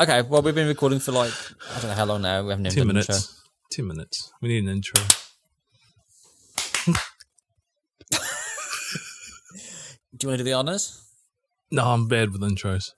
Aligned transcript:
Okay, 0.00 0.22
well, 0.22 0.40
we've 0.40 0.54
been 0.54 0.66
recording 0.66 0.98
for 0.98 1.12
like, 1.12 1.32
I 1.76 1.80
don't 1.80 1.90
know 1.90 1.94
how 1.94 2.06
long 2.06 2.22
now. 2.22 2.42
We 2.42 2.48
haven't 2.50 2.64
even 2.66 2.74
Two 2.74 2.80
done 2.80 2.88
an 2.90 2.94
minutes. 2.94 3.08
intro. 3.10 3.34
Two 3.70 3.82
minutes. 3.82 4.32
We 4.40 4.48
need 4.48 4.64
an 4.64 4.70
intro. 4.70 5.02
Do 10.16 10.24
you 10.26 10.28
want 10.28 10.38
to 10.38 10.38
do 10.38 10.44
the 10.44 10.54
honours? 10.54 11.02
No, 11.70 11.84
I'm 11.84 12.08
bad 12.08 12.30
with 12.32 12.40
intros. 12.40 12.92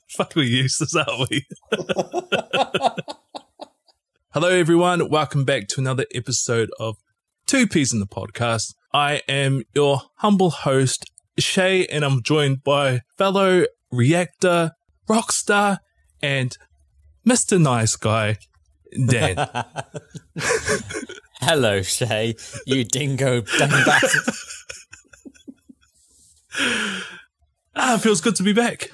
Fuck, 0.09 0.35
we 0.35 0.45
useless, 0.47 0.95
aren't 0.95 1.29
we? 1.29 1.45
Hello, 4.33 4.47
everyone. 4.47 5.09
Welcome 5.09 5.43
back 5.43 5.67
to 5.67 5.81
another 5.81 6.05
episode 6.15 6.69
of 6.79 6.95
Two 7.47 7.67
Peas 7.67 7.91
in 7.91 7.99
the 7.99 8.07
Podcast. 8.07 8.75
I 8.93 9.21
am 9.27 9.63
your 9.75 10.03
humble 10.19 10.51
host, 10.51 11.03
Shay, 11.37 11.85
and 11.87 12.05
I'm 12.05 12.23
joined 12.23 12.63
by 12.63 13.01
fellow 13.17 13.65
reactor, 13.91 14.71
rockstar, 15.09 15.79
and 16.21 16.57
Mr. 17.27 17.61
Nice 17.61 17.97
Guy, 17.97 18.37
Dan. 19.05 19.35
Hello, 21.41 21.81
Shay. 21.81 22.35
You 22.65 22.85
dingo 22.85 23.41
dingbat. 23.41 24.31
ah, 27.75 27.99
feels 28.01 28.21
good 28.21 28.37
to 28.37 28.43
be 28.43 28.53
back. 28.53 28.91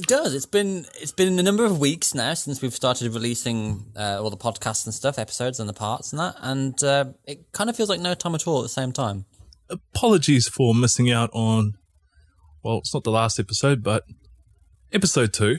It 0.00 0.06
does. 0.06 0.34
It's 0.34 0.46
been 0.46 0.86
it's 0.98 1.12
been 1.12 1.38
a 1.38 1.42
number 1.42 1.64
of 1.64 1.78
weeks 1.78 2.14
now 2.14 2.32
since 2.32 2.62
we've 2.62 2.74
started 2.74 3.12
releasing 3.12 3.92
uh, 3.94 4.18
all 4.22 4.30
the 4.30 4.36
podcasts 4.36 4.86
and 4.86 4.94
stuff, 4.94 5.18
episodes 5.18 5.60
and 5.60 5.68
the 5.68 5.74
parts 5.74 6.10
and 6.12 6.20
that, 6.20 6.36
and 6.40 6.82
uh, 6.82 7.04
it 7.26 7.52
kind 7.52 7.68
of 7.68 7.76
feels 7.76 7.90
like 7.90 8.00
no 8.00 8.14
time 8.14 8.34
at 8.34 8.46
all 8.46 8.60
at 8.60 8.62
the 8.62 8.68
same 8.70 8.92
time. 8.92 9.26
Apologies 9.68 10.48
for 10.48 10.74
missing 10.74 11.10
out 11.10 11.28
on, 11.34 11.74
well, 12.62 12.78
it's 12.78 12.94
not 12.94 13.04
the 13.04 13.10
last 13.10 13.38
episode, 13.38 13.82
but 13.82 14.04
episode 14.90 15.34
two, 15.34 15.58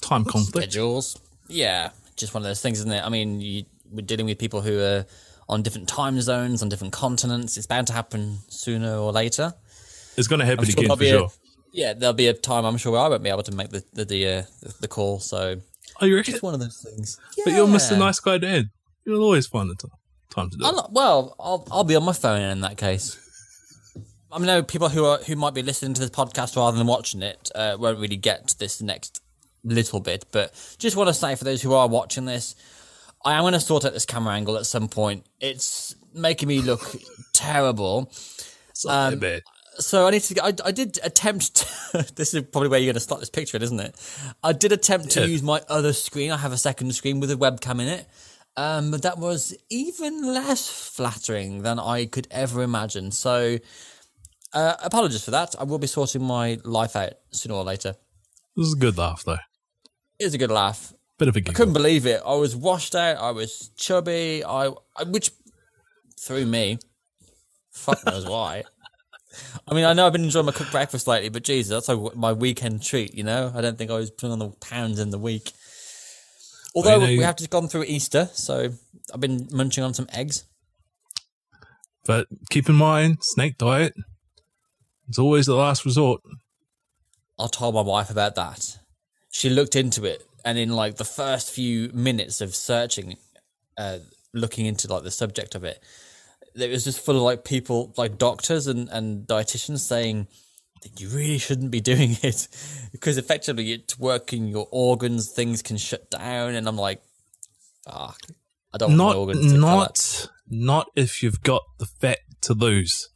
time 0.00 0.24
conflict. 0.24 0.72
Schedules, 0.72 1.20
yeah, 1.46 1.90
just 2.16 2.32
one 2.32 2.42
of 2.42 2.48
those 2.48 2.62
things, 2.62 2.78
isn't 2.78 2.90
it? 2.90 3.04
I 3.04 3.10
mean, 3.10 3.42
you, 3.42 3.64
we're 3.90 4.00
dealing 4.00 4.24
with 4.26 4.38
people 4.38 4.62
who 4.62 4.80
are 4.80 5.04
on 5.46 5.62
different 5.62 5.88
time 5.88 6.18
zones, 6.22 6.62
on 6.62 6.70
different 6.70 6.94
continents. 6.94 7.58
It's 7.58 7.66
bound 7.66 7.86
to 7.88 7.92
happen 7.92 8.38
sooner 8.48 8.96
or 8.96 9.12
later. 9.12 9.52
It's 10.16 10.26
going 10.26 10.40
to 10.40 10.46
happen 10.46 10.64
sure 10.64 10.84
again 10.84 10.96
for 10.96 11.04
a- 11.04 11.08
sure. 11.08 11.28
Yeah, 11.78 11.92
there'll 11.94 12.12
be 12.12 12.26
a 12.26 12.34
time 12.34 12.64
I'm 12.64 12.76
sure 12.76 12.90
where 12.92 13.00
I 13.00 13.08
won't 13.08 13.22
be 13.22 13.30
able 13.30 13.44
to 13.44 13.52
make 13.54 13.70
the 13.70 13.84
the 13.92 14.04
the, 14.04 14.26
uh, 14.28 14.42
the, 14.80 14.88
call. 14.88 15.20
So 15.20 15.60
Oh, 16.00 16.06
you 16.06 16.16
reckon? 16.16 16.34
it's 16.34 16.42
one 16.42 16.54
of 16.54 16.60
those 16.60 16.80
things. 16.84 17.18
But 17.44 17.52
you're 17.52 17.68
Mr. 17.68 17.92
Yeah. 17.92 17.98
Nice 17.98 18.18
Guy 18.20 18.38
Dan. 18.38 18.70
You'll 19.04 19.22
always 19.22 19.46
find 19.46 19.70
the 19.70 19.76
t- 19.76 19.88
time 20.34 20.50
to 20.50 20.56
do 20.56 20.64
it. 20.66 20.72
not- 20.72 20.92
well, 20.92 21.36
I'll 21.38 21.66
I'll 21.70 21.84
be 21.84 21.94
on 21.94 22.04
my 22.04 22.12
phone 22.12 22.40
in 22.42 22.60
that 22.62 22.76
case. 22.78 23.16
I 24.32 24.38
know 24.40 24.62
people 24.62 24.88
who 24.88 25.04
are 25.04 25.18
who 25.18 25.36
might 25.36 25.54
be 25.54 25.62
listening 25.62 25.94
to 25.94 26.00
this 26.00 26.10
podcast 26.10 26.56
rather 26.56 26.76
than 26.76 26.86
watching 26.88 27.22
it 27.22 27.48
uh, 27.54 27.76
won't 27.78 27.98
really 28.00 28.16
get 28.16 28.48
to 28.48 28.58
this 28.58 28.82
next 28.82 29.22
little 29.64 30.00
bit, 30.00 30.24
but 30.32 30.52
just 30.78 30.96
want 30.96 31.08
to 31.08 31.14
say 31.14 31.36
for 31.36 31.44
those 31.44 31.62
who 31.62 31.72
are 31.74 31.88
watching 31.88 32.24
this, 32.24 32.54
I 33.24 33.34
am 33.34 33.42
going 33.42 33.54
to 33.54 33.60
sort 33.60 33.84
out 33.84 33.92
this 33.92 34.04
camera 34.04 34.34
angle 34.34 34.56
at 34.56 34.66
some 34.66 34.88
point. 34.88 35.26
It's 35.40 35.94
making 36.12 36.48
me 36.48 36.60
look 36.60 36.82
terrible. 37.32 38.10
It's 38.70 38.84
not 38.84 39.10
that 39.10 39.20
bad. 39.20 39.42
So 39.78 40.06
I 40.06 40.10
need 40.10 40.22
to. 40.22 40.44
I, 40.44 40.52
I 40.64 40.72
did 40.72 40.98
attempt. 41.04 41.54
To, 41.56 42.06
this 42.16 42.34
is 42.34 42.42
probably 42.50 42.68
where 42.68 42.80
you're 42.80 42.86
going 42.86 42.94
to 42.94 43.00
start 43.00 43.20
this 43.20 43.30
picture, 43.30 43.56
in, 43.56 43.62
isn't 43.62 43.78
it? 43.80 43.94
I 44.42 44.52
did 44.52 44.72
attempt 44.72 45.10
to 45.10 45.20
Yeah. 45.20 45.26
use 45.26 45.42
my 45.42 45.62
other 45.68 45.92
screen. 45.92 46.30
I 46.32 46.36
have 46.38 46.52
a 46.52 46.58
second 46.58 46.92
screen 46.94 47.20
with 47.20 47.30
a 47.30 47.34
webcam 47.36 47.80
in 47.80 47.88
it, 47.88 48.06
um, 48.56 48.90
but 48.90 49.02
that 49.02 49.18
was 49.18 49.54
even 49.70 50.26
less 50.34 50.68
flattering 50.68 51.62
than 51.62 51.78
I 51.78 52.06
could 52.06 52.26
ever 52.30 52.62
imagine. 52.62 53.12
So, 53.12 53.58
uh, 54.52 54.74
apologies 54.82 55.24
for 55.24 55.30
that. 55.30 55.54
I 55.58 55.64
will 55.64 55.78
be 55.78 55.86
sorting 55.86 56.24
my 56.24 56.58
life 56.64 56.96
out 56.96 57.12
sooner 57.30 57.54
or 57.54 57.62
later. 57.64 57.94
This 58.56 58.66
is 58.66 58.74
a 58.74 58.78
good 58.78 58.98
laugh, 58.98 59.22
though. 59.24 59.38
It 60.18 60.24
was 60.24 60.34
a 60.34 60.38
good 60.38 60.50
laugh. 60.50 60.92
Bit 61.18 61.28
of 61.28 61.36
a 61.36 61.38
I 61.38 61.40
giggle. 61.40 61.54
couldn't 61.54 61.74
believe 61.74 62.04
it. 62.06 62.20
I 62.26 62.34
was 62.34 62.56
washed 62.56 62.96
out. 62.96 63.18
I 63.18 63.30
was 63.30 63.70
chubby. 63.76 64.42
I, 64.44 64.70
I 64.96 65.04
which 65.04 65.30
threw 66.18 66.44
me. 66.46 66.78
Fuck 67.72 68.04
knows 68.04 68.26
why. 68.26 68.64
I 69.70 69.74
mean, 69.74 69.84
I 69.84 69.92
know 69.92 70.06
I've 70.06 70.12
been 70.12 70.24
enjoying 70.24 70.46
my 70.46 70.52
cooked 70.52 70.70
breakfast 70.70 71.06
lately, 71.06 71.28
but 71.28 71.44
Jesus, 71.44 71.70
that's 71.70 71.88
like 71.88 72.16
my 72.16 72.32
weekend 72.32 72.82
treat. 72.82 73.14
You 73.14 73.24
know, 73.24 73.52
I 73.54 73.60
don't 73.60 73.76
think 73.76 73.90
I 73.90 73.94
was 73.94 74.10
putting 74.10 74.32
on 74.32 74.38
the 74.38 74.48
pounds 74.60 74.98
in 74.98 75.10
the 75.10 75.18
week. 75.18 75.52
Although 76.74 77.00
we 77.00 77.18
have 77.18 77.36
just 77.36 77.50
gone 77.50 77.68
through 77.68 77.84
Easter, 77.84 78.30
so 78.32 78.70
I've 79.12 79.20
been 79.20 79.48
munching 79.50 79.84
on 79.84 79.94
some 79.94 80.08
eggs. 80.12 80.44
But 82.06 82.28
keep 82.50 82.68
in 82.68 82.76
mind, 82.76 83.18
snake 83.20 83.58
diet 83.58 83.94
is 85.08 85.18
always 85.18 85.46
the 85.46 85.54
last 85.54 85.84
resort. 85.84 86.22
I 87.38 87.46
told 87.48 87.74
my 87.74 87.82
wife 87.82 88.10
about 88.10 88.34
that. 88.36 88.78
She 89.30 89.50
looked 89.50 89.76
into 89.76 90.04
it, 90.04 90.24
and 90.44 90.56
in 90.56 90.70
like 90.70 90.96
the 90.96 91.04
first 91.04 91.50
few 91.50 91.90
minutes 91.92 92.40
of 92.40 92.54
searching, 92.54 93.16
uh, 93.76 93.98
looking 94.32 94.64
into 94.64 94.88
like 94.88 95.02
the 95.02 95.10
subject 95.10 95.54
of 95.54 95.64
it, 95.64 95.82
it 96.60 96.70
was 96.70 96.84
just 96.84 97.00
full 97.00 97.16
of 97.16 97.22
like 97.22 97.44
people, 97.44 97.94
like 97.96 98.18
doctors 98.18 98.66
and 98.66 98.88
and 98.90 99.26
dietitians 99.26 99.80
saying 99.80 100.28
that 100.82 101.00
you 101.00 101.08
really 101.08 101.38
shouldn't 101.38 101.70
be 101.70 101.80
doing 101.80 102.16
it 102.22 102.48
because 102.92 103.18
effectively 103.18 103.72
it's 103.72 103.98
working 103.98 104.48
your 104.48 104.68
organs, 104.70 105.30
things 105.30 105.62
can 105.62 105.76
shut 105.76 106.10
down, 106.10 106.54
and 106.54 106.68
I'm 106.68 106.76
like, 106.76 107.02
fuck, 107.84 108.20
I 108.72 108.78
don't 108.78 108.90
want 108.90 108.98
my 108.98 109.04
Not, 109.04 109.16
organs 109.16 109.52
to 109.52 109.58
not, 109.58 110.28
not 110.48 110.86
if 110.96 111.22
you've 111.22 111.42
got 111.42 111.62
the 111.78 111.86
fat 111.86 112.18
to 112.42 112.54
lose. 112.54 113.08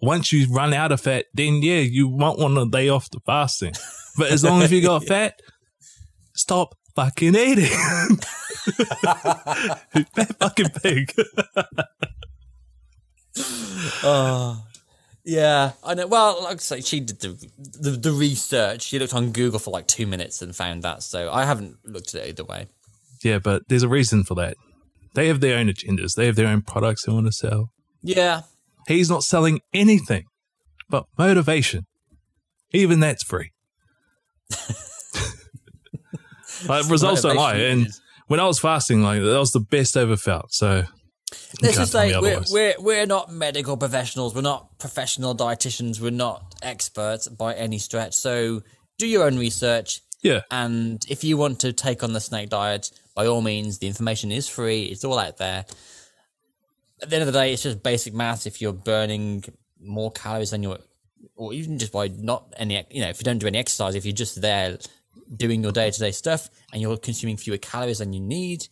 Once 0.00 0.32
you 0.32 0.46
run 0.52 0.72
out 0.72 0.92
of 0.92 1.00
fat, 1.00 1.26
then 1.34 1.60
yeah, 1.60 1.80
you 1.80 2.06
won't 2.06 2.38
want 2.38 2.56
a 2.56 2.66
day 2.66 2.88
off 2.88 3.10
the 3.10 3.20
fasting. 3.26 3.72
But 4.16 4.30
as 4.30 4.44
long 4.44 4.62
as 4.62 4.70
you 4.70 4.80
got 4.80 5.04
fat, 5.06 5.40
stop 6.34 6.76
fucking 6.98 7.34
eating. 7.34 7.66
fat 10.14 10.36
fucking 10.38 10.68
pig. 10.82 11.14
Oh, 14.02 14.64
yeah, 15.24 15.72
I 15.84 15.94
know. 15.94 16.06
Well, 16.06 16.42
like 16.42 16.54
I 16.54 16.58
say, 16.58 16.80
she 16.80 17.00
did 17.00 17.20
the, 17.20 17.50
the 17.80 17.90
the 17.90 18.12
research. 18.12 18.82
She 18.82 18.98
looked 18.98 19.14
on 19.14 19.30
Google 19.30 19.58
for 19.58 19.70
like 19.70 19.86
two 19.86 20.06
minutes 20.06 20.42
and 20.42 20.56
found 20.56 20.82
that. 20.82 21.02
So 21.02 21.30
I 21.30 21.44
haven't 21.44 21.76
looked 21.84 22.14
at 22.14 22.22
it 22.22 22.28
either 22.30 22.44
way. 22.44 22.66
yeah, 23.22 23.38
but 23.38 23.62
there's 23.68 23.82
a 23.82 23.88
reason 23.88 24.24
for 24.24 24.34
that. 24.34 24.56
They 25.14 25.28
have 25.28 25.40
their 25.40 25.58
own 25.58 25.68
agendas. 25.68 26.14
They 26.16 26.26
have 26.26 26.36
their 26.36 26.48
own 26.48 26.62
products 26.62 27.04
they 27.04 27.12
want 27.12 27.26
to 27.26 27.32
sell. 27.32 27.70
Yeah, 28.02 28.42
He's 28.88 29.10
not 29.10 29.22
selling 29.22 29.60
anything 29.74 30.24
but 30.88 31.04
motivation. 31.18 31.86
Even 32.72 33.00
that's 33.00 33.22
free. 33.22 33.52
like 36.66 36.88
results 36.88 37.22
don't 37.22 37.36
lie. 37.36 37.56
And 37.56 37.88
when 38.26 38.40
I 38.40 38.46
was 38.46 38.58
fasting, 38.58 39.02
like 39.02 39.20
that 39.20 39.38
was 39.38 39.52
the 39.52 39.60
best 39.60 39.96
I 39.96 40.02
ever 40.02 40.16
felt. 40.16 40.52
So 40.52 40.84
let's 41.62 41.76
just 41.76 41.92
say 41.92 42.18
we're, 42.18 42.42
we're 42.50 42.74
we're 42.78 43.06
not 43.06 43.32
medical 43.32 43.76
professionals. 43.76 44.34
We're 44.34 44.42
not 44.42 44.78
professional 44.78 45.34
dietitians. 45.34 46.00
We're 46.00 46.10
not 46.10 46.54
experts 46.62 47.28
by 47.28 47.54
any 47.54 47.78
stretch. 47.78 48.14
So 48.14 48.62
do 48.98 49.06
your 49.06 49.24
own 49.24 49.38
research. 49.38 50.00
yeah, 50.22 50.42
And 50.50 51.04
if 51.08 51.22
you 51.24 51.36
want 51.36 51.60
to 51.60 51.72
take 51.72 52.02
on 52.02 52.12
the 52.12 52.20
snake 52.20 52.48
diet, 52.50 52.90
by 53.14 53.26
all 53.26 53.40
means, 53.40 53.78
the 53.78 53.86
information 53.86 54.32
is 54.32 54.48
free. 54.48 54.84
It's 54.84 55.04
all 55.04 55.18
out 55.18 55.36
there. 55.38 55.64
At 57.00 57.10
the 57.10 57.16
end 57.16 57.22
of 57.22 57.32
the 57.32 57.38
day, 57.38 57.52
it's 57.52 57.62
just 57.62 57.82
basic 57.82 58.12
maths. 58.12 58.46
If 58.46 58.60
you're 58.60 58.72
burning 58.72 59.44
more 59.80 60.10
calories 60.10 60.50
than 60.50 60.64
you're, 60.64 60.78
or 61.36 61.52
even 61.52 61.78
just 61.78 61.92
by 61.92 62.08
not 62.08 62.52
any, 62.56 62.84
you 62.90 63.00
know, 63.00 63.08
if 63.08 63.20
you 63.20 63.24
don't 63.24 63.38
do 63.38 63.46
any 63.46 63.58
exercise, 63.58 63.94
if 63.94 64.04
you're 64.04 64.12
just 64.12 64.40
there 64.40 64.78
doing 65.36 65.62
your 65.62 65.72
day 65.72 65.90
to 65.90 65.98
day 65.98 66.10
stuff 66.10 66.48
and 66.72 66.80
you're 66.82 66.96
consuming 66.96 67.36
fewer 67.36 67.58
calories 67.58 67.98
than 67.98 68.12
you 68.12 68.20
need, 68.20 68.66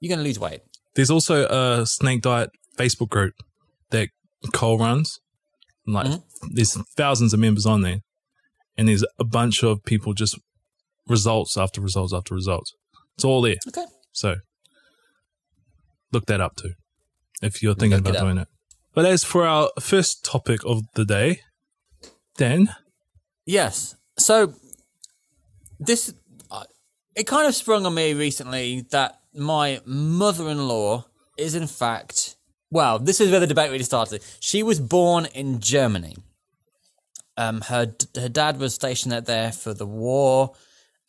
you're 0.00 0.08
going 0.14 0.18
to 0.18 0.24
lose 0.24 0.38
weight. 0.38 0.60
there's 0.96 1.10
also 1.10 1.46
a 1.48 1.86
snake 1.86 2.22
diet 2.22 2.50
Facebook 2.78 3.08
group 3.08 3.34
that 3.90 4.08
Cole 4.52 4.78
runs. 4.78 5.20
Like 5.86 6.06
Mm-hmm. 6.06 6.48
there's 6.54 6.76
thousands 6.96 7.32
of 7.34 7.40
members 7.40 7.66
on 7.66 7.82
there, 7.82 8.00
and 8.76 8.88
there's 8.88 9.04
a 9.18 9.24
bunch 9.24 9.62
of 9.62 9.82
people 9.84 10.14
just 10.14 10.38
results 11.06 11.56
after 11.58 11.80
results 11.80 12.12
after 12.14 12.34
results. 12.34 12.72
It's 13.16 13.24
all 13.24 13.42
there. 13.42 13.56
Okay. 13.68 13.84
So 14.12 14.36
look 16.12 16.26
that 16.26 16.40
up 16.40 16.56
too 16.56 16.72
if 17.42 17.62
you're 17.62 17.74
thinking 17.74 17.98
about 17.98 18.14
doing 18.18 18.38
it. 18.38 18.48
But 18.94 19.04
as 19.06 19.24
for 19.24 19.46
our 19.46 19.70
first 19.80 20.24
topic 20.24 20.60
of 20.64 20.82
the 20.94 21.04
day, 21.04 21.40
Dan, 22.38 22.68
Yes. 23.46 23.96
So 24.18 24.54
this 25.86 26.14
uh, 26.50 26.64
it 27.14 27.26
kind 27.26 27.46
of 27.46 27.54
sprung 27.54 27.86
on 27.86 27.94
me 27.94 28.14
recently 28.14 28.86
that 28.90 29.20
my 29.34 29.80
mother-in-law 29.84 31.04
is 31.36 31.54
in 31.54 31.66
fact 31.66 32.36
well, 32.74 32.98
this 32.98 33.20
is 33.20 33.30
where 33.30 33.38
the 33.38 33.46
debate 33.46 33.70
really 33.70 33.84
started. 33.84 34.20
She 34.40 34.64
was 34.64 34.80
born 34.80 35.26
in 35.26 35.60
Germany. 35.60 36.16
Um, 37.36 37.60
her 37.60 37.94
her 38.16 38.28
dad 38.28 38.58
was 38.58 38.74
stationed 38.74 39.14
out 39.14 39.26
there 39.26 39.52
for 39.52 39.74
the 39.74 39.86
war. 39.86 40.54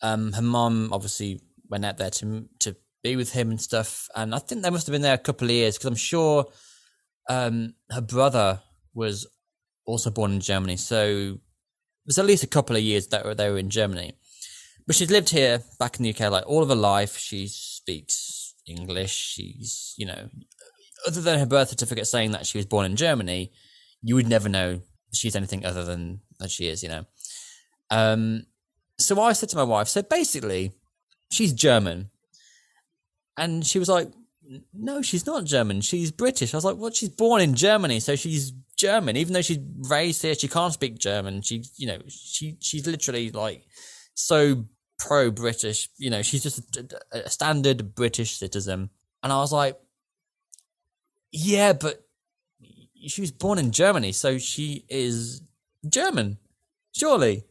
Um, 0.00 0.32
her 0.34 0.42
mom 0.42 0.92
obviously 0.92 1.40
went 1.68 1.84
out 1.84 1.98
there 1.98 2.10
to 2.10 2.48
to 2.60 2.76
be 3.02 3.16
with 3.16 3.32
him 3.32 3.50
and 3.50 3.60
stuff. 3.60 4.08
And 4.14 4.32
I 4.32 4.38
think 4.38 4.62
they 4.62 4.70
must 4.70 4.86
have 4.86 4.92
been 4.92 5.02
there 5.02 5.14
a 5.14 5.18
couple 5.18 5.48
of 5.48 5.50
years 5.50 5.76
because 5.76 5.88
I'm 5.88 5.96
sure 5.96 6.46
um, 7.28 7.74
her 7.90 8.00
brother 8.00 8.60
was 8.94 9.26
also 9.86 10.10
born 10.10 10.34
in 10.34 10.40
Germany. 10.40 10.76
So 10.76 11.38
there's 12.04 12.18
at 12.18 12.26
least 12.26 12.44
a 12.44 12.48
couple 12.48 12.76
of 12.76 12.82
years 12.82 13.08
that 13.08 13.36
they 13.36 13.50
were 13.50 13.58
in 13.58 13.70
Germany. 13.70 14.16
But 14.86 14.96
she's 14.96 15.10
lived 15.10 15.30
here 15.30 15.62
back 15.78 15.98
in 15.98 16.04
the 16.04 16.10
UK 16.10 16.30
like 16.30 16.46
all 16.46 16.62
of 16.62 16.68
her 16.68 16.74
life. 16.74 17.16
She 17.16 17.48
speaks 17.48 18.54
English. 18.66 19.12
She's, 19.12 19.94
you 19.96 20.06
know, 20.06 20.28
other 21.06 21.20
than 21.20 21.38
her 21.38 21.46
birth 21.46 21.70
certificate 21.70 22.06
saying 22.06 22.32
that 22.32 22.46
she 22.46 22.58
was 22.58 22.66
born 22.66 22.86
in 22.86 22.96
Germany, 22.96 23.52
you 24.02 24.14
would 24.14 24.28
never 24.28 24.48
know 24.48 24.80
she's 25.12 25.36
anything 25.36 25.64
other 25.64 25.84
than 25.84 26.20
that 26.38 26.50
she 26.50 26.68
is, 26.68 26.82
you 26.82 26.88
know. 26.88 27.04
Um, 27.90 28.46
so 28.98 29.20
I 29.20 29.32
said 29.32 29.48
to 29.50 29.56
my 29.56 29.62
wife, 29.62 29.88
so 29.88 30.02
basically, 30.02 30.72
she's 31.30 31.52
German. 31.52 32.10
And 33.36 33.66
she 33.66 33.78
was 33.78 33.88
like, 33.88 34.10
no, 34.72 35.02
she's 35.02 35.26
not 35.26 35.44
German. 35.44 35.80
She's 35.80 36.10
British. 36.10 36.54
I 36.54 36.56
was 36.56 36.64
like, 36.64 36.76
well, 36.76 36.92
she's 36.92 37.10
born 37.10 37.42
in 37.42 37.54
Germany, 37.54 38.00
so 38.00 38.16
she's 38.16 38.52
German. 38.76 39.16
Even 39.16 39.32
though 39.32 39.42
she's 39.42 39.58
raised 39.88 40.22
here, 40.22 40.34
she 40.34 40.48
can't 40.48 40.72
speak 40.72 40.98
German. 40.98 41.42
She, 41.42 41.64
you 41.76 41.86
know, 41.86 41.98
she 42.08 42.56
she's 42.60 42.86
literally 42.86 43.30
like 43.30 43.64
so 44.14 44.64
pro 44.98 45.30
British. 45.30 45.88
You 45.96 46.10
know, 46.10 46.22
she's 46.22 46.42
just 46.42 46.76
a, 46.76 47.24
a 47.24 47.30
standard 47.30 47.94
British 47.94 48.38
citizen. 48.38 48.90
And 49.22 49.32
I 49.32 49.36
was 49.36 49.52
like, 49.52 49.78
yeah, 51.32 51.72
but 51.72 52.06
she 53.06 53.20
was 53.20 53.30
born 53.30 53.58
in 53.58 53.70
Germany, 53.70 54.12
so 54.12 54.38
she 54.38 54.84
is 54.88 55.42
German, 55.88 56.38
surely. 56.92 57.44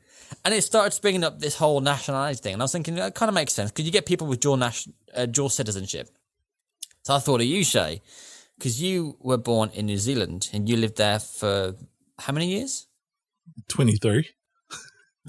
And 0.44 0.54
it 0.54 0.64
started 0.64 1.00
bringing 1.02 1.24
up 1.24 1.40
this 1.40 1.56
whole 1.56 1.82
nationality 1.82 2.42
thing, 2.42 2.54
and 2.54 2.62
I 2.62 2.66
was 2.66 2.72
thinking 2.72 2.96
that 2.96 3.16
kind 3.16 3.30
of 3.30 3.36
makes 3.36 3.54
sense 3.54 3.72
because 3.72 3.86
you 3.86 3.92
get 3.92 4.06
people 4.06 4.28
with 4.28 4.40
dual 4.40 4.58
nation, 4.58 4.94
uh, 5.16 5.26
dual 5.26 5.50
citizenship. 5.50 6.10
So 7.04 7.14
I 7.14 7.20
thought 7.20 7.42
of 7.42 7.48
you, 7.48 7.64
Shay, 7.64 8.02
because 8.58 8.82
you 8.82 9.18
were 9.20 9.38
born 9.38 9.70
in 9.74 9.86
New 9.86 9.98
Zealand 9.98 10.50
and 10.52 10.68
you 10.68 10.78
lived 10.78 10.98
there 10.98 11.20
for 11.20 11.76
how 12.18 12.34
many 12.34 12.48
years? 12.48 12.88
23. 13.70 14.28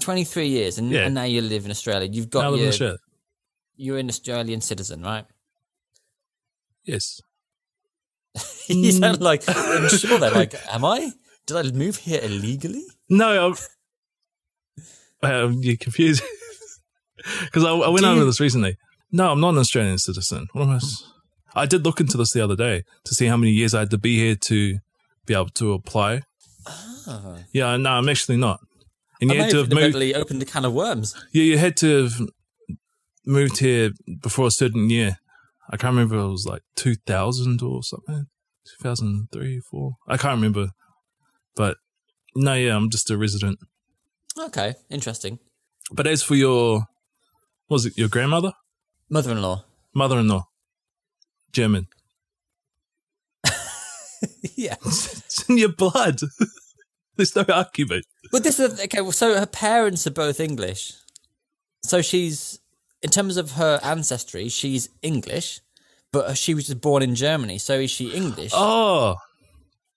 23 0.01 0.47
years, 0.47 0.77
and, 0.77 0.91
Yeah. 0.91 1.05
and 1.05 1.15
now 1.15 1.23
you 1.23 1.41
live 1.41 1.65
in 1.65 1.71
Australia. 1.71 2.09
You've 2.11 2.29
got 2.29 2.45
live 2.45 2.53
in 2.55 2.59
your, 2.59 2.69
Australia. 2.69 2.97
you're 3.75 3.97
an 3.97 4.09
Australian 4.09 4.61
citizen, 4.61 5.01
right? 5.01 5.25
Yes. 6.83 7.19
you 8.67 8.91
sound 8.91 9.21
like 9.21 9.43
I'm 9.47 9.89
sure 9.89 10.19
they're 10.19 10.31
like, 10.43 10.53
am 10.71 10.85
I? 10.85 11.11
Did 11.45 11.57
I 11.57 11.63
move 11.71 11.97
here 11.97 12.19
illegally? 12.21 12.83
No, 13.09 13.55
I'm, 15.23 15.31
um, 15.31 15.59
you're 15.63 15.77
confused. 15.77 16.23
Because 17.45 17.65
I, 17.65 17.71
I 17.71 17.89
went 17.89 18.01
Do 18.03 18.09
over 18.11 18.19
you- 18.19 18.25
this 18.25 18.39
recently. 18.39 18.77
No, 19.11 19.31
I'm 19.31 19.41
not 19.41 19.49
an 19.49 19.57
Australian 19.57 19.97
citizen. 19.97 20.47
What 20.53 20.63
am 20.63 20.69
I? 20.69 20.79
I 21.55 21.65
did 21.65 21.83
look 21.83 21.99
into 21.99 22.15
this 22.15 22.31
the 22.31 22.41
other 22.41 22.55
day 22.55 22.83
to 23.05 23.15
see 23.15 23.25
how 23.25 23.35
many 23.35 23.51
years 23.51 23.73
I 23.73 23.79
had 23.79 23.89
to 23.91 23.97
be 23.97 24.17
here 24.17 24.35
to 24.35 24.77
be 25.25 25.33
able 25.33 25.49
to 25.55 25.73
apply. 25.73 26.21
Oh. 27.07 27.37
Yeah, 27.51 27.75
no, 27.77 27.89
I'm 27.89 28.07
actually 28.07 28.37
not. 28.37 28.59
And 29.21 29.31
I 29.31 29.35
you 29.35 29.41
had 29.41 29.51
to 29.51 29.57
have 29.57 29.71
moved. 29.71 29.95
opened 30.15 30.41
a 30.41 30.45
can 30.45 30.65
of 30.65 30.73
worms. 30.73 31.15
Yeah, 31.33 31.43
you 31.43 31.57
had 31.57 31.75
to 31.77 32.03
have 32.03 32.21
moved 33.25 33.57
here 33.59 33.91
before 34.21 34.47
a 34.47 34.51
certain 34.51 34.89
year. 34.89 35.17
I 35.69 35.77
can't 35.77 35.93
remember. 35.95 36.17
It 36.17 36.27
was 36.29 36.45
like 36.45 36.61
2000 36.75 37.61
or 37.61 37.83
something. 37.83 38.27
2003, 38.79 39.61
four. 39.61 39.93
I 40.07 40.17
can't 40.17 40.35
remember. 40.35 40.69
But 41.55 41.77
no, 42.35 42.53
yeah, 42.53 42.75
I'm 42.75 42.89
just 42.89 43.09
a 43.09 43.17
resident. 43.17 43.59
Okay, 44.37 44.75
interesting. 44.89 45.39
But 45.91 46.05
as 46.05 46.21
for 46.21 46.35
your, 46.35 46.79
what 47.67 47.75
was 47.75 47.85
it 47.85 47.97
your 47.97 48.09
grandmother, 48.09 48.51
Mother-in-law. 49.09 49.63
mother-in-law, 49.95 50.43
German? 51.53 51.87
yeah. 54.55 54.75
it's 54.85 55.49
in 55.49 55.57
your 55.57 55.69
blood. 55.69 56.19
There's 57.17 57.35
no 57.35 57.45
argument. 57.53 58.05
But 58.31 58.43
this 58.43 58.59
is 58.59 58.79
okay. 58.81 59.01
Well, 59.01 59.11
so 59.11 59.37
her 59.39 59.45
parents 59.45 60.05
are 60.07 60.11
both 60.11 60.39
English. 60.39 60.93
So 61.83 62.01
she's, 62.01 62.59
in 63.01 63.09
terms 63.09 63.37
of 63.37 63.51
her 63.51 63.79
ancestry, 63.83 64.49
she's 64.49 64.89
English, 65.01 65.61
but 66.11 66.37
she 66.37 66.53
was 66.53 66.67
just 66.67 66.81
born 66.81 67.01
in 67.03 67.15
Germany. 67.15 67.57
So 67.59 67.73
is 67.79 67.91
she 67.91 68.09
English? 68.11 68.51
Oh, 68.53 69.15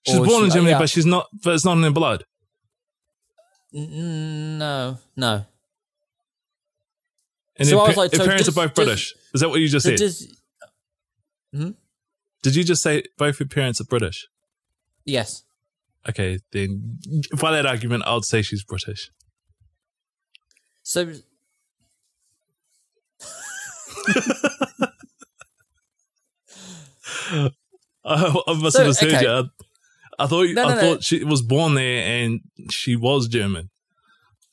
she's 0.05 0.17
Or 0.17 0.25
born 0.25 0.45
in 0.45 0.49
she- 0.49 0.51
oh, 0.51 0.55
Germany, 0.55 0.71
yeah. 0.71 0.79
but 0.79 0.89
she's 0.89 1.05
not. 1.05 1.27
But 1.43 1.53
it's 1.55 1.65
not 1.65 1.77
in 1.77 1.83
her 1.83 1.91
blood. 1.91 2.23
No, 3.73 4.97
no. 5.15 5.45
And 7.57 7.67
So 7.67 7.77
her, 7.77 7.83
I 7.83 7.87
was 7.87 7.97
like, 7.97 8.11
so 8.15 8.25
parents 8.25 8.45
does- 8.45 8.57
are 8.57 8.61
both 8.67 8.73
does- 8.73 8.85
British. 8.85 9.15
Is 9.33 9.41
that 9.41 9.49
what 9.49 9.59
you 9.59 9.67
just 9.69 9.85
said? 9.85 9.97
does 9.97 10.27
hmm? 11.53 11.69
Did 12.43 12.55
you 12.55 12.63
just 12.63 12.81
say 12.81 13.03
both 13.17 13.39
your 13.39 13.47
parents 13.47 13.79
are 13.79 13.85
British? 13.85 14.27
yes? 15.05 15.43
Okay, 16.09 16.39
then 16.51 16.97
by 17.39 17.51
that 17.51 17.65
argument, 17.65 18.03
I 18.05 18.13
would 18.15 18.25
say 18.25 18.41
she's 18.41 18.63
British. 18.63 19.11
So 20.83 21.05
I, 28.03 28.41
I 28.47 28.53
must 28.53 28.75
So, 28.75 28.79
have 28.83 28.87
misheard 28.87 29.13
okay. 29.13 29.21
you. 29.23 29.29
I, 29.29 30.23
I 30.23 30.27
thought 30.27 30.47
No, 30.49 30.63
I 30.65 30.69
no, 30.69 30.75
no. 30.75 30.81
thought 30.81 31.03
she 31.03 31.23
was 31.23 31.41
born 31.41 31.75
there 31.75 32.03
and 32.23 32.41
she 32.69 32.95
was 32.95 33.27
German. 33.27 33.69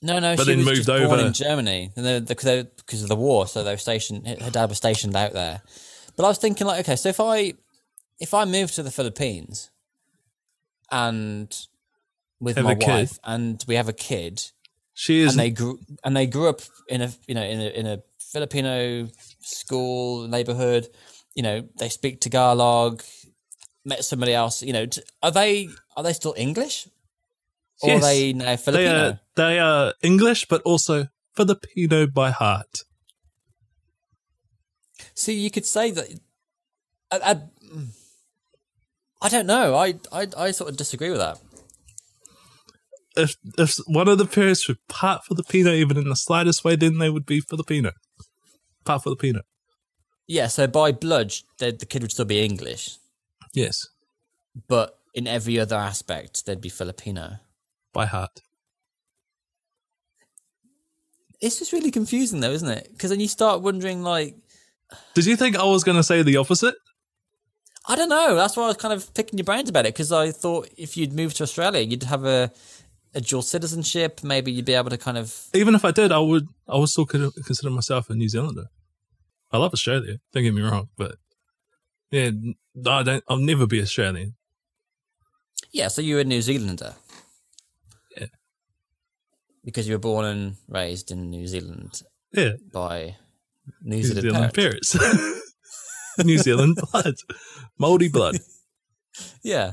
no, 0.03 0.19
no. 0.19 0.37
But 0.37 0.45
she 0.45 0.51
then 0.51 0.59
was 0.59 0.67
moved 0.67 0.77
just 0.87 0.89
born 0.89 1.03
over. 1.03 1.27
in 1.27 1.33
Germany, 1.33 1.93
and 1.97 2.05
they, 2.07 2.19
they, 2.21 2.63
because 2.77 3.03
of 3.03 3.09
the 3.09 3.17
war. 3.17 3.47
So 3.47 3.65
they 3.65 3.73
were 3.73 3.77
stationed. 3.79 4.27
Her 4.41 4.51
dad 4.51 4.69
was 4.69 4.79
stationed 4.79 5.17
out 5.17 5.33
there. 5.33 5.63
But 6.17 6.25
I 6.25 6.29
was 6.29 6.39
thinking, 6.39 6.67
like, 6.67 6.81
okay, 6.81 6.97
so 6.97 7.09
if 7.09 7.21
I 7.21 7.55
if 8.21 8.35
I 8.35 8.45
move 8.45 8.73
to 8.73 8.83
the 8.83 8.91
Philippines 8.91 9.71
and 10.91 11.55
with 12.41 12.57
Have 12.57 12.65
my 12.67 12.73
a 12.73 12.77
kid. 12.77 12.89
wife 12.89 13.19
and 13.25 13.65
we 13.67 13.75
have 13.75 13.89
a 13.89 13.93
kid, 13.93 14.43
She 14.95 15.21
is 15.21 15.31
and 15.31 15.39
they 15.39 15.51
grew 15.51 15.79
and 16.05 16.17
they 16.17 16.27
grew 16.27 16.49
up 16.49 16.61
in 16.89 17.03
a 17.03 17.11
you 17.27 17.35
know 17.35 17.43
in 17.43 17.61
a 17.61 17.69
in 17.69 17.87
a 17.87 18.03
Filipino 18.19 19.09
school 19.41 20.29
neighborhood. 20.29 20.89
You 21.35 21.43
know, 21.43 21.69
they 21.79 21.89
speak 21.89 22.21
Tagalog. 22.21 23.03
Met 23.85 24.05
somebody 24.05 24.35
else. 24.35 24.63
You 24.63 24.73
know, 24.73 24.87
are 25.23 25.31
they 25.31 25.69
are 25.97 26.03
they 26.03 26.13
still 26.13 26.35
English? 26.37 26.89
Or 27.81 27.91
Yes. 27.95 28.03
are 28.03 28.07
they 28.07 28.33
now 28.33 28.45
they 28.45 28.57
Filipino? 28.57 29.05
are 29.11 29.21
they 29.37 29.59
are 29.59 29.95
English, 30.03 30.47
but 30.49 30.63
also 30.63 31.07
Filipino 31.37 32.07
by 32.07 32.31
heart. 32.31 32.85
See, 35.15 35.39
you 35.39 35.51
could 35.51 35.67
say 35.67 35.91
that. 35.93 36.07
I, 37.11 37.19
I, 37.33 37.41
I 39.21 39.29
don't 39.29 39.47
know. 39.47 39.75
I, 39.75 39.95
I 40.13 40.27
I 40.37 40.51
sort 40.53 40.71
of 40.71 40.77
disagree 40.77 41.11
with 41.11 41.19
that. 41.19 41.39
If 43.17 43.37
if 43.59 43.77
one 43.87 44.09
of 44.09 44.19
the 44.19 44.27
parents 44.27 44.69
would 44.69 44.79
part 44.89 45.25
Filipino, 45.25 45.73
even 45.73 45.97
in 45.97 46.09
the 46.09 46.15
slightest 46.17 46.65
way, 46.65 46.77
then 46.77 46.99
they 46.99 47.11
would 47.11 47.27
be 47.27 47.41
Filipino, 47.41 47.91
part 48.85 49.03
Filipino. 49.03 49.41
Yeah. 50.29 50.47
So 50.47 50.67
by 50.69 50.93
blood, 50.93 51.35
the 51.59 51.73
the 51.73 51.87
kid 51.87 52.03
would 52.03 52.13
still 52.13 52.27
be 52.27 52.45
English, 52.45 52.99
Yes, 53.55 53.89
but 54.69 54.99
in 55.15 55.27
every 55.27 55.59
other 55.59 55.75
aspect, 55.77 56.47
they'd 56.47 56.61
be 56.61 56.69
Filipino. 56.69 57.39
by 57.93 58.07
heart. 58.07 58.43
It's 61.41 61.59
just 61.59 61.73
really 61.73 61.91
confusing, 61.91 62.41
though, 62.41 62.51
isn't 62.51 62.69
it? 62.69 62.89
Because 62.93 63.11
then 63.11 63.21
you 63.21 63.29
start 63.29 63.63
wondering, 63.63 64.03
like, 64.03 64.37
Did 65.15 65.27
you 65.27 65.37
think 65.37 65.57
I 65.57 65.65
was 65.65 65.85
going 65.85 65.97
to 65.97 66.03
say 66.03 66.23
the 66.23 66.37
opposite? 66.37 66.75
I 67.91 67.97
don't 67.97 68.11
know. 68.11 68.35
That's 68.35 68.57
why 68.57 68.65
I 68.65 68.67
was 68.69 68.77
kind 68.77 68.93
of 68.93 69.13
picking 69.15 69.39
your 69.39 69.45
brains 69.45 69.71
about 69.71 69.87
it 69.87 69.95
because 69.95 70.13
I 70.13 70.31
thought 70.31 70.69
if 70.77 70.97
you'd 70.97 71.13
moved 71.15 71.37
to 71.39 71.43
Australia, 71.45 71.81
you'd 71.81 72.03
have 72.05 72.25
a 72.27 72.53
a 73.15 73.21
dual 73.23 73.41
citizenship. 73.41 74.21
Maybe 74.23 74.53
you'd 74.53 74.67
be 74.67 74.75
able 74.75 74.91
to 74.91 74.99
kind 74.99 75.17
of. 75.17 75.47
Even 75.55 75.75
if 75.75 75.85
I 75.85 75.91
did, 75.91 76.13
I 76.13 76.19
would 76.19 76.47
I 76.69 76.77
would 76.77 76.91
still 76.91 77.07
consider 77.07 77.71
myself 77.71 78.11
a 78.11 78.15
New 78.15 78.29
Zealander. 78.29 78.67
I 79.51 79.57
love 79.57 79.73
Australia. 79.73 80.19
Don't 80.33 80.43
get 80.43 80.53
me 80.53 80.61
wrong, 80.61 80.91
but 80.99 81.17
yeah, 82.11 82.31
I 82.87 83.03
don't. 83.03 83.25
I'll 83.29 83.39
never 83.39 83.67
be 83.67 83.81
Australian. 83.81 84.35
Yeah. 85.73 85.89
So 85.89 86.03
you're 86.03 86.21
a 86.21 86.25
New 86.25 86.43
Zealander. 86.43 86.95
Yeah. 88.19 88.27
Because 89.65 89.89
you 89.89 89.95
were 89.95 89.99
born 89.99 90.27
and 90.27 90.57
raised 90.69 91.11
in 91.11 91.31
New 91.31 91.47
Zealand 91.47 92.03
Yeah, 92.33 92.53
by 92.71 93.17
New, 93.83 93.97
New 93.97 94.03
Zealand, 94.03 94.23
Zealand 94.23 94.55
parents. 94.55 94.97
parents. 94.97 95.35
New 96.25 96.39
Zealand 96.39 96.79
blood, 96.93 97.15
Maori 97.79 98.09
blood. 98.09 98.39
Yeah. 99.43 99.73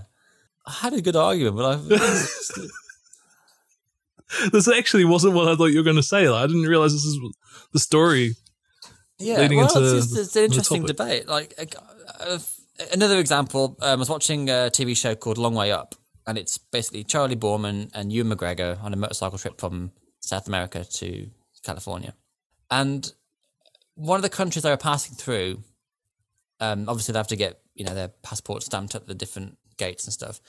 I 0.66 0.72
had 0.72 0.94
a 0.94 1.02
good 1.02 1.16
argument, 1.16 1.58
but 1.58 1.80
I. 1.80 2.28
This 4.52 4.68
actually 4.68 5.06
wasn't 5.06 5.36
what 5.36 5.48
I 5.48 5.56
thought 5.56 5.68
you 5.68 5.78
were 5.78 5.84
going 5.84 5.96
to 5.98 6.04
say. 6.04 6.28
Like, 6.28 6.44
I 6.44 6.48
didn't 6.48 6.64
realize 6.64 6.94
this 6.94 7.06
is 7.06 7.20
the 7.74 7.80
story. 7.80 8.36
yeah, 9.20 9.38
Leading 9.38 9.60
well, 9.60 9.68
into 9.68 9.98
it's, 9.98 10.08
just, 10.08 10.18
it's 10.18 10.36
an 10.36 10.44
interesting 10.46 10.84
debate. 10.84 11.28
Like 11.28 11.54
uh, 12.20 12.40
another 12.92 13.20
example, 13.20 13.78
um, 13.82 13.90
I 13.90 13.96
was 13.96 14.10
watching 14.10 14.50
a 14.50 14.72
TV 14.74 14.98
show 14.98 15.14
called 15.16 15.38
Long 15.38 15.54
Way 15.54 15.72
Up, 15.72 15.94
and 16.26 16.38
it's 16.38 16.58
basically 16.58 17.04
Charlie 17.04 17.36
Boorman 17.36 17.92
and 17.94 18.12
Ewan 18.12 18.36
McGregor 18.36 18.82
on 18.84 18.94
a 18.94 18.98
motorcycle 18.98 19.38
trip 19.38 19.60
from 19.60 19.92
South 20.20 20.48
America 20.48 20.84
to 20.84 21.30
California, 21.64 22.16
and 22.72 23.14
one 23.96 24.18
of 24.18 24.24
the 24.24 24.30
countries 24.30 24.64
they 24.64 24.70
were 24.70 24.78
passing 24.78 25.16
through, 25.16 25.64
Um, 26.60 26.86
obviously, 26.88 27.14
they 27.14 27.20
have 27.20 27.28
to 27.28 27.36
get 27.36 27.60
you 27.74 27.86
know 27.86 27.94
their 27.94 28.10
passport 28.24 28.64
stamped 28.64 28.96
at 28.96 29.08
the 29.08 29.16
different 29.16 29.58
gates 29.78 30.06
and 30.06 30.14
stuff. 30.14 30.40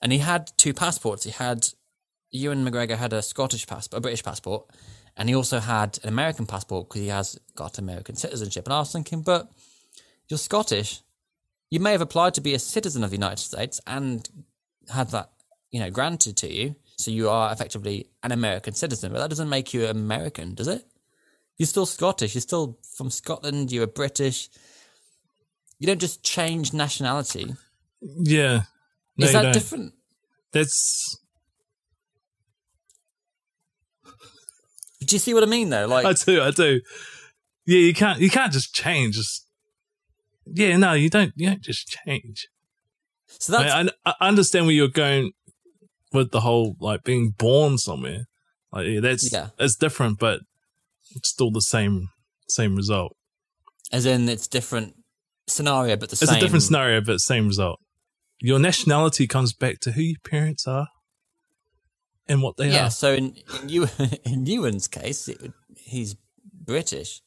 And 0.00 0.12
he 0.12 0.18
had 0.18 0.50
two 0.56 0.74
passports. 0.74 1.24
He 1.24 1.30
had 1.30 1.68
Ewan 2.30 2.64
McGregor 2.64 2.96
had 2.96 3.12
a 3.12 3.22
Scottish 3.22 3.66
passport, 3.66 3.98
a 3.98 4.00
British 4.00 4.24
passport, 4.24 4.66
and 5.16 5.28
he 5.28 5.34
also 5.34 5.60
had 5.60 5.98
an 6.02 6.08
American 6.08 6.46
passport 6.46 6.88
because 6.88 7.02
he 7.02 7.08
has 7.08 7.38
got 7.54 7.78
American 7.78 8.16
citizenship. 8.16 8.66
And 8.66 8.74
I 8.74 8.78
was 8.80 8.92
thinking, 8.92 9.22
but 9.22 9.50
you're 10.28 10.38
Scottish. 10.38 11.00
You 11.70 11.80
may 11.80 11.92
have 11.92 12.00
applied 12.00 12.34
to 12.34 12.40
be 12.40 12.54
a 12.54 12.58
citizen 12.58 13.04
of 13.04 13.10
the 13.10 13.16
United 13.16 13.38
States 13.38 13.80
and 13.86 14.28
had 14.90 15.10
that, 15.10 15.30
you 15.70 15.80
know, 15.80 15.90
granted 15.90 16.36
to 16.38 16.52
you. 16.52 16.76
So 16.96 17.10
you 17.10 17.28
are 17.28 17.52
effectively 17.52 18.08
an 18.22 18.32
American 18.32 18.74
citizen, 18.74 19.12
but 19.12 19.18
that 19.18 19.30
doesn't 19.30 19.48
make 19.48 19.74
you 19.74 19.86
American, 19.86 20.54
does 20.54 20.68
it? 20.68 20.84
You're 21.58 21.66
still 21.66 21.86
Scottish. 21.86 22.34
You're 22.34 22.42
still 22.42 22.78
from 22.96 23.10
Scotland. 23.10 23.72
You're 23.72 23.86
British. 23.86 24.48
You 25.82 25.88
don't 25.88 26.00
just 26.00 26.22
change 26.22 26.72
nationality. 26.72 27.56
Yeah. 28.00 28.62
No, 29.16 29.26
Is 29.26 29.32
that 29.32 29.52
different? 29.52 29.94
That's 30.52 31.18
Do 35.00 35.16
you 35.16 35.18
see 35.18 35.34
what 35.34 35.42
I 35.42 35.46
mean, 35.46 35.70
though? 35.70 35.88
Like, 35.88 36.06
I 36.06 36.12
do, 36.12 36.40
I 36.40 36.52
do. 36.52 36.80
Yeah, 37.66 37.80
you 37.80 37.94
can't 37.94 38.20
you 38.20 38.30
can't 38.30 38.52
just 38.52 38.72
change. 38.72 39.16
Just 39.16 39.44
yeah, 40.46 40.76
no, 40.76 40.92
you 40.92 41.10
don't. 41.10 41.32
You 41.34 41.48
don't 41.48 41.62
just 41.62 41.88
change. 42.06 42.46
so 43.26 43.50
that's 43.54 43.72
I, 43.72 43.88
I 44.08 44.14
I 44.20 44.28
understand 44.28 44.66
where 44.66 44.74
you're 44.76 44.86
going 44.86 45.32
with 46.12 46.30
the 46.30 46.42
whole 46.42 46.76
like 46.78 47.02
being 47.02 47.34
born 47.36 47.76
somewhere. 47.76 48.26
Like 48.72 48.86
yeah, 48.86 49.00
that's 49.00 49.32
Yeah. 49.32 49.48
that's 49.58 49.74
different, 49.74 50.20
but 50.20 50.42
it's 51.16 51.28
still 51.30 51.50
the 51.50 51.60
same 51.60 52.10
same 52.48 52.76
result. 52.76 53.16
as 53.90 54.06
in 54.06 54.28
it's 54.28 54.46
different 54.46 54.94
scenario, 55.46 55.96
but 55.96 56.08
the 56.10 56.14
It's 56.14 56.26
same. 56.26 56.36
a 56.36 56.40
different 56.40 56.62
scenario, 56.62 57.00
but 57.00 57.18
same 57.20 57.46
result. 57.48 57.78
Your 58.40 58.58
nationality 58.58 59.26
comes 59.26 59.52
back 59.54 59.80
to 59.80 59.92
who 59.92 60.02
your 60.02 60.18
parents 60.24 60.66
are 60.66 60.88
and 62.26 62.42
what 62.42 62.56
they 62.56 62.68
Yeah. 62.68 62.72
are. 62.72 62.82
Yeah. 62.84 62.88
So 62.88 63.12
in 63.14 63.36
in, 63.60 63.68
you, 63.68 63.88
in 64.24 64.46
Ewan's 64.46 64.88
case, 64.88 65.28
it 65.28 65.52
he's 65.76 66.16
British. 66.52 67.20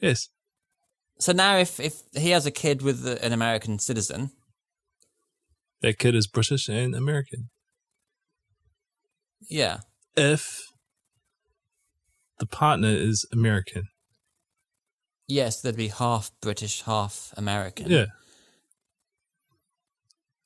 Yes, 0.00 0.28
So 1.18 1.32
now, 1.32 1.58
if 1.58 1.80
if 1.80 2.02
he 2.14 2.30
has 2.30 2.46
a 2.46 2.50
kid 2.50 2.82
with 2.82 3.04
an 3.06 3.32
American 3.32 3.78
citizen, 3.78 4.30
that 5.80 5.98
kid 5.98 6.14
is 6.14 6.26
British 6.28 6.68
and 6.68 6.94
American. 6.94 7.50
yeah, 9.48 9.80
If 10.16 10.60
the 12.38 12.46
partner 12.46 12.88
is 12.90 13.26
American, 13.32 13.84
yes, 15.28 15.60
they'd 15.60 15.76
be 15.76 15.88
half 15.88 16.30
British, 16.40 16.82
half 16.82 17.32
American. 17.36 17.90
yeah, 17.90 18.06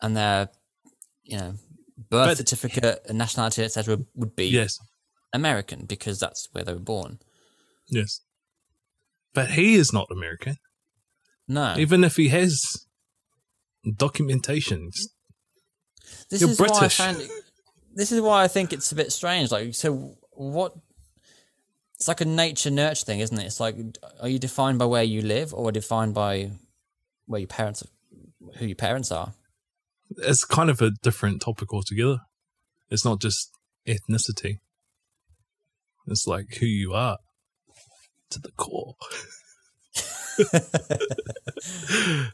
and 0.00 0.16
their 0.16 0.48
you 1.22 1.38
know 1.38 1.54
birth 2.10 2.28
But- 2.30 2.36
certificate, 2.38 3.02
and 3.08 3.16
nationality, 3.18 3.62
etc., 3.62 3.98
would 4.14 4.34
be 4.36 4.46
yes, 4.46 4.78
American 5.32 5.86
because 5.86 6.18
that's 6.18 6.48
where 6.52 6.64
they 6.64 6.72
were 6.72 6.78
born. 6.78 7.18
yes. 7.88 8.20
But 9.34 9.52
he 9.52 9.76
is 9.76 9.94
not 9.94 10.08
American, 10.10 10.56
No, 11.48 11.74
even 11.78 12.04
if 12.04 12.16
he 12.16 12.28
has 12.28 12.60
documentation. 13.96 14.90
this 16.28 16.42
you're 16.42 16.50
is 16.50 16.60
why 16.60 16.66
I 16.66 16.78
British. 16.80 16.96
find 16.98 17.18
it, 17.18 17.30
this 17.94 18.12
is 18.12 18.20
why 18.20 18.42
I 18.44 18.48
think 18.48 18.74
it's 18.74 18.92
a 18.92 18.94
bit 18.94 19.10
strange. 19.10 19.50
Like, 19.50 19.74
so 19.74 20.16
what? 20.32 20.74
It's 22.02 22.08
like 22.08 22.20
a 22.20 22.24
nature 22.24 22.68
nurture 22.68 23.04
thing, 23.04 23.20
isn't 23.20 23.38
it? 23.38 23.46
It's 23.46 23.60
like, 23.60 23.76
are 24.20 24.28
you 24.28 24.40
defined 24.40 24.80
by 24.80 24.86
where 24.86 25.04
you 25.04 25.22
live, 25.22 25.54
or 25.54 25.70
defined 25.70 26.14
by 26.14 26.50
where 27.26 27.38
your 27.38 27.46
parents, 27.46 27.84
who 28.56 28.66
your 28.66 28.74
parents 28.74 29.12
are? 29.12 29.34
It's 30.16 30.44
kind 30.44 30.68
of 30.68 30.82
a 30.82 30.90
different 30.90 31.42
topic 31.42 31.72
altogether. 31.72 32.22
It's 32.90 33.04
not 33.04 33.20
just 33.20 33.52
ethnicity. 33.86 34.58
It's 36.08 36.26
like 36.26 36.56
who 36.56 36.66
you 36.66 36.92
are 36.92 37.18
to 38.30 38.40
the 38.40 38.50
core. 38.56 38.96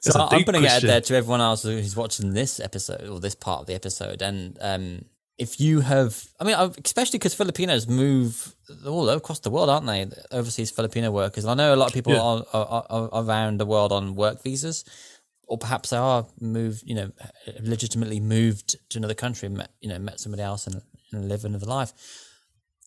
So 0.00 0.28
I'm 0.30 0.44
putting 0.44 0.64
it 0.64 0.70
out 0.70 0.80
there 0.80 1.02
to 1.02 1.14
everyone 1.14 1.42
else 1.42 1.64
who's 1.64 1.94
watching 1.94 2.32
this 2.32 2.58
episode 2.58 3.06
or 3.06 3.20
this 3.20 3.34
part 3.34 3.60
of 3.60 3.66
the 3.66 3.74
episode. 3.74 4.22
And 4.22 4.56
um, 4.62 5.04
if 5.38 5.60
you 5.60 5.80
have, 5.80 6.26
I 6.40 6.44
mean, 6.44 6.56
especially 6.84 7.18
because 7.18 7.34
Filipinos 7.34 7.86
move 7.86 8.54
all 8.84 9.08
across 9.10 9.38
the 9.40 9.50
world, 9.50 9.70
aren't 9.70 9.86
they? 9.86 10.06
Overseas 10.36 10.70
Filipino 10.70 11.10
workers. 11.12 11.44
And 11.44 11.52
I 11.52 11.54
know 11.54 11.74
a 11.74 11.76
lot 11.76 11.88
of 11.88 11.94
people 11.94 12.12
Yeah. 12.14 12.20
are, 12.20 12.44
are, 12.52 13.08
are 13.12 13.24
around 13.24 13.58
the 13.58 13.66
world 13.66 13.92
on 13.92 14.16
work 14.16 14.42
visas, 14.42 14.84
or 15.46 15.56
perhaps 15.56 15.90
they 15.90 15.96
are 15.96 16.26
moved, 16.40 16.82
you 16.84 16.94
know, 16.96 17.10
legitimately 17.60 18.20
moved 18.20 18.76
to 18.90 18.98
another 18.98 19.14
country, 19.14 19.48
met, 19.48 19.70
you 19.80 19.88
know, 19.88 19.98
met 19.98 20.18
somebody 20.20 20.42
else 20.42 20.66
and, 20.66 20.82
and 21.12 21.28
live 21.28 21.44
another 21.44 21.66
life. 21.66 21.92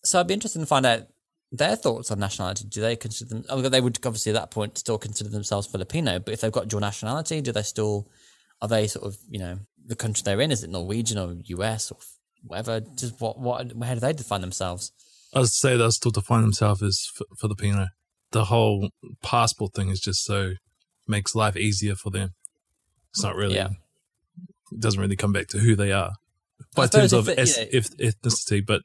So 0.04 0.20
I'd 0.20 0.26
be 0.28 0.34
interested 0.34 0.58
to 0.60 0.66
find 0.66 0.84
out 0.84 1.08
their 1.50 1.76
thoughts 1.76 2.10
on 2.10 2.18
nationality. 2.18 2.66
Do 2.68 2.80
they 2.80 2.96
consider 2.96 3.30
them? 3.30 3.44
Oh, 3.48 3.60
they 3.62 3.80
would 3.80 3.98
obviously 4.04 4.30
at 4.30 4.34
that 4.40 4.50
point 4.50 4.78
still 4.78 4.98
consider 4.98 5.30
themselves 5.30 5.66
Filipino, 5.66 6.18
but 6.18 6.34
if 6.34 6.40
they've 6.40 6.52
got 6.52 6.68
dual 6.68 6.80
nationality, 6.80 7.40
do 7.40 7.52
they 7.52 7.62
still? 7.62 8.08
Are 8.60 8.68
they 8.68 8.86
sort 8.86 9.06
of 9.06 9.16
you 9.28 9.38
know 9.38 9.58
the 9.86 9.96
country 9.96 10.22
they're 10.24 10.40
in? 10.40 10.50
Is 10.52 10.62
it 10.62 10.70
Norwegian 10.70 11.18
or 11.18 11.34
US 11.44 11.90
or 11.90 11.98
whatever? 12.44 12.80
Just 12.80 13.20
what 13.20 13.38
what? 13.38 13.72
How 13.82 13.94
do 13.94 14.00
they 14.00 14.12
define 14.12 14.40
themselves? 14.40 14.92
I'd 15.34 15.46
say 15.46 15.76
they'll 15.76 15.90
still 15.92 16.10
define 16.10 16.42
themselves 16.42 16.82
as 16.82 17.08
F- 17.18 17.38
Filipino. 17.38 17.88
The 18.32 18.46
whole 18.46 18.90
passport 19.22 19.74
thing 19.74 19.88
is 19.90 20.00
just 20.00 20.24
so 20.24 20.54
makes 21.06 21.34
life 21.34 21.56
easier 21.56 21.94
for 21.94 22.10
them. 22.10 22.30
It's 23.10 23.22
not 23.22 23.36
really. 23.36 23.54
Yeah. 23.56 23.68
It 24.72 24.80
doesn't 24.80 25.00
really 25.00 25.16
come 25.16 25.32
back 25.32 25.48
to 25.48 25.58
who 25.58 25.76
they 25.76 25.92
are, 25.92 26.12
by 26.74 26.86
terms 26.86 27.12
of 27.12 27.28
if 27.28 27.38
it- 27.38 27.42
es- 27.42 27.56
know- 27.58 27.66
eth- 27.72 27.96
ethnicity. 27.98 28.64
But 28.64 28.82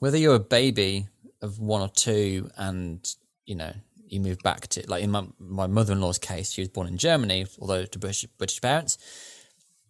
Whether 0.00 0.18
you're 0.18 0.34
a 0.34 0.40
baby 0.40 1.06
of 1.40 1.58
one 1.60 1.80
or 1.82 1.88
two, 1.88 2.50
and 2.56 3.04
you 3.44 3.54
know 3.54 3.72
you 4.06 4.20
move 4.20 4.38
back 4.42 4.66
to 4.68 4.84
like 4.88 5.02
in 5.02 5.10
my 5.10 5.26
my 5.38 5.66
mother 5.68 5.92
in 5.92 6.00
law's 6.00 6.18
case, 6.18 6.50
she 6.52 6.60
was 6.60 6.68
born 6.70 6.86
in 6.88 6.96
Germany, 6.98 7.46
although 7.60 7.84
to 7.84 7.98
British 7.98 8.26
British 8.38 8.60
parents, 8.60 8.98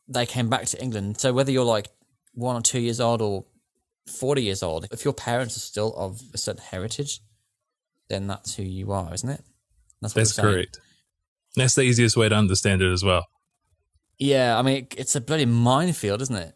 they 0.09 0.27
came 0.27 0.49
back 0.51 0.67
to 0.67 0.83
England. 0.83 1.19
So 1.19 1.33
whether 1.33 1.51
you're 1.51 1.65
like 1.65 1.89
one 2.35 2.57
or 2.57 2.62
two 2.62 2.81
years 2.81 3.01
old 3.01 3.23
or 3.23 3.45
40 4.07 4.43
years 4.43 4.62
old, 4.62 4.87
if 4.91 5.05
your 5.05 5.15
parents 5.15 5.57
are 5.57 5.61
still 5.61 5.95
of 5.97 6.21
a 6.35 6.39
certain 6.39 6.62
heritage, 6.62 7.21
then 8.09 8.27
that's 8.27 8.57
who 8.57 8.62
you 8.62 8.93
are, 8.93 9.12
isn't 9.15 9.29
it? 9.29 9.43
That's, 10.01 10.15
what 10.15 10.21
that's 10.21 10.39
correct. 10.39 10.81
That's 11.55 11.75
the 11.75 11.83
easiest 11.83 12.17
way 12.17 12.29
to 12.29 12.35
understand 12.35 12.83
it 12.83 12.93
as 12.93 13.05
well. 13.05 13.27
Yeah, 14.19 14.59
I 14.59 14.62
mean, 14.62 14.87
it's 14.97 15.17
a 15.17 15.21
bloody 15.21 15.47
minefield, 15.47 16.23
isn't 16.23 16.37
it? 16.37 16.55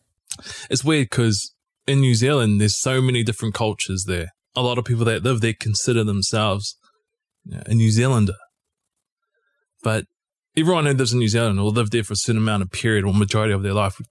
It's 0.71 0.85
weird 0.85 1.11
because 1.11 1.55
in 1.87 2.01
New 2.01 2.15
Zealand, 2.15 2.61
there's 2.61 2.79
so 2.79 3.01
many 3.01 3.23
different 3.23 3.55
cultures 3.55 4.05
there. 4.05 4.29
A 4.55 4.63
lot 4.63 4.79
of 4.79 4.85
people 4.85 5.05
that 5.07 5.23
live 5.23 5.41
there 5.41 5.55
consider 5.59 6.05
themselves 6.05 6.77
you 7.45 7.57
know, 7.57 7.63
a 7.67 7.75
New 7.75 7.91
Zealander. 7.91 8.35
But 9.83 10.05
everyone 10.57 10.87
who 10.87 10.93
lives 10.93 11.13
in 11.13 11.19
New 11.19 11.29
Zealand 11.29 11.61
or 11.61 11.71
live 11.71 11.91
there 11.91 12.05
for 12.05 12.15
a 12.15 12.17
certain 12.17 12.43
amount 12.43 12.63
of 12.63 12.71
period 12.71 13.05
or 13.05 13.13
majority 13.13 13.53
of 13.53 13.63
their 13.63 13.75
life 13.75 13.99
would 13.99 14.09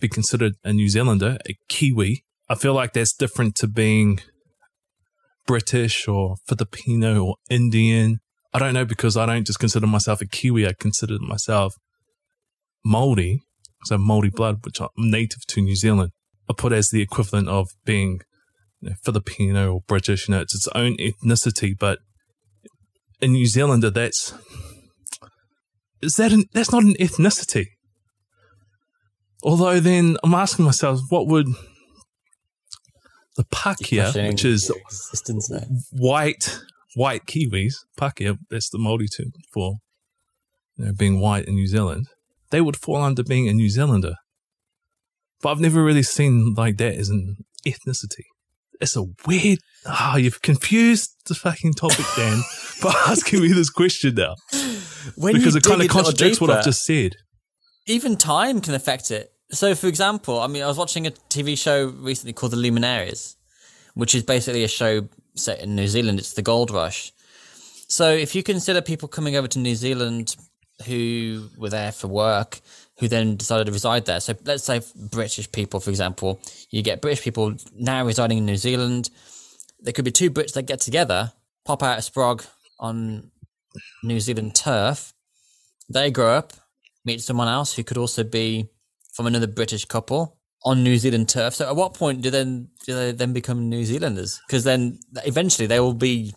be 0.00 0.08
considered 0.08 0.54
a 0.64 0.72
New 0.72 0.88
Zealander, 0.88 1.38
a 1.48 1.56
Kiwi. 1.68 2.24
I 2.48 2.54
feel 2.54 2.74
like 2.74 2.92
that's 2.92 3.12
different 3.12 3.54
to 3.56 3.68
being 3.68 4.20
British 5.46 6.08
or 6.08 6.36
Filipino 6.46 7.24
or 7.24 7.36
Indian. 7.48 8.18
I 8.52 8.58
don't 8.58 8.74
know 8.74 8.84
because 8.84 9.16
I 9.16 9.26
don't 9.26 9.46
just 9.46 9.60
consider 9.60 9.86
myself 9.86 10.20
a 10.20 10.26
Kiwi. 10.26 10.66
I 10.66 10.72
consider 10.78 11.18
myself 11.20 11.74
Maori, 12.84 13.42
so 13.84 13.98
Maori 13.98 14.30
blood, 14.30 14.64
which 14.64 14.80
I'm 14.80 14.88
native 14.96 15.46
to 15.48 15.60
New 15.60 15.76
Zealand. 15.76 16.10
I 16.48 16.54
put 16.56 16.72
as 16.72 16.88
the 16.88 17.02
equivalent 17.02 17.48
of 17.48 17.68
being 17.84 18.20
you 18.80 18.90
know, 18.90 18.96
Filipino 19.02 19.74
or 19.74 19.80
British. 19.86 20.28
You 20.28 20.34
know, 20.34 20.40
it's 20.40 20.54
its 20.54 20.68
own 20.74 20.96
ethnicity, 20.96 21.78
but 21.78 22.00
in 23.20 23.32
New 23.32 23.46
Zealander, 23.46 23.90
that's 23.90 24.34
is 26.02 26.16
that 26.16 26.32
an, 26.32 26.44
that's 26.52 26.72
not 26.72 26.82
an 26.82 26.94
ethnicity. 26.94 27.66
Although 29.42 29.80
then 29.80 30.16
I'm 30.22 30.34
asking 30.34 30.64
myself, 30.64 31.00
what 31.08 31.26
would 31.26 31.46
the 33.36 33.44
Pakeha, 33.44 34.28
which 34.28 34.44
is 34.44 34.68
your 34.68 34.78
existence 34.78 35.50
now. 35.50 35.64
white 35.92 36.60
white 36.94 37.26
Kiwis, 37.26 37.74
Pakeha, 37.98 38.36
that's 38.50 38.68
the 38.70 38.78
Māori 38.78 39.06
term 39.16 39.32
for 39.52 39.76
you 40.76 40.86
know, 40.86 40.92
being 40.96 41.20
white 41.20 41.46
in 41.46 41.54
New 41.54 41.66
Zealand, 41.66 42.06
they 42.50 42.60
would 42.60 42.76
fall 42.76 43.02
under 43.02 43.22
being 43.22 43.48
a 43.48 43.52
New 43.52 43.70
Zealander. 43.70 44.14
But 45.42 45.50
I've 45.50 45.60
never 45.60 45.82
really 45.82 46.02
seen 46.02 46.54
like 46.54 46.76
that 46.78 46.96
as 46.96 47.08
an 47.08 47.36
ethnicity. 47.66 48.24
It's 48.80 48.96
a 48.96 49.04
weird. 49.26 49.58
Ah, 49.86 50.16
you've 50.16 50.42
confused 50.42 51.10
the 51.26 51.34
fucking 51.34 51.74
topic, 51.74 52.04
Dan, 52.16 52.42
by 52.82 52.92
asking 53.08 53.40
me 53.40 53.48
this 53.48 53.70
question 53.70 54.14
now 54.14 54.34
When 55.16 55.34
because 55.34 55.54
it 55.54 55.62
kind 55.62 55.82
of 55.82 55.88
contradicts 55.88 56.40
what 56.40 56.50
I've 56.50 56.64
just 56.64 56.84
said. 56.84 57.12
Even 57.86 58.16
time 58.16 58.60
can 58.60 58.74
affect 58.74 59.10
it. 59.10 59.32
So, 59.50 59.74
for 59.74 59.88
example, 59.88 60.40
I 60.40 60.46
mean, 60.46 60.62
I 60.62 60.66
was 60.66 60.78
watching 60.78 61.06
a 61.06 61.10
TV 61.10 61.58
show 61.58 61.88
recently 61.88 62.32
called 62.32 62.52
The 62.52 62.56
Luminaries, 62.56 63.36
which 63.94 64.14
is 64.14 64.22
basically 64.22 64.62
a 64.64 64.68
show 64.68 65.08
set 65.34 65.60
in 65.60 65.74
New 65.74 65.88
Zealand. 65.88 66.18
It's 66.18 66.34
the 66.34 66.42
gold 66.42 66.70
rush. 66.70 67.12
So, 67.88 68.10
if 68.10 68.34
you 68.34 68.42
consider 68.42 68.80
people 68.80 69.08
coming 69.08 69.36
over 69.36 69.48
to 69.48 69.58
New 69.58 69.74
Zealand 69.74 70.36
who 70.86 71.48
were 71.58 71.68
there 71.68 71.92
for 71.92 72.08
work 72.08 72.60
who 73.00 73.08
then 73.08 73.34
decided 73.34 73.64
to 73.64 73.72
reside 73.72 74.04
there. 74.04 74.20
So 74.20 74.34
let's 74.44 74.62
say 74.62 74.82
British 74.94 75.50
people, 75.50 75.80
for 75.80 75.88
example, 75.88 76.38
you 76.70 76.82
get 76.82 77.00
British 77.00 77.24
people 77.24 77.54
now 77.74 78.04
residing 78.04 78.38
in 78.38 78.46
New 78.46 78.58
Zealand. 78.58 79.08
There 79.80 79.94
could 79.94 80.04
be 80.04 80.12
two 80.12 80.30
Brits 80.30 80.52
that 80.52 80.66
get 80.66 80.80
together, 80.80 81.32
pop 81.64 81.82
out 81.82 81.98
a 81.98 82.02
sprog 82.02 82.46
on 82.78 83.30
New 84.04 84.20
Zealand 84.20 84.54
turf. 84.54 85.14
They 85.88 86.10
grow 86.10 86.34
up, 86.34 86.52
meet 87.04 87.20
someone 87.20 87.48
else 87.48 87.72
who 87.74 87.82
could 87.84 87.96
also 87.98 88.24
be 88.24 88.68
from 89.12 89.26
another 89.26 89.46
British 89.46 89.84
couple 89.84 90.36
on 90.64 90.82
New 90.82 90.98
Zealand 90.98 91.28
turf. 91.28 91.54
So 91.54 91.68
at 91.68 91.76
what 91.76 91.94
point 91.94 92.20
do 92.22 92.30
then 92.30 92.68
do 92.86 92.94
they 92.94 93.12
then 93.12 93.32
become 93.32 93.68
New 93.68 93.84
Zealanders? 93.84 94.40
Because 94.46 94.64
then 94.64 94.98
eventually 95.24 95.66
they 95.66 95.80
will 95.80 95.94
be 95.94 96.34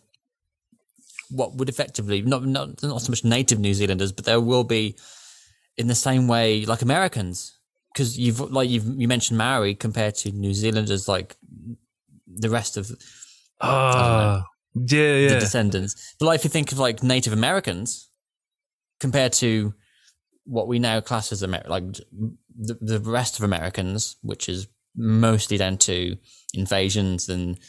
what 1.29 1.55
would 1.55 1.69
effectively 1.69 2.21
not 2.21 2.45
not 2.45 2.81
not 2.83 3.01
so 3.01 3.11
much 3.11 3.23
native 3.23 3.59
New 3.59 3.73
Zealanders, 3.73 4.11
but 4.11 4.25
there 4.25 4.39
will 4.39 4.63
be 4.63 4.95
in 5.77 5.87
the 5.87 5.95
same 5.95 6.27
way 6.27 6.65
like 6.65 6.81
Americans. 6.81 7.57
Because 7.93 8.17
you've 8.17 8.39
like 8.39 8.69
you've 8.69 8.87
you 8.99 9.07
mentioned 9.07 9.37
Maori 9.37 9.75
compared 9.75 10.15
to 10.15 10.31
New 10.31 10.53
Zealanders, 10.53 11.07
like 11.07 11.35
the 12.27 12.49
rest 12.49 12.77
of 12.77 12.91
Ah, 13.61 14.45
yeah, 14.73 15.17
yeah. 15.17 15.27
the 15.33 15.39
descendants. 15.39 16.15
But 16.19 16.25
like 16.25 16.39
if 16.39 16.43
you 16.43 16.49
think 16.49 16.71
of 16.71 16.79
like 16.79 17.03
Native 17.03 17.33
Americans 17.33 18.09
compared 18.99 19.33
to 19.33 19.73
what 20.45 20.67
we 20.67 20.79
now 20.79 20.99
class 21.01 21.31
as 21.31 21.43
Amer- 21.43 21.65
like 21.67 21.83
the, 21.93 22.77
the 22.81 22.99
rest 22.99 23.37
of 23.37 23.45
Americans, 23.45 24.17
which 24.21 24.49
is 24.49 24.67
mostly 24.95 25.57
down 25.57 25.77
to 25.77 26.17
invasions 26.53 27.29
and 27.29 27.59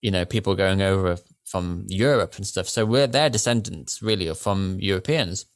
you 0.00 0.10
know 0.10 0.24
people 0.24 0.54
going 0.54 0.82
over 0.82 1.18
from 1.44 1.84
Europe 1.88 2.34
and 2.36 2.46
stuff. 2.46 2.68
So 2.68 2.84
we're 2.84 3.06
their 3.06 3.30
descendants 3.30 4.02
really 4.02 4.28
are 4.28 4.34
from 4.34 4.78
Europeans. 4.80 5.46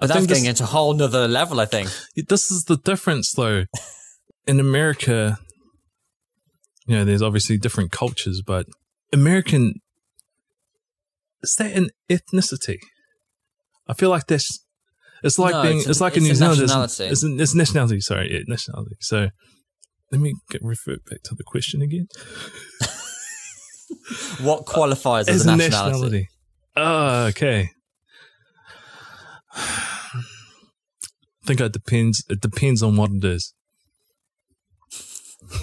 But 0.00 0.10
I 0.10 0.14
that's 0.14 0.26
getting 0.26 0.46
into 0.46 0.64
a 0.64 0.66
whole 0.66 0.94
nother 0.94 1.28
level, 1.28 1.60
I 1.60 1.66
think. 1.66 1.88
this 2.28 2.50
is 2.50 2.64
the 2.64 2.76
difference 2.76 3.32
though 3.32 3.64
in 4.46 4.58
america 4.58 5.38
you 6.86 6.96
know 6.96 7.04
there's 7.04 7.22
obviously 7.22 7.56
different 7.56 7.90
cultures 7.92 8.42
but 8.44 8.66
american 9.12 9.80
is 11.42 11.54
that 11.58 11.72
an 11.72 11.90
ethnicity 12.08 12.78
i 13.88 13.94
feel 13.94 14.10
like 14.10 14.26
that's 14.26 14.64
it's 15.22 15.38
like 15.38 15.52
No, 15.52 15.62
being 15.62 15.78
it's 15.78 15.86
it's, 15.88 16.00
like 16.00 16.16
it's 16.16 16.24
a 16.24 16.28
a 16.28 16.28
new 16.30 16.34
zealand 16.34 16.60
nationality. 16.60 17.04
it's, 17.04 17.22
it's, 17.22 17.54
nationality 17.54 18.00
sorry 18.00 18.32
yeah 18.32 18.40
nationality 18.46 18.96
so 19.00 19.28
let 20.10 20.20
me 20.20 20.34
get 20.50 20.62
revert 20.62 21.04
back 21.06 21.22
to 21.24 21.34
the 21.34 21.44
question 21.44 21.82
again 21.82 22.06
What 24.40 24.64
qualifies 24.66 25.28
as, 25.28 25.42
as 25.42 25.46
a 25.46 25.52
a 25.52 25.56
nationality? 25.56 25.92
nationality 25.92 26.28
oh 26.76 27.26
okay 27.26 27.70
I 29.54 30.22
think 31.46 31.60
it 31.60 31.72
depends. 31.72 32.24
It 32.30 32.40
depends 32.40 32.82
on 32.82 32.96
what 32.96 33.10
it 33.10 33.22
is. 33.24 33.52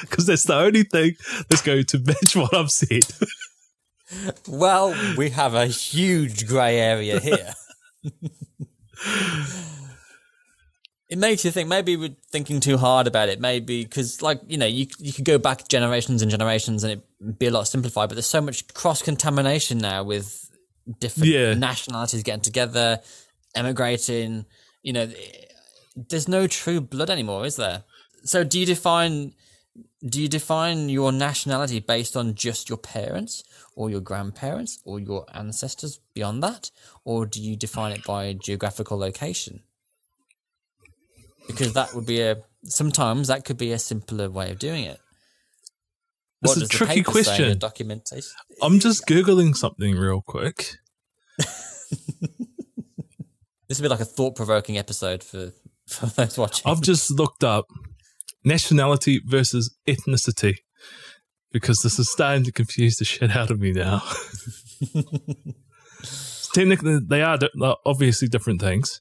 Because 0.00 0.26
that's 0.26 0.44
the 0.44 0.54
only 0.56 0.82
thing 0.84 1.14
that's 1.48 1.62
going 1.62 1.84
to 1.84 1.98
match 1.98 2.34
what 2.36 2.54
I've 2.54 2.70
said. 2.70 3.04
Well, 4.46 4.94
we 5.16 5.30
have 5.30 5.54
a 5.54 5.66
huge 5.66 6.46
grey 6.46 6.78
area 6.78 7.18
here. 7.20 7.52
It 11.08 11.18
makes 11.18 11.44
you 11.44 11.50
think 11.50 11.68
maybe 11.68 11.96
we're 11.96 12.16
thinking 12.30 12.60
too 12.60 12.76
hard 12.78 13.06
about 13.06 13.28
it. 13.28 13.40
Maybe 13.40 13.84
because, 13.84 14.22
like, 14.22 14.40
you 14.46 14.56
know, 14.56 14.66
you 14.66 14.86
you 14.98 15.12
could 15.12 15.24
go 15.24 15.38
back 15.38 15.68
generations 15.68 16.22
and 16.22 16.30
generations 16.30 16.82
and 16.82 16.92
it'd 17.20 17.38
be 17.38 17.46
a 17.46 17.50
lot 17.50 17.68
simplified. 17.68 18.08
But 18.08 18.14
there's 18.16 18.26
so 18.26 18.40
much 18.40 18.72
cross 18.74 19.02
contamination 19.02 19.78
now 19.78 20.02
with 20.02 20.50
different 21.00 21.28
Yeah. 21.28 21.54
nationalities 21.54 22.22
getting 22.22 22.40
together, 22.42 23.00
emigrating. 23.54 24.46
You 24.82 24.92
know, 24.94 25.10
there's 25.96 26.28
no 26.28 26.46
true 26.46 26.80
blood 26.80 27.10
anymore, 27.10 27.44
is 27.46 27.56
there? 27.56 27.84
So, 28.24 28.42
do 28.44 28.58
you 28.58 28.66
define 28.66 29.34
do 30.06 30.20
you 30.20 30.28
define 30.28 30.90
your 30.90 31.12
nationality 31.12 31.80
based 31.80 32.16
on 32.16 32.34
just 32.34 32.68
your 32.68 32.76
parents 32.76 33.42
or 33.74 33.88
your 33.88 34.00
grandparents 34.00 34.80
or 34.84 35.00
your 35.00 35.24
ancestors 35.32 36.00
beyond 36.14 36.42
that? 36.42 36.70
Or 37.04 37.24
do 37.24 37.40
you 37.40 37.56
define 37.56 37.92
it 37.92 38.04
by 38.04 38.34
geographical 38.34 38.98
location? 38.98 39.62
Because 41.46 41.72
that 41.72 41.94
would 41.94 42.06
be 42.06 42.20
a 42.20 42.42
sometimes 42.64 43.28
that 43.28 43.44
could 43.44 43.58
be 43.58 43.72
a 43.72 43.78
simpler 43.78 44.30
way 44.30 44.50
of 44.50 44.58
doing 44.58 44.84
it. 44.84 45.00
It's 46.42 46.56
What 46.56 46.64
a 46.64 46.68
tricky 46.68 47.02
paper 47.02 47.12
say 47.12 47.20
in 47.20 47.22
the 47.22 47.22
question. 47.22 47.58
documentation? 47.58 48.30
I'm 48.60 48.80
just 48.80 49.06
googling 49.06 49.56
something 49.56 49.96
real 49.96 50.20
quick. 50.20 50.76
this 51.38 51.48
would 53.70 53.82
be 53.82 53.88
like 53.88 54.00
a 54.00 54.04
thought-provoking 54.04 54.76
episode 54.76 55.24
for 55.24 55.52
for 55.86 56.06
those 56.06 56.36
watching. 56.36 56.70
I've 56.70 56.82
just 56.82 57.10
looked 57.10 57.44
up 57.44 57.66
nationality 58.44 59.20
versus 59.24 59.74
ethnicity 59.86 60.56
because 61.52 61.82
this 61.82 61.98
is 61.98 62.10
starting 62.10 62.44
to 62.44 62.52
confuse 62.52 62.96
the 62.96 63.04
shit 63.04 63.34
out 63.36 63.50
of 63.50 63.60
me 63.60 63.72
now. 63.72 64.02
Technically, 66.52 66.98
they 67.00 67.22
are 67.22 67.38
obviously 67.84 68.28
different 68.28 68.60
things. 68.60 69.00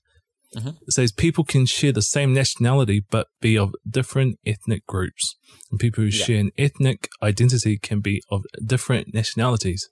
Mhm. 0.56 0.78
It 0.88 0.92
says 0.94 1.12
people 1.12 1.44
can 1.44 1.66
share 1.66 1.92
the 1.92 2.02
same 2.02 2.34
nationality 2.34 3.04
but 3.10 3.28
be 3.42 3.58
of 3.58 3.74
different 3.90 4.40
ethnic 4.46 4.86
groups. 4.86 5.36
And 5.72 5.80
people 5.80 6.04
who 6.04 6.10
Yeah. 6.10 6.26
share 6.26 6.40
an 6.40 6.52
ethnic 6.58 7.10
identity 7.24 7.78
can 7.80 8.00
be 8.02 8.22
of 8.30 8.44
different 8.64 9.14
nationalities. 9.14 9.90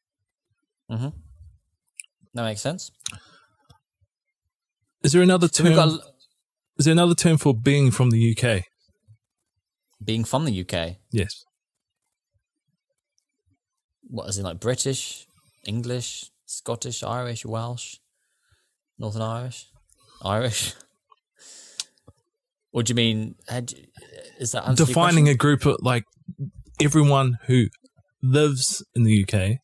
that 0.90 1.14
makes 2.44 2.62
sense 2.62 2.92
Is 5.04 5.12
there 5.14 5.22
another 5.22 5.48
term? 5.48 5.74
got 5.74 6.00
is 6.78 6.86
there 6.86 6.92
another 6.92 7.16
term 7.16 7.38
for 7.38 7.54
being 7.56 7.92
from 7.92 8.10
the 8.12 8.20
UK? 8.36 8.66
Being 10.04 10.24
from 10.24 10.46
the 10.46 10.62
uk 10.62 10.96
Yes. 11.12 11.46
what 14.04 14.28
is 14.30 14.38
it 14.38 14.44
like 14.44 14.60
British, 14.60 15.26
English, 15.66 16.32
Scottish, 16.46 17.02
Irish, 17.04 17.46
Welsh, 17.46 17.96
Northern 18.98 19.22
Irish, 19.22 19.68
Irish? 20.24 20.74
What 22.72 22.86
do 22.86 22.92
you 22.92 22.96
mean? 22.96 23.36
had 23.48 23.74
Is 24.40 24.52
that 24.54 24.76
defining 24.76 25.28
a 25.30 25.36
group 25.36 25.66
of 25.66 25.78
like 25.82 26.04
everyone 26.82 27.38
who 27.48 27.68
lives 28.24 28.84
in 28.96 29.04
the 29.04 29.12
UK 29.24 29.60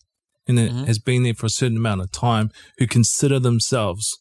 and 0.47 0.57
Mhm. 0.57 0.85
has 0.87 0.99
been 0.99 1.23
there 1.23 1.33
for 1.33 1.45
a 1.45 1.49
certain 1.49 1.77
amount 1.77 2.01
of 2.01 2.11
time 2.11 2.51
who 2.77 2.85
consider 2.87 3.39
themselves 3.39 4.17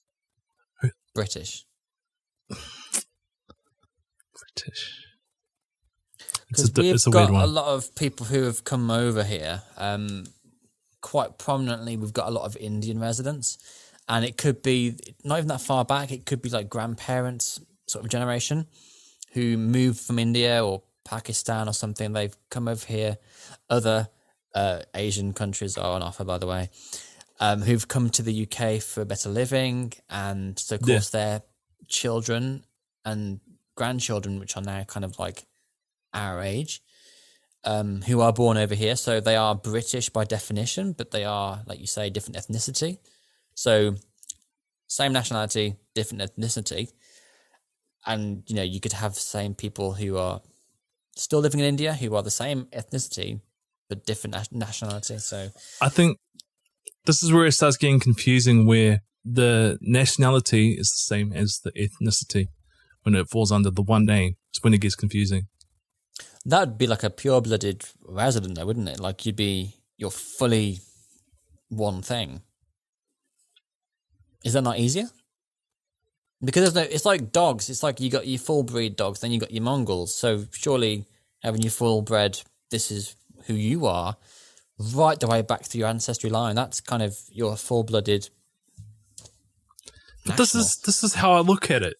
British? 1.14 1.64
British. 4.34 5.05
It's 6.50 6.64
a, 6.68 6.72
Because 6.72 7.06
we've 7.06 7.14
a 7.14 7.16
got 7.16 7.30
a 7.44 7.46
lot 7.46 7.66
of 7.74 7.94
people 7.94 8.26
who 8.26 8.42
have 8.44 8.64
come 8.64 8.90
over 8.90 9.24
here. 9.24 9.62
Um, 9.76 10.26
quite 11.00 11.38
prominently, 11.38 11.96
we've 11.96 12.12
got 12.12 12.28
a 12.28 12.30
lot 12.30 12.44
of 12.44 12.56
Indian 12.56 12.98
residents, 13.00 13.58
and 14.08 14.24
it 14.24 14.36
could 14.36 14.62
be 14.62 14.96
not 15.24 15.38
even 15.38 15.48
that 15.48 15.60
far 15.60 15.84
back. 15.84 16.12
It 16.12 16.24
could 16.26 16.42
be 16.42 16.48
like 16.50 16.68
grandparents, 16.68 17.60
sort 17.88 18.04
of 18.04 18.10
generation, 18.10 18.66
who 19.32 19.56
moved 19.56 20.00
from 20.00 20.18
India 20.18 20.64
or 20.64 20.82
Pakistan 21.04 21.68
or 21.68 21.72
something. 21.72 22.12
They've 22.12 22.36
come 22.50 22.68
over 22.68 22.86
here. 22.86 23.18
Other 23.68 24.08
uh, 24.54 24.82
Asian 24.94 25.32
countries 25.32 25.76
are 25.76 25.92
on 25.94 26.02
offer, 26.02 26.24
by 26.24 26.38
the 26.38 26.46
way, 26.46 26.70
um, 27.40 27.62
who've 27.62 27.86
come 27.88 28.08
to 28.10 28.22
the 28.22 28.42
UK 28.48 28.80
for 28.80 29.00
a 29.00 29.04
better 29.06 29.28
living, 29.28 29.92
and 30.08 30.56
so 30.58 30.76
of 30.76 30.82
Yeah. 30.88 30.94
course 30.96 31.10
their 31.10 31.42
children 31.88 32.64
and 33.04 33.40
grandchildren, 33.76 34.38
which 34.38 34.56
are 34.56 34.62
now 34.62 34.84
kind 34.84 35.04
of 35.04 35.18
like 35.18 35.44
our 36.14 36.42
age, 36.42 36.82
um, 37.64 38.02
who 38.02 38.20
are 38.20 38.32
born 38.32 38.56
over 38.56 38.74
here. 38.74 38.96
So 38.96 39.20
they 39.20 39.36
are 39.36 39.54
British 39.54 40.08
by 40.08 40.24
definition, 40.24 40.92
but 40.92 41.10
they 41.10 41.24
are, 41.24 41.62
like 41.66 41.80
you 41.80 41.86
say, 41.86 42.10
different 42.10 42.36
ethnicity. 42.36 42.98
So 43.54 43.96
same 44.86 45.12
nationality, 45.12 45.76
different 45.94 46.22
ethnicity. 46.22 46.88
And, 48.06 48.44
you 48.46 48.54
know, 48.54 48.62
you 48.62 48.80
could 48.80 48.92
have 48.92 49.14
the 49.14 49.20
same 49.20 49.54
people 49.54 49.94
who 49.94 50.16
are 50.16 50.40
still 51.16 51.40
living 51.40 51.60
in 51.60 51.66
India 51.66 51.94
who 51.94 52.14
are 52.14 52.22
the 52.22 52.30
same 52.30 52.66
ethnicity, 52.66 53.40
but 53.88 54.06
different 54.06 54.36
nationality. 54.52 55.18
So, 55.18 55.48
I 55.80 55.88
think 55.88 56.18
this 57.06 57.22
is 57.22 57.32
where 57.32 57.46
it 57.46 57.52
starts 57.52 57.76
getting 57.76 58.00
confusing 58.00 58.66
where 58.66 59.02
the 59.24 59.78
nationality 59.80 60.72
is 60.72 60.90
the 60.90 61.14
same 61.14 61.32
as 61.32 61.60
the 61.64 61.72
ethnicity 61.72 62.46
when 63.02 63.14
it 63.14 63.28
falls 63.28 63.50
under 63.50 63.70
the 63.70 63.82
one 63.82 64.04
name. 64.04 64.36
It's 64.50 64.62
when 64.62 64.74
it 64.74 64.80
gets 64.80 64.94
confusing. 64.94 65.48
That 66.46 66.60
would 66.60 66.78
be 66.78 66.86
like 66.86 67.02
a 67.02 67.10
pure 67.10 67.40
blooded 67.40 67.84
resident, 68.04 68.54
though, 68.54 68.66
wouldn't 68.66 68.88
it? 68.88 69.00
Like 69.00 69.26
you'd 69.26 69.34
be, 69.34 69.74
you're 69.96 70.12
fully 70.12 70.78
one 71.68 72.02
thing. 72.02 72.42
Is 74.44 74.52
that 74.52 74.62
not 74.62 74.78
easier? 74.78 75.08
Because 76.44 76.72
there's 76.72 76.86
no, 76.86 76.94
it's 76.94 77.04
like 77.04 77.32
dogs. 77.32 77.68
It's 77.68 77.82
like 77.82 77.98
you 77.98 78.10
got 78.10 78.28
your 78.28 78.38
full 78.38 78.62
breed 78.62 78.94
dogs, 78.94 79.20
then 79.20 79.32
you 79.32 79.40
got 79.40 79.50
your 79.50 79.64
Mongols. 79.64 80.14
So 80.14 80.44
surely 80.52 81.04
having 81.42 81.62
your 81.62 81.72
full 81.72 82.02
bred, 82.02 82.40
this 82.70 82.92
is 82.92 83.16
who 83.46 83.54
you 83.54 83.86
are, 83.86 84.16
right 84.94 85.18
the 85.18 85.26
way 85.26 85.42
back 85.42 85.64
through 85.64 85.80
your 85.80 85.88
ancestry 85.88 86.30
line. 86.30 86.54
That's 86.54 86.80
kind 86.80 87.02
of 87.02 87.18
your 87.32 87.56
full 87.56 87.82
blooded 87.82 88.28
But 90.24 90.36
this 90.36 90.54
is 90.54 90.76
this 90.78 91.02
is 91.02 91.14
how 91.14 91.32
I 91.32 91.40
look 91.40 91.72
at 91.72 91.82
it. 91.82 91.96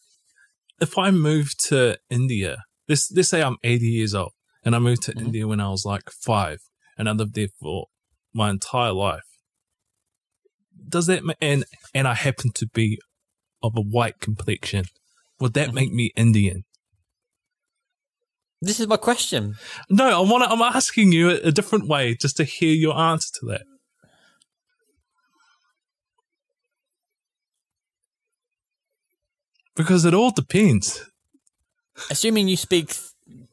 If 0.81 0.99
I 0.99 1.11
move 1.11 1.57
to 1.69 1.99
India, 2.11 2.65
let's 2.89 3.11
let's 3.11 3.29
say 3.29 3.43
I'm 3.43 3.57
80 3.65 3.87
years 3.87 4.15
old 4.15 4.33
and 4.67 4.75
I 4.75 4.81
moved 4.81 5.05
to 5.05 5.13
Mhm. 5.15 5.23
India 5.27 5.47
when 5.47 5.61
I 5.61 5.71
was 5.71 5.85
like 5.87 6.11
five, 6.11 6.59
and 6.99 7.09
I 7.09 7.13
lived 7.13 7.35
there 7.35 7.49
for 7.61 7.87
my 8.35 8.51
entire 8.51 8.93
life. 8.93 9.23
Does 10.89 11.07
that 11.07 11.23
ma- 11.25 11.35
and 11.41 11.65
and 11.95 12.07
I 12.09 12.15
happen 12.15 12.51
to 12.57 12.67
be 12.67 12.99
of 13.63 13.75
a 13.77 13.81
white 13.81 14.19
complexion? 14.21 14.87
Would 15.41 15.55
that 15.55 15.71
Mhm. 15.71 15.75
make 15.75 15.93
me 15.93 16.11
Indian? 16.17 16.65
This 18.61 18.81
is 18.81 18.89
my 18.89 18.97
question. 18.97 19.57
No, 19.89 20.07
I 20.09 20.31
want. 20.31 20.51
I'm 20.51 20.61
asking 20.63 21.13
you 21.13 21.31
a 21.31 21.53
different 21.53 21.87
way, 21.87 22.17
just 22.17 22.37
to 22.39 22.45
hear 22.45 22.75
your 22.75 22.97
answer 22.99 23.29
to 23.41 23.47
that. 23.47 23.67
Because 29.77 30.05
it 30.05 30.15
all 30.15 30.31
depends. 30.33 31.03
Assuming 32.11 32.49
you 32.49 32.57
speak 32.57 32.95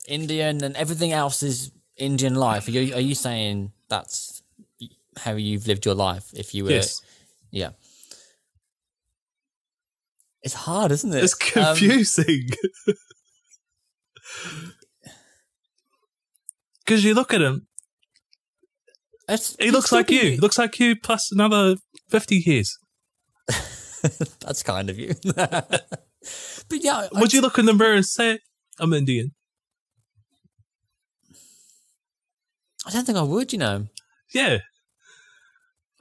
Indian 0.08 0.64
and 0.64 0.76
everything 0.76 1.12
else 1.12 1.44
is 1.44 1.72
Indian 1.98 2.36
life, 2.36 2.68
are 2.68 2.72
you, 2.72 2.94
are 2.96 3.00
you 3.02 3.16
saying 3.16 3.72
that's 3.90 4.42
how 5.18 5.34
you've 5.34 5.68
lived 5.68 5.86
your 5.86 5.96
life? 5.96 6.32
If 6.34 6.54
you 6.56 6.64
were, 6.66 6.72
Yes, 6.72 7.02
yeah. 7.52 7.70
It's 10.42 10.56
hard, 10.56 10.92
isn't 10.92 11.14
it? 11.14 11.24
it's 11.24 11.34
Um, 11.56 11.64
confusing. 11.78 12.50
Because 16.86 17.04
you 17.06 17.14
look 17.14 17.34
at 17.34 17.42
him, 17.42 17.68
it's- 19.30 19.56
he 19.60 19.72
looks 19.72 19.92
like 19.92 20.12
you. 20.12 20.22
be- 20.22 20.38
looks 20.38 20.58
like 20.58 20.80
you 20.80 20.96
plus 20.98 21.32
another 21.32 21.78
fifty 22.10 22.38
years. 22.46 22.78
That's 24.42 24.64
kind 24.64 24.90
of 24.90 25.00
you. 25.00 25.14
but 25.24 25.84
yeah, 26.72 27.08
I- 27.14 27.20
Would 27.22 27.34
you 27.34 27.40
look 27.42 27.58
in 27.58 27.66
the 27.66 27.74
mirror 27.74 27.94
and 27.96 28.06
say, 28.06 28.40
"I'm 28.80 28.92
Indian"? 28.94 29.34
I 32.86 32.92
don't 32.92 33.06
think 33.06 33.18
I 33.18 33.22
would. 33.24 33.52
You 33.54 33.60
know, 33.60 33.88
Yeah. 34.34 34.60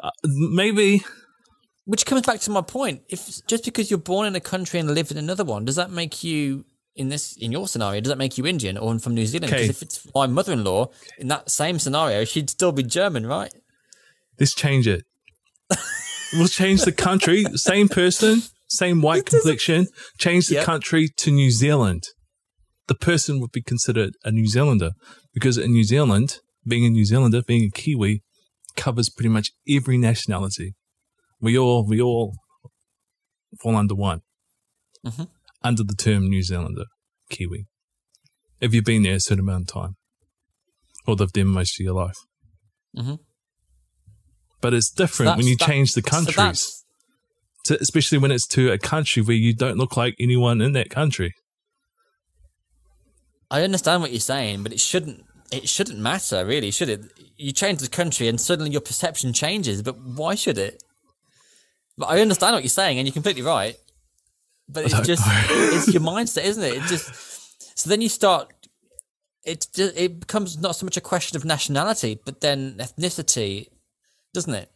Uh, 0.02 0.10
maybe 0.24 1.02
which 1.84 2.06
comes 2.06 2.22
back 2.22 2.40
to 2.40 2.50
my 2.50 2.60
point. 2.60 3.02
If 3.08 3.44
just 3.46 3.64
because 3.64 3.90
you're 3.90 3.98
born 3.98 4.26
in 4.26 4.34
a 4.36 4.40
country 4.40 4.80
and 4.80 4.92
live 4.94 5.10
in 5.10 5.16
another 5.18 5.44
one, 5.44 5.64
does 5.64 5.76
that 5.76 5.90
make 5.90 6.24
you 6.24 6.64
in 6.96 7.08
this 7.08 7.36
in 7.36 7.52
your 7.52 7.68
scenario? 7.68 8.00
Does 8.00 8.08
that 8.10 8.18
make 8.18 8.36
you 8.38 8.46
Indian 8.46 8.76
or 8.76 8.98
from 8.98 9.14
New 9.14 9.26
Zealand? 9.26 9.50
Because 9.50 9.62
Okay. 9.62 9.70
if 9.70 9.82
it's 9.82 10.06
my 10.14 10.26
mother-in-law 10.26 10.88
in 11.18 11.28
that 11.28 11.50
same 11.50 11.78
scenario, 11.78 12.24
she'd 12.24 12.50
still 12.50 12.72
be 12.72 12.82
German, 12.82 13.26
right? 13.26 13.52
Let's 14.40 14.54
change 14.54 14.88
it. 14.88 15.04
we'll 16.32 16.48
change 16.48 16.82
the 16.82 16.92
country. 16.92 17.44
Same 17.54 17.88
person, 17.88 18.42
same 18.68 19.02
white 19.02 19.26
complexion. 19.26 19.86
Change 20.18 20.48
the 20.48 20.56
Yep. 20.56 20.64
country 20.64 21.08
to 21.18 21.30
New 21.30 21.50
Zealand. 21.50 22.04
The 22.88 22.94
person 22.96 23.38
would 23.40 23.52
be 23.52 23.62
considered 23.62 24.14
a 24.24 24.30
New 24.32 24.46
Zealander 24.48 24.90
because 25.32 25.56
in 25.58 25.72
New 25.72 25.84
Zealand, 25.84 26.38
being 26.66 26.84
a 26.84 26.90
New 26.90 27.04
Zealander, 27.04 27.42
being 27.42 27.64
a 27.64 27.70
Kiwi, 27.70 28.22
covers 28.76 29.08
pretty 29.08 29.28
much 29.28 29.50
every 29.68 29.98
nationality. 29.98 30.74
We 31.40 31.58
all 31.58 31.86
we 31.86 32.00
all 32.00 32.36
fall 33.60 33.76
under 33.76 33.94
one, 33.94 34.22
Mhm. 35.04 35.28
under 35.62 35.82
the 35.82 35.94
term 35.94 36.28
New 36.28 36.42
Zealander, 36.42 36.86
Kiwi. 37.30 37.66
If 38.60 38.72
you've 38.72 38.84
been 38.84 39.02
there 39.02 39.16
a 39.16 39.20
certain 39.20 39.40
amount 39.40 39.70
of 39.70 39.74
time, 39.74 39.96
or 41.06 41.14
lived 41.14 41.34
there 41.34 41.44
most 41.44 41.78
of 41.78 41.84
your 41.84 41.94
life. 41.94 42.18
Mhm. 42.96 43.18
But 44.60 44.72
it's 44.72 44.90
different 44.90 45.36
when 45.36 45.46
you 45.48 45.56
change 45.56 45.92
the 45.92 46.02
countries, 46.02 46.36
that's 46.36 46.84
to, 47.64 47.80
especially 47.80 48.18
when 48.18 48.30
it's 48.30 48.46
to 48.48 48.70
a 48.70 48.78
country 48.78 49.20
where 49.22 49.36
you 49.36 49.52
don't 49.54 49.76
look 49.76 49.96
like 49.96 50.14
anyone 50.20 50.60
in 50.60 50.72
that 50.74 50.90
country. 50.90 51.34
I 53.50 53.62
understand 53.62 54.02
what 54.02 54.12
you're 54.12 54.20
saying, 54.20 54.62
but 54.62 54.72
it 54.72 54.80
shouldn't. 54.80 55.24
It 55.52 55.68
shouldn't 55.68 55.98
matter, 55.98 56.44
really, 56.44 56.70
should 56.70 56.88
it? 56.88 57.04
You 57.36 57.52
change 57.52 57.80
the 57.80 57.88
country, 57.88 58.28
and 58.28 58.40
suddenly 58.40 58.70
your 58.70 58.80
perception 58.80 59.32
changes. 59.32 59.82
But 59.82 59.98
why 60.00 60.34
should 60.34 60.58
it? 60.58 60.82
But 61.98 62.06
I 62.06 62.20
understand 62.20 62.54
what 62.54 62.62
you're 62.62 62.70
saying, 62.70 62.98
and 62.98 63.06
you're 63.06 63.12
completely 63.12 63.42
right. 63.42 63.76
But 64.68 64.84
it's 64.84 65.00
just 65.06 65.22
it's 65.26 65.92
your 65.92 66.02
mindset, 66.02 66.44
isn't 66.44 66.62
it? 66.62 66.74
It 66.74 66.82
just 66.84 67.78
so 67.78 67.90
then 67.90 68.00
you 68.00 68.08
start. 68.08 68.52
It 69.44 69.66
just, 69.74 69.96
it 69.96 70.20
becomes 70.20 70.58
not 70.58 70.76
so 70.76 70.86
much 70.86 70.96
a 70.96 71.00
question 71.00 71.36
of 71.36 71.44
nationality, 71.44 72.20
but 72.24 72.40
then 72.40 72.76
ethnicity, 72.78 73.66
doesn't 74.32 74.54
it? 74.54 74.70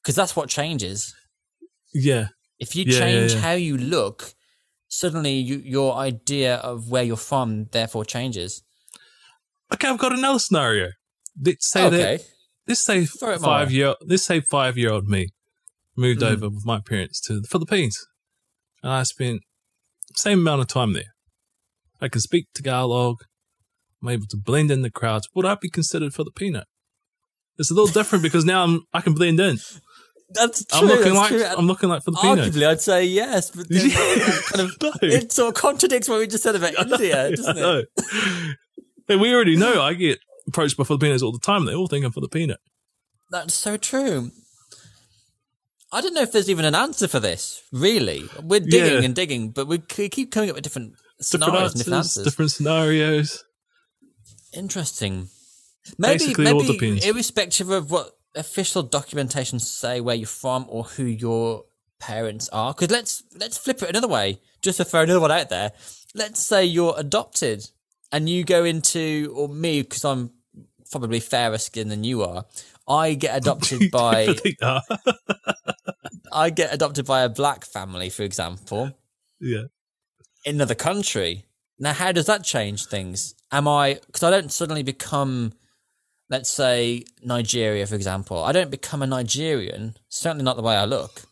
Because 0.00 0.14
that's 0.14 0.36
what 0.36 0.48
changes. 0.48 1.14
Yeah, 1.92 2.28
If 2.60 2.76
you 2.76 2.84
Yeah, 2.84 2.92
yeah, 2.92 2.98
change 3.00 3.34
yeah. 3.34 3.40
how 3.40 3.52
you 3.52 3.76
look, 3.76 4.34
suddenly 4.86 5.34
you, 5.34 5.56
your 5.56 5.96
idea 5.96 6.56
of 6.56 6.88
where 6.88 7.02
you're 7.02 7.16
from 7.16 7.66
therefore 7.72 8.04
changes. 8.04 8.62
Okay, 9.72 9.88
I've 9.88 9.98
got 9.98 10.12
another 10.12 10.38
scenario. 10.38 10.88
Let's 11.42 11.70
say 11.70 11.86
okay. 11.86 11.96
that 12.16 12.24
let's 12.66 12.80
say 12.84 13.04
Throw 13.04 13.38
five 13.38 13.70
year 13.72 13.94
let's 14.04 14.24
say 14.24 14.40
five 14.40 14.76
year 14.76 14.92
old 14.92 15.08
me 15.08 15.28
moved 15.96 16.20
Mhm. 16.20 16.32
over 16.32 16.48
with 16.48 16.64
my 16.66 16.80
parents 16.80 17.20
to 17.22 17.40
the 17.40 17.46
Philippines, 17.48 17.96
and 18.82 18.92
I 18.92 19.02
spent 19.04 19.42
same 20.16 20.40
amount 20.40 20.60
of 20.62 20.66
time 20.68 20.92
there. 20.92 21.14
I 22.00 22.08
can 22.08 22.20
speak 22.20 22.46
Tagalog. 22.54 23.16
I'm 24.02 24.08
able 24.08 24.26
to 24.30 24.36
blend 24.36 24.70
in 24.70 24.82
the 24.82 24.90
crowds. 24.90 25.28
Would 25.34 25.44
I 25.46 25.54
be 25.60 25.68
considered 25.68 26.14
Filipino? 26.14 26.64
It's 27.58 27.70
a 27.70 27.74
little 27.74 27.92
different 27.92 28.22
because 28.22 28.44
now 28.44 28.64
I'm 28.64 28.82
I 28.92 29.00
can 29.02 29.14
blend 29.14 29.38
in. 29.40 29.58
That's 30.32 30.64
true. 30.64 30.78
I'm 30.78 30.86
looking 30.86 31.04
that's 31.14 31.16
like 31.16 31.28
true. 31.28 31.44
I'm 31.44 31.66
looking 31.66 31.88
like 31.88 32.02
Filipino. 32.04 32.44
Arguably, 32.44 32.66
I'd 32.66 32.80
say 32.80 33.04
yes, 33.04 33.50
but 33.50 33.66
it 33.70 34.44
kind 34.46 34.60
of 34.68 34.82
No. 34.82 34.92
it 35.02 35.32
sort 35.32 35.48
of 35.54 35.60
contradicts 35.60 36.08
what 36.08 36.18
we 36.20 36.26
just 36.26 36.42
said 36.42 36.56
about 36.56 36.74
India, 36.78 37.30
doesn't 37.36 37.58
it? 37.58 37.88
We 39.18 39.34
already 39.34 39.56
know 39.56 39.82
I 39.82 39.94
get 39.94 40.18
approached 40.46 40.76
by 40.76 40.84
Filipinos 40.84 41.22
all 41.22 41.32
the 41.32 41.38
time. 41.38 41.64
They 41.64 41.74
all 41.74 41.86
think 41.88 42.04
I'm 42.04 42.12
Filipino. 42.12 42.56
That's 43.30 43.54
so 43.54 43.76
true. 43.76 44.30
I 45.92 46.00
don't 46.00 46.14
know 46.14 46.22
if 46.22 46.30
there's 46.32 46.48
even 46.50 46.64
an 46.64 46.74
answer 46.74 47.08
for 47.08 47.18
this. 47.20 47.62
Really, 47.72 48.28
we're 48.42 48.60
digging 48.60 48.98
Yeah. 49.00 49.04
and 49.04 49.14
digging, 49.14 49.50
but 49.50 49.66
we 49.66 49.78
keep 49.78 50.30
coming 50.30 50.50
up 50.50 50.54
with 50.56 50.64
different 50.64 50.92
Different 51.20 51.44
scenarios 51.44 51.74
different 51.74 51.96
answers. 51.98 52.24
different 52.24 52.50
scenarios. 52.52 53.44
Interesting. 54.54 55.28
Maybe, 55.98 56.18
Basically, 56.18 56.46
all 56.50 56.62
maybe 56.62 57.04
irrespective 57.06 57.70
of 57.70 57.90
what 57.90 58.16
official 58.34 58.82
documentation 58.82 59.58
say 59.58 60.00
where 60.00 60.14
you're 60.16 60.26
from 60.26 60.66
or 60.68 60.84
who 60.84 61.04
your 61.04 61.64
parents 61.98 62.48
are. 62.50 62.72
Because 62.72 62.90
let's 62.90 63.22
let's 63.36 63.58
flip 63.58 63.82
it 63.82 63.88
another 63.90 64.08
way, 64.08 64.40
just 64.62 64.76
to 64.78 64.84
throw 64.84 65.02
another 65.02 65.20
one 65.20 65.30
out 65.32 65.48
there. 65.48 65.72
Let's 66.14 66.40
say 66.40 66.64
you're 66.64 66.94
adopted 66.96 67.68
and 68.12 68.28
you 68.28 68.44
go 68.44 68.64
into, 68.64 69.32
or 69.36 69.48
me, 69.48 69.82
because 69.82 70.04
I'm 70.04 70.30
probably 70.90 71.20
fairer 71.20 71.58
skin 71.58 71.88
than 71.88 72.04
you 72.04 72.22
are. 72.22 72.44
I 72.88 73.14
get 73.14 73.36
adopted 73.42 73.90
by 73.90 74.34
I 76.32 76.50
get 76.50 76.72
adopted 76.72 77.06
by 77.06 77.22
a 77.22 77.28
black 77.28 77.64
family, 77.64 78.10
for 78.10 78.22
example, 78.22 78.92
yeah. 79.40 79.64
in 80.44 80.56
another 80.56 80.74
country. 80.74 81.44
Now, 81.78 81.92
how 81.92 82.12
does 82.12 82.26
that 82.26 82.44
change 82.44 82.86
things? 82.86 83.34
Am 83.50 83.66
I 83.66 84.00
because 84.06 84.22
I 84.22 84.30
don't 84.30 84.52
suddenly 84.52 84.82
become, 84.82 85.54
let's 86.28 86.50
say, 86.50 87.04
Nigeria, 87.22 87.86
for 87.86 87.94
example. 87.94 88.44
I 88.44 88.52
don't 88.52 88.70
become 88.70 89.02
a 89.02 89.06
Nigerian. 89.06 89.96
Certainly 90.08 90.44
not 90.44 90.56
the 90.56 90.62
way 90.62 90.76
I 90.76 90.84
look. 90.84 91.22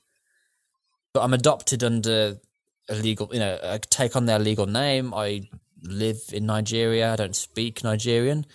But 1.13 1.23
I'm 1.23 1.35
adopted 1.35 1.85
under 1.85 2.39
a 2.89 2.95
legal, 2.95 3.29
you 3.33 3.41
know, 3.41 3.59
I 3.63 3.79
take 3.79 4.17
on 4.17 4.27
their 4.27 4.39
legal 4.39 4.67
name. 4.67 5.13
I 5.15 5.49
live 5.83 6.19
in 6.33 6.47
Nigeria. 6.47 7.13
I 7.13 7.17
don't 7.17 7.37
speak 7.37 7.85
Nigerian. 7.85 8.47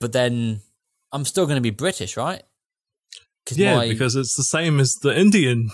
But 0.00 0.12
then 0.12 0.60
I'm 1.12 1.24
still 1.24 1.46
going 1.46 1.56
to 1.56 1.62
be 1.62 1.70
British, 1.70 2.16
right? 2.16 2.42
Yeah, 3.52 3.76
my- 3.76 3.88
because 3.88 4.14
it's 4.16 4.36
the 4.36 4.42
same 4.44 4.78
as 4.80 4.94
the 5.02 5.16
Indian 5.18 5.70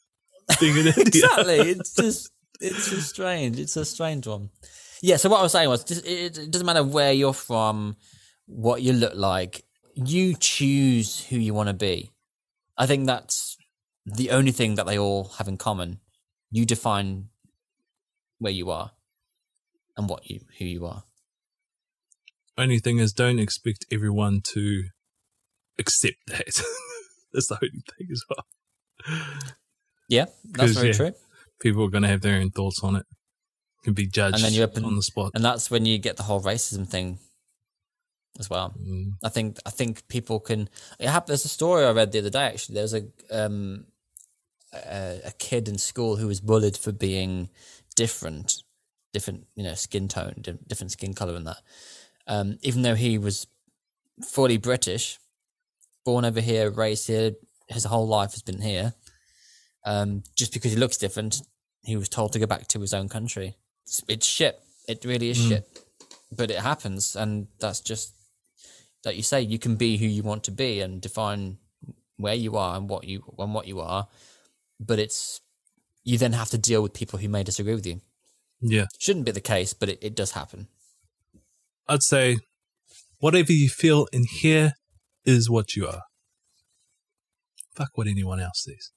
being 0.60 0.76
in 0.76 0.86
India. 0.88 1.02
exactly. 1.06 1.56
It's 1.56 1.94
just 1.94 2.30
it's 2.60 2.90
just 2.90 3.10
strange. 3.10 3.58
It's 3.58 3.76
a 3.76 3.84
strange 3.84 4.26
one. 4.26 4.50
Yeah. 5.02 5.16
So 5.16 5.28
what 5.28 5.40
I 5.40 5.42
was 5.42 5.52
saying 5.52 5.68
was, 5.68 5.90
it, 5.90 6.38
it 6.38 6.50
doesn't 6.50 6.66
matter 6.66 6.84
where 6.84 7.12
you're 7.12 7.32
from, 7.32 7.96
what 8.46 8.82
you 8.82 8.92
look 8.92 9.14
like. 9.14 9.64
You 9.94 10.34
choose 10.34 11.24
who 11.26 11.36
you 11.36 11.54
want 11.54 11.68
to 11.68 11.74
be. 11.74 12.10
I 12.76 12.86
think 12.86 13.06
that's 13.06 13.56
the 14.04 14.30
only 14.30 14.50
thing 14.52 14.74
that 14.74 14.86
they 14.86 14.98
all 14.98 15.24
have 15.38 15.48
in 15.48 15.56
common. 15.56 16.00
You 16.50 16.66
define 16.66 17.28
where 18.38 18.52
you 18.52 18.70
are 18.70 18.90
and 19.96 20.08
what 20.08 20.28
you 20.28 20.40
who 20.58 20.64
you 20.64 20.86
are. 20.86 21.04
Only 22.56 22.78
thing 22.78 22.98
is, 22.98 23.12
don't 23.12 23.38
expect 23.38 23.84
everyone 23.90 24.40
to 24.52 24.84
accept 25.78 26.18
that. 26.28 26.44
That's 27.32 27.48
the 27.48 27.58
only 27.60 27.82
thing 27.98 28.08
as 28.12 28.22
well. 28.28 29.18
Yeah, 30.08 30.26
that's 30.44 30.72
very 30.72 30.88
yeah. 30.88 30.92
true. 30.92 31.12
People 31.60 31.84
are 31.84 31.88
going 31.88 32.02
to 32.02 32.08
have 32.08 32.20
their 32.20 32.40
own 32.40 32.50
thoughts 32.50 32.80
on 32.82 32.96
it. 32.96 33.06
Can 33.82 33.94
be 33.94 34.06
judged 34.06 34.36
And 34.36 34.44
then 34.44 34.52
you're 34.52 34.64
up 34.64 34.76
on 34.76 34.94
the 34.96 35.02
spot. 35.02 35.32
And 35.34 35.44
that's 35.44 35.70
when 35.70 35.84
you 35.84 35.98
get 35.98 36.16
the 36.16 36.22
whole 36.22 36.40
racism 36.40 36.86
thing 36.86 37.18
as 38.38 38.48
well. 38.48 38.72
Mm. 38.80 39.14
I 39.22 39.28
think 39.28 39.58
I 39.66 39.70
think 39.70 40.06
people 40.08 40.40
can. 40.40 40.68
Happened. 41.00 41.28
There's 41.28 41.44
a 41.44 41.48
story 41.48 41.84
I 41.84 41.90
read 41.90 42.12
the 42.12 42.20
other 42.20 42.30
day. 42.30 42.46
Actually, 42.46 42.76
there's 42.76 42.94
a 42.94 43.04
um, 43.30 43.86
a, 44.72 45.20
a 45.26 45.32
kid 45.38 45.68
in 45.68 45.78
school 45.78 46.16
who 46.16 46.26
was 46.26 46.40
bullied 46.40 46.76
for 46.76 46.92
being 46.92 47.50
different, 47.94 48.62
different, 49.14 49.46
you 49.54 49.64
know, 49.64 49.72
skin 49.74 50.08
tone, 50.08 50.34
different 50.66 50.90
skin 50.90 51.14
color, 51.14 51.36
and 51.36 51.46
that. 51.46 51.56
Um, 52.26 52.58
even 52.60 52.82
though 52.82 52.94
he 52.94 53.16
was 53.16 53.46
fully 54.22 54.58
British, 54.58 55.18
born 56.04 56.26
over 56.26 56.40
here, 56.40 56.70
raised 56.70 57.06
here, 57.06 57.32
his 57.68 57.84
whole 57.84 58.06
life 58.06 58.32
has 58.32 58.42
been 58.42 58.60
here. 58.60 58.92
Um, 59.86 60.22
just 60.36 60.52
because 60.52 60.72
he 60.72 60.78
looks 60.78 60.98
different, 60.98 61.40
he 61.82 61.96
was 61.96 62.10
told 62.10 62.32
to 62.32 62.38
go 62.38 62.46
back 62.46 62.68
to 62.68 62.80
his 62.80 62.92
own 62.92 63.08
country. 63.08 63.56
It's, 63.84 64.02
it's 64.08 64.26
shit. 64.26 64.60
It 64.86 65.04
really 65.04 65.30
is 65.30 65.38
shit. 65.38 65.66
But 66.30 66.50
it 66.50 66.58
happens, 66.58 67.16
and 67.16 67.46
that's 67.60 67.80
just 67.80 68.14
like 69.04 69.16
you 69.16 69.22
say. 69.22 69.40
You 69.40 69.58
can 69.58 69.76
be 69.76 69.96
who 69.96 70.06
you 70.06 70.22
want 70.22 70.44
to 70.44 70.50
be 70.50 70.80
and 70.80 71.00
define 71.00 71.58
where 72.16 72.34
you 72.34 72.56
are 72.56 72.76
and 72.76 72.88
what 72.88 73.04
you 73.04 73.22
and 73.38 73.54
what 73.54 73.66
you 73.66 73.80
are. 73.80 74.08
But 74.80 74.98
it's 74.98 75.40
you 76.02 76.18
then 76.18 76.32
have 76.32 76.50
to 76.50 76.58
deal 76.58 76.82
with 76.82 76.92
people 76.92 77.18
who 77.18 77.28
may 77.28 77.44
disagree 77.44 77.74
with 77.74 77.86
you. 77.86 78.00
Yeah. 78.60 78.86
Shouldn't 78.98 79.26
be 79.26 79.32
the 79.32 79.40
case, 79.40 79.74
but 79.74 79.88
it, 79.88 79.98
it 80.02 80.14
does 80.14 80.32
happen. 80.32 80.68
I'd 81.88 82.02
say 82.02 82.38
whatever 83.18 83.52
you 83.52 83.68
feel 83.68 84.06
in 84.12 84.24
here 84.24 84.72
is 85.24 85.50
what 85.50 85.76
you 85.76 85.86
are. 85.86 86.02
Fuck 87.74 87.90
what 87.94 88.06
anyone 88.06 88.40
else 88.40 88.64
says. 88.64 88.90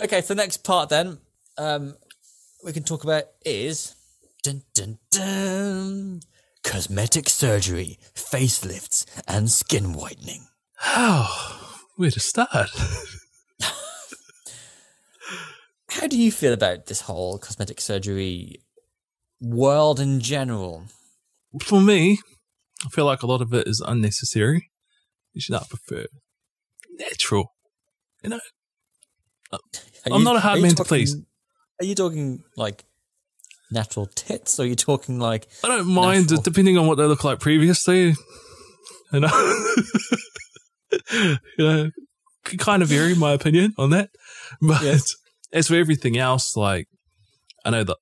Okay, 0.00 0.22
so 0.22 0.34
next 0.34 0.64
part 0.64 0.88
then, 0.88 1.18
um, 1.56 1.96
we 2.64 2.72
can 2.72 2.82
talk 2.82 3.04
about 3.04 3.24
is 3.44 3.94
dun, 4.42 4.62
dun, 4.74 4.98
dun, 5.10 6.20
cosmetic 6.64 7.28
surgery, 7.28 7.98
facelifts, 8.14 9.04
and 9.28 9.50
skin 9.50 9.92
whitening. 9.92 10.46
Oh, 10.84 11.80
where 11.96 12.10
to 12.10 12.20
start? 12.20 12.70
How 15.94 16.08
do 16.08 16.18
you 16.18 16.32
feel 16.32 16.52
about 16.52 16.86
this 16.86 17.02
whole 17.02 17.38
cosmetic 17.38 17.80
surgery 17.80 18.56
world 19.40 20.00
in 20.00 20.18
general? 20.18 20.86
For 21.62 21.80
me, 21.80 22.18
I 22.84 22.88
feel 22.88 23.04
like 23.04 23.22
a 23.22 23.26
lot 23.26 23.40
of 23.40 23.54
it 23.54 23.68
is 23.68 23.80
unnecessary. 23.80 24.72
You 25.34 25.40
should 25.40 25.52
not 25.52 25.68
prefer 25.68 26.06
natural. 26.98 27.52
You 28.24 28.30
know, 28.30 28.40
uh, 29.52 29.58
Are 30.06 30.12
I'm 30.12 30.24
not 30.24 30.34
a 30.34 30.40
hard 30.40 30.56
you 30.56 30.62
man 30.62 30.74
to 30.74 30.84
please. 30.84 31.14
Are 31.80 31.84
you 31.84 31.94
talking 31.94 32.42
like 32.56 32.84
natural 33.70 34.06
tits, 34.06 34.58
or 34.58 34.64
are 34.64 34.66
you 34.66 34.74
talking 34.74 35.20
like 35.20 35.46
I 35.62 35.68
don't 35.68 35.86
mind 35.86 36.22
Natural. 36.22 36.42
depending 36.42 36.76
on 36.76 36.88
what 36.88 36.98
they 36.98 37.04
look 37.04 37.22
like 37.22 37.38
previously. 37.38 38.14
You 39.12 39.20
know, 39.20 39.68
you 41.12 41.38
know, 41.58 41.90
kind 42.58 42.82
of 42.82 42.88
vary 42.88 43.14
my 43.14 43.30
opinion 43.30 43.74
on 43.78 43.90
that. 43.90 44.10
But 44.60 44.82
Yes. 44.82 45.14
As 45.54 45.68
for 45.68 45.76
everything 45.76 46.18
else, 46.18 46.56
like 46.56 46.88
I 47.64 47.70
know 47.70 47.84
that 47.84 47.96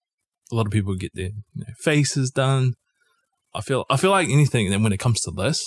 a 0.50 0.54
lot 0.54 0.66
of 0.66 0.72
people 0.72 0.96
get 0.96 1.14
their 1.14 1.26
you 1.54 1.64
know, 1.66 1.74
faces 1.78 2.30
done. 2.30 2.74
I 3.54 3.60
feel 3.60 3.84
I 3.88 3.96
feel 3.96 4.10
like 4.10 4.28
anything 4.28 4.70
that 4.70 4.80
when 4.80 4.92
it 4.92 4.98
comes 4.98 5.20
to 5.20 5.30
this, 5.30 5.62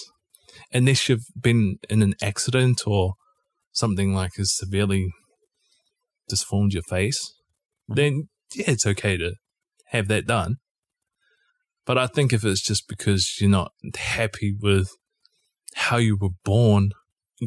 unless 0.74 1.08
you've 1.08 1.28
been 1.40 1.78
in 1.90 2.02
an 2.02 2.16
accident 2.22 2.82
or 2.86 3.14
something 3.72 4.14
like 4.14 4.32
has 4.38 4.56
severely 4.58 5.14
disformed 6.28 6.74
your 6.74 6.84
face, 6.84 7.34
then 7.88 8.30
yeah, 8.56 8.72
it's 8.72 8.88
okay 8.88 9.16
to 9.18 9.36
have 9.90 10.08
that 10.08 10.26
done. 10.26 10.58
But 11.86 12.00
I 12.00 12.08
think 12.08 12.34
if 12.34 12.44
it's 12.44 12.66
just 12.66 12.88
because 12.88 13.38
you're 13.40 13.50
not 13.50 13.72
happy 13.96 14.56
with 14.60 14.90
how 15.76 15.98
you 15.98 16.18
were 16.20 16.30
born, 16.44 16.90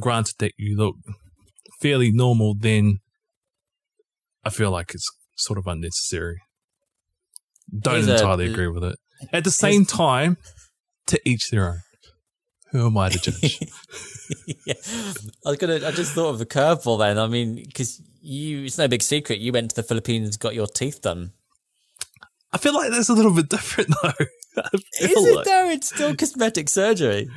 granted 0.00 0.34
that 0.38 0.52
you 0.56 0.76
look 0.76 0.94
fairly 1.80 2.12
normal, 2.12 2.54
then 2.56 2.98
I 4.44 4.50
feel 4.50 4.70
like 4.70 4.92
it's 4.94 5.08
sort 5.36 5.58
of 5.58 5.66
unnecessary. 5.66 6.40
Don't 7.78 7.94
Here's 7.96 8.08
a- 8.08 8.14
entirely 8.14 8.50
agree 8.50 8.68
with 8.68 8.84
it. 8.84 8.96
At 9.32 9.44
the 9.44 9.50
same 9.50 9.84
time, 9.84 10.36
to 11.08 11.20
each 11.28 11.50
their 11.50 11.68
own. 11.68 11.78
Who 12.70 12.86
am 12.86 12.98
I 12.98 13.08
to 13.08 13.18
judge? 13.18 13.58
yeah. 14.66 14.74
I 15.46 15.48
was 15.50 15.56
gonna. 15.58 15.76
I 15.86 15.90
just 15.90 16.12
thought 16.12 16.28
of 16.30 16.38
the 16.38 16.46
curveball 16.46 16.98
then. 16.98 17.18
I 17.18 17.26
mean, 17.26 17.56
because 17.66 18.00
you, 18.20 18.64
it's 18.64 18.76
no 18.78 18.86
big 18.88 19.02
secret. 19.02 19.38
You 19.38 19.52
went 19.52 19.70
to 19.70 19.76
the 19.76 19.82
Philippines, 19.82 20.36
got 20.36 20.54
your 20.54 20.66
teeth 20.66 21.00
done. 21.02 21.32
I 22.52 22.58
feel 22.58 22.74
like 22.74 22.90
that's 22.90 23.08
a 23.08 23.14
little 23.14 23.32
bit 23.34 23.48
different 23.48 23.90
though. 24.02 24.12
Is 25.00 25.12
it 25.12 25.36
like- 25.36 25.44
though? 25.46 25.70
It's 25.70 25.88
still 25.88 26.14
cosmetic 26.14 26.68
surgery. 26.68 27.28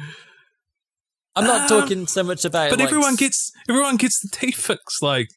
I'm 1.35 1.45
not 1.45 1.61
Um, 1.71 1.79
talking 1.81 2.07
so 2.07 2.23
much 2.23 2.43
about. 2.43 2.69
but 2.71 2.79
like, 2.79 2.87
everyone 2.89 3.15
gets 3.15 3.51
everyone 3.69 3.95
gets 3.97 4.19
the 4.19 4.27
teeth 4.37 4.55
fixed. 4.57 5.01
Like 5.01 5.29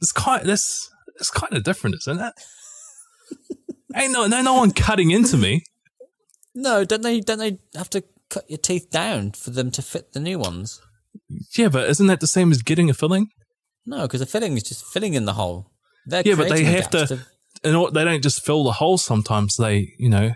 it's 0.00 0.12
kind 0.12 0.46
that's 0.48 0.90
it's 1.16 1.30
kind 1.30 1.54
of 1.54 1.64
different, 1.64 1.96
isn't 1.96 2.20
it? 2.20 2.32
Ain't 3.94 4.12
no 4.12 4.26
no 4.26 4.42
no 4.42 4.54
one 4.54 4.72
cutting 4.72 5.10
into 5.10 5.36
me. 5.36 5.62
no. 6.54 6.84
Don't 6.84 7.02
they? 7.02 7.20
Don't 7.20 7.38
they 7.38 7.58
have 7.74 7.88
to 7.90 8.04
cut 8.28 8.44
your 8.50 8.58
teeth 8.58 8.90
down 8.90 9.32
for 9.32 9.50
them 9.50 9.70
to 9.72 9.82
fit 9.82 10.12
the 10.12 10.20
new 10.20 10.38
ones? 10.38 10.80
Yeah, 11.56 11.68
but 11.68 11.88
isn't 11.88 12.06
that 12.08 12.20
the 12.20 12.26
same 12.26 12.50
as 12.52 12.62
getting 12.62 12.90
a 12.90 12.94
filling? 12.94 13.28
No, 13.86 14.02
because 14.02 14.20
a 14.20 14.26
filling 14.26 14.54
is 14.56 14.64
just 14.64 14.84
filling 14.86 15.14
in 15.14 15.24
the 15.24 15.32
hole. 15.34 15.70
They're 16.06 16.22
Yeah, 16.26 16.34
but 16.34 16.48
they 16.50 16.64
have 16.64 16.90
gaps 16.90 17.08
to- 17.08 17.26
And 17.64 17.94
they 17.94 18.04
don't 18.04 18.22
just 18.22 18.44
fill 18.44 18.64
the 18.64 18.72
hole. 18.72 18.98
Sometimes 18.98 19.56
they 19.56 19.94
you 19.98 20.10
know 20.10 20.32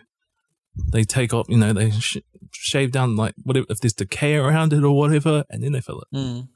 they 0.93 1.05
take 1.05 1.35
off 1.35 1.47
you 1.49 1.59
know 1.59 1.73
they 1.75 1.91
sh- 1.91 2.19
shave 2.53 2.93
down 2.93 3.17
like 3.17 3.35
whatever 3.43 3.67
if 3.69 3.81
there's 3.81 3.93
decay 3.93 4.37
around 4.37 4.73
it 4.73 4.85
or 4.85 4.97
whatever, 4.97 5.45
and 5.51 5.63
then 5.63 5.73
they 5.73 5.81
fill 5.83 6.01
it. 6.01 6.17
Mm. 6.17 6.49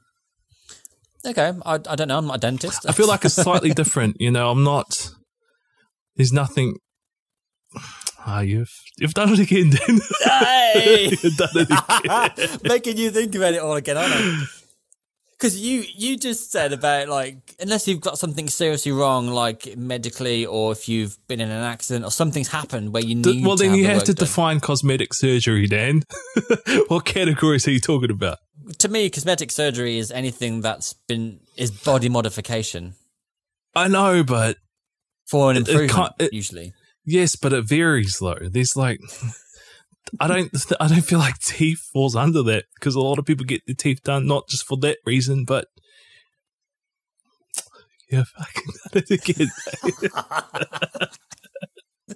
Okay, 1.25 1.53
I, 1.65 1.73
I 1.73 1.77
don't 1.95 2.07
know. 2.07 2.17
I'm 2.17 2.27
not 2.27 2.37
a 2.37 2.39
dentist. 2.39 2.87
I 2.87 2.91
feel 2.91 3.07
like 3.07 3.25
it's 3.25 3.35
slightly 3.35 3.73
different. 3.81 4.17
You 4.19 4.31
know, 4.31 4.51
I'm 4.51 4.63
not. 4.63 5.09
There's 6.15 6.31
nothing. 6.33 6.75
Ah, 8.27 8.41
you've 8.41 8.71
you've 8.97 9.13
done 9.13 9.33
it 9.33 9.39
again, 9.39 9.69
Dan. 9.69 9.99
Hey! 10.23 11.09
you've 11.21 11.37
done 11.37 11.49
it 11.55 11.69
again. 11.69 12.59
making 12.63 12.97
you 12.97 13.11
think 13.11 13.35
about 13.35 13.53
it 13.53 13.59
all 13.61 13.75
again, 13.75 13.97
aren't 13.97 14.13
I? 14.13 14.43
Because 15.37 15.59
you 15.59 15.83
you 15.95 16.15
just 16.17 16.51
said 16.51 16.71
about 16.71 17.09
like 17.09 17.55
unless 17.59 17.87
you've 17.87 17.99
got 18.01 18.17
something 18.17 18.47
seriously 18.47 18.91
wrong, 18.93 19.27
like 19.27 19.75
medically, 19.77 20.45
or 20.45 20.71
if 20.71 20.87
you've 20.87 21.17
been 21.27 21.41
in 21.41 21.49
an 21.51 21.61
accident 21.63 22.05
or 22.05 22.11
something's 22.11 22.47
happened 22.47 22.93
where 22.93 23.03
you 23.03 23.15
need. 23.15 23.45
well, 23.45 23.57
then 23.57 23.69
have 23.71 23.77
you 23.77 23.83
the 23.85 23.93
have 23.93 24.03
to 24.05 24.13
done. 24.13 24.25
define 24.25 24.59
cosmetic 24.61 25.13
surgery, 25.13 25.67
Dan. 25.67 26.03
what 26.87 27.03
categories 27.05 27.67
are 27.67 27.71
you 27.71 27.79
talking 27.81 28.11
about? 28.11 28.37
To 28.79 28.87
me, 28.87 29.09
cosmetic 29.09 29.51
surgery 29.51 29.97
is 29.97 30.09
anything 30.11 30.61
that's 30.61 30.93
been 31.07 31.41
is 31.57 31.69
body 31.71 32.07
modification 32.09 32.95
I 33.75 33.89
know, 33.89 34.23
but 34.23 34.55
for 35.27 35.51
an 35.51 35.57
It- 35.57 35.67
it 35.67 35.91
it- 36.19 36.33
usually, 36.33 36.73
yes, 37.05 37.35
but 37.35 37.51
it 37.51 37.67
varies 37.67 38.19
though. 38.21 38.37
There's 38.49 38.77
like, 38.77 39.01
I 40.19 40.27
don't, 40.27 40.51
I 40.79 40.87
don't 40.87 41.01
feel 41.01 41.19
like 41.19 41.39
teeth 41.39 41.79
falls 41.93 42.15
under 42.15 42.43
that 42.43 42.65
because 42.75 42.95
a 42.95 43.01
lot 43.01 43.19
of 43.19 43.25
people 43.25 43.45
get 43.45 43.65
their 43.65 43.75
teeth 43.75 44.03
done 44.03 44.27
not 44.27 44.47
just 44.47 44.65
for 44.65 44.77
that 44.77 44.97
reason, 45.05 45.45
but 45.45 45.67
yeah, 48.11 48.23
fucking 48.23 48.73
done 48.91 49.03
it 49.07 49.11
again. 49.11 49.51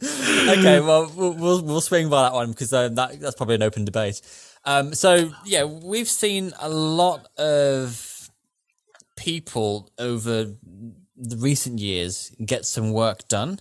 okay, 0.60 0.80
well, 0.80 1.12
we'll 1.16 1.62
we'll, 1.64 1.82
swing 1.82 2.10
by 2.10 2.24
that 2.24 2.34
one 2.34 2.52
because 2.52 2.72
um, 2.74 2.96
that 2.96 3.20
that's 3.20 3.36
probably 3.36 3.56
an 3.56 3.64
open 3.64 3.86
debate. 3.86 4.22
Um, 4.66 4.94
so 4.94 5.32
yeah, 5.46 5.64
we've 5.64 6.10
seen 6.10 6.54
a 6.60 6.70
lot 6.70 7.28
of 7.38 8.30
people 9.16 9.92
over 9.98 10.46
the 11.18 11.38
recent 11.38 11.80
years 11.80 12.32
get 12.46 12.66
some 12.66 12.94
work 12.94 13.28
done 13.28 13.60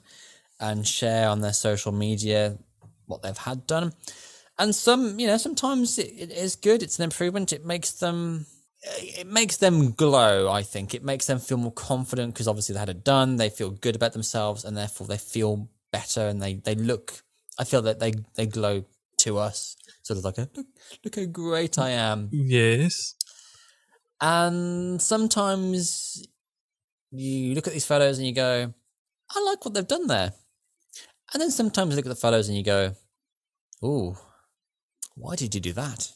and 0.61 0.87
share 0.87 1.29
on 1.29 1.41
their 1.41 1.53
social 1.53 1.93
media 1.93 2.59
what 3.09 3.23
they've 3.23 3.37
had 3.37 3.67
done, 3.67 3.93
and 4.59 4.75
some, 4.75 5.19
you 5.19 5.27
know, 5.27 5.37
sometimes 5.37 5.99
it, 5.99 6.13
it 6.17 6.31
is 6.31 6.57
good. 6.57 6.83
It's 6.83 6.99
an 6.99 7.05
improvement. 7.05 7.53
It 7.53 7.65
makes 7.65 7.93
them. 7.93 8.47
It 9.01 9.27
makes 9.27 9.57
them 9.57 9.91
glow. 9.91 10.49
I 10.51 10.63
think 10.63 10.95
it 10.95 11.03
makes 11.03 11.27
them 11.27 11.41
feel 11.41 11.59
more 11.59 11.73
confident 11.73 12.33
because 12.35 12.47
obviously 12.47 12.75
they 12.75 12.79
had 12.79 12.89
it 12.89 13.03
done. 13.05 13.37
They 13.37 13.51
feel 13.51 13.71
good 13.71 13.97
about 13.97 14.13
themselves, 14.13 14.65
and 14.65 14.77
therefore 14.77 15.07
they 15.09 15.19
feel 15.19 15.69
better 15.91 16.29
and 16.29 16.41
they 16.41 16.55
they 16.55 16.75
look. 16.75 17.23
I 17.59 17.65
feel 17.65 17.83
that 17.83 17.99
they 17.99 18.13
they 18.37 18.47
glow 18.47 18.85
to 19.19 19.39
us, 19.39 19.77
sort 20.03 20.19
of 20.19 20.25
like 20.25 20.39
a 20.39 20.49
look 20.55 20.67
look 21.05 21.17
how 21.17 21.25
great 21.25 21.79
I 21.79 21.91
am. 21.91 22.29
yes. 22.33 23.15
And 24.21 25.01
sometimes 25.01 26.27
you 27.11 27.55
look 27.55 27.67
at 27.67 27.73
these 27.73 27.87
photos 27.87 28.19
and 28.19 28.27
you 28.27 28.35
go, 28.35 28.75
I 29.35 29.45
like 29.45 29.65
what 29.65 29.75
they've 29.75 29.87
done 29.87 30.09
there. 30.09 30.33
And 31.33 31.41
then 31.43 31.51
sometimes 31.51 31.91
you 31.91 31.97
look 31.97 32.07
at 32.07 32.09
the 32.11 32.15
photos 32.15 32.49
and 32.49 32.57
you 32.57 32.65
go, 32.65 32.93
Ooh, 33.85 34.17
why 35.15 35.37
did 35.37 35.55
you 35.55 35.61
do 35.61 35.73
that? 35.75 36.13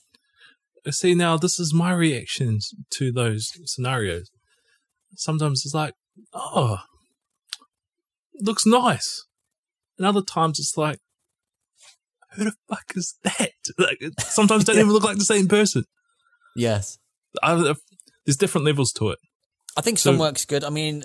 See, 0.91 1.15
now 1.15 1.37
this 1.37 1.61
is 1.61 1.73
my 1.73 1.93
reactions 1.93 2.73
to 2.93 3.13
those 3.13 3.53
scenarios. 3.67 4.31
Sometimes 5.17 5.65
it's 5.65 5.75
like, 5.75 5.95
oh, 6.35 6.79
looks 8.41 8.67
nice. 8.67 9.25
And 9.99 10.07
other 10.07 10.23
times 10.23 10.59
it's 10.59 10.77
like, 10.77 10.99
who 12.35 12.45
the 12.45 12.55
fuck 12.69 12.85
is 12.97 13.15
that? 13.23 13.51
Like, 13.79 13.99
sometimes 14.21 14.65
don't 14.65 14.77
even 14.79 14.91
look 14.91 15.05
like 15.05 15.19
the 15.19 15.25
same 15.25 15.47
person. 15.47 15.85
Yes. 16.57 16.99
I, 17.43 17.75
there's 18.27 18.37
different 18.37 18.65
levels 18.67 18.93
to 18.95 19.11
it. 19.11 19.19
I 19.77 19.83
think 19.83 19.99
some 19.99 20.17
So- 20.17 20.21
work's 20.21 20.45
good. 20.45 20.65
I 20.65 20.71
mean, 20.71 21.05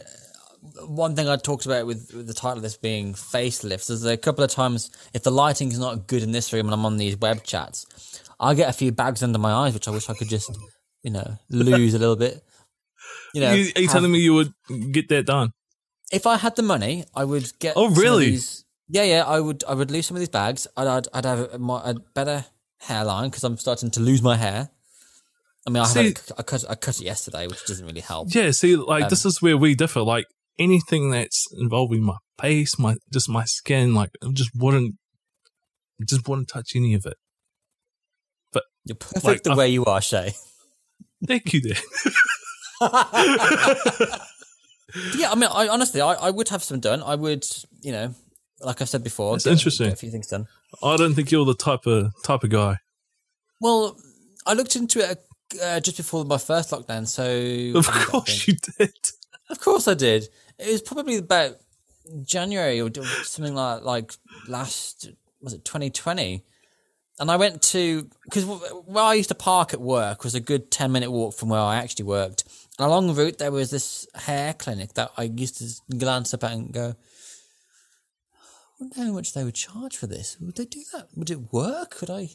one 0.88 1.16
thing 1.16 1.28
I 1.28 1.36
talked 1.38 1.66
about 1.66 1.86
with, 1.86 2.14
with 2.14 2.28
the 2.28 2.34
title 2.34 2.58
of 2.58 2.64
this 2.64 2.78
being 2.78 3.14
facelifts 3.14 3.90
is 3.90 4.06
a 4.06 4.18
couple 4.18 4.44
of 4.44 4.50
times 4.52 4.90
if 5.14 5.24
the 5.24 5.32
lighting 5.32 5.72
is 5.72 5.80
not 5.80 6.08
good 6.08 6.24
in 6.24 6.32
this 6.32 6.52
room 6.54 6.68
and 6.68 6.74
I'm 6.74 6.86
on 6.86 6.98
these 6.98 7.18
web 7.18 7.44
chats, 7.44 7.86
I 8.40 8.54
get 8.54 8.70
a 8.70 8.74
few 8.74 8.92
bags 8.92 9.24
under 9.24 9.40
my 9.40 9.52
eyes, 9.52 9.74
which 9.74 9.88
I 9.88 9.92
wish 9.92 10.10
I 10.10 10.14
could 10.14 10.30
just, 10.30 10.50
you 11.04 11.12
know, 11.12 11.38
lose 11.50 11.94
a 11.94 12.00
little 12.00 12.16
bit. 12.16 12.44
You 13.34 13.42
know, 13.42 13.54
you, 13.54 13.72
are 13.76 13.82
you 13.82 13.88
have- 13.88 13.94
telling 13.94 14.12
me 14.12 14.20
you 14.20 14.34
would 14.34 14.54
get 14.92 15.10
that 15.10 15.26
done? 15.26 15.52
if 16.12 16.26
I 16.26 16.38
had 16.38 16.56
the 16.56 16.64
money, 16.64 17.04
I 17.14 17.26
would 17.26 17.52
get. 17.60 17.74
Oh, 17.76 17.86
some 17.86 17.92
of 17.94 17.98
really? 17.98 18.30
these- 18.32 18.64
yeah, 18.88 19.04
yeah. 19.04 19.24
I 19.26 19.42
would. 19.42 19.66
I 19.68 19.74
would 19.74 19.92
lose 19.92 20.08
some 20.08 20.16
of 20.16 20.20
these 20.20 20.30
bags. 20.30 20.66
I'd. 20.78 20.88
I'd, 20.88 21.08
I'd 21.14 21.26
have 21.26 21.40
a, 21.40 21.58
a 21.58 21.96
better 22.16 22.46
hairline 22.80 23.30
because 23.30 23.44
I'm 23.44 23.58
starting 23.58 23.92
to 23.92 24.00
lose 24.00 24.22
my 24.22 24.38
hair. 24.38 24.70
I 25.68 25.70
mean, 25.70 25.84
I, 25.84 25.86
See- 25.88 26.04
had 26.06 26.22
I 26.38 26.44
cut. 26.44 26.64
I 26.70 26.76
cut 26.76 26.96
it 27.02 27.04
yesterday, 27.04 27.48
which 27.48 27.66
doesn't 27.66 27.86
really 27.86 28.00
help. 28.00 28.34
Yeah, 28.34 28.52
see, 28.52 28.78
like 28.78 29.04
Um, 29.04 29.10
this 29.10 29.26
is 29.26 29.42
where 29.42 29.58
we 29.58 29.76
differ. 29.76 30.02
Like 30.02 30.28
anything 30.60 31.12
that's 31.12 31.46
involving 31.58 32.04
my 32.04 32.18
face, 32.40 32.78
my 32.80 32.96
just 33.14 33.30
my 33.30 33.44
skin, 33.46 33.94
like 33.94 34.10
I 34.24 34.30
just 34.32 34.52
wouldn't, 34.56 34.96
just 36.08 36.28
wouldn't 36.28 36.48
touch 36.50 36.72
any 36.76 36.94
of 36.94 37.06
it. 37.06 37.16
But 38.52 38.64
you're 38.86 38.96
perfect 38.96 39.26
Like, 39.26 39.44
the 39.44 39.52
I- 39.52 39.56
way 39.56 39.70
you 39.70 39.86
are, 39.86 40.02
Shay. 40.02 40.34
Thank 41.28 41.54
you, 41.54 41.62
there. 41.62 41.78
Yeah, 45.18 45.32
I 45.32 45.36
mean, 45.36 45.50
I 45.54 45.68
honestly, 45.68 46.00
I, 46.00 46.14
I 46.14 46.30
would 46.32 46.48
have 46.50 46.64
some 46.64 46.80
done. 46.80 47.04
I 47.04 47.14
would, 47.16 47.44
you 47.82 47.92
know, 47.92 48.16
like 48.62 48.82
I 48.82 48.86
said 48.86 49.04
before, 49.04 49.36
get- 49.38 49.48
interesting. 49.48 49.92
a 49.92 49.96
few 49.96 50.10
things 50.10 50.28
done. 50.28 50.48
I 50.82 50.96
don't 50.96 51.14
think 51.14 51.30
you're 51.30 51.46
the 51.46 51.54
type 51.56 51.86
of 51.86 52.12
type 52.24 52.44
of 52.44 52.50
guy. 52.50 52.78
Well, 53.60 53.98
I 54.46 54.54
looked 54.54 54.76
into 54.78 55.00
it 55.00 55.22
uh, 55.62 55.82
just 55.82 55.98
before 55.98 56.24
my 56.24 56.38
first 56.38 56.72
lockdown, 56.72 57.06
so 57.06 57.24
Of 57.78 57.86
when 57.88 57.96
did 57.98 58.02
that 58.04 58.08
course 58.08 58.48
you 58.48 58.56
did. 58.78 58.94
Of 59.50 59.60
course 59.60 59.88
I 59.90 59.94
did. 59.94 60.30
It 60.60 60.72
was 60.72 60.82
probably 60.82 61.18
about 61.18 61.58
January 62.24 62.82
or 62.82 62.92
something 63.24 63.56
like 63.56 63.84
like 63.84 64.14
last 64.48 65.10
was 65.42 65.54
it 65.54 65.66
2020, 65.66 66.44
and 67.20 67.32
I 67.32 67.36
went 67.36 67.62
to 67.64 68.10
because 68.24 68.46
where 68.46 69.04
I 69.04 69.14
used 69.14 69.30
to 69.30 69.36
park 69.36 69.74
at 69.74 69.82
work 69.82 70.24
was 70.24 70.36
a 70.36 70.40
good 70.40 70.72
10 70.72 70.92
minute 70.92 71.12
walk 71.12 71.36
from 71.36 71.50
where 71.50 71.60
I 71.60 71.78
actually 71.78 72.06
worked. 72.06 72.44
And 72.80 72.88
along 72.88 73.08
the 73.08 73.14
route 73.14 73.38
there 73.38 73.52
was 73.52 73.72
this 73.72 74.08
hair 74.16 74.54
clinic 74.54 74.94
that 74.94 75.12
I 75.18 75.24
used 75.24 75.58
to 75.58 75.96
glance 75.96 76.34
up 76.34 76.44
at 76.44 76.52
and 76.54 76.72
go. 76.72 76.96
I 78.80 78.84
wonder 78.84 79.02
how 79.02 79.12
much 79.12 79.34
they 79.34 79.44
would 79.44 79.56
charge 79.56 79.98
for 79.98 80.06
this. 80.06 80.38
Would 80.40 80.56
they 80.56 80.66
do 80.66 80.84
that? 80.94 81.08
Would 81.16 81.32
it 81.32 81.52
work? 81.52 81.92
Could 81.92 82.12
I? 82.12 82.30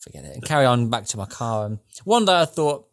Forget 0.00 0.24
it. 0.24 0.34
And 0.34 0.44
carry 0.44 0.64
on 0.64 0.90
back 0.90 1.06
to 1.06 1.16
my 1.16 1.26
car. 1.26 1.66
And 1.66 1.78
one 2.04 2.24
day 2.24 2.40
I 2.40 2.46
thought, 2.46 2.88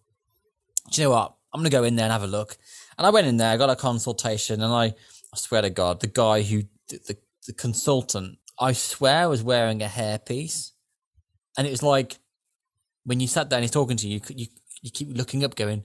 do 0.92 1.02
you 1.02 1.08
know 1.08 1.12
what? 1.16 1.34
I'm 1.54 1.62
gonna 1.62 1.70
go 1.70 1.84
in 1.84 1.96
there 1.96 2.06
and 2.06 2.12
have 2.12 2.24
a 2.24 2.28
look. 2.28 2.58
And 2.98 3.06
I 3.06 3.10
went 3.12 3.28
in 3.28 3.38
there, 3.38 3.52
I 3.52 3.58
got 3.58 3.70
a 3.70 3.76
consultation, 3.76 4.62
and 4.62 4.74
I, 4.74 4.86
I 4.86 5.38
swear 5.38 5.62
to 5.62 5.70
God, 5.70 6.00
the 6.00 6.08
guy 6.08 6.42
who 6.42 6.64
the, 6.90 7.18
the 7.46 7.54
consultant, 7.54 8.40
I 8.60 8.74
swear, 8.74 9.30
was 9.30 9.44
wearing 9.44 9.84
a 9.84 9.88
hairpiece, 9.88 10.72
and 11.58 11.68
it 11.68 11.72
was 11.72 11.84
like 11.84 12.18
when 13.04 13.20
you 13.20 13.28
sat 13.28 13.50
down, 13.50 13.58
and 13.58 13.64
he's 13.64 13.72
talking 13.72 13.98
to 13.98 14.08
you, 14.08 14.20
you 14.30 14.48
you, 14.82 14.92
keep 14.92 15.16
looking 15.16 15.44
up, 15.44 15.56
going, 15.56 15.84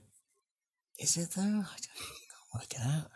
"Is 0.99 1.17
it 1.17 1.29
though? 1.35 1.41
I 1.41 1.45
don't- 1.45 1.63
can't 1.63 2.53
work 2.53 2.73
it 2.73 2.81
out." 2.85 3.11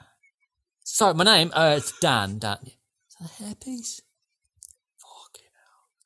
Sorry, 0.84 1.14
my 1.14 1.24
name, 1.24 1.52
uh, 1.54 1.76
it's 1.78 1.94
Dan. 2.00 2.40
Dan, 2.40 2.58
is 2.64 2.74
that 3.20 3.30
a 3.40 3.44
hairpiece? 3.44 4.02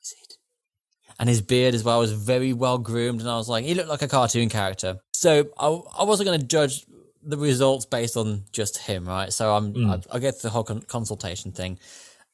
Is 0.04 0.16
it? 0.24 0.38
and 1.20 1.30
his 1.30 1.42
beard 1.42 1.76
as 1.76 1.84
well 1.84 2.00
was 2.00 2.12
very 2.12 2.54
well 2.54 2.80
groomed 2.80 3.22
and 3.22 3.30
i 3.30 3.36
was 3.38 3.48
like 3.48 3.64
he 3.64 3.76
looked 3.76 3.90
like 3.90 4.02
a 4.02 4.08
cartoon 4.08 4.50
character 4.50 4.98
so 5.14 5.48
i, 5.60 5.68
I 6.00 6.04
wasn't 6.04 6.26
going 6.26 6.40
to 6.40 6.46
judge 6.48 6.86
the 7.24 7.38
results 7.38 7.86
based 7.86 8.18
on 8.18 8.44
just 8.52 8.78
him 8.78 9.08
right? 9.08 9.32
So 9.32 9.56
i'm 9.56 9.90
I, 9.90 10.02
I 10.12 10.20
get 10.20 10.42
the 10.42 10.50
whole 10.50 10.64
con- 10.64 10.82
consultation 10.82 11.52
thing. 11.52 11.80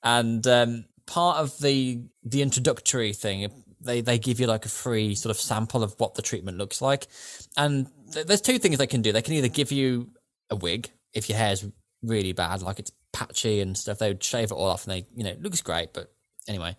And 0.04 0.46
um, 0.48 0.86
part 1.06 1.38
of 1.38 1.58
the 1.60 2.02
the 2.24 2.42
introductory 2.42 3.14
thing 3.14 3.52
they 3.82 4.02
they 4.02 4.18
give 4.18 4.40
you 4.40 4.48
like 4.48 4.66
a 4.66 4.70
free 4.70 5.16
sort 5.16 5.32
of 5.36 5.40
sample 5.40 5.84
of 5.84 5.96
what 6.00 6.16
the 6.16 6.22
treatment 6.22 6.58
looks 6.58 6.82
like. 6.82 7.08
And 7.56 7.88
th- 8.14 8.26
there's 8.26 8.42
two 8.42 8.60
things 8.60 8.78
they 8.78 8.88
can 8.88 9.02
do. 9.02 9.12
They 9.12 9.22
can 9.22 9.34
either 9.34 9.48
give 9.48 9.72
you 9.72 10.10
a 10.50 10.56
wig 10.56 10.90
if 11.14 11.30
your 11.30 11.38
hair's 11.38 11.66
really 12.04 12.32
bad 12.32 12.62
like 12.62 12.78
it's 12.80 12.92
patchy 13.12 13.60
and 13.60 13.76
stuff 13.76 13.98
they 13.98 14.10
would 14.10 14.24
shave 14.24 14.52
it 14.52 14.54
all 14.54 14.68
off 14.68 14.86
and 14.86 14.94
they 14.94 15.08
you 15.16 15.24
know 15.24 15.32
it 15.32 15.42
looks 15.42 15.62
great 15.62 15.92
but 15.94 16.14
anyway. 16.48 16.76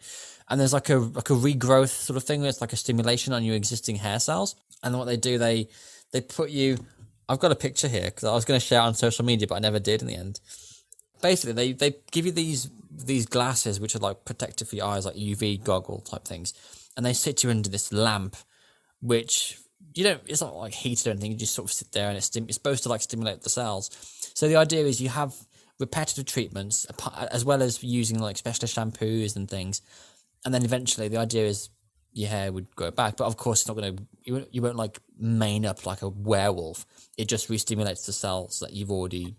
And 0.49 0.59
there's 0.61 0.73
like 0.73 0.89
a 0.91 0.99
like 0.99 1.31
a 1.31 1.35
regrowth 1.35 1.91
sort 1.91 2.17
of 2.17 2.25
thing 2.25 2.41
where 2.41 2.49
it's 2.49 2.61
like 2.61 2.73
a 2.73 2.77
stimulation 2.77 3.33
on 3.33 3.45
your 3.45 3.57
existing 3.57 3.97
hair 3.97 4.19
cells. 4.19 4.57
And 4.83 4.97
what 4.97 5.07
they 5.07 5.17
do 5.17 5.39
they 5.39 5.69
they 6.13 6.21
put 6.21 6.51
you 6.51 6.79
i've 7.29 7.39
got 7.39 7.53
a 7.53 7.57
picture 7.57 7.89
here 7.89 8.05
because 8.05 8.25
i 8.25 8.35
was 8.35 8.45
going 8.45 8.59
to 8.59 8.65
share 8.65 8.81
on 8.81 8.95
social 8.95 9.25
media 9.25 9.47
but 9.47 9.57
i 9.57 9.59
never 9.59 9.79
did 9.79 10.03
in 10.03 10.09
the 10.09 10.15
end. 10.15 10.41
Basically 11.21 11.53
they 11.53 11.73
they 11.73 11.97
give 12.13 12.27
you 12.27 12.33
these 12.33 12.71
these 12.91 13.27
glasses 13.27 13.81
which 13.81 13.97
are 13.97 14.01
like 14.01 14.25
protective 14.25 14.69
for 14.69 14.77
your 14.77 14.87
eyes 14.87 15.05
like 15.05 15.17
uv 15.17 15.65
goggle 15.65 16.01
type 16.01 16.25
things 16.25 16.55
and 16.97 17.05
they 17.05 17.13
sit 17.13 17.43
you 17.43 17.51
under 17.51 17.69
this 17.69 17.93
lamp 17.93 18.37
which 19.01 19.59
you 19.95 20.05
don't 20.05 20.23
it's 20.27 20.41
not 20.41 20.55
like 20.55 20.75
heated 20.75 21.07
or 21.07 21.11
anything 21.11 21.33
you 21.33 21.39
just 21.39 21.55
sort 21.55 21.69
of 21.69 21.73
sit 21.73 21.93
there 21.93 22.09
and 22.09 22.17
it's, 22.17 22.35
it's 22.37 22.55
supposed 22.55 22.83
to 22.85 22.89
like 22.89 23.01
stimulate 23.01 23.43
the 23.43 23.51
cells. 23.51 23.91
So 24.35 24.49
the 24.49 24.57
idea 24.57 24.85
is 24.85 25.01
you 25.01 25.09
have 25.09 25.35
repetitive 25.81 26.27
treatments 26.27 26.87
as 27.31 27.45
well 27.45 27.63
as 27.63 27.83
using 27.83 28.19
like 28.19 28.37
specialist 28.37 28.77
shampoos 28.77 29.37
and 29.37 29.49
things 29.49 29.81
and 30.45 30.53
then 30.53 30.65
eventually 30.65 31.09
the 31.09 31.17
idea 31.17 31.47
is 31.47 31.71
your 32.19 32.29
hair 32.29 32.51
would 32.51 32.75
grow 32.75 32.91
back 32.91 33.17
but 33.17 33.27
of 33.27 33.37
course 33.37 33.61
it's 33.61 33.69
not 33.69 33.77
going 33.77 33.97
to 33.97 34.03
you 34.25 34.35
won't, 34.35 34.55
you 34.55 34.61
won't 34.61 34.77
like 34.77 34.99
mane 35.19 35.65
up 35.65 35.87
like 35.87 36.03
a 36.03 36.09
werewolf. 36.09 36.85
It 37.17 37.29
just 37.29 37.49
re-stimulates 37.49 38.05
the 38.05 38.13
cells 38.13 38.61
that 38.61 38.75
you've 38.75 38.91
already 38.91 39.37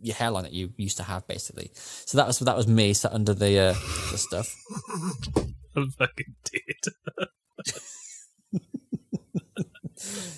your 0.00 0.14
hairline 0.14 0.44
that 0.44 0.52
you 0.52 0.72
used 0.76 0.96
to 0.96 1.02
have 1.02 1.26
basically. 1.26 1.70
So 1.74 2.16
that 2.16 2.26
was 2.26 2.38
that 2.38 2.56
was 2.56 2.66
me 2.66 2.94
sat 2.94 3.12
under 3.12 3.34
the 3.34 3.58
uh 3.58 3.74
the 4.10 4.18
stuff. 4.18 4.54
I'm 5.76 5.90
fucking 5.90 6.34
dead. 6.44 6.92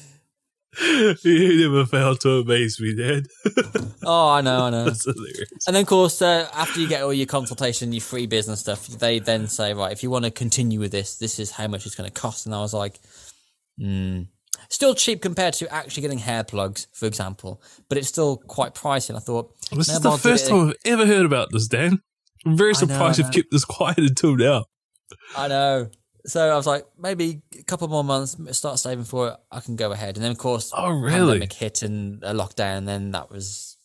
you 0.81 1.69
never 1.69 1.85
failed 1.87 2.21
to 2.21 2.38
amaze 2.41 2.81
me, 2.81 2.95
Dad. 2.95 3.27
oh 4.05 4.29
i 4.31 4.41
know 4.41 4.64
i 4.67 4.71
know 4.71 4.85
That's 4.85 5.05
hilarious. 5.05 5.67
And 5.67 5.75
then, 5.75 5.83
of 5.83 5.88
course, 5.88 6.23
uh, 6.23 6.49
after 6.55 6.81
you 6.81 6.88
get 6.88 7.03
all 7.03 7.12
your 7.12 7.27
consultation, 7.27 7.93
your 7.93 8.01
free 8.01 8.27
business 8.27 8.61
stuff, 8.61 8.87
they 8.87 9.19
then 9.19 9.49
say, 9.49 9.75
right, 9.75 9.93
if 9.93 10.03
you 10.03 10.11
want 10.11 10.25
to 10.25 10.31
continue 10.31 10.79
with 10.81 10.93
this, 10.93 11.17
this 11.17 11.38
is 11.38 11.51
how 11.51 11.67
much 11.67 11.85
it's 11.87 11.95
going 11.95 12.09
to 12.11 12.21
cost. 12.21 12.47
And 12.47 12.55
I 12.55 12.61
was 12.61 12.73
like, 12.75 13.01
hmm, 13.79 14.23
still 14.69 14.95
cheap 14.95 15.21
compared 15.23 15.55
to 15.55 15.73
actually 15.73 16.03
getting 16.03 16.19
hair 16.19 16.45
plugs, 16.45 16.87
for 16.93 17.07
example, 17.07 17.61
but 17.88 17.99
it's 17.99 18.09
still 18.09 18.37
quite 18.37 18.75
pricey. 18.75 19.11
And 19.11 19.19
I 19.19 19.21
thought, 19.21 19.55
This 19.71 19.88
is 19.88 20.01
the 20.01 20.11
I'll 20.11 20.17
first 20.17 20.49
time 20.49 20.69
I've 20.69 20.75
ever 20.85 21.07
heard 21.07 21.27
about 21.27 21.49
this, 21.53 21.67
Dan. 21.69 22.01
I'm 22.47 22.57
very 22.57 22.71
I 22.71 22.73
know, 22.73 22.87
surprised 22.87 23.21
I 23.21 23.25
you've 23.25 23.35
kept 23.35 23.51
this 23.51 23.64
quiet 23.64 23.99
until 23.99 24.37
now. 24.37 24.67
I 25.37 25.49
know. 25.49 25.91
So 26.29 26.49
I 26.53 26.57
was 26.57 26.67
like, 26.67 26.87
maybe 26.99 27.43
a 27.59 27.62
couple 27.64 27.88
more 27.88 28.05
months, 28.05 28.37
start 28.57 28.79
saving 28.79 29.05
for 29.05 29.29
it. 29.29 29.37
I 29.51 29.61
can 29.61 29.77
go 29.77 29.93
ahead. 29.93 30.17
And 30.17 30.25
then, 30.25 30.31
of 30.33 30.38
course, 30.38 30.71
Oh, 30.77 30.91
really? 30.91 31.11
pandemic 31.41 31.53
hit 31.55 31.83
and 31.83 32.23
a 32.23 32.33
lockdown. 32.35 32.79
And 32.79 32.88
then 32.88 33.11
that 33.12 33.31
was 33.31 33.77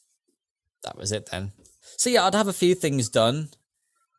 that 0.84 0.98
was 0.98 1.12
it. 1.12 1.30
Then, 1.32 1.54
so 1.98 2.10
yeah, 2.10 2.26
I'd 2.26 2.36
have 2.36 2.48
a 2.50 2.54
few 2.54 2.76
things 2.76 3.10
done, 3.10 3.50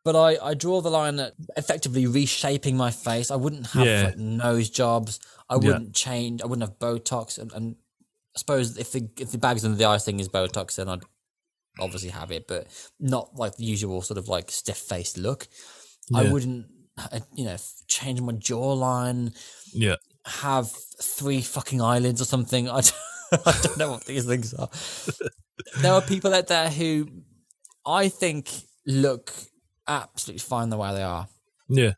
but 0.03 0.15
I 0.15 0.37
I 0.43 0.53
draw 0.55 0.81
the 0.81 0.89
line 0.91 1.19
at 1.19 1.33
effectively 1.55 2.07
reshaping 2.07 2.75
my 2.75 2.91
face. 2.91 3.29
I 3.31 3.35
wouldn't 3.35 3.67
have 3.67 3.85
Yeah. 3.85 4.03
like 4.05 4.17
nose 4.17 4.69
jobs. 4.69 5.19
I 5.49 5.57
wouldn't 5.57 5.93
change. 5.93 6.41
I 6.41 6.47
wouldn't 6.47 6.67
have 6.67 6.79
Botox. 6.79 7.37
And, 7.37 7.51
and 7.53 7.75
I 8.35 8.39
suppose 8.39 8.77
if 8.77 8.91
the 8.91 9.07
if 9.19 9.31
the 9.31 9.37
bags 9.37 9.63
under 9.63 9.77
the 9.77 9.85
eyes 9.85 10.03
thing 10.03 10.19
is 10.19 10.27
Botox, 10.29 10.75
then 10.75 10.89
I'd 10.89 11.03
obviously 11.79 12.09
have 12.09 12.31
it, 12.31 12.47
but 12.47 12.67
not 12.99 13.35
like 13.35 13.55
the 13.57 13.65
usual 13.65 14.01
sort 14.01 14.17
of 14.17 14.27
like 14.27 14.49
stiff 14.49 14.77
faced 14.77 15.17
look. 15.17 15.47
I 16.13 16.31
wouldn't, 16.31 16.67
Uh, 16.97 17.19
you 17.33 17.43
know, 17.45 17.57
change 17.87 18.21
my 18.21 18.33
jawline, 18.33 19.35
Yeah. 19.73 19.95
have 20.25 20.71
three 21.01 21.41
fucking 21.41 21.81
eyelids 21.81 22.21
or 22.21 22.25
something. 22.25 22.69
I 22.69 22.81
don't, 22.81 23.47
I 23.47 23.59
don't 23.61 23.77
know 23.77 23.91
what 23.91 24.05
these 24.05 24.25
things 24.25 24.53
are. 24.53 24.69
there 25.81 25.93
are 25.93 26.01
people 26.01 26.33
out 26.33 26.47
there 26.47 26.69
who 26.69 27.07
I 27.85 28.07
think 28.09 28.49
look 28.87 29.33
absolutely 29.87 30.39
fine 30.39 30.69
the 30.69 30.77
way 30.77 30.93
they 30.93 31.03
are. 31.03 31.27
Yeah. 31.67 31.93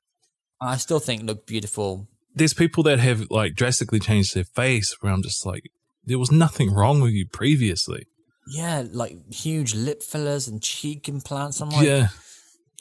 I 0.59 0.78
still 0.78 0.99
think 0.99 1.24
look 1.24 1.45
beautiful. 1.45 2.07
There's 2.34 2.53
people 2.55 2.82
that 2.84 2.99
have 2.99 3.28
like 3.30 3.53
drastically 3.55 3.99
changed 3.99 4.34
their 4.36 4.43
face 4.45 4.95
where 5.01 5.13
I'm 5.13 5.21
just 5.21 5.45
like, 5.45 5.69
there 6.03 6.17
was 6.19 6.32
nothing 6.32 6.74
wrong 6.74 7.01
with 7.01 7.11
you 7.11 7.28
previously. 7.28 8.07
Yeah, 8.49 8.84
like 8.91 9.32
huge 9.32 9.76
lip 9.76 10.01
fillers 10.01 10.47
and 10.47 10.61
cheek 10.61 11.07
implants. 11.09 11.59
I'm 11.61 11.69
like, 11.69 11.86
yeah. 11.86 12.07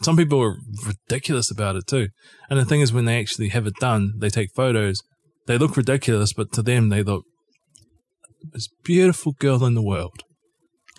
Some 0.02 0.16
people 0.16 0.42
are 0.42 0.56
ridiculous 0.86 1.50
about 1.50 1.76
it 1.76 1.86
too. 1.86 2.08
And 2.50 2.58
the 2.58 2.64
thing 2.64 2.80
is, 2.80 2.92
when 2.92 3.06
they 3.06 3.18
actually 3.18 3.48
have 3.48 3.66
it 3.66 3.74
done, 3.80 4.14
they 4.18 4.28
take 4.28 4.50
photos. 4.54 5.02
They 5.46 5.58
look 5.58 5.76
ridiculous, 5.76 6.32
but 6.32 6.52
to 6.52 6.62
them, 6.62 6.90
they 6.90 7.02
look 7.02 7.24
this 8.52 8.68
beautiful 8.84 9.32
girl 9.32 9.64
in 9.64 9.74
the 9.74 9.82
world. 9.82 10.22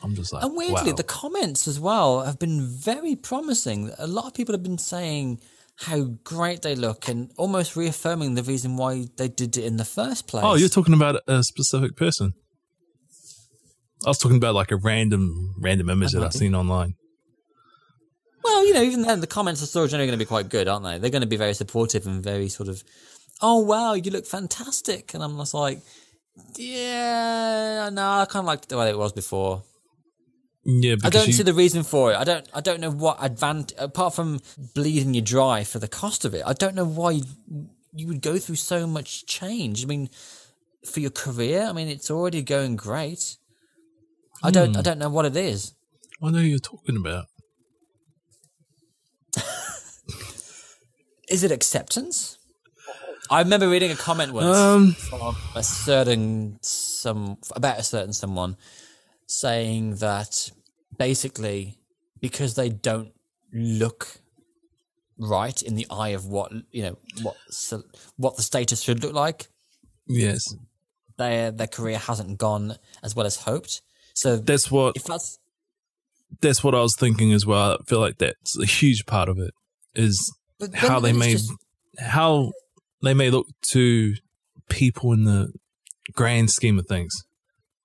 I'm 0.03 0.15
just 0.15 0.33
like, 0.33 0.43
And 0.43 0.55
weirdly, 0.55 0.91
wow. 0.91 0.95
the 0.95 1.03
comments 1.03 1.67
as 1.67 1.79
well 1.79 2.21
have 2.21 2.39
been 2.39 2.67
very 2.67 3.15
promising. 3.15 3.91
A 3.97 4.07
lot 4.07 4.25
of 4.25 4.33
people 4.33 4.53
have 4.53 4.63
been 4.63 4.77
saying 4.77 5.41
how 5.79 6.05
great 6.23 6.61
they 6.61 6.75
look 6.75 7.07
and 7.07 7.31
almost 7.37 7.75
reaffirming 7.75 8.35
the 8.35 8.43
reason 8.43 8.77
why 8.77 9.05
they 9.17 9.27
did 9.27 9.57
it 9.57 9.63
in 9.63 9.77
the 9.77 9.85
first 9.85 10.27
place. 10.27 10.43
oh, 10.43 10.55
you're 10.55 10.69
talking 10.69 10.93
about 10.93 11.21
a 11.27 11.43
specific 11.43 11.95
person. 11.95 12.33
I 14.05 14.09
was 14.09 14.17
talking 14.17 14.37
about 14.37 14.55
like 14.55 14.71
a 14.71 14.75
random 14.77 15.55
random 15.59 15.89
image 15.89 16.11
that 16.11 16.23
I've 16.23 16.33
seen 16.33 16.53
online. 16.53 16.93
Well, 18.43 18.65
you 18.65 18.73
know, 18.73 18.81
even 18.81 19.01
then, 19.01 19.19
the 19.19 19.27
comments 19.27 19.61
are 19.61 19.65
still 19.65 19.87
generally 19.87 20.07
going 20.07 20.19
to 20.19 20.23
be 20.23 20.27
quite 20.27 20.49
good, 20.49 20.67
aren't 20.67 20.85
they? 20.85 20.97
They're 20.97 21.09
going 21.09 21.21
to 21.21 21.27
be 21.27 21.37
very 21.37 21.53
supportive 21.53 22.05
and 22.05 22.23
very 22.23 22.49
sort 22.49 22.69
of, 22.69 22.83
oh 23.41 23.59
wow, 23.59 23.93
you 23.93 24.11
look 24.11 24.25
fantastic, 24.25 25.13
and 25.13 25.23
I'm 25.23 25.37
just 25.37 25.53
like, 25.53 25.81
yeah, 26.55 27.89
no, 27.91 28.01
I 28.01 28.25
kind 28.25 28.43
of 28.43 28.45
like 28.45 28.67
the 28.67 28.77
way 28.77 28.89
it 28.89 28.97
was 28.97 29.11
before. 29.11 29.63
Yeah, 30.69 30.95
I 31.03 31.09
don't 31.09 31.27
you, 31.27 31.33
see 31.33 31.43
the 31.43 31.53
reason 31.53 31.83
for 31.83 32.11
it. 32.11 32.17
I 32.17 32.25
don't. 32.25 32.47
I 32.53 32.59
don't 32.59 32.81
know 32.81 32.91
what 32.91 33.23
advantage 33.23 33.77
apart 33.79 34.13
from 34.13 34.41
bleeding 34.75 35.13
you 35.13 35.21
dry 35.21 35.63
for 35.63 35.79
the 35.79 35.87
cost 35.87 36.25
of 36.25 36.33
it. 36.33 36.43
I 36.45 36.51
don't 36.51 36.75
know 36.75 36.85
why 36.85 37.11
you, 37.11 37.23
you 37.93 38.07
would 38.07 38.21
go 38.21 38.37
through 38.37 38.55
so 38.57 38.85
much 38.85 39.25
change. 39.25 39.85
I 39.85 39.87
mean, 39.87 40.09
for 40.85 40.99
your 40.99 41.09
career, 41.09 41.67
I 41.69 41.71
mean, 41.71 41.87
it's 41.87 42.11
already 42.11 42.41
going 42.41 42.75
great. 42.75 43.37
I 44.43 44.51
don't. 44.51 44.73
Hmm. 44.73 44.79
I 44.79 44.81
don't 44.81 44.99
know 44.99 45.09
what 45.09 45.25
it 45.25 45.37
is. 45.37 45.73
I 46.21 46.31
know 46.31 46.39
who 46.39 46.45
you're 46.45 46.59
talking 46.59 46.97
about. 46.97 47.27
Is 51.29 51.43
it 51.43 51.51
acceptance? 51.51 52.37
I 53.29 53.41
remember 53.41 53.67
reading 53.69 53.91
a 53.91 53.95
comment 53.95 54.31
once 54.31 54.57
Um, 54.57 54.93
from 54.93 55.35
a 55.55 55.63
certain 55.63 56.57
some 56.61 57.37
about 57.55 57.79
a 57.79 57.83
certain 57.83 58.13
someone 58.13 58.55
saying 59.25 59.95
that 59.95 60.51
basically 60.97 61.77
because 62.21 62.55
they 62.55 62.69
don't 62.69 63.11
look 63.51 64.21
right 65.17 65.61
in 65.61 65.75
the 65.75 65.85
eye 65.89 66.09
of 66.09 66.25
what 66.25 66.51
you 66.71 66.83
know 66.83 66.97
what 67.21 67.35
what 68.15 68.37
the 68.37 68.43
status 68.43 68.81
should 68.81 69.03
look 69.03 69.13
like 69.13 69.47
yes, 70.07 70.55
their 71.17 71.51
their 71.51 71.67
career 71.67 71.97
hasn't 71.97 72.37
gone 72.37 72.77
as 73.03 73.15
well 73.15 73.25
as 73.25 73.37
hoped 73.37 73.81
so 74.13 74.37
that's 74.37 74.71
what 74.71 74.95
if 74.95 75.03
that's 75.03 75.39
that's 76.41 76.63
what 76.63 76.75
I 76.75 76.81
was 76.81 76.95
thinking 76.95 77.31
as 77.33 77.45
well. 77.45 77.73
I 77.79 77.83
feel 77.85 77.99
like 77.99 78.17
that's 78.17 78.57
a 78.59 78.65
huge 78.65 79.05
part 79.05 79.29
of 79.29 79.37
it 79.39 79.53
is 79.95 80.33
but 80.59 80.73
how 80.75 80.99
they 80.99 81.13
may 81.13 81.33
just- 81.33 81.51
how 81.99 82.51
they 83.03 83.13
may 83.13 83.29
look 83.29 83.47
to 83.71 84.13
people 84.69 85.13
in 85.13 85.23
the 85.23 85.51
grand 86.13 86.49
scheme 86.51 86.77
of 86.79 86.85
things 86.87 87.13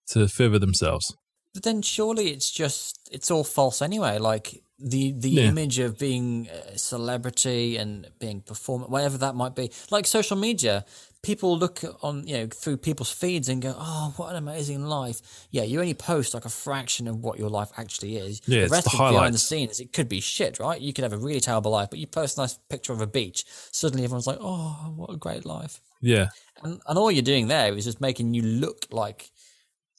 to 0.09 0.29
further 0.29 0.59
themselves. 0.59 1.15
But 1.55 1.63
then 1.65 1.83
surely 1.83 2.29
it's 2.31 2.51
just 2.51 2.99
it's 3.11 3.31
all 3.31 3.45
false 3.45 3.83
anyway. 3.83 4.19
Like 4.19 4.63
the 4.79 5.13
the 5.13 5.31
Yeah. 5.31 5.43
image 5.45 5.79
of 5.79 5.99
being 5.99 6.49
a 6.49 6.79
celebrity 6.79 7.77
and 7.77 8.11
being 8.19 8.41
performant, 8.41 8.91
whatever 8.91 9.19
that 9.19 9.35
might 9.35 9.55
be. 9.55 9.71
Like 9.91 10.07
social 10.07 10.37
media, 10.37 10.85
people 11.23 11.57
look 11.57 11.81
on 12.03 12.27
you 12.27 12.35
know 12.39 12.47
through 12.49 12.77
people's 12.79 13.11
feeds 13.13 13.49
and 13.49 13.63
go, 13.63 13.75
"Oh, 13.79 14.13
what 14.17 14.31
an 14.31 14.37
amazing 14.37 14.85
life." 14.85 15.21
Yeah, 15.51 15.63
you 15.63 15.81
only 15.81 15.95
post 15.95 16.35
like 16.35 16.45
a 16.45 16.49
fraction 16.49 17.07
of 17.09 17.19
what 17.19 17.39
your 17.39 17.49
life 17.49 17.71
actually 17.77 18.17
is. 18.17 18.41
Yeah, 18.47 18.59
the 18.59 18.63
it's 18.65 18.73
rest 18.73 18.85
the 18.91 18.97
of 19.03 19.13
behind 19.13 19.35
the 19.35 19.39
scenes, 19.39 19.81
it 19.81 19.93
could 19.93 20.09
be 20.09 20.21
shit, 20.21 20.59
right? 20.59 20.81
You 20.81 20.93
could 20.93 21.05
have 21.05 21.13
a 21.13 21.19
really 21.19 21.41
terrible 21.41 21.71
life, 21.71 21.91
but 21.91 21.99
you 21.99 22.07
post 22.07 22.37
a 22.39 22.43
nice 22.43 22.59
picture 22.69 22.93
of 22.93 23.01
a 23.01 23.07
beach. 23.07 23.45
Suddenly, 23.71 24.05
everyone's 24.05 24.27
like, 24.27 24.39
"Oh, 24.41 24.93
what 24.97 25.11
a 25.11 25.17
great 25.17 25.45
life." 25.47 25.81
Yeah, 26.01 26.29
And, 26.65 26.81
and 26.89 26.99
all 26.99 27.13
you're 27.13 27.23
doing 27.23 27.47
there 27.47 27.73
is 27.77 27.85
just 27.85 28.01
making 28.01 28.35
you 28.35 28.43
look 28.43 28.87
like 28.91 29.31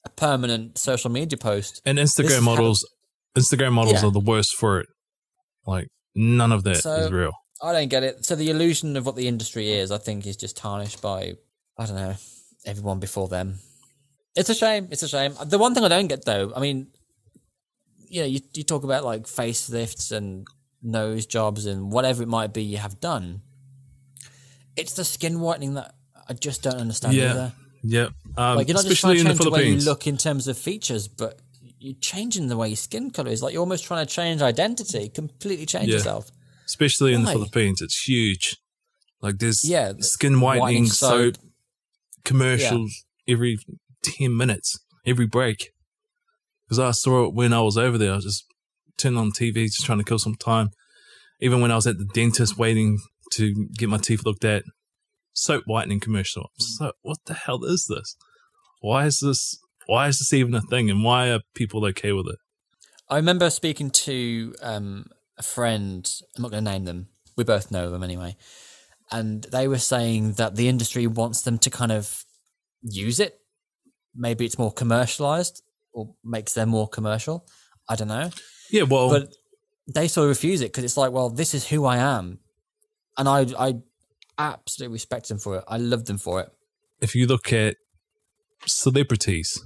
a 0.06 0.10
permanent 0.10 0.78
social 0.78 1.10
media 1.10 1.38
post. 1.38 1.82
and 1.86 1.98
Instagram 1.98 2.26
is 2.26 2.36
how- 2.36 2.42
models, 2.42 2.86
Instagram 3.38 3.72
models 3.72 4.02
Yeah. 4.02 4.10
are 4.10 4.12
the 4.12 4.20
worst 4.20 4.54
for 4.58 4.82
it. 4.82 4.88
Like 5.66 5.88
none 6.14 6.52
of 6.52 6.64
that 6.66 6.76
is 6.78 6.84
So- 6.84 7.10
real. 7.10 7.32
I 7.64 7.72
don't 7.72 7.88
get 7.90 8.04
it. 8.04 8.26
So 8.26 8.36
the 8.36 8.50
illusion 8.50 8.98
of 8.98 9.06
what 9.06 9.16
the 9.16 9.28
industry 9.28 9.72
is, 9.72 9.90
I 9.92 9.98
think, 9.98 10.28
is 10.28 10.36
just 10.38 10.58
tarnished 10.58 11.02
by 11.02 11.34
I 11.78 11.86
don't 11.86 11.96
know 11.96 12.16
everyone 12.66 13.00
before 13.00 13.28
them. 13.30 13.60
It's 14.36 14.50
a 14.50 14.56
shame. 14.56 14.88
It's 14.92 15.04
a 15.04 15.08
shame. 15.08 15.34
The 15.46 15.58
one 15.58 15.74
thing 15.74 15.84
I 15.84 15.88
don't 15.88 16.08
get 16.08 16.26
though, 16.26 16.52
I 16.56 16.60
mean, 16.60 16.88
you 18.10 18.22
know, 18.22 18.28
you 18.28 18.42
you 18.54 18.64
talk 18.64 18.84
about 18.84 19.04
like 19.06 19.24
facelifts 19.24 20.12
and 20.12 20.46
nose 20.82 21.26
jobs 21.26 21.66
and 21.66 21.92
whatever 21.92 22.22
it 22.22 22.28
might 22.28 22.54
be 22.54 22.64
you 22.64 22.78
have 22.78 23.00
done. 23.00 23.42
It's 24.76 24.94
the 24.94 25.06
skin 25.06 25.40
whitening 25.40 25.76
that 25.76 25.96
I 26.28 26.34
just 26.34 26.64
don't 26.64 26.76
understand 26.78 27.16
Yeah, 27.16 27.32
either. 27.32 27.54
yeah. 27.84 28.08
Um, 28.38 28.58
Like 28.58 28.68
you're 28.68 28.76
not 28.76 28.86
just 28.86 29.00
trying 29.02 29.16
especially 29.16 29.16
to 29.16 29.20
in 29.22 29.28
the 29.28 29.34
change 29.34 29.44
the 29.44 29.52
way 29.52 29.70
you 29.70 29.78
look 29.78 30.08
in 30.08 30.18
terms 30.18 30.48
of 30.48 30.58
features, 30.58 31.08
but 31.08 31.40
you're 31.80 31.96
changing 32.02 32.48
the 32.48 32.58
way 32.58 32.70
your 32.70 32.76
skin 32.78 33.12
color 33.12 33.30
is. 33.32 33.42
Like 33.44 33.54
you're 33.54 33.60
almost 33.62 33.84
trying 33.86 34.06
to 34.06 34.12
change 34.12 34.42
identity, 34.42 35.10
completely 35.10 35.66
change 35.66 35.90
Yeah. 35.90 35.96
yourself. 35.98 36.32
Especially 36.66 37.14
in 37.14 37.24
the 37.24 37.32
Philippines, 37.32 37.82
it's 37.82 38.08
huge. 38.08 38.58
Like 39.22 39.38
there's 39.40 39.64
Yeah, 39.64 39.94
the 39.94 40.04
skin 40.04 40.42
whitening 40.42 40.62
whitening 40.62 40.86
soap 40.88 41.36
soap. 41.36 41.46
commercials 42.26 43.06
every 43.28 43.58
ten 44.04 44.36
minutes, 44.36 44.80
every 45.06 45.26
break. 45.28 45.72
Because 46.66 46.80
I 46.80 46.92
saw 46.92 47.28
it 47.28 47.34
when 47.34 47.54
I 47.54 47.62
was 47.62 47.78
over 47.78 47.98
there. 47.98 48.12
I 48.12 48.16
was 48.16 48.26
just 48.26 48.46
turning 48.98 49.18
on 49.20 49.32
TV, 49.32 49.66
just 49.66 49.86
trying 49.86 50.00
to 50.00 50.04
kill 50.04 50.20
some 50.20 50.36
time. 50.36 50.70
Even 51.40 51.62
when 51.62 51.72
I 51.72 51.76
was 51.76 51.88
at 51.88 51.98
the 51.98 52.06
dentist 52.06 52.58
waiting 52.58 53.00
to 53.34 53.68
get 53.78 53.90
my 53.90 53.98
teeth 53.98 54.26
looked 54.26 54.46
at, 54.46 54.64
soap 55.34 55.64
whitening 55.66 56.00
commercial. 56.00 56.52
So 56.58 56.94
what 57.02 57.18
the 57.26 57.34
hell 57.34 57.64
is 57.64 57.86
this? 57.90 58.16
Why 58.82 59.06
is 59.06 59.20
this? 59.20 59.58
Why 59.88 60.08
is 60.08 60.20
this 60.20 60.34
even 60.34 60.54
a 60.56 60.62
thing? 60.62 60.90
And 60.90 61.04
why 61.04 61.30
are 61.32 61.42
people 61.56 61.86
okay 61.88 62.14
with 62.14 62.28
it? 62.28 62.40
I 63.10 63.18
remember 63.18 63.50
speaking 63.50 63.90
to 63.92 64.56
um, 64.62 65.08
a 65.38 65.44
friend. 65.44 66.10
I'm 66.36 66.42
not 66.42 66.52
going 66.52 66.64
to 66.64 66.72
name 66.72 66.86
them. 66.86 67.08
We 67.36 67.44
both 67.44 67.72
know 67.72 67.90
them 67.90 68.04
anyway, 68.04 68.36
and 69.12 69.44
they 69.52 69.68
were 69.68 69.80
saying 69.80 70.34
that 70.34 70.56
the 70.56 70.68
industry 70.70 71.08
wants 71.08 71.42
them 71.42 71.58
to 71.60 71.70
kind 71.70 71.92
of 71.92 72.26
use 72.82 73.20
it. 73.20 73.40
Maybe 74.16 74.46
it's 74.46 74.60
more 74.60 74.72
commercialized 74.72 75.64
or 75.92 76.14
makes 76.24 76.54
them 76.54 76.70
more 76.70 76.88
commercial. 76.88 77.46
I 77.90 77.96
don't 77.96 78.08
know, 78.08 78.30
Yeah, 78.72 78.84
well, 78.84 79.10
but 79.10 79.34
they 79.94 80.08
sort 80.08 80.26
of 80.26 80.30
refuse 80.30 80.62
it 80.62 80.66
because 80.72 80.84
it's 80.84 80.96
like, 80.98 81.12
well, 81.12 81.30
this 81.30 81.54
is 81.54 81.68
who 81.68 81.86
I 81.86 81.98
am, 81.98 82.40
and 83.18 83.28
I 83.28 83.48
I 83.58 83.76
absolutely 84.38 84.94
respect 84.94 85.28
them 85.30 85.40
for 85.40 85.58
it. 85.58 85.64
I 85.68 85.78
love 85.78 86.06
them 86.06 86.18
for 86.18 86.40
it. 86.42 86.50
if 87.02 87.16
you 87.16 87.26
look 87.28 87.52
at 87.52 87.76
celebrities 88.66 89.60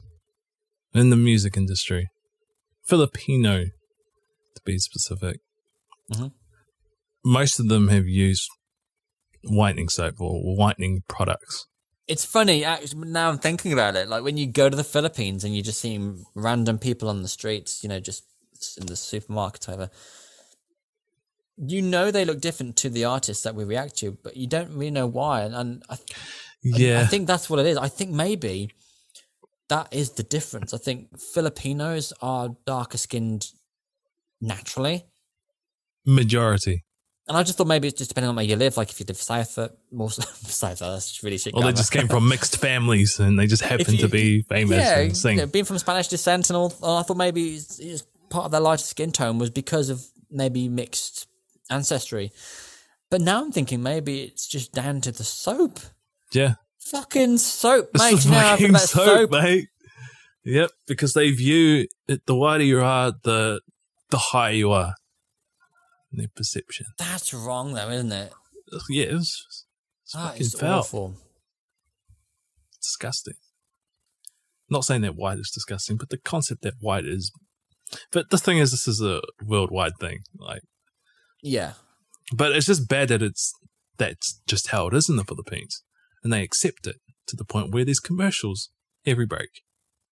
in 0.93 1.09
the 1.09 1.15
music 1.15 1.55
industry, 1.57 2.09
Filipino 2.83 3.65
to 4.55 4.61
be 4.65 4.77
specific, 4.79 5.39
Mhm. 6.11 6.31
most 7.23 7.59
of 7.59 7.67
them 7.67 7.89
have 7.89 8.07
used 8.07 8.49
whitening 9.43 9.89
soap 9.89 10.21
or 10.21 10.55
whitening 10.55 11.03
products. 11.07 11.67
It's 12.07 12.23
funny 12.23 12.63
actually, 12.63 13.09
now 13.09 13.29
I'm 13.29 13.37
thinking 13.37 13.73
about 13.73 13.95
it. 13.97 14.07
Like 14.07 14.23
when 14.23 14.37
you 14.37 14.47
go 14.47 14.69
to 14.69 14.75
the 14.77 14.83
Philippines 14.83 15.43
and 15.43 15.55
you 15.55 15.61
just 15.61 15.81
see 15.81 15.99
random 16.35 16.79
people 16.79 17.09
on 17.09 17.21
the 17.21 17.27
streets, 17.27 17.83
you 17.83 17.89
know, 17.89 17.99
just 17.99 18.23
in 18.79 18.85
the 18.85 18.95
supermarket, 18.95 19.67
whatever. 19.67 19.89
You 21.57 21.81
know 21.81 22.11
they 22.11 22.23
look 22.23 22.39
different 22.39 22.77
to 22.77 22.89
the 22.89 23.03
artists 23.05 23.43
that 23.43 23.55
we 23.55 23.65
react 23.65 23.97
to, 23.97 24.11
but 24.23 24.37
you 24.37 24.47
don't 24.47 24.71
really 24.71 24.91
know 24.91 25.07
why. 25.07 25.41
And, 25.41 25.55
and 25.55 25.83
I, 25.89 25.97
Yeah, 26.61 27.01
I 27.01 27.05
think 27.05 27.27
that's 27.27 27.49
what 27.49 27.59
it 27.59 27.65
is. 27.65 27.77
I 27.77 27.89
think 27.89 28.11
maybe 28.11 28.71
that 29.67 29.89
is 29.91 30.11
the 30.11 30.23
difference. 30.23 30.73
I 30.73 30.77
think 30.77 31.19
Filipinos 31.19 32.13
are 32.21 32.55
darker 32.65 32.97
skinned 32.97 33.51
naturally. 34.39 35.05
Majority. 36.07 36.83
And 37.27 37.35
I 37.37 37.43
just 37.43 37.57
thought 37.57 37.67
maybe 37.67 37.89
it's 37.89 37.97
just 37.97 38.09
depending 38.09 38.29
on 38.29 38.35
where 38.37 38.45
you 38.45 38.55
live. 38.55 38.77
Like 38.77 38.89
if 38.89 38.99
you 39.01 39.05
live 39.05 39.17
south, 39.17 39.59
more 39.91 40.09
south, 40.11 40.81
uh, 40.81 40.93
that's 40.93 41.21
really 41.23 41.37
shit. 41.37 41.53
Or 41.53 41.61
they 41.61 41.73
just 41.73 41.91
came 41.91 42.07
from 42.07 42.27
mixed 42.29 42.57
families 42.57 43.19
and 43.19 43.37
they 43.37 43.47
just 43.47 43.63
happen 43.63 43.95
you- 43.95 44.01
to 44.01 44.07
be 44.07 44.43
famous 44.43 44.77
yeah, 44.77 44.99
and 44.99 45.17
sing. 45.17 45.35
you 45.37 45.43
know, 45.43 45.47
being 45.47 45.65
from 45.65 45.77
Spanish 45.77 46.07
descent 46.07 46.49
and 46.49 46.55
all. 46.57 46.67
I 46.81 47.03
thought 47.03 47.17
maybe 47.17 47.55
it's, 47.55 47.79
it's 47.79 48.03
part 48.29 48.45
of 48.45 48.51
their 48.51 48.61
lighter 48.61 48.83
skin 48.83 49.11
tone 49.11 49.37
was 49.39 49.49
because 49.49 49.89
of 49.89 50.05
maybe 50.31 50.69
mixed 50.69 51.27
ancestry. 51.69 52.31
But 53.09 53.19
now 53.21 53.43
I'm 53.43 53.51
thinking 53.51 53.83
maybe 53.83 54.21
it's 54.23 54.47
just 54.47 54.71
down 54.73 55.01
to 55.01 55.11
the 55.11 55.23
soap. 55.25 55.79
yeah. 56.31 56.55
Fucking 56.79 57.37
soap, 57.39 57.89
It's 57.95 58.01
mate. 58.03 58.19
the 58.21 58.23
You 58.29 58.31
know 58.31 58.39
how 58.39 58.53
I 58.53 58.57
feel 58.57 58.67
fucking 58.67 58.69
about 58.69 58.81
soap, 58.89 59.05
soap. 59.05 59.31
mate. 59.31 59.67
Yep, 60.45 60.71
because 60.87 61.13
they 61.13 61.31
view 61.31 61.87
it, 62.07 62.25
the 62.25 62.35
whiter 62.35 62.63
you 62.63 62.79
are, 62.81 63.11
the 63.23 63.59
the 64.09 64.17
higher 64.17 64.53
you 64.53 64.71
are. 64.71 64.93
Their 66.17 66.27
perception. 66.35 66.87
That's 66.97 67.33
wrong, 67.33 67.73
though, 67.73 67.89
isn't 67.89 68.11
it? 68.11 68.33
Yeah, 68.89 69.05
it's, 69.05 69.65
it's 70.03 70.13
That 70.13 70.19
fucking 70.31 70.41
is 70.41 70.53
foul. 70.55 70.79
awful. 70.79 71.15
It's 72.77 72.87
disgusting. 72.87 73.35
Not 74.69 74.83
saying 74.83 75.01
that 75.01 75.15
white 75.15 75.37
is 75.39 75.51
disgusting, 75.53 75.95
but 75.97 76.09
the 76.09 76.17
concept 76.17 76.63
that 76.63 76.73
white 76.81 77.05
is. 77.05 77.31
But 78.11 78.29
the 78.31 78.37
thing 78.37 78.57
is, 78.57 78.71
this 78.71 78.87
is 78.87 79.01
a 79.01 79.21
worldwide 79.45 79.93
thing. 79.99 80.19
Like, 80.37 80.61
Yeah, 81.41 81.73
but 82.35 82.51
it's 82.53 82.65
just 82.65 82.89
bad 82.89 83.07
that 83.09 83.21
it's 83.21 83.53
that's 83.97 84.41
just 84.47 84.69
how 84.69 84.87
it 84.87 84.93
is 84.93 85.07
in 85.09 85.15
the 85.15 85.23
Philippines, 85.23 85.83
and 86.23 86.33
they 86.33 86.43
accept 86.43 86.85
it 86.87 86.97
to 87.27 87.35
the 87.37 87.45
point 87.45 87.71
where 87.73 87.85
there's 87.85 87.99
commercials 88.01 88.69
every 89.05 89.25
break. 89.25 89.49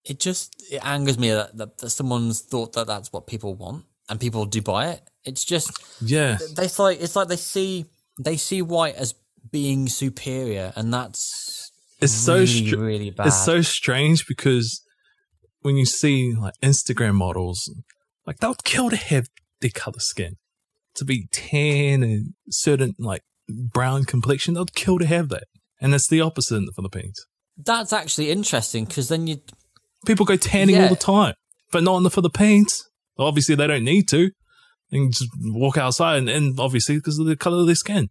it 0.06 0.20
just 0.20 0.54
it 0.72 0.80
angers 0.86 1.18
me 1.20 1.32
that, 1.32 1.58
that, 1.58 1.78
that 1.80 1.90
someone's 1.90 2.42
thought 2.42 2.74
that 2.74 2.88
that's 2.88 3.12
what 3.12 3.28
people 3.28 3.56
want 3.56 3.84
and 4.10 4.20
people 4.20 4.46
do 4.46 4.62
buy 4.62 4.90
it. 4.90 5.02
It's 5.24 5.44
just 5.44 5.72
Yeah, 6.02 6.38
they 6.56 6.66
it's 6.66 6.80
like 6.80 7.02
it's 7.02 7.16
like 7.16 7.28
they 7.28 7.36
see 7.36 7.86
they 8.24 8.38
see 8.38 8.62
white 8.62 8.96
as 8.96 9.16
being 9.52 9.88
superior, 9.88 10.74
and 10.76 10.94
that's 10.94 11.72
it's 12.02 12.14
so 12.14 12.36
really, 12.36 12.68
str- 12.68 12.78
really 12.78 13.10
bad. 13.12 13.28
it's 13.28 13.44
so 13.46 13.62
strange 13.62 14.26
because 14.28 14.82
when 15.62 15.76
you 15.78 15.86
see 15.86 16.34
like 16.34 16.54
Instagram 16.62 17.16
models, 17.16 17.74
like 18.28 18.38
they 18.38 18.48
would 18.48 18.64
kill 18.64 18.90
to 18.90 18.96
have 18.98 19.28
their 19.62 19.72
color 19.74 20.00
skin 20.00 20.36
to 20.96 21.06
be 21.06 21.28
tan 21.32 22.04
and 22.04 22.34
certain 22.50 22.94
like 23.00 23.22
brown 23.50 24.04
complexion. 24.06 24.54
They'd 24.54 24.74
kill 24.76 25.00
to 25.00 25.06
have 25.08 25.30
that, 25.30 25.46
and 25.82 25.94
it's 25.96 26.08
the 26.08 26.22
opposite 26.22 26.56
in 26.58 26.66
the 26.66 26.72
Philippines. 26.74 27.20
That's 27.58 27.94
actually 27.94 28.30
interesting 28.32 28.86
because 28.86 29.08
then 29.10 29.28
you 29.28 29.38
People 30.06 30.26
go 30.28 30.36
tanning 30.36 30.76
Yeah. 30.76 30.84
all 30.84 30.90
the 30.90 30.96
time, 30.96 31.34
but 31.72 31.82
not 31.82 31.98
in 31.98 32.04
the 32.04 32.12
Philippines. 32.12 32.84
Obviously, 33.18 33.56
they 33.56 33.68
don't 33.68 33.84
need 33.84 34.08
to. 34.10 34.32
They 34.92 34.98
can 34.98 35.12
just 35.12 35.30
walk 35.42 35.78
outside, 35.78 36.18
and, 36.18 36.30
and 36.30 36.60
obviously 36.60 36.96
because 36.96 37.18
of 37.20 37.26
the 37.26 37.36
color 37.36 37.60
of 37.60 37.66
their 37.66 37.76
skin. 37.76 38.10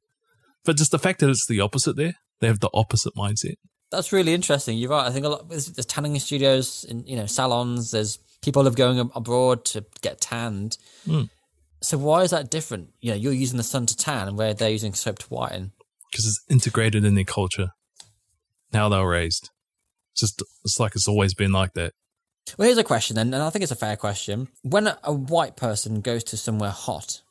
But 0.64 0.76
just 0.76 0.90
the 0.90 0.98
fact 0.98 1.20
that 1.20 1.30
it's 1.30 1.46
the 1.46 1.60
opposite 1.60 1.96
there, 1.96 2.14
they 2.40 2.46
have 2.46 2.60
the 2.60 2.70
opposite 2.74 3.14
mindset. 3.14 3.54
That's 3.90 4.12
really 4.12 4.34
interesting. 4.34 4.78
You're 4.78 4.90
right. 4.90 5.06
I 5.06 5.10
think 5.10 5.26
a 5.26 5.28
lot 5.28 5.48
there's, 5.48 5.66
there's 5.66 5.86
tanning 5.86 6.18
studios 6.18 6.84
and 6.88 7.06
you 7.06 7.16
know 7.16 7.26
salons. 7.26 7.90
There's 7.90 8.18
people 8.42 8.66
of 8.66 8.76
going 8.76 9.10
abroad 9.14 9.64
to 9.66 9.84
get 10.02 10.20
tanned. 10.20 10.78
Mm. 11.06 11.28
So 11.80 11.98
why 11.98 12.22
is 12.22 12.30
that 12.30 12.50
different? 12.50 12.90
You 13.00 13.10
know, 13.10 13.16
you're 13.16 13.32
using 13.32 13.58
the 13.58 13.62
sun 13.62 13.86
to 13.86 13.96
tan, 13.96 14.28
and 14.28 14.38
where 14.38 14.54
they're 14.54 14.70
using 14.70 14.94
soap 14.94 15.18
to 15.20 15.26
whiten. 15.26 15.72
because 16.14 16.26
it's 16.26 16.44
integrated 16.48 17.04
in 17.04 17.16
their 17.16 17.24
culture. 17.24 17.70
How 18.72 18.88
they 18.88 18.98
were 18.98 19.10
raised. 19.10 19.50
It's 20.12 20.20
just 20.20 20.42
it's 20.64 20.80
like 20.80 20.94
it's 20.94 21.08
always 21.08 21.34
been 21.34 21.52
like 21.52 21.74
that. 21.74 21.92
Well, 22.58 22.66
here's 22.66 22.78
a 22.78 22.84
question, 22.84 23.16
then, 23.16 23.32
and 23.32 23.42
I 23.42 23.50
think 23.50 23.62
it's 23.62 23.72
a 23.72 23.76
fair 23.76 23.96
question. 23.96 24.48
When 24.62 24.86
a, 24.86 25.12
white 25.12 25.56
person 25.56 26.00
goes 26.00 26.22
to 26.24 26.36
somewhere 26.36 26.70
hot, 26.70 27.22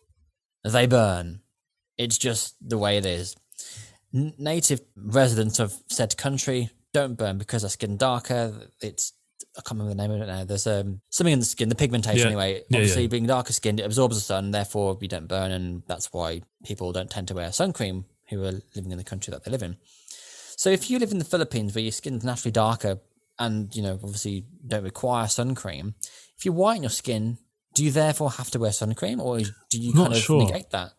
they 0.63 0.87
burn. 0.87 1.41
It's 1.97 2.17
just 2.17 2.55
the 2.67 2.77
way 2.77 2.97
it 2.97 3.05
is. 3.05 3.35
Native 4.11 4.81
residents 4.95 5.59
of 5.59 5.73
said 5.87 6.17
country 6.17 6.69
don't 6.93 7.17
burn 7.17 7.37
because 7.37 7.61
their 7.63 7.69
skin 7.69 7.97
darker. 7.97 8.69
It's 8.81 9.13
I 9.57 9.61
can't 9.61 9.79
remember 9.79 9.89
the 9.95 10.01
name 10.07 10.11
of 10.11 10.21
it 10.21 10.31
now. 10.31 10.43
There's 10.45 10.65
um, 10.65 11.01
something 11.09 11.33
in 11.33 11.39
the 11.39 11.45
skin, 11.45 11.69
the 11.69 11.75
pigmentation 11.75 12.21
Yeah. 12.21 12.27
anyway. 12.27 12.63
Yeah, 12.69 12.77
Obviously, 12.77 13.03
yeah. 13.03 13.07
being 13.07 13.27
darker 13.27 13.53
skinned, 13.53 13.79
it 13.79 13.83
absorbs 13.83 14.15
the 14.15 14.21
sun, 14.21 14.51
therefore 14.51 14.97
you 14.99 15.07
don't 15.07 15.27
burn, 15.27 15.51
and 15.51 15.83
that's 15.87 16.11
why 16.11 16.41
people 16.63 16.91
don't 16.91 17.09
tend 17.09 17.27
to 17.27 17.35
wear 17.35 17.51
sun 17.51 17.71
cream 17.73 18.05
who 18.29 18.43
are 18.43 18.61
living 18.75 18.91
in 18.91 18.97
the 18.97 19.03
country 19.03 19.31
that 19.31 19.43
they 19.43 19.51
live 19.51 19.61
in. 19.61 19.77
So 20.55 20.69
if 20.69 20.89
you 20.89 20.97
live 20.97 21.11
in 21.11 21.19
the 21.19 21.25
Philippines 21.25 21.75
where 21.75 21.83
your 21.83 21.91
skin's 21.91 22.23
naturally 22.23 22.51
darker 22.51 22.99
and, 23.39 23.73
you 23.75 23.81
know, 23.81 23.93
obviously 24.03 24.45
don't 24.65 24.83
require 24.83 25.27
sun 25.27 25.55
cream, 25.55 25.95
if 26.37 26.45
you 26.45 26.51
whiten 26.53 26.83
your 26.83 26.89
skin, 26.89 27.37
do 27.73 27.83
you 27.83 27.91
therefore 27.91 28.31
have 28.31 28.51
to 28.51 28.59
wear 28.59 28.71
sun 28.71 28.93
cream 28.93 29.19
or 29.19 29.39
do 29.39 29.51
you 29.71 29.93
Not 29.93 30.03
kind 30.03 30.13
of 30.15 30.21
sure. 30.21 30.45
negate 30.45 30.69
that? 30.71 30.91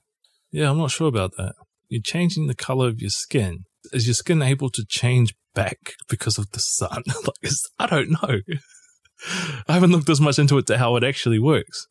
Yeah, 0.51 0.71
I'm 0.71 0.79
not 0.79 0.91
sure 0.91 1.09
about 1.09 1.37
that. 1.37 1.55
You're 1.89 2.03
changing 2.03 2.47
the 2.47 2.55
color 2.55 2.89
of 2.89 3.01
your 3.01 3.11
skin. 3.11 3.65
Is 3.93 4.07
your 4.07 4.15
skin 4.15 4.43
able 4.43 4.71
to 4.71 4.85
change 4.89 5.35
back 5.55 5.95
because 6.09 6.39
of 6.39 6.51
the 6.53 6.61
sun? 6.61 7.03
like, 7.07 7.37
it's, 7.43 7.69
I 7.79 7.87
don't 7.87 8.11
know. 8.11 8.41
I 9.69 9.75
haven't 9.75 9.93
looked 9.93 10.09
as 10.09 10.21
much 10.21 10.39
into 10.39 10.59
it 10.59 10.67
to 10.67 10.79
how 10.79 10.97
it 10.97 11.05
actually 11.05 11.39
works. 11.39 11.87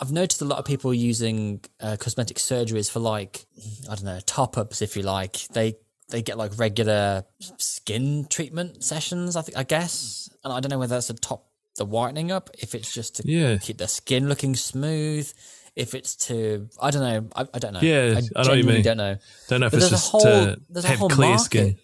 I've 0.00 0.12
noticed 0.12 0.40
a 0.40 0.46
lot 0.46 0.58
of 0.58 0.64
people 0.64 0.94
using 0.94 1.60
uh, 1.78 1.96
cosmetic 1.98 2.38
surgeries 2.38 2.90
for 2.90 3.00
like, 3.00 3.44
I 3.90 3.94
don't 3.94 4.04
know, 4.04 4.20
top 4.24 4.56
ups, 4.56 4.80
if 4.80 4.96
you 4.96 5.02
like. 5.02 5.46
They 5.48 5.74
they 6.10 6.22
get 6.22 6.36
like 6.38 6.58
regular 6.58 7.24
skin 7.58 8.26
treatment 8.28 8.82
sessions, 8.84 9.36
I 9.36 9.42
think, 9.42 9.56
I 9.58 9.62
guess. 9.62 10.28
And 10.44 10.52
I 10.52 10.60
don't 10.60 10.70
know 10.70 10.78
whether 10.78 10.96
that's 10.96 11.06
to 11.08 11.14
top 11.14 11.46
the 11.76 11.84
whitening 11.84 12.30
up, 12.32 12.50
if 12.58 12.74
it's 12.74 12.92
just 12.92 13.16
to 13.16 13.22
Yeah. 13.26 13.58
keep 13.58 13.78
their 13.78 13.88
skin 13.88 14.28
looking 14.28 14.54
smooth, 14.56 15.32
if 15.76 15.94
it's 15.94 16.16
to, 16.26 16.68
I 16.82 16.90
don't 16.90 17.02
know. 17.02 17.28
I, 17.36 17.46
I 17.54 17.58
don't 17.58 17.72
know. 17.74 17.80
Yeah, 17.80 17.94
I 17.96 18.02
know 18.02 18.10
what 18.12 18.22
you 18.22 18.44
genuinely 18.44 18.72
mean. 18.74 18.82
don't 18.82 18.96
know. 18.96 19.16
Don't 19.48 19.60
know 19.60 19.66
if 19.66 19.72
But 19.72 19.80
it's 19.82 19.90
just 19.90 20.10
whole- 20.10 20.20
to 20.22 20.56
have 20.84 20.98
clear 21.10 21.28
market. 21.30 21.44
skin 21.44 21.78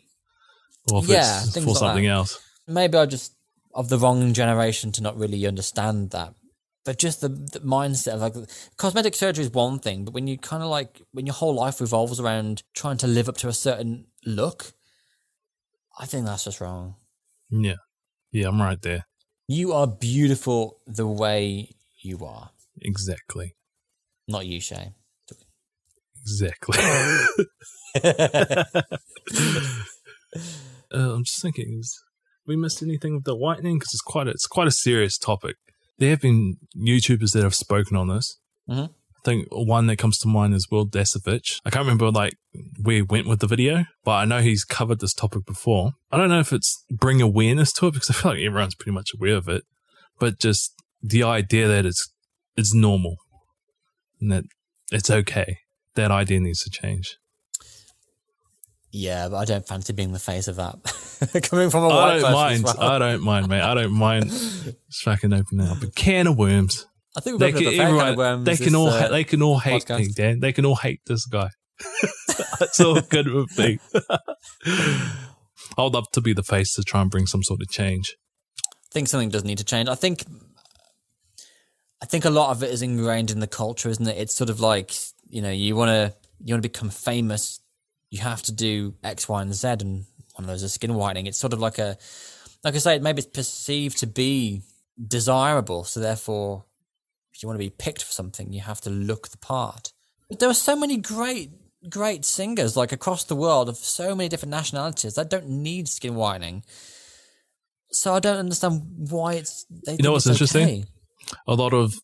or 0.93 1.03
if 1.03 1.09
Yeah, 1.09 1.43
it's 1.43 1.55
for 1.55 1.61
like 1.61 1.77
something 1.79 2.05
that. 2.05 2.11
else. 2.11 2.39
maybe 2.67 2.99
I 2.99 3.07
just 3.07 3.33
of 3.75 3.89
the 3.89 3.99
wrong 3.99 4.33
generation 4.33 4.91
to 4.93 5.03
not 5.03 5.17
really 5.19 5.47
understand 5.47 6.11
that. 6.11 6.35
But 6.85 6.99
just 6.99 7.21
the, 7.21 7.29
the 7.29 7.61
mindset 7.61 8.15
of 8.15 8.21
like 8.21 8.35
cosmetic 8.77 9.15
surgery 9.17 9.45
is 9.45 9.51
one 9.51 9.81
thing, 9.81 10.05
but 10.05 10.15
when 10.15 10.29
you 10.29 10.39
kind 10.39 10.63
of 10.63 10.69
like 10.69 11.03
when 11.13 11.27
your 11.27 11.35
whole 11.35 11.53
life 11.55 11.81
revolves 11.81 12.21
around 12.21 12.63
trying 12.75 12.97
to 12.99 13.07
live 13.09 13.29
up 13.29 13.37
to 13.39 13.49
a 13.49 13.53
certain 13.53 14.07
look, 14.27 14.73
I 15.99 16.05
think 16.07 16.27
that's 16.27 16.45
just 16.45 16.61
wrong. 16.61 16.97
Yeah. 17.51 17.77
Yeah, 18.33 18.49
I'm 18.49 18.61
right 18.61 18.81
there. 18.83 19.07
You 19.49 19.73
are 19.73 19.87
beautiful 19.87 20.81
the 20.87 21.07
way 21.07 21.71
you 22.03 22.25
are, 22.27 22.51
Exactly. 22.83 23.55
not 24.29 24.45
you, 24.47 24.61
Shay. 24.61 24.93
Exactly. 26.21 26.77
uh, 28.05 28.85
I'm 30.93 31.25
just 31.25 31.41
thinking, 31.41 31.79
is 31.81 32.03
we 32.47 32.57
missed 32.57 32.83
anything 32.83 33.15
with 33.15 33.25
the 33.25 33.37
whitening? 33.37 33.79
Because 33.79 33.95
it's 33.95 34.03
quite 34.03 34.27
a, 34.27 34.31
it's 34.31 34.47
quite 34.49 34.67
a 34.67 34.73
serious 34.73 35.19
topic. 35.19 35.57
There 35.99 36.11
have 36.11 36.21
been 36.21 36.57
YouTubers 36.77 37.33
that 37.33 37.43
have 37.45 37.55
spoken 37.55 37.97
on 37.97 38.09
this. 38.09 38.39
Mhm. 38.69 38.91
I 39.27 39.31
think 39.31 39.49
one 39.51 39.89
that 39.89 39.97
comes 39.97 40.19
to 40.19 40.29
mind 40.29 40.55
is 40.55 40.71
Wil 40.71 40.87
Dasovich. 40.87 41.61
I 41.65 41.71
can't 41.71 41.85
remember 41.85 42.13
like 42.13 42.35
where 42.81 42.97
he 42.97 43.03
went 43.03 43.27
with 43.27 43.41
the 43.41 43.49
video, 43.49 43.85
but 44.05 44.13
I 44.13 44.25
know 44.25 44.41
he's 44.41 44.63
covered 44.63 45.01
this 45.01 45.13
topic 45.13 45.45
before. 45.45 45.95
I 46.13 46.17
don't 46.17 46.29
know 46.29 46.39
if 46.39 46.53
it's 46.53 46.85
bring 46.91 47.21
awareness 47.21 47.73
to 47.75 47.89
it 47.89 47.95
because 47.95 48.09
I 48.09 48.13
feel 48.13 48.33
like 48.33 48.41
everyone's 48.41 48.77
pretty 48.77 48.93
much 48.93 49.11
aware 49.13 49.35
of 49.35 49.49
it, 49.49 49.65
but 50.21 50.39
just 50.39 50.75
the 51.03 51.25
idea 51.25 51.67
that 51.67 51.85
it's 51.85 52.09
it's 52.57 52.73
normal 52.73 53.17
and 54.21 54.31
that 54.31 54.45
it's 54.93 55.11
okay. 55.11 55.59
That 55.97 56.13
idea 56.13 56.39
needs 56.39 56.63
to 56.63 56.71
change. 56.71 57.17
Yeah, 58.93 59.29
but 59.29 59.39
I 59.39 59.45
don't 59.45 59.67
fancy 59.67 59.93
being 59.93 60.13
the 60.13 60.21
face 60.21 60.47
of 60.47 60.57
that. 60.57 60.77
Coming 61.51 61.71
from 61.71 61.83
a 61.85 61.89
white 61.89 62.13
I 62.13 62.19
don't 62.21 62.33
mind. 62.33 62.65
well. 62.65 62.81
I 62.81 62.99
don't 63.01 63.23
mind, 63.23 63.49
mate. 63.49 63.61
I 63.61 63.75
don't 63.75 63.93
mind. 63.93 64.31
Just 64.31 65.03
fucking 65.03 65.33
opening 65.33 65.67
up 65.67 65.83
a 65.83 65.91
can 65.91 66.29
of 66.29 66.39
worms. 66.39 66.87
I 67.17 67.21
think 67.21 67.41
They 67.41 67.53
can, 67.53 67.81
everyone, 67.81 68.45
they 68.45 68.57
can 68.57 68.75
all, 68.75 68.91
ha- 68.91 69.07
uh, 69.07 69.09
they 69.09 69.25
can 69.25 69.41
all 69.41 69.59
hate 69.59 69.87
podcast. 69.87 69.99
me, 69.99 70.09
Dan. 70.15 70.41
They 70.41 70.53
can 70.53 70.67
all 70.67 70.77
hate 70.77 71.01
this 71.07 71.25
guy. 71.25 71.49
That's 72.61 72.79
all 72.81 73.01
good 73.01 73.29
with 73.29 73.59
me. 73.59 73.79
I 75.79 75.83
would 75.83 75.95
love 75.95 76.11
to 76.13 76.21
be 76.21 76.33
the 76.35 76.43
face 76.43 76.75
to 76.75 76.83
try 76.83 77.01
and 77.01 77.11
bring 77.11 77.27
some 77.27 77.43
sort 77.43 77.63
of 77.63 77.69
change. 77.69 78.17
I 78.67 78.93
think 78.93 79.09
something 79.09 79.31
does 79.31 79.45
need 79.45 79.59
to 79.59 79.65
change. 79.65 79.89
I 79.89 79.95
think 79.95 80.25
I 82.03 82.07
think 82.07 82.25
a 82.25 82.31
lot 82.31 82.51
of 82.51 82.63
it 82.63 82.71
is 82.71 82.83
ingrained 82.83 83.31
in 83.31 83.41
the 83.41 83.47
culture, 83.47 83.89
isn't 83.89 84.07
it? 84.07 84.17
It's 84.17 84.35
sort 84.35 84.51
of 84.51 84.61
like, 84.61 84.95
you 85.29 85.43
know, 85.43 85.51
you 85.51 85.75
wanna 85.77 86.15
you 86.45 86.55
wanna 86.55 86.63
become 86.63 86.91
famous, 86.91 87.61
you 88.11 88.21
have 88.21 88.43
to 88.45 88.53
do 88.53 88.95
X, 89.03 89.29
Y, 89.29 89.43
and 89.43 89.55
Z 89.55 89.69
and 89.81 90.05
one 90.35 90.45
of 90.45 90.47
those 90.47 90.63
is 90.63 90.75
skin 90.75 90.95
whitening. 90.95 91.27
It's 91.27 91.39
sort 91.39 91.53
of 91.53 91.61
like 91.61 91.79
a 91.79 91.97
like 92.65 92.75
I 92.75 92.79
say, 92.79 92.99
maybe 92.99 93.19
it's 93.19 93.29
perceived 93.29 93.99
to 93.99 94.07
be 94.07 94.63
desirable, 95.07 95.85
so 95.85 96.01
therefore 96.01 96.65
if 97.37 97.43
you 97.43 97.49
want 97.49 97.59
to 97.61 97.65
be 97.65 97.71
picked 97.71 98.03
for 98.03 98.13
something, 98.13 98.53
you 98.53 98.61
have 98.63 98.81
to 98.83 98.91
look 98.91 99.29
the 99.29 99.39
part. 99.39 99.93
But 100.29 100.41
there 100.41 100.49
are 100.49 100.55
so 100.55 100.77
many 100.77 100.97
great 100.97 101.51
great 101.89 102.25
singers 102.25 102.77
like 102.77 102.91
across 102.91 103.23
the 103.25 103.37
world 103.37 103.69
of 103.69 103.77
so 103.77 104.17
many 104.17 104.29
different 104.29 104.51
nationalities 104.51 105.15
that 105.15 105.31
don't 105.31 105.49
need 105.49 105.87
skin 105.87 106.17
whitening. 106.17 106.65
So 107.93 108.15
I 108.15 108.19
don't 108.19 108.39
understand 108.39 108.83
why 108.97 109.35
it's. 109.35 109.67
You 109.87 109.99
know 110.01 110.13
what's 110.13 110.27
it's 110.27 110.41
interesting? 110.41 110.63
okay. 110.63 110.85
A 111.47 111.55
lot 111.55 111.73
of 111.73 111.95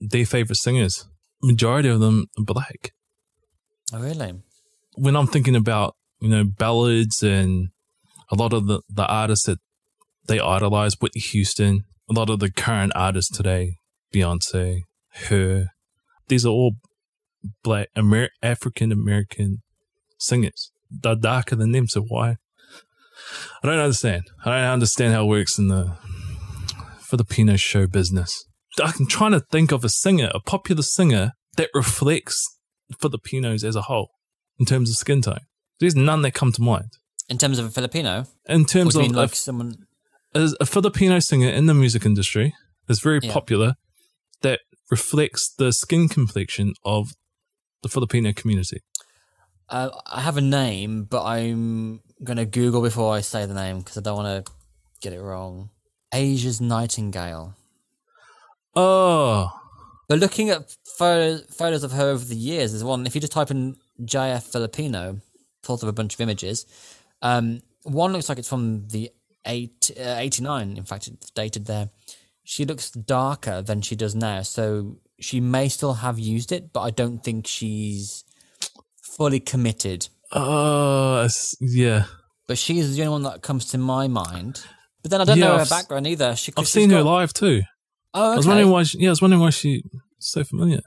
their 0.00 0.26
favorite 0.26 0.56
singers, 0.56 1.06
majority 1.42 1.88
of 1.88 2.00
them 2.00 2.26
are 2.38 2.44
black. 2.44 2.92
Oh, 3.94 4.00
really? 4.00 4.34
when 4.94 5.16
I'm 5.16 5.26
thinking 5.26 5.56
about, 5.56 5.94
you 6.20 6.28
know, 6.28 6.44
ballads 6.44 7.22
and 7.22 7.68
a 8.30 8.34
lot 8.34 8.52
of 8.52 8.66
the, 8.66 8.80
the 8.88 9.06
artists 9.06 9.46
that 9.46 9.58
they 10.26 10.40
idolize, 10.40 10.94
Whitney 11.00 11.20
Houston, 11.20 11.84
a 12.08 12.12
lot 12.12 12.30
of 12.30 12.40
the 12.40 12.50
current 12.50 12.92
artists 12.94 13.34
today, 13.36 13.76
Beyonce, 14.12 14.82
her, 15.28 15.66
these 16.28 16.44
are 16.46 16.50
all 16.50 16.72
black, 17.62 17.88
Amer- 17.96 18.30
African 18.42 18.92
American 18.92 19.62
singers. 20.18 20.70
They're 20.90 21.14
darker 21.16 21.56
than 21.56 21.72
them, 21.72 21.88
so 21.88 22.02
why? 22.02 22.36
I 23.62 23.66
don't 23.68 23.78
understand. 23.78 24.24
I 24.44 24.50
don't 24.50 24.72
understand 24.72 25.14
how 25.14 25.24
it 25.24 25.28
works 25.28 25.58
in 25.58 25.68
the 25.68 25.96
for 27.00 27.16
the 27.16 27.24
Filipino 27.24 27.56
show 27.56 27.86
business. 27.86 28.44
I'm 28.82 29.06
trying 29.06 29.32
to 29.32 29.40
think 29.40 29.70
of 29.72 29.84
a 29.84 29.88
singer, 29.88 30.30
a 30.34 30.40
popular 30.40 30.82
singer 30.82 31.32
that 31.56 31.68
reflects 31.74 32.42
Filipinos 33.00 33.64
as 33.64 33.76
a 33.76 33.82
whole 33.82 34.10
in 34.58 34.64
terms 34.66 34.88
of 34.90 34.96
skin 34.96 35.20
tone. 35.22 35.40
There's 35.78 35.94
none 35.94 36.22
that 36.22 36.32
come 36.32 36.52
to 36.52 36.62
mind. 36.62 36.92
In 37.28 37.38
terms 37.38 37.58
of 37.58 37.66
a 37.66 37.70
Filipino, 37.70 38.24
In 38.46 38.64
terms 38.64 38.94
of 38.96 39.02
mean 39.02 39.14
a, 39.14 39.16
like 39.18 39.34
someone? 39.34 39.76
a 40.34 40.64
Filipino 40.66 41.18
singer 41.18 41.48
in 41.48 41.66
the 41.66 41.74
music 41.74 42.04
industry 42.06 42.54
that's 42.86 43.00
very 43.00 43.20
Yeah. 43.22 43.32
popular 43.32 43.74
that 44.42 44.60
reflects 44.90 45.52
the 45.56 45.72
skin 45.72 46.08
complexion 46.08 46.74
of 46.84 47.08
the 47.82 47.88
Filipino 47.88 48.32
community. 48.32 48.80
Uh, 49.68 49.90
I 50.06 50.20
have 50.20 50.36
a 50.36 50.42
name, 50.42 51.04
but 51.04 51.24
I'm 51.24 52.00
gonna 52.22 52.44
Google 52.44 52.82
before 52.82 53.14
I 53.14 53.20
say 53.20 53.46
the 53.46 53.54
name 53.54 53.78
because 53.78 53.96
I 53.96 54.00
don't 54.00 54.16
want 54.16 54.46
to 54.46 54.52
get 55.00 55.12
it 55.12 55.20
wrong. 55.20 55.70
Asia's 56.12 56.60
Nightingale. 56.60 57.54
Oh, 58.74 59.50
But 60.08 60.18
looking 60.18 60.50
at 60.50 60.74
photos, 60.98 61.44
photos 61.54 61.84
of 61.84 61.92
her 61.92 62.10
over 62.10 62.24
the 62.24 62.36
years, 62.36 62.72
there's 62.72 62.84
one. 62.84 63.06
If 63.06 63.14
you 63.14 63.20
just 63.20 63.32
type 63.32 63.50
in 63.50 63.76
JF 64.02 64.42
Filipino, 64.42 65.20
pulls 65.62 65.82
up 65.82 65.88
a 65.88 65.92
bunch 65.92 66.14
of 66.14 66.20
images. 66.20 66.66
Um, 67.22 67.62
one 67.82 68.12
looks 68.12 68.28
like 68.28 68.38
it's 68.38 68.48
from 68.48 68.88
the 68.88 69.10
eight, 69.46 69.90
uh, 69.98 70.16
89. 70.18 70.76
In 70.76 70.84
fact, 70.84 71.08
it's 71.08 71.30
dated 71.30 71.66
there. 71.66 71.90
She 72.44 72.64
looks 72.64 72.90
darker 72.90 73.62
than 73.62 73.80
she 73.82 73.94
does 73.96 74.14
now. 74.14 74.42
So 74.42 74.98
she 75.20 75.40
may 75.40 75.68
still 75.68 75.94
have 75.94 76.18
used 76.18 76.50
it, 76.52 76.72
but 76.72 76.80
I 76.82 76.90
don't 76.90 77.22
think 77.22 77.46
she's 77.46 78.24
fully 79.00 79.40
committed. 79.40 80.08
Uh, 80.32 81.28
yeah. 81.60 82.04
But 82.48 82.58
she's 82.58 82.96
the 82.96 83.02
only 83.04 83.12
one 83.12 83.22
that 83.32 83.42
comes 83.42 83.66
to 83.66 83.78
my 83.78 84.08
mind. 84.08 84.62
But 85.02 85.10
then 85.10 85.20
I 85.20 85.24
don't 85.24 85.38
Yeah, 85.38 85.48
know 85.48 85.54
her 85.56 85.60
I've 85.62 85.70
background 85.70 86.06
either. 86.06 86.34
She, 86.36 86.52
I've 86.56 86.64
she's 86.64 86.70
seen 86.72 86.90
her 86.90 87.02
live 87.02 87.32
too. 87.32 87.62
Oh, 88.14 88.24
okay. 88.30 88.34
I 88.34 88.36
was 88.36 88.46
wondering 88.46 88.70
why. 88.70 88.82
She, 88.82 88.98
yeah, 88.98 89.08
I 89.08 89.12
was 89.12 89.22
wondering 89.22 89.40
why 89.40 89.50
she 89.50 89.84
so 90.18 90.44
familiar. 90.44 90.80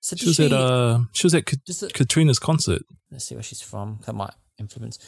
so 0.00 0.16
She 0.16 0.26
was 0.26 0.40
at 0.40 0.52
uh, 0.52 1.00
she 1.12 1.26
was 1.26 1.34
at 1.34 1.44
Ka- 1.46 1.56
it- 1.66 1.92
Katrina's 1.94 2.38
concert. 2.38 2.82
let's 3.10 3.24
see 3.24 3.34
where 3.34 3.42
she's 3.42 3.60
from. 3.62 4.00
That 4.06 4.14
might 4.14 4.34
influence. 4.58 4.98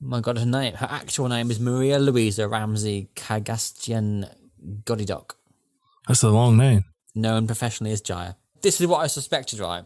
My 0.00 0.20
God, 0.20 0.38
her 0.38 0.46
name. 0.46 0.74
Her 0.74 0.88
actual 0.90 1.28
name 1.28 1.50
is 1.50 1.60
Maria 1.60 1.98
Luisa 1.98 2.48
Ramsey 2.48 3.08
Kagastian 3.14 4.28
Godidok, 4.84 5.32
That's 6.08 6.22
a 6.22 6.28
long 6.30 6.56
name. 6.56 6.84
known 7.14 7.46
professionally 7.46 7.92
as 7.92 8.00
Jaya. 8.00 8.34
This 8.62 8.80
is 8.80 8.86
what 8.86 9.00
I 9.00 9.06
suspected, 9.08 9.58
right? 9.58 9.84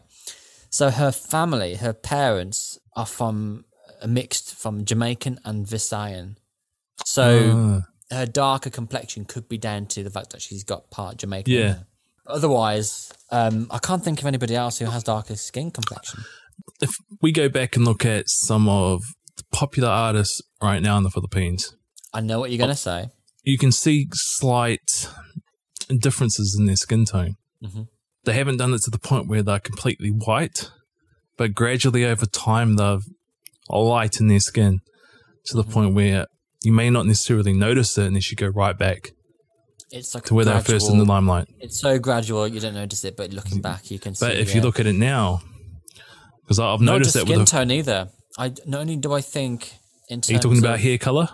So 0.69 0.89
her 0.89 1.11
family, 1.11 1.75
her 1.75 1.93
parents 1.93 2.77
are 2.95 3.05
from 3.05 3.65
a 4.01 4.07
mixed 4.07 4.53
from 4.55 4.85
Jamaican 4.85 5.39
and 5.43 5.65
Visayan. 5.65 6.35
So 7.05 7.81
Uh, 8.11 8.15
her 8.15 8.25
darker 8.25 8.69
complexion 8.69 9.25
could 9.25 9.49
be 9.49 9.57
down 9.57 9.85
to 9.87 10.03
the 10.03 10.09
fact 10.09 10.29
that 10.31 10.41
she's 10.41 10.63
got 10.63 10.89
part 10.91 11.17
Jamaican. 11.17 11.53
Yeah. 11.53 11.75
Otherwise, 12.25 13.11
um, 13.31 13.67
I 13.71 13.79
can't 13.79 14.03
think 14.03 14.19
of 14.19 14.25
anybody 14.25 14.55
else 14.55 14.77
who 14.79 14.85
has 14.85 15.03
darker 15.03 15.35
skin 15.35 15.71
complexion. 15.71 16.23
if 16.81 16.91
we 17.21 17.31
go 17.31 17.49
back 17.49 17.75
and 17.75 17.85
look 17.85 18.05
at 18.05 18.29
some 18.29 18.67
of 18.69 19.01
the 19.37 19.43
popular 19.51 19.89
artists 19.89 20.41
right 20.61 20.81
now 20.81 20.97
in 20.97 21.03
the 21.03 21.09
Philippines, 21.09 21.73
I 22.13 22.21
know 22.21 22.39
what 22.39 22.51
you're 22.51 22.57
going 22.57 22.69
to 22.69 22.75
say. 22.75 23.09
You 23.47 23.57
can 23.57 23.71
see 23.71 24.07
slight 24.13 25.09
differences 25.99 26.55
in 26.59 26.65
their 26.65 26.75
skin 26.75 27.05
tone. 27.05 27.35
Mhm. 27.63 27.87
They 28.25 28.33
haven't 28.33 28.57
done 28.57 28.73
it 28.73 28.81
to 28.83 28.91
the 28.91 28.99
point 28.99 29.27
where 29.27 29.41
they're 29.41 29.59
completely 29.59 30.09
white, 30.09 30.69
but 31.37 31.53
gradually 31.53 32.03
over 32.03 32.25
time 32.25 32.75
they've 32.75 33.05
lightened 33.69 34.29
their 34.29 34.41
skin 34.41 34.81
to 35.45 35.55
the 35.55 35.63
point 35.63 35.95
where 35.95 36.27
you 36.61 36.73
may 36.73 36.89
not 36.89 37.05
necessarily 37.05 37.53
notice 37.53 37.97
it 37.97 38.07
unless 38.07 38.29
you 38.31 38.35
go 38.35 38.47
right 38.47 38.77
back 38.77 39.11
It's 39.91 40.13
like 40.13 40.25
to 40.25 40.33
where 40.33 40.43
they 40.43 40.53
were 40.53 40.59
first 40.59 40.89
in 40.89 40.97
the 40.97 41.05
limelight. 41.05 41.47
It's 41.61 41.79
so 41.79 41.97
gradual 41.99 42.45
you 42.49 42.59
don't 42.59 42.73
notice 42.73 43.05
it, 43.05 43.15
but 43.15 43.31
looking 43.31 43.61
back 43.61 43.89
you 43.89 43.99
can 43.99 44.13
see. 44.13 44.25
But 44.25 44.35
if 44.35 44.53
you 44.53 44.59
look 44.59 44.81
at 44.81 44.87
it 44.87 44.95
now, 44.95 45.41
because 46.41 46.59
I've 46.59 46.81
not 46.81 46.93
noticed 46.93 47.13
that 47.13 47.21
skin 47.21 47.39
with 47.39 47.47
the, 47.49 47.57
tone 47.57 47.71
either. 47.71 48.09
I 48.37 48.49
not 48.65 48.81
only 48.81 48.97
do 48.97 49.13
I 49.13 49.21
think 49.21 49.73
in 50.09 50.19
terms 50.19 50.29
are 50.29 50.33
you 50.33 50.39
talking 50.39 50.59
about 50.59 50.81
hair 50.81 50.97
color? 50.97 51.29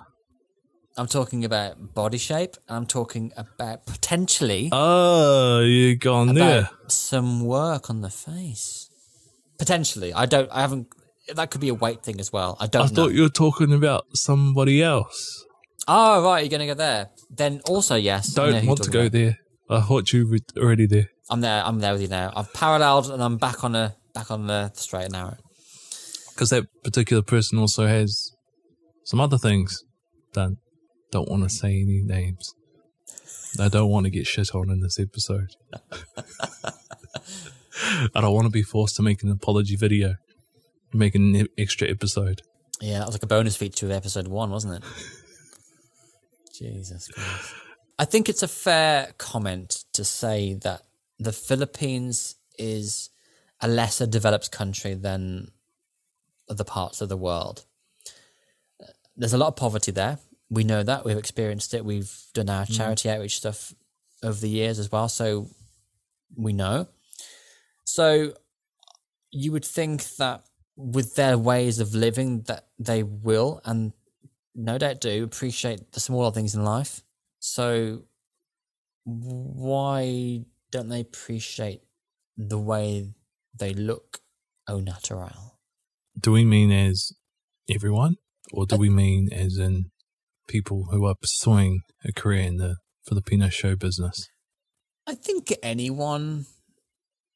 I'm 0.96 1.08
talking 1.08 1.44
about 1.44 1.94
body 1.96 2.18
shape. 2.20 2.56
I'm 2.70 2.86
talking 2.86 3.32
about 3.36 3.86
potentially 3.88 4.70
Oh, 4.72 5.60
you 5.62 5.96
gone 5.96 6.36
there. 6.36 6.70
some 6.88 7.44
work 7.46 7.90
on 7.90 8.02
the 8.02 8.10
face. 8.12 8.90
Potentially, 9.58 10.14
I 10.14 10.26
don't. 10.26 10.50
I 10.52 10.62
haven't. 10.62 10.88
That 11.34 11.52
could 11.52 11.62
be 11.62 11.70
a 11.70 11.74
weight 11.74 12.04
thing 12.04 12.20
as 12.20 12.32
well. 12.34 12.58
I 12.60 12.68
don't 12.68 12.84
I 12.84 12.88
know. 12.90 12.94
thought 12.96 13.14
you 13.14 13.24
were 13.24 13.30
talking 13.30 13.74
about 13.74 14.06
somebody 14.16 14.84
else. 14.84 15.46
oh 15.88 16.24
right, 16.24 16.42
you're 16.42 16.50
gonna 16.50 16.68
go 16.68 16.74
there. 16.74 17.10
Then 17.30 17.62
also 17.68 17.96
yes. 17.96 18.38
I 18.38 18.52
Don't 18.52 18.66
want 18.68 18.84
to 18.84 18.90
go 18.92 19.02
about. 19.02 19.12
there. 19.14 19.38
I 19.70 19.82
thought 19.82 20.12
you 20.14 20.28
were 20.30 20.40
already 20.62 20.86
there. 20.86 21.10
I'm 21.30 21.42
there. 21.42 21.64
I'm 21.66 21.80
there 21.80 21.94
with 21.94 22.02
you 22.04 22.08
now. 22.10 22.32
I've 22.36 22.54
paralleled 22.54 23.10
and 23.10 23.24
I'm 23.24 23.38
back 23.38 23.64
on 23.64 23.76
a 23.76 23.96
back 24.14 24.30
on 24.30 24.48
the 24.48 24.72
straight 24.76 25.06
and 25.06 25.14
narrow. 25.14 25.38
Because 26.30 26.50
that 26.52 26.66
particular 26.84 27.22
person 27.24 27.58
also 27.58 27.88
has 27.88 28.32
some 29.06 29.20
other 29.22 29.38
things 29.38 29.84
done. 30.34 30.58
Don't 31.14 31.30
want 31.30 31.44
to 31.44 31.50
say 31.50 31.80
any 31.80 32.02
names. 32.02 32.56
I 33.60 33.68
don't 33.68 33.92
want 33.92 34.06
to 34.06 34.10
get 34.10 34.26
shit 34.26 34.56
on 34.56 34.72
in 34.72 34.80
this 34.80 35.00
episode. 35.00 35.56
I 38.16 38.20
don't 38.20 38.34
want 38.34 38.48
to 38.48 38.52
be 38.52 38.64
forced 38.64 38.96
to 38.96 39.04
make 39.04 39.22
an 39.22 39.30
apology 39.30 39.76
video, 39.76 40.16
make 40.92 41.14
an 41.14 41.48
extra 41.56 41.88
episode. 41.88 42.42
Yeah, 42.82 42.98
that 42.98 43.06
was 43.06 43.14
like 43.14 43.22
a 43.22 43.28
bonus 43.28 43.56
feature 43.56 43.86
of 43.86 43.92
episode 43.92 44.28
one, 44.28 44.50
wasn't 44.50 44.84
it? 44.84 44.90
Jesus 46.52 47.08
Christ. 47.10 47.54
I 48.00 48.06
think 48.06 48.28
it's 48.28 48.42
a 48.42 48.48
fair 48.48 49.14
comment 49.20 49.84
to 49.94 50.04
say 50.04 50.56
that 50.64 50.82
the 51.20 51.32
Philippines 51.32 52.38
is 52.58 53.12
a 53.62 53.68
lesser 53.68 54.08
developed 54.08 54.52
country 54.52 54.96
than 54.96 55.52
other 56.50 56.64
parts 56.64 57.02
of 57.02 57.10
the 57.10 57.18
world. 57.18 57.66
Uh, 58.82 58.88
there's 59.16 59.34
a 59.34 59.38
lot 59.38 59.50
of 59.50 59.56
poverty 59.56 59.92
there. 59.92 60.18
We 60.54 60.64
know 60.64 60.84
that. 60.84 61.04
We've 61.04 61.18
experienced 61.18 61.74
it. 61.74 61.84
We've 61.84 62.14
done 62.34 62.50
our 62.50 62.66
mm. 62.66 62.78
charity 62.78 63.10
outreach 63.10 63.38
stuff 63.38 63.74
over 64.22 64.40
the 64.40 64.50
years 64.50 64.78
as 64.78 64.92
well. 64.92 65.10
So 65.10 65.48
we 66.36 66.54
know. 66.54 66.88
So 67.86 68.34
you 69.32 69.52
would 69.52 69.66
think 69.66 70.16
that 70.18 70.44
with 70.76 71.16
their 71.16 71.38
ways 71.38 71.80
of 71.80 71.96
living 71.96 72.42
that 72.44 72.68
they 72.78 73.04
will 73.04 73.62
and 73.66 73.94
no 74.56 74.78
doubt 74.78 75.02
do 75.02 75.24
appreciate 75.24 75.92
the 75.94 76.00
smaller 76.00 76.32
things 76.32 76.56
in 76.56 76.64
life. 76.64 77.02
So 77.40 78.04
why 79.06 80.46
don't 80.72 80.90
they 80.90 81.02
appreciate 81.02 81.82
the 82.38 82.60
way 82.60 83.10
they 83.58 83.74
look 83.74 84.20
au 84.68 84.80
natural? 84.80 85.60
Do 86.20 86.32
we 86.32 86.46
mean 86.46 86.72
as 86.72 87.12
everyone, 87.70 88.18
or 88.52 88.66
do 88.66 88.76
uh, 88.76 88.80
we 88.80 88.90
mean 88.90 89.30
as 89.32 89.58
in 89.58 89.92
people 90.54 90.80
who 90.92 91.02
are 91.10 91.16
pursuing 91.16 91.82
a 92.06 92.12
career 92.12 92.44
in 92.52 92.58
the 92.58 92.76
Filipino 93.08 93.50
show 93.50 93.76
business? 93.76 94.30
I 95.08 95.16
think 95.16 95.52
anyone 95.64 96.46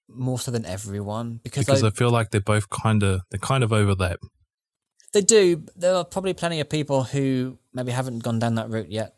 more 0.07 0.39
so 0.39 0.51
than 0.51 0.65
everyone 0.65 1.39
because, 1.43 1.65
Because 1.65 1.84
I, 1.84 1.88
I 1.88 1.89
feel 1.89 2.11
like 2.11 2.30
they're 2.32 2.39
both 2.55 2.70
kind 2.70 3.01
of 3.03 3.22
they 3.32 3.39
kind 3.39 3.63
of 3.63 3.74
overlap. 3.74 4.20
they 5.13 5.22
do. 5.22 5.65
There 5.76 5.95
are 5.95 6.05
probably 6.05 6.34
plenty 6.34 6.59
of 6.61 6.70
people 6.70 7.03
who 7.03 7.57
maybe 7.74 7.91
haven't 7.91 8.20
gone 8.24 8.39
down 8.39 8.55
that 8.55 8.70
route 8.70 8.91
yet, 8.91 9.15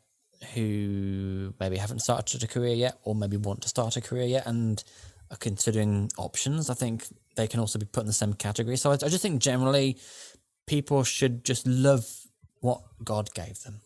who 0.53 1.53
maybe 1.59 1.77
haven't 1.77 1.99
started 1.99 2.43
a 2.43 2.47
career 2.47 2.73
yet, 2.73 2.97
or 3.03 3.13
maybe 3.13 3.37
want 3.37 3.61
to 3.63 3.69
start 3.69 3.97
a 3.97 4.01
career 4.01 4.25
yet, 4.25 4.47
and 4.47 4.83
are 5.29 5.37
considering 5.37 6.09
options. 6.17 6.69
I 6.69 6.73
think 6.73 7.05
they 7.35 7.47
can 7.47 7.59
also 7.59 7.77
be 7.77 7.85
put 7.85 8.01
in 8.01 8.07
the 8.07 8.13
same 8.23 8.33
category. 8.33 8.77
So 8.77 8.91
I, 8.91 8.93
I 8.93 9.09
just 9.09 9.21
think 9.21 9.41
generally, 9.41 9.97
people 10.65 11.03
should 11.03 11.43
just 11.43 11.67
love 11.67 12.05
what 12.61 12.81
God 13.03 13.33
gave 13.33 13.61
them, 13.61 13.81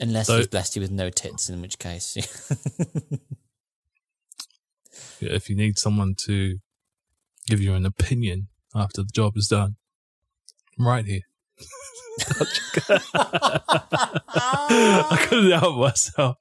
unless 0.00 0.26
So- 0.26 0.38
He's 0.38 0.46
blessed 0.48 0.76
you 0.76 0.82
with 0.82 0.90
no 0.90 1.10
tits, 1.10 1.48
in 1.48 1.60
which 1.62 1.78
case. 1.78 2.16
If 5.20 5.48
you 5.48 5.56
need 5.56 5.78
someone 5.78 6.14
to 6.26 6.58
give 7.46 7.60
you 7.60 7.72
an 7.74 7.86
opinion 7.86 8.48
after 8.74 9.02
the 9.02 9.08
job 9.14 9.36
is 9.36 9.48
done, 9.48 9.76
I'm 10.78 10.86
right 10.86 11.04
here. 11.06 11.22
I 15.08 15.26
couldn't 15.28 15.50
help 15.52 15.76
myself. 15.78 16.36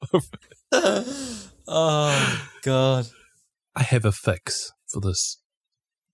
oh 1.67 2.47
God! 2.63 3.07
I 3.75 3.83
have 3.83 4.03
a 4.05 4.11
fix 4.11 4.71
for 4.91 4.99
this 4.99 5.37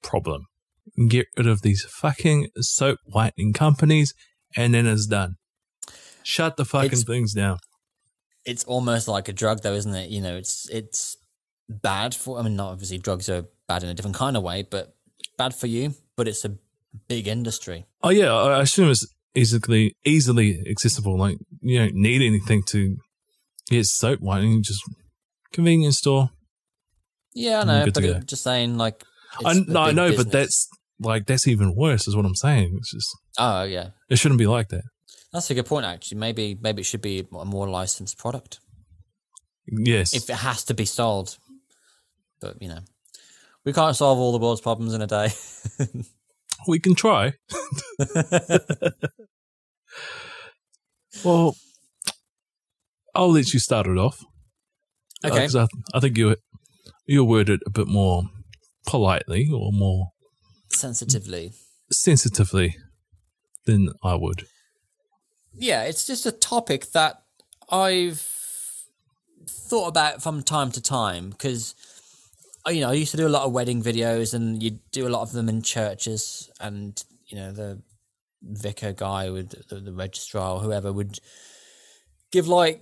problem. 0.03 0.45
Get 1.07 1.27
rid 1.37 1.47
of 1.47 1.61
these 1.61 1.83
fucking 1.89 2.49
soap 2.59 2.99
whitening 3.05 3.53
companies, 3.53 4.13
and 4.55 4.73
then 4.73 4.85
it's 4.85 5.07
done. 5.07 5.35
Shut 6.23 6.57
the 6.57 6.65
fucking 6.65 6.87
It's- 6.87 7.03
things 7.03 7.33
down. 7.33 7.57
it's 8.45 8.63
almost 8.63 9.07
like 9.07 9.27
a 9.27 9.33
drug 9.33 9.61
though 9.61 9.73
isn't 9.73 9.93
it 9.93 10.09
you 10.09 10.19
know 10.19 10.35
it's 10.35 10.67
it's 10.69 11.15
bad 11.69 12.15
for 12.15 12.39
i 12.39 12.41
mean 12.41 12.55
not 12.55 12.71
obviously 12.71 12.97
drugs 12.97 13.29
are 13.29 13.43
bad 13.67 13.83
in 13.83 13.89
a 13.89 13.93
different 13.93 14.15
kind 14.17 14.35
of 14.35 14.41
way 14.41 14.63
but 14.63 14.95
bad 15.37 15.53
for 15.53 15.67
you 15.67 15.93
but 16.17 16.27
it's 16.27 16.43
a 16.43 16.51
big 17.07 17.27
industry 17.27 17.85
Oh 18.03 18.09
yeah, 18.09 18.33
I 18.33 18.61
assume 18.63 18.89
it's 18.89 19.05
easily 19.35 19.95
easily 20.03 20.63
accessible. 20.67 21.17
Like 21.19 21.37
you 21.61 21.77
don't 21.77 21.93
need 21.93 22.21
anything 22.23 22.63
to 22.69 22.97
get 23.69 23.85
soap 23.85 24.19
whitening. 24.21 24.53
you 24.53 24.61
Just 24.63 24.81
convenience 25.53 25.97
store. 25.99 26.31
yeah 27.33 27.59
i 27.61 27.63
know 27.63 27.85
but 27.85 28.03
it, 28.03 28.25
just 28.25 28.43
saying 28.43 28.77
like 28.77 29.03
I, 29.45 29.53
no, 29.53 29.81
I 29.81 29.91
know, 29.91 30.09
business. 30.09 30.25
but 30.25 30.31
that's 30.33 30.67
like 30.99 31.25
that's 31.27 31.47
even 31.47 31.73
worse. 31.75 32.07
Is 32.07 32.15
what 32.17 32.25
I'm 32.25 32.35
saying. 32.35 32.73
It's 32.79 32.91
just 32.91 33.09
oh 33.37 33.63
yeah 33.63 33.89
it 34.09 34.17
shouldn't 34.17 34.39
be 34.39 34.47
like 34.47 34.69
that. 34.69 34.83
That's 35.33 35.49
a 35.49 35.53
good 35.53 35.65
point 35.65 35.85
actually. 35.85 36.19
Maybe 36.19 36.57
maybe 36.59 36.81
it 36.81 36.85
should 36.85 37.01
be 37.01 37.27
a 37.31 37.45
more 37.45 37.69
licensed 37.69 38.17
product. 38.17 38.59
Yes, 39.67 40.13
if 40.13 40.29
it 40.29 40.35
has 40.35 40.63
to 40.65 40.73
be 40.73 40.85
sold. 40.85 41.37
But 42.39 42.61
you 42.61 42.69
know 42.69 42.79
we 43.63 43.73
can't 43.73 43.95
solve 43.95 44.17
all 44.17 44.31
the 44.31 44.39
world's 44.39 44.61
problems 44.61 44.93
in 44.93 45.01
a 45.01 45.07
day. 45.07 45.29
We 46.67 46.79
can 46.79 46.95
try. 46.95 47.33
well, 51.23 51.55
I'll 53.15 53.31
let 53.31 53.53
you 53.53 53.59
start 53.59 53.87
it 53.87 53.97
off. 53.97 54.23
Uh, 55.23 55.27
okay. 55.27 55.39
because 55.39 55.55
I, 55.55 55.67
I 55.93 55.99
think 55.99 56.17
you 56.17 56.35
you 57.05 57.23
worded 57.23 57.61
it 57.61 57.67
a 57.67 57.69
bit 57.71 57.87
more 57.87 58.23
politely 58.85 59.49
or 59.51 59.71
more 59.71 60.11
sensitively. 60.69 61.53
sensitively 61.91 62.75
than 63.65 63.89
I 64.03 64.15
would. 64.15 64.45
Yeah, 65.53 65.83
it's 65.83 66.05
just 66.07 66.25
a 66.25 66.31
topic 66.31 66.91
that 66.91 67.23
I've 67.69 68.19
thought 69.47 69.87
about 69.87 70.21
from 70.21 70.43
time 70.43 70.71
to 70.71 70.81
time 70.81 71.29
because 71.29 71.75
uh, 72.67 72.71
you 72.71 72.81
know 72.81 72.89
I 72.89 72.93
used 72.93 73.11
to 73.11 73.17
do 73.17 73.27
a 73.27 73.29
lot 73.29 73.43
of 73.43 73.51
wedding 73.51 73.81
videos, 73.81 74.33
and 74.33 74.61
you 74.61 74.79
do 74.91 75.07
a 75.07 75.09
lot 75.09 75.21
of 75.21 75.31
them 75.31 75.49
in 75.49 75.61
churches, 75.61 76.49
and 76.59 77.01
you 77.27 77.37
know 77.37 77.51
the 77.51 77.81
vicar 78.41 78.91
guy 78.93 79.29
with 79.29 79.67
the, 79.69 79.75
the 79.75 79.93
registrar 79.93 80.55
or 80.55 80.59
whoever 80.59 80.91
would 80.91 81.19
give 82.31 82.47
like 82.47 82.81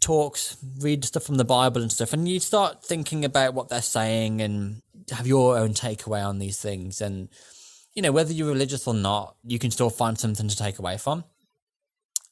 talks, 0.00 0.56
read 0.80 1.04
stuff 1.04 1.24
from 1.24 1.36
the 1.36 1.44
Bible 1.44 1.82
and 1.82 1.92
stuff, 1.92 2.12
and 2.12 2.28
you 2.28 2.40
start 2.40 2.84
thinking 2.84 3.24
about 3.24 3.54
what 3.54 3.68
they're 3.68 3.82
saying 3.82 4.40
and 4.40 4.82
have 5.10 5.26
your 5.26 5.58
own 5.58 5.74
takeaway 5.74 6.24
on 6.24 6.38
these 6.38 6.60
things. 6.60 7.00
And 7.00 7.28
you 7.94 8.02
know 8.02 8.12
whether 8.12 8.32
you're 8.32 8.48
religious 8.48 8.86
or 8.86 8.94
not, 8.94 9.36
you 9.44 9.58
can 9.58 9.70
still 9.70 9.90
find 9.90 10.18
something 10.18 10.48
to 10.48 10.56
take 10.56 10.78
away 10.78 10.96
from. 10.96 11.24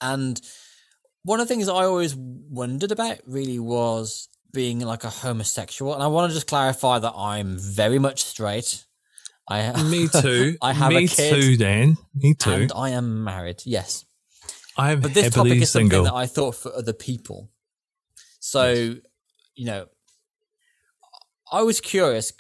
And 0.01 0.41
one 1.23 1.41
of 1.41 1.49
the 1.49 1.55
things 1.55 1.69
I 1.69 1.85
always 1.85 2.15
wondered 2.17 2.93
about 2.93 3.19
really 3.27 3.59
was 3.59 4.29
being 4.53 4.81
like 4.81 5.05
a 5.05 5.11
homosexual, 5.11 5.95
and 5.95 6.03
I 6.03 6.07
want 6.07 6.31
to 6.31 6.35
just 6.35 6.47
clarify 6.47 6.99
that 6.99 7.15
I'm 7.17 7.59
very 7.59 7.99
much 7.99 8.25
straight. 8.25 8.85
I 9.49 9.83
Me 9.83 10.09
too. 10.09 10.57
I 10.63 10.73
have 10.73 10.91
Me 10.93 11.05
a 11.05 11.09
kid, 11.09 11.35
too, 11.35 11.57
Dan. 11.57 11.97
Me 12.15 12.35
too. 12.35 12.51
and 12.51 12.73
I 12.75 12.91
am 12.91 13.25
married. 13.25 13.63
Yes, 13.65 14.05
I'm 14.77 15.01
but 15.01 15.15
this 15.15 15.35
topic 15.35 15.55
is 15.55 15.71
single. 15.71 16.05
something 16.05 16.13
that 16.13 16.19
I 16.19 16.27
thought 16.27 16.55
for 16.55 16.73
other 16.75 16.93
people. 16.93 17.51
So, 18.41 18.97
you 19.55 19.65
know, 19.65 19.87
I 21.51 21.63
was 21.63 21.81
curious, 21.81 22.33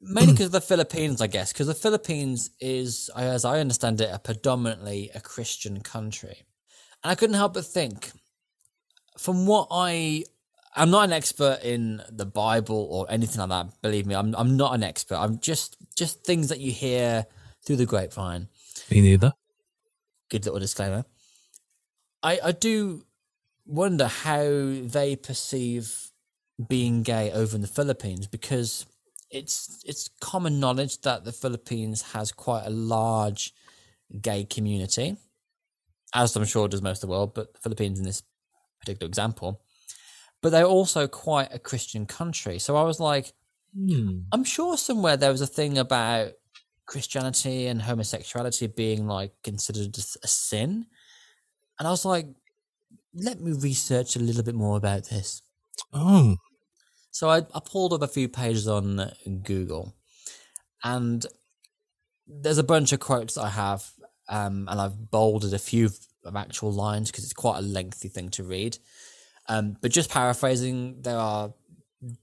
mainly 0.00 0.32
because 0.34 0.46
of 0.46 0.52
the 0.52 0.60
Philippines, 0.60 1.20
I 1.20 1.26
guess, 1.26 1.52
because 1.52 1.66
the 1.66 1.74
Philippines 1.74 2.50
is, 2.60 3.10
as 3.16 3.44
I 3.44 3.60
understand 3.60 4.00
it, 4.00 4.10
a 4.12 4.18
predominantly 4.18 5.10
a 5.14 5.20
Christian 5.20 5.80
country, 5.80 6.42
and 7.02 7.10
I 7.10 7.14
couldn't 7.14 7.36
help 7.36 7.54
but 7.54 7.64
think, 7.64 8.10
from 9.18 9.46
what 9.46 9.68
I, 9.70 10.24
I'm 10.76 10.90
not 10.90 11.04
an 11.04 11.12
expert 11.12 11.60
in 11.62 12.02
the 12.10 12.26
Bible 12.26 12.88
or 12.90 13.06
anything 13.10 13.40
like 13.40 13.48
that. 13.48 13.80
Believe 13.82 14.06
me, 14.06 14.14
I'm 14.14 14.34
I'm 14.36 14.56
not 14.56 14.74
an 14.74 14.82
expert. 14.82 15.16
I'm 15.16 15.38
just 15.38 15.76
just 15.96 16.24
things 16.24 16.48
that 16.48 16.60
you 16.60 16.72
hear 16.72 17.26
through 17.64 17.76
the 17.76 17.86
grapevine 17.86 18.48
Me 18.90 19.00
neither. 19.00 19.32
good 20.30 20.44
little 20.44 20.60
disclaimer. 20.60 21.04
I 22.22 22.38
I 22.42 22.52
do 22.52 23.04
wonder 23.66 24.06
how 24.06 24.42
they 24.44 25.16
perceive 25.16 26.10
being 26.68 27.02
gay 27.02 27.30
over 27.32 27.54
in 27.56 27.62
the 27.62 27.68
Philippines 27.68 28.26
because 28.26 28.86
it's 29.30 29.82
it's 29.86 30.08
common 30.20 30.60
knowledge 30.60 31.00
that 31.02 31.24
the 31.24 31.32
Philippines 31.32 32.02
has 32.12 32.32
quite 32.32 32.64
a 32.66 32.70
large 32.70 33.52
gay 34.20 34.44
community, 34.44 35.16
as 36.14 36.34
I'm 36.36 36.44
sure 36.44 36.68
does 36.68 36.82
most 36.82 37.02
of 37.02 37.08
the 37.08 37.12
world, 37.12 37.34
but 37.34 37.54
the 37.54 37.60
Philippines 37.60 37.98
in 37.98 38.04
this 38.04 38.22
particular 38.80 39.08
example. 39.08 39.62
But 40.42 40.50
they're 40.50 40.64
also 40.64 41.06
quite 41.06 41.52
a 41.52 41.58
Christian 41.58 42.06
country. 42.06 42.58
So 42.58 42.76
I 42.76 42.82
was 42.82 43.00
like, 43.00 43.32
Hmm. 43.72 44.22
I'm 44.32 44.42
sure 44.42 44.76
somewhere 44.76 45.16
there 45.16 45.30
was 45.30 45.40
a 45.42 45.46
thing 45.46 45.78
about 45.78 46.32
Christianity 46.86 47.68
and 47.68 47.80
homosexuality 47.82 48.66
being 48.66 49.06
like 49.06 49.32
considered 49.44 49.96
a 49.96 50.26
sin. 50.26 50.86
And 51.78 51.86
I 51.86 51.90
was 51.92 52.04
like, 52.04 52.26
let 53.14 53.40
me 53.40 53.52
research 53.52 54.16
a 54.16 54.20
little 54.20 54.42
bit 54.42 54.56
more 54.56 54.76
about 54.76 55.04
this. 55.08 55.42
Oh, 55.92 56.36
So 57.12 57.28
I, 57.30 57.38
I 57.54 57.60
pulled 57.64 57.92
up 57.92 58.02
a 58.02 58.08
few 58.08 58.28
pages 58.28 58.66
on 58.66 59.12
Google 59.44 59.94
and 60.82 61.24
there's 62.26 62.58
a 62.58 62.64
bunch 62.64 62.92
of 62.92 63.00
quotes 63.00 63.36
I 63.36 63.50
have, 63.50 63.90
um, 64.30 64.66
and 64.70 64.80
I've 64.80 65.10
bolded 65.10 65.52
a 65.52 65.58
few 65.58 65.90
of 66.24 66.36
actual 66.36 66.72
lines 66.72 67.10
because 67.10 67.24
it's 67.24 67.32
quite 67.32 67.58
a 67.58 67.62
lengthy 67.62 68.08
thing 68.08 68.30
to 68.30 68.44
read. 68.44 68.78
Um, 69.48 69.76
but 69.80 69.90
just 69.90 70.10
paraphrasing, 70.10 71.02
there 71.02 71.18
are 71.18 71.52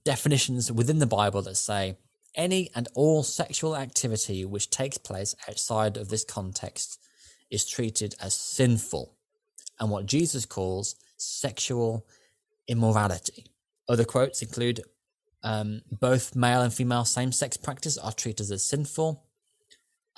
definitions 0.04 0.72
within 0.72 0.98
the 0.98 1.06
Bible 1.06 1.42
that 1.42 1.56
say 1.56 1.96
any 2.34 2.70
and 2.74 2.88
all 2.94 3.22
sexual 3.22 3.76
activity 3.76 4.44
which 4.44 4.70
takes 4.70 4.98
place 4.98 5.34
outside 5.48 5.96
of 5.96 6.08
this 6.08 6.24
context 6.24 6.98
is 7.50 7.66
treated 7.66 8.14
as 8.20 8.34
sinful 8.34 9.14
and 9.78 9.90
what 9.90 10.06
Jesus 10.06 10.46
calls 10.46 10.96
sexual 11.16 12.06
immorality. 12.66 13.46
Other 13.88 14.04
quotes 14.04 14.42
include 14.42 14.80
um, 15.42 15.82
both 15.90 16.34
male 16.34 16.62
and 16.62 16.72
female 16.72 17.04
same 17.04 17.32
sex 17.32 17.56
practice 17.56 17.96
are 17.96 18.12
treated 18.12 18.50
as 18.50 18.64
sinful. 18.64 19.24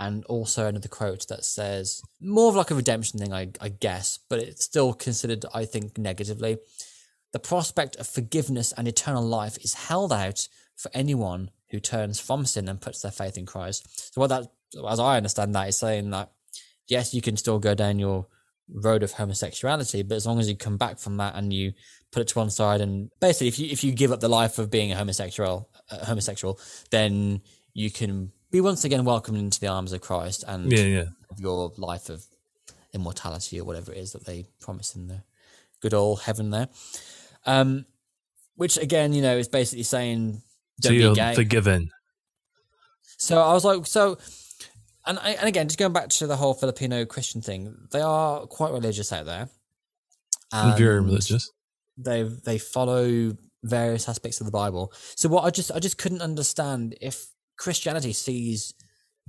And 0.00 0.24
also 0.24 0.66
another 0.66 0.88
quote 0.88 1.28
that 1.28 1.44
says, 1.44 2.02
more 2.20 2.48
of 2.48 2.56
like 2.56 2.70
a 2.70 2.74
redemption 2.74 3.20
thing, 3.20 3.34
I, 3.34 3.50
I 3.60 3.68
guess, 3.68 4.18
but 4.30 4.38
it's 4.38 4.64
still 4.64 4.94
considered, 4.94 5.44
I 5.54 5.66
think, 5.66 5.98
negatively. 5.98 6.56
The 7.32 7.38
prospect 7.38 7.96
of 7.96 8.06
forgiveness 8.06 8.72
and 8.72 8.88
eternal 8.88 9.22
life 9.22 9.58
is 9.58 9.74
held 9.74 10.10
out 10.10 10.48
for 10.74 10.90
anyone 10.94 11.50
who 11.68 11.80
turns 11.80 12.18
from 12.18 12.46
sin 12.46 12.66
and 12.66 12.80
puts 12.80 13.02
their 13.02 13.12
faith 13.12 13.36
in 13.36 13.44
Christ. 13.44 14.14
So, 14.14 14.22
what 14.22 14.28
that, 14.28 14.46
as 14.88 14.98
I 14.98 15.18
understand 15.18 15.54
that, 15.54 15.68
is 15.68 15.78
saying 15.78 16.10
that 16.10 16.32
yes, 16.88 17.14
you 17.14 17.22
can 17.22 17.36
still 17.36 17.58
go 17.58 17.74
down 17.74 17.98
your 17.98 18.26
road 18.72 19.02
of 19.02 19.12
homosexuality, 19.12 20.02
but 20.02 20.14
as 20.14 20.26
long 20.26 20.40
as 20.40 20.48
you 20.48 20.56
come 20.56 20.76
back 20.76 20.98
from 20.98 21.16
that 21.18 21.34
and 21.34 21.52
you 21.52 21.72
put 22.10 22.20
it 22.20 22.28
to 22.28 22.38
one 22.38 22.50
side, 22.50 22.80
and 22.80 23.10
basically, 23.20 23.48
if 23.48 23.58
you 23.58 23.68
if 23.70 23.84
you 23.84 23.92
give 23.92 24.12
up 24.12 24.20
the 24.20 24.28
life 24.28 24.58
of 24.58 24.70
being 24.70 24.92
a 24.92 24.96
homosexual, 24.96 25.68
uh, 25.90 26.04
homosexual, 26.04 26.58
then 26.90 27.40
you 27.72 27.90
can 27.90 28.32
be 28.50 28.60
once 28.60 28.84
again 28.84 29.04
welcomed 29.04 29.38
into 29.38 29.60
the 29.60 29.68
arms 29.68 29.92
of 29.92 30.00
Christ 30.00 30.44
and 30.46 30.70
yeah, 30.70 30.84
yeah. 30.84 31.04
your 31.38 31.72
life 31.76 32.08
of 32.08 32.24
immortality 32.92 33.60
or 33.60 33.64
whatever 33.64 33.92
it 33.92 33.98
is 33.98 34.12
that 34.12 34.26
they 34.26 34.46
promise 34.60 34.94
in 34.94 35.08
the 35.08 35.22
good 35.80 35.94
old 35.94 36.22
heaven 36.22 36.50
there. 36.50 36.68
Um, 37.46 37.86
which 38.56 38.76
again, 38.76 39.12
you 39.12 39.22
know, 39.22 39.36
is 39.36 39.48
basically 39.48 39.84
saying 39.84 40.42
So 40.80 40.90
don't 40.90 41.14
be 41.14 41.20
you're 41.20 41.34
forgiven. 41.34 41.90
So 43.16 43.40
I 43.40 43.52
was 43.52 43.64
like, 43.64 43.86
so, 43.86 44.18
and 45.06 45.18
I, 45.18 45.30
and 45.32 45.48
again, 45.48 45.68
just 45.68 45.78
going 45.78 45.92
back 45.92 46.08
to 46.08 46.26
the 46.26 46.36
whole 46.36 46.54
Filipino 46.54 47.04
Christian 47.04 47.40
thing, 47.40 47.74
they 47.92 48.00
are 48.00 48.46
quite 48.46 48.72
religious 48.72 49.12
out 49.12 49.26
there. 49.26 49.48
and 50.52 50.78
very 50.78 51.00
religious. 51.00 51.50
They 51.96 52.22
they 52.22 52.58
follow 52.58 53.36
various 53.62 54.08
aspects 54.08 54.40
of 54.40 54.46
the 54.46 54.52
Bible. 54.52 54.92
So 55.16 55.28
what 55.28 55.44
I 55.44 55.50
just 55.50 55.70
I 55.72 55.78
just 55.78 55.98
couldn't 55.98 56.22
understand 56.22 56.96
if 57.00 57.26
Christianity 57.60 58.14
sees 58.14 58.72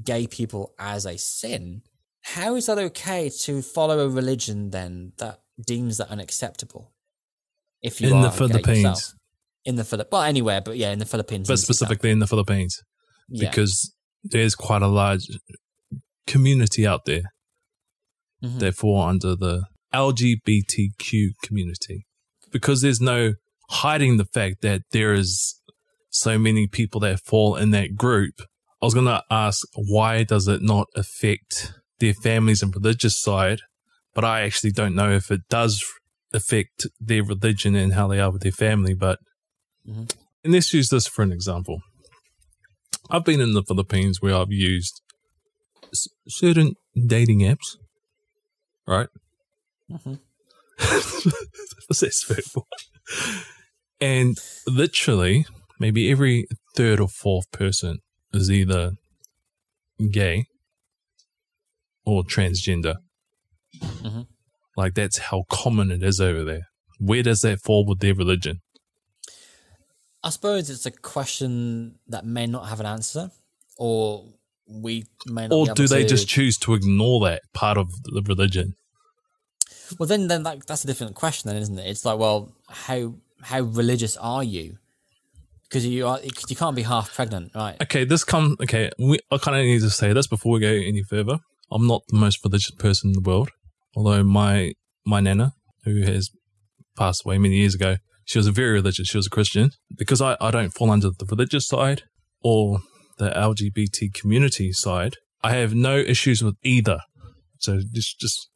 gay 0.01 0.25
people 0.25 0.73
as 0.79 1.05
a 1.05 1.17
sin. 1.17 1.81
How 2.21 2.55
is 2.55 2.67
that 2.67 2.77
okay 2.77 3.29
to 3.41 3.61
follow 3.61 3.99
a 3.99 4.09
religion 4.09 4.69
then 4.69 5.11
that 5.17 5.41
deems 5.67 5.97
that 5.97 6.07
unacceptable? 6.09 6.93
If 7.81 7.99
you 7.99 8.15
In 8.15 8.21
the 8.21 8.31
Philippines. 8.31 8.83
yourself? 8.83 9.13
in 9.65 9.75
the 9.75 9.83
Philip, 9.83 10.07
well, 10.11 10.23
anywhere, 10.23 10.59
but 10.61 10.75
yeah, 10.77 10.91
in 10.91 10.97
the 10.99 11.05
Philippines, 11.05 11.47
But 11.47 11.53
as 11.53 11.59
an 11.59 11.63
example. 11.65 11.75
specifically 11.75 12.09
in 12.09 12.19
the 12.19 12.25
Philippines, 12.27 12.81
Yeah. 13.29 13.49
because 13.49 13.93
there's 14.23 14.55
quite 14.55 14.81
a 14.81 14.87
large 14.87 15.27
community 16.25 16.87
out 16.87 17.05
there 17.05 17.23
Mhm. 18.43 18.59
that 18.59 18.75
fall 18.75 19.01
under 19.01 19.35
the 19.35 19.65
LGBTQ 19.93 21.33
community. 21.43 22.07
Because 22.51 22.81
there's 22.81 23.01
no 23.01 23.35
hiding 23.69 24.17
the 24.17 24.25
fact 24.25 24.61
that 24.61 24.81
there 24.91 25.13
is 25.13 25.60
so 26.11 26.37
many 26.37 26.67
people 26.67 26.99
that 27.01 27.19
fall 27.21 27.55
in 27.55 27.71
that 27.71 27.95
group. 27.95 28.35
I 28.81 28.85
was 28.85 28.93
going 28.93 29.05
to 29.07 29.23
ask, 29.31 29.65
why 29.75 30.23
does 30.23 30.47
it 30.47 30.61
not 30.61 30.87
affect 30.95 31.73
their 31.99 32.13
families 32.13 32.61
and 32.61 32.73
religious 32.75 33.19
side? 33.21 33.61
But 34.13 34.25
I 34.25 34.41
actually 34.41 34.71
don't 34.71 34.93
know 34.95 35.11
if 35.11 35.31
it 35.31 35.41
does 35.49 35.83
affect 36.33 36.85
their 36.99 37.23
religion 37.23 37.75
and 37.75 37.93
how 37.93 38.07
they 38.07 38.19
are 38.19 38.29
with 38.31 38.41
their 38.43 38.51
family. 38.51 38.93
But 38.93 39.19
Mhm. 39.87 40.13
and 40.43 40.53
let's 40.53 40.73
use 40.73 40.89
this 40.89 41.07
for 41.07 41.21
an 41.23 41.31
example. 41.31 41.81
I've 43.09 43.25
been 43.25 43.41
in 43.41 43.53
the 43.53 43.63
Philippines 43.63 44.21
where 44.21 44.35
I've 44.35 44.51
used 44.51 45.01
s- 45.91 46.07
certain 46.27 46.75
dating 47.07 47.39
apps, 47.39 47.77
right? 48.87 49.09
Mhm. 49.91 50.19
What's 51.87 51.99
that 52.01 52.13
third 52.13 52.43
one? 52.53 53.43
And 53.99 54.37
literally, 54.67 55.45
maybe 55.81 56.11
every 56.11 56.45
third 56.77 56.99
or 56.99 57.07
fourth 57.07 57.49
person 57.51 57.97
is 58.33 58.49
either 58.51 58.91
gay 60.11 60.45
or 62.05 62.23
transgender. 62.23 62.95
Mhm. 63.79 64.27
Like 64.77 64.93
that's 64.93 65.17
how 65.29 65.43
common 65.49 65.91
it 65.91 66.03
is 66.03 66.19
over 66.21 66.43
there. 66.43 66.65
Where 66.99 67.23
does 67.23 67.41
that 67.41 67.59
fall 67.61 67.85
with 67.85 67.99
their 67.99 68.13
religion? 68.13 68.61
I 70.23 70.29
suppose 70.29 70.69
it's 70.69 70.85
a 70.85 70.91
question 70.91 71.95
that 72.07 72.25
may 72.25 72.45
not 72.45 72.69
have 72.69 72.79
an 72.79 72.85
answer, 72.85 73.31
or 73.77 74.25
we 74.67 75.05
may 75.25 75.47
not. 75.47 75.55
Or 75.55 75.65
do 75.73 75.87
they 75.87 76.03
to- 76.03 76.09
just 76.09 76.27
choose 76.27 76.57
to 76.59 76.75
ignore 76.75 77.19
that 77.27 77.41
part 77.53 77.77
of 77.77 77.87
the 78.03 78.21
religion? 78.33 78.75
Well, 79.97 80.07
then, 80.07 80.27
then 80.27 80.43
that, 80.43 80.67
that's 80.67 80.83
a 80.83 80.87
different 80.87 81.15
question, 81.15 81.49
then, 81.49 81.57
isn't 81.61 81.77
it? 81.77 81.87
It's 81.89 82.05
like, 82.05 82.19
well, 82.19 82.53
how 82.69 83.15
how 83.41 83.61
religious 83.61 84.15
are 84.17 84.43
you? 84.43 84.77
Because 85.71 85.85
you 85.85 86.05
are, 86.05 86.19
you 86.21 86.55
can't 86.55 86.75
be 86.75 86.81
half 86.81 87.15
pregnant, 87.15 87.51
right? 87.55 87.77
Okay, 87.81 88.03
this 88.03 88.25
come 88.25 88.57
okay. 88.61 88.91
We, 88.99 89.19
I 89.31 89.37
kind 89.37 89.57
of 89.57 89.63
need 89.63 89.79
to 89.79 89.89
say 89.89 90.11
this 90.11 90.27
before 90.27 90.51
we 90.51 90.59
go 90.59 90.67
any 90.67 91.01
further. 91.03 91.39
I'm 91.71 91.87
not 91.87 92.01
the 92.09 92.19
most 92.19 92.43
religious 92.43 92.71
person 92.71 93.11
in 93.11 93.13
the 93.13 93.29
world, 93.29 93.51
although 93.95 94.21
my 94.23 94.73
my 95.05 95.21
nana, 95.21 95.53
who 95.85 96.01
has 96.01 96.29
passed 96.97 97.25
away 97.25 97.37
many 97.37 97.55
years 97.55 97.75
ago. 97.75 97.97
She 98.25 98.37
was 98.37 98.47
a 98.47 98.51
very 98.51 98.71
religious. 98.71 99.07
She 99.07 99.17
was 99.17 99.27
a 99.27 99.31
Christian. 99.31 99.71
Because 99.97 100.21
I, 100.21 100.37
I 100.39 100.51
don't 100.51 100.69
fall 100.71 100.91
under 100.91 101.09
the 101.09 101.25
religious 101.25 101.67
side 101.67 102.03
or 102.43 102.79
the 103.17 103.29
LGBT 103.29 104.13
community 104.13 104.71
side, 104.73 105.17
I 105.43 105.51
have 105.53 105.73
no 105.73 105.97
issues 105.97 106.43
with 106.43 106.55
either. 106.63 106.99
So 107.59 107.81
just, 107.93 108.19
just, 108.19 108.49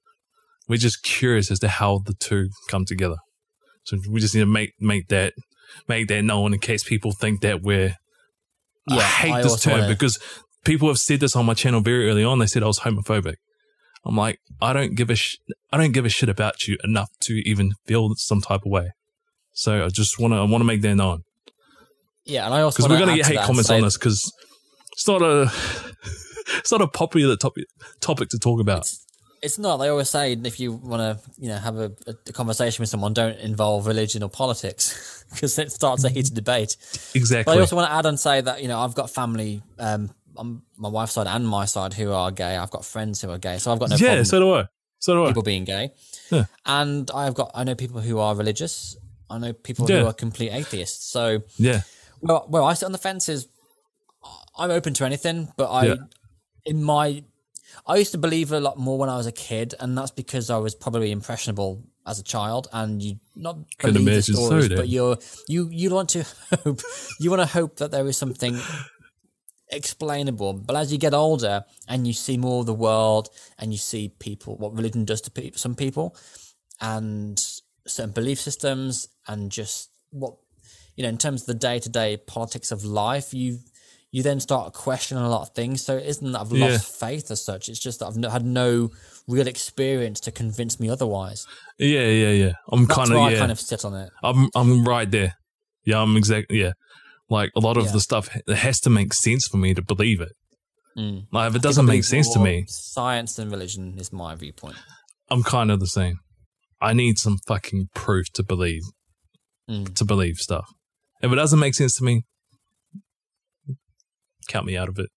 we're 0.67 0.77
just 0.77 1.03
curious 1.03 1.51
as 1.51 1.59
to 1.59 1.67
how 1.67 1.99
the 2.05 2.13
two 2.13 2.49
come 2.69 2.85
together. 2.85 3.17
So 3.83 3.97
we 4.09 4.19
just 4.19 4.33
need 4.33 4.41
to 4.41 4.47
make, 4.47 4.73
make 4.79 5.07
that, 5.09 5.33
make 5.87 6.07
that 6.07 6.23
known 6.23 6.53
in 6.53 6.59
case 6.59 6.83
people 6.83 7.11
think 7.11 7.41
that 7.41 7.61
we're, 7.61 7.95
I 8.89 9.01
hate 9.01 9.33
I 9.33 9.41
this 9.41 9.61
term 9.61 9.87
because 9.87 10.19
people 10.63 10.87
have 10.87 10.97
said 10.97 11.19
this 11.19 11.35
on 11.35 11.45
my 11.45 11.53
channel 11.53 11.81
very 11.81 12.09
early 12.09 12.23
on. 12.23 12.39
They 12.39 12.47
said 12.47 12.63
I 12.63 12.67
was 12.67 12.79
homophobic. 12.79 13.35
I'm 14.05 14.15
like, 14.15 14.39
I 14.61 14.73
don't 14.73 14.95
give 14.95 15.09
a 15.09 15.15
sh- 15.15 15.37
I 15.71 15.77
don't 15.77 15.91
give 15.91 16.05
a 16.05 16.09
shit 16.09 16.29
about 16.29 16.67
you 16.67 16.77
enough 16.83 17.09
to 17.21 17.33
even 17.49 17.73
feel 17.85 18.13
some 18.15 18.41
type 18.41 18.61
of 18.65 18.71
way. 18.71 18.91
So 19.53 19.85
I 19.85 19.89
just 19.89 20.19
want 20.19 20.33
to 20.33 20.37
I 20.37 20.43
want 20.43 20.61
to 20.61 20.65
make 20.65 20.81
that 20.81 20.95
known 20.95 21.23
yeah, 22.25 22.45
and 22.45 22.53
I 22.53 22.61
also 22.61 22.77
because 22.77 22.89
we're 22.89 22.99
gonna 22.99 23.15
get 23.15 23.27
hate 23.27 23.39
comments 23.39 23.69
on 23.69 23.81
this 23.81 23.97
because 23.97 24.33
it's 24.93 25.07
not 25.07 25.21
a 25.21 25.43
it's 26.57 26.71
not 26.71 26.81
a 26.81 26.87
popular 26.87 27.35
topic 27.35 27.65
topic 28.01 28.29
to 28.29 28.39
talk 28.39 28.59
about. 28.59 28.79
It's 28.79 29.04
not. 29.59 29.77
They 29.77 29.87
always 29.89 30.09
say 30.09 30.33
if 30.33 30.59
you 30.59 30.73
want 30.73 31.01
to, 31.01 31.29
you 31.41 31.49
know, 31.49 31.57
have 31.57 31.77
a, 31.77 31.91
a 32.07 32.13
conversation 32.33 32.81
with 32.81 32.89
someone, 32.89 33.13
don't 33.13 33.37
involve 33.39 33.85
religion 33.87 34.23
or 34.23 34.29
politics 34.29 35.23
because 35.33 35.57
it 35.59 35.71
starts 35.71 36.03
a 36.03 36.09
heated 36.09 36.33
debate. 36.35 36.75
But 36.79 37.11
Exactly. 37.15 37.55
I 37.55 37.59
also 37.59 37.75
want 37.75 37.89
to 37.89 37.93
add 37.95 38.05
and 38.05 38.19
say 38.19 38.41
that 38.41 38.61
you 38.61 38.67
know 38.67 38.79
I've 38.79 38.95
got 38.95 39.09
family 39.09 39.61
um, 39.79 40.09
on 40.37 40.61
my 40.77 40.89
wife's 40.89 41.13
side 41.13 41.27
and 41.27 41.47
my 41.47 41.65
side 41.65 41.93
who 41.93 42.11
are 42.11 42.31
gay. 42.31 42.55
I've 42.57 42.71
got 42.71 42.83
friends 42.85 43.21
who 43.21 43.29
are 43.29 43.37
gay, 43.37 43.57
so 43.57 43.71
I've 43.71 43.79
got 43.79 43.89
no 43.89 43.95
yeah, 43.97 44.07
problem 44.07 44.25
so 44.25 44.39
do 44.39 44.53
I. 44.53 44.65
So 44.99 45.13
do 45.13 45.23
I. 45.25 45.27
people 45.27 45.43
being 45.43 45.63
gay. 45.65 45.89
Yeah. 46.31 46.45
And 46.65 47.09
I've 47.13 47.35
got 47.35 47.51
I 47.53 47.63
know 47.63 47.75
people 47.75 48.01
who 48.01 48.19
are 48.19 48.35
religious. 48.35 48.97
I 49.29 49.37
know 49.37 49.53
people 49.53 49.89
Yeah. 49.89 50.01
who 50.01 50.07
are 50.07 50.13
complete 50.13 50.51
atheists. 50.51 51.05
So 51.05 51.41
Yeah. 51.57 51.81
well, 52.21 52.45
well, 52.49 52.63
I 52.65 52.73
sit 52.73 52.85
on 52.85 52.91
the 52.91 52.97
fence 52.97 53.29
is 53.29 53.47
I'm 54.57 54.71
open 54.71 54.93
to 54.95 55.05
anything, 55.05 55.51
but 55.57 55.69
I 55.69 55.85
Yeah. 55.85 55.95
in 56.65 56.83
my 56.83 57.23
I 57.87 57.97
used 57.97 58.11
to 58.11 58.17
believe 58.17 58.51
a 58.51 58.59
lot 58.59 58.77
more 58.77 58.97
when 58.97 59.09
I 59.09 59.17
was 59.17 59.27
a 59.27 59.31
kid, 59.31 59.75
and 59.79 59.97
that's 59.97 60.11
because 60.11 60.49
I 60.49 60.57
was 60.57 60.75
probably 60.75 61.11
impressionable 61.11 61.83
as 62.05 62.19
a 62.19 62.23
child, 62.23 62.67
and 62.71 63.01
you 63.01 63.19
not 63.35 63.57
believe 63.79 64.05
the 64.05 64.21
so, 64.21 64.45
stories, 64.45 64.69
but 64.69 64.89
you're 64.89 65.17
you 65.47 65.69
you 65.71 65.89
want 65.89 66.09
to 66.09 66.25
hope 66.63 66.81
you 67.19 67.29
want 67.29 67.41
to 67.41 67.47
hope 67.47 67.77
that 67.77 67.91
there 67.91 68.07
is 68.07 68.17
something 68.17 68.59
explainable. 69.69 70.53
But 70.53 70.75
as 70.75 70.91
you 70.91 70.97
get 70.97 71.13
older 71.13 71.65
and 71.87 72.05
you 72.05 72.13
see 72.13 72.37
more 72.37 72.61
of 72.61 72.65
the 72.65 72.73
world, 72.73 73.29
and 73.57 73.71
you 73.71 73.77
see 73.77 74.09
people 74.09 74.57
what 74.57 74.75
religion 74.75 75.05
does 75.05 75.21
to 75.21 75.31
pe- 75.31 75.51
some 75.51 75.75
people, 75.75 76.15
and 76.81 77.39
certain 77.87 78.11
belief 78.11 78.39
systems, 78.39 79.07
and 79.27 79.51
just 79.51 79.89
what 80.11 80.35
you 80.95 81.03
know 81.03 81.09
in 81.09 81.17
terms 81.17 81.41
of 81.41 81.47
the 81.47 81.53
day 81.53 81.79
to 81.79 81.89
day 81.89 82.17
politics 82.17 82.71
of 82.71 82.83
life, 82.85 83.33
you 83.33 83.59
you 84.15 84.23
then 84.23 84.39
start 84.39 84.73
questioning 84.73 85.21
a 85.25 85.29
lot 85.29 85.41
of 85.41 85.49
things. 85.53 85.81
So 85.81 85.97
it 85.97 86.05
isn't 86.05 86.31
that 86.31 86.39
I've 86.39 86.51
Yeah. 86.53 86.67
lost 86.67 86.99
faith 86.99 87.29
as 87.31 87.43
such. 87.43 87.67
It's 87.67 87.79
just 87.87 87.99
that 87.99 88.05
I've 88.07 88.15
no, 88.15 88.29
had 88.29 88.45
no 88.45 88.91
real 89.27 89.45
experience 89.47 90.21
to 90.21 90.31
convince 90.31 90.79
me 90.79 90.87
otherwise. 90.89 91.45
Yeah, 91.77 92.07
yeah, 92.07 92.31
yeah. 92.43 92.53
I'm 92.71 92.87
kind 92.87 93.11
of 93.11 93.17
I 93.17 93.31
yeah. 93.31 93.39
kind 93.39 93.51
of 93.51 93.59
sit 93.59 93.83
on 93.83 93.93
it. 93.93 94.09
I'm 94.23 94.49
I'm 94.55 94.85
right 94.85 95.09
there. 95.11 95.33
Yeah, 95.83 95.99
I'm 96.01 96.15
exactly 96.15 96.61
yeah. 96.61 96.71
Like 97.29 97.51
a 97.57 97.59
lot 97.59 97.75
of 97.75 97.85
Yeah. 97.87 97.91
the 97.91 97.99
stuff 97.99 98.29
it 98.47 98.55
has 98.55 98.79
to 98.81 98.89
make 98.89 99.13
sense 99.13 99.47
for 99.47 99.57
me 99.57 99.73
to 99.73 99.81
believe 99.81 100.21
it. 100.21 100.31
Mm. 100.97 101.25
Like 101.33 101.49
if 101.49 101.55
it 101.57 101.61
doesn't 101.61 101.85
make 101.85 102.05
sense 102.05 102.29
to 102.35 102.39
me, 102.39 102.63
Science 102.69 103.37
and 103.37 103.51
religion 103.51 103.95
is 103.99 104.13
my 104.13 104.33
viewpoint. 104.35 104.77
I'm 105.29 105.43
kind 105.43 105.69
of 105.71 105.81
the 105.81 105.87
same. 105.99 106.19
I 106.79 106.93
need 106.93 107.17
some 107.19 107.37
fucking 107.47 107.89
proof 107.93 108.31
to 108.37 108.43
believe 108.43 108.83
Mm. 109.69 109.93
to 109.95 110.05
believe 110.05 110.37
stuff. 110.37 110.67
If 111.21 111.31
it 111.33 111.35
doesn't 111.35 111.59
make 111.59 111.73
sense 111.75 111.95
to 111.97 112.03
me, 112.05 112.23
count 114.47 114.65
me 114.65 114.77
out 114.77 114.89
of 114.89 114.99
it. 114.99 115.09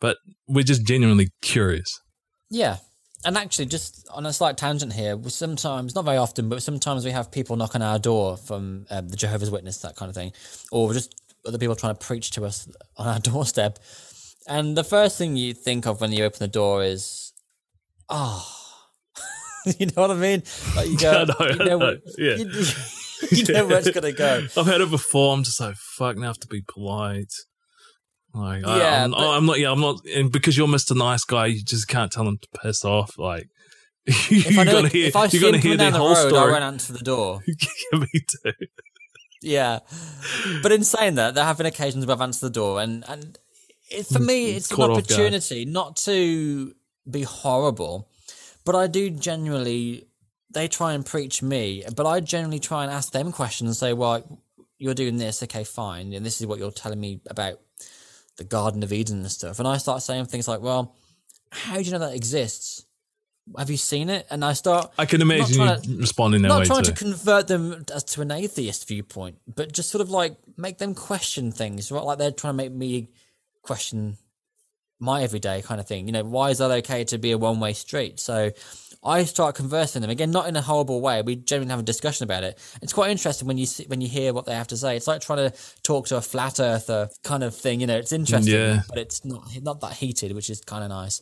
But 0.00 0.18
we're 0.48 0.64
just 0.64 0.84
genuinely 0.84 1.28
curious. 1.42 2.00
Yeah. 2.50 2.78
And 3.24 3.38
actually, 3.38 3.66
just 3.66 4.06
on 4.12 4.26
a 4.26 4.32
slight 4.32 4.56
tangent 4.56 4.92
here, 4.92 5.16
we 5.16 5.30
sometimes, 5.30 5.94
not 5.94 6.04
very 6.04 6.16
often, 6.16 6.48
but 6.48 6.62
sometimes 6.62 7.04
we 7.04 7.12
have 7.12 7.30
people 7.30 7.54
knock 7.54 7.76
on 7.76 7.82
our 7.82 7.98
door 7.98 8.36
from 8.36 8.86
um, 8.90 9.08
the 9.08 9.16
Jehovah's 9.16 9.50
Witness, 9.50 9.78
that 9.78 9.94
kind 9.94 10.08
of 10.08 10.14
thing, 10.16 10.32
or 10.72 10.92
just 10.92 11.14
other 11.46 11.58
people 11.58 11.76
trying 11.76 11.94
to 11.94 12.04
preach 12.04 12.32
to 12.32 12.44
us 12.44 12.68
on 12.96 13.06
our 13.06 13.20
doorstep. 13.20 13.78
And 14.48 14.76
the 14.76 14.84
first 14.84 15.18
thing 15.18 15.36
you 15.36 15.54
think 15.54 15.86
of 15.86 16.00
when 16.00 16.10
you 16.10 16.24
open 16.24 16.38
the 16.40 16.48
door 16.48 16.82
is, 16.82 17.32
oh, 18.08 18.44
you 19.78 19.86
know 19.86 20.02
what 20.02 20.10
I 20.10 20.14
mean? 20.14 20.42
Like 20.74 20.88
you 20.88 20.98
go, 20.98 21.24
know, 21.38 21.46
you 21.46 21.56
know, 21.56 21.96
yeah. 22.18 22.36
you, 22.36 22.50
you 23.30 23.54
know 23.54 23.66
where 23.66 23.78
it's 23.78 23.90
gonna 23.90 24.12
go. 24.12 24.46
I've 24.56 24.66
had 24.66 24.80
it 24.80 24.90
before. 24.90 25.32
I'm 25.32 25.44
just 25.44 25.60
like, 25.60 25.76
fuck, 25.76 26.16
now 26.16 26.24
I 26.24 26.26
have 26.26 26.40
to 26.40 26.48
be 26.48 26.62
polite. 26.66 27.32
Like, 28.34 28.64
I, 28.64 28.78
Yeah, 28.78 29.04
I'm, 29.04 29.10
but- 29.10 29.36
I'm 29.36 29.46
not, 29.46 29.58
yeah, 29.58 29.70
I'm 29.70 29.80
not, 29.80 30.04
and 30.06 30.30
because 30.32 30.56
you're 30.56 30.68
Mr. 30.68 30.96
Nice 30.96 31.24
Guy, 31.24 31.46
you 31.46 31.62
just 31.62 31.88
can't 31.88 32.10
tell 32.10 32.24
them 32.24 32.38
to 32.38 32.48
piss 32.62 32.84
off. 32.84 33.18
Like, 33.18 33.48
you're 34.28 34.60
I, 34.60 34.64
gonna 34.64 34.88
hear, 34.88 35.08
if 35.08 35.16
I 35.16 35.26
you're 35.26 35.42
gonna 35.42 35.58
hear 35.58 35.76
their 35.76 35.90
the 35.90 35.98
whole 35.98 36.14
road, 36.14 36.26
I 36.26 36.28
story. 36.28 36.52
won't 36.52 36.64
answer 36.64 36.92
the 36.92 36.98
door. 37.04 37.40
Yeah, 37.92 37.98
me 37.98 38.06
too. 38.12 38.52
Yeah, 39.42 39.80
but 40.62 40.70
in 40.72 40.84
saying 40.84 41.16
that, 41.16 41.34
there 41.34 41.44
have 41.44 41.56
been 41.58 41.66
occasions 41.66 42.06
where 42.06 42.14
I've 42.14 42.20
answered 42.22 42.46
the 42.46 42.50
door, 42.50 42.80
and 42.80 43.04
and 43.08 43.38
it, 43.90 44.06
for 44.06 44.18
mm, 44.20 44.26
me, 44.26 44.52
mm, 44.52 44.56
it's 44.56 44.70
an 44.70 44.76
Caught 44.76 44.90
off 44.90 44.96
guard. 44.96 45.04
opportunity 45.10 45.64
not 45.64 45.96
to 45.98 46.74
be 47.10 47.22
horrible, 47.22 48.08
but 48.64 48.74
I 48.76 48.86
do 48.86 49.10
genuinely. 49.10 50.06
They 50.50 50.68
try 50.68 50.92
and 50.92 51.04
preach 51.04 51.42
me, 51.42 51.82
but 51.96 52.06
I 52.06 52.20
generally 52.20 52.60
try 52.60 52.84
and 52.84 52.92
ask 52.92 53.12
them 53.12 53.32
questions 53.32 53.68
and 53.68 53.76
say, 53.76 53.92
"Well, 53.92 54.40
you're 54.78 54.94
doing 54.94 55.16
this, 55.16 55.42
okay, 55.42 55.64
fine, 55.64 56.12
and 56.12 56.24
this 56.26 56.40
is 56.40 56.46
what 56.46 56.58
you're 56.58 56.70
telling 56.70 57.00
me 57.00 57.20
about 57.28 57.58
the 58.36 58.44
Garden 58.44 58.82
of 58.82 58.92
Eden 58.92 59.20
and 59.20 59.30
stuff." 59.30 59.58
And 59.58 59.68
I 59.68 59.76
start 59.78 60.02
saying 60.02 60.26
things 60.26 60.48
like, 60.48 60.60
"Well, 60.60 60.94
how 61.50 61.76
do 61.76 61.82
you 61.82 61.90
know 61.92 61.98
that 61.98 62.14
exists? 62.14 62.86
Have 63.58 63.70
you 63.70 63.76
seen 63.76 64.08
it?" 64.08 64.26
And 64.30 64.44
I 64.44 64.52
start 64.52 64.92
I 64.98 65.06
can 65.06 65.20
imagine 65.20 65.60
you 65.84 65.98
responding 65.98 66.42
that 66.42 66.48
not 66.48 66.60
way 66.60 66.64
trying 66.64 66.84
too. 66.84 66.92
to 66.92 67.04
convert 67.04 67.48
them 67.48 67.84
to 67.84 68.22
an 68.22 68.30
atheist 68.30 68.88
viewpoint, 68.88 69.38
but 69.52 69.72
just 69.72 69.90
sort 69.90 70.00
of 70.00 70.10
like 70.10 70.36
make 70.56 70.78
them 70.78 70.94
question 70.94 71.52
things, 71.52 71.90
right? 71.90 72.04
Like 72.04 72.18
they're 72.18 72.30
trying 72.30 72.54
to 72.54 72.56
make 72.56 72.72
me 72.72 73.08
question 73.62 74.18
my 75.02 75.22
everyday 75.22 75.60
kind 75.62 75.80
of 75.80 75.86
thing. 75.86 76.06
You 76.06 76.12
know, 76.12 76.24
why 76.24 76.50
is 76.50 76.58
that 76.58 76.70
okay 76.70 77.02
to 77.04 77.18
be 77.18 77.32
a 77.32 77.38
one 77.38 77.58
way 77.58 77.72
street? 77.72 78.20
So 78.20 78.52
I 79.04 79.24
start 79.24 79.56
conversing 79.56 80.00
with 80.00 80.08
them 80.08 80.10
again, 80.10 80.30
not 80.30 80.46
in 80.48 80.54
a 80.54 80.62
horrible 80.62 81.00
way. 81.00 81.22
We 81.22 81.34
genuinely 81.34 81.72
have 81.72 81.80
a 81.80 81.82
discussion 81.82 82.22
about 82.22 82.44
it. 82.44 82.56
It's 82.82 82.92
quite 82.92 83.10
interesting 83.10 83.48
when 83.48 83.58
you 83.58 83.66
see, 83.66 83.84
when 83.86 84.00
you 84.00 84.08
hear 84.08 84.32
what 84.32 84.46
they 84.46 84.54
have 84.54 84.68
to 84.68 84.76
say. 84.76 84.96
It's 84.96 85.08
like 85.08 85.20
trying 85.20 85.50
to 85.50 85.56
talk 85.82 86.06
to 86.08 86.16
a 86.16 86.20
flat 86.20 86.60
earther 86.60 87.08
kind 87.24 87.42
of 87.42 87.56
thing. 87.56 87.80
You 87.80 87.88
know, 87.88 87.96
it's 87.98 88.12
interesting, 88.12 88.54
Yeah. 88.54 88.82
but 88.88 88.98
it's 88.98 89.24
not 89.24 89.42
not 89.60 89.80
that 89.80 89.94
heated, 89.94 90.32
which 90.32 90.48
is 90.48 90.60
kind 90.60 90.84
of 90.84 90.90
nice. 90.90 91.20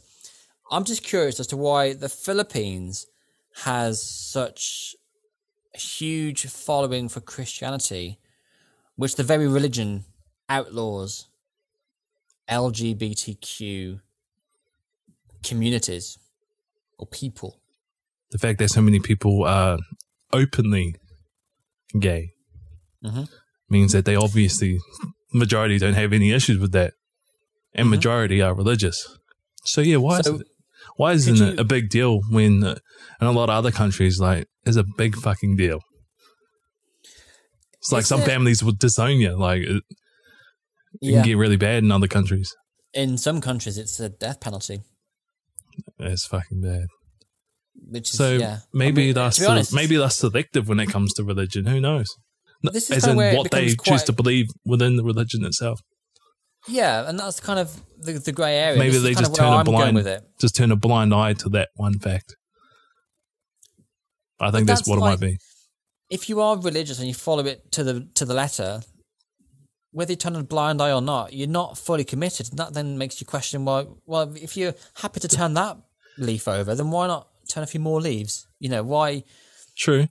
I'm 0.71 0.85
just 0.85 1.03
curious 1.03 1.41
as 1.41 1.47
to 1.49 1.57
why 1.57 1.95
the 1.95 2.09
Philippines 2.11 3.07
has 3.65 4.03
such 4.03 4.95
a 5.75 5.79
huge 5.79 6.47
following 6.47 7.09
for 7.09 7.21
Christianity, 7.21 8.19
which 8.97 9.17
the 9.17 9.23
very 9.25 9.49
religion 9.49 10.05
outlaws 10.51 11.29
LGBTQ 12.49 14.01
communities 15.43 16.19
or 16.99 17.07
people. 17.07 17.60
The 18.31 18.39
fact 18.39 18.59
that 18.59 18.69
so 18.71 18.81
many 18.81 19.01
people 19.01 19.45
are 19.45 19.79
openly 20.33 20.95
gay 21.99 22.31
Mhm. 23.05 23.29
means 23.69 23.93
that 23.93 24.05
they 24.05 24.15
obviously 24.17 24.79
majority 25.33 25.79
don't 25.79 25.95
have 25.95 26.13
any 26.13 26.31
issues 26.33 26.59
with 26.59 26.73
that, 26.73 26.95
and 27.75 27.87
Mhm. 27.87 27.91
majority 27.91 28.41
are 28.43 28.55
religious. 28.55 29.19
So 29.65 29.81
yeah, 29.81 29.97
why 29.97 30.21
So, 30.23 30.35
is 30.37 30.41
it, 30.41 30.47
why 30.97 31.13
isn't 31.13 31.37
could 31.37 31.55
it 31.55 31.61
a 31.61 31.65
big 31.65 31.89
deal 31.91 32.21
when 32.31 32.63
uh, 32.65 32.77
in 33.21 33.27
a 33.27 33.33
lot 33.33 33.51
of 33.51 33.57
other 33.57 33.71
countries 33.73 34.19
like 34.21 34.47
it's 34.65 34.77
a 34.77 34.85
big 34.97 35.17
fucking 35.17 35.57
deal? 35.57 35.81
It's 37.79 37.93
like 37.93 38.05
some 38.05 38.21
it- 38.21 38.27
families 38.27 38.63
would 38.63 38.79
disown 38.79 39.21
you. 39.21 39.37
Like 39.39 39.63
it, 39.63 39.77
it 39.77 39.83
Yeah. 41.01 41.13
can 41.23 41.25
get 41.29 41.37
really 41.37 41.57
bad 41.57 41.83
in 41.83 41.91
other 41.91 42.09
countries. 42.09 42.55
In 42.93 43.17
some 43.19 43.41
countries, 43.41 43.79
it's 43.79 43.99
a 44.01 44.09
death 44.09 44.41
penalty, 44.41 44.81
It's 45.99 46.27
fucking 46.27 46.61
bad. 46.61 46.87
Which 47.75 48.11
is 48.11 48.17
So 48.17 48.33
yeah. 48.37 48.59
maybe 48.73 49.03
I 49.03 49.05
mean, 49.07 49.15
that's 49.15 49.43
honest, 49.45 49.73
maybe 49.75 49.97
that's 49.97 50.17
selective 50.17 50.69
when 50.69 50.81
it 50.81 50.87
comes 50.87 51.13
to 51.15 51.25
religion. 51.25 51.67
Who 51.67 51.81
knows? 51.81 52.09
This 52.63 52.91
is 52.91 53.05
As 53.05 53.07
in 53.09 53.17
what 53.17 53.51
they 53.51 53.69
becomes 53.71 53.83
choose 53.85 54.03
to 54.05 54.13
believe 54.13 54.47
within 54.67 54.97
the 54.97 55.05
religion 55.05 55.45
itself. 55.45 55.81
yeah, 56.69 57.09
and 57.09 57.19
that's 57.19 57.41
kind 57.41 57.59
of 57.59 57.81
the, 57.99 58.13
the 58.13 58.33
grey 58.33 58.55
area. 58.57 58.79
Maybe 58.79 58.93
This 58.93 59.03
they 59.03 59.15
just 59.15 59.35
turn 59.35 59.47
a 59.53 59.57
I'm 59.57 59.65
blind- 59.65 59.95
with 59.97 60.07
it. 60.07 60.23
Just 60.41 60.57
turn 60.57 60.71
a 60.71 60.77
blind 60.77 61.15
eye 61.15 61.33
to 61.35 61.49
that 61.51 61.69
one 61.77 61.99
fact. 61.99 62.37
I 64.41 64.51
think 64.51 64.67
that's, 64.67 64.81
that's 64.81 64.89
what 64.89 64.97
it 64.99 65.01
might 65.01 65.21
be. 65.21 65.39
if 66.11 66.29
you 66.29 66.41
are 66.41 66.59
religious 66.59 66.99
and 66.99 67.09
you 67.09 67.15
follow 67.15 67.45
it 67.47 67.71
to 67.73 67.85
the 67.85 68.09
to 68.15 68.25
the 68.25 68.35
letter, 68.35 68.83
whether 69.93 70.13
you 70.13 70.17
turn 70.17 70.37
a 70.37 70.43
blind 70.43 70.81
eye 70.83 70.93
or 70.93 71.03
not, 71.03 71.33
you're 71.33 71.49
not 71.49 71.77
fully 71.79 72.05
committed. 72.05 72.49
And 72.51 72.59
that 72.59 72.75
then 72.75 72.97
makes 72.99 73.21
you 73.21 73.27
question 73.27 73.65
why. 73.65 73.87
Well, 74.07 74.35
if 74.37 74.57
you're 74.57 74.75
happy 74.97 75.21
to 75.21 75.29
turn 75.29 75.55
that 75.55 75.77
leaf 76.19 76.47
over, 76.49 76.75
then 76.75 76.91
why 76.91 77.07
not 77.07 77.29
turn 77.51 77.63
a 77.63 77.67
few 77.67 77.81
more 77.81 78.01
leaves? 78.01 78.47
You 78.59 78.69
know, 78.69 78.83
why? 78.83 79.25
True. 79.77 80.09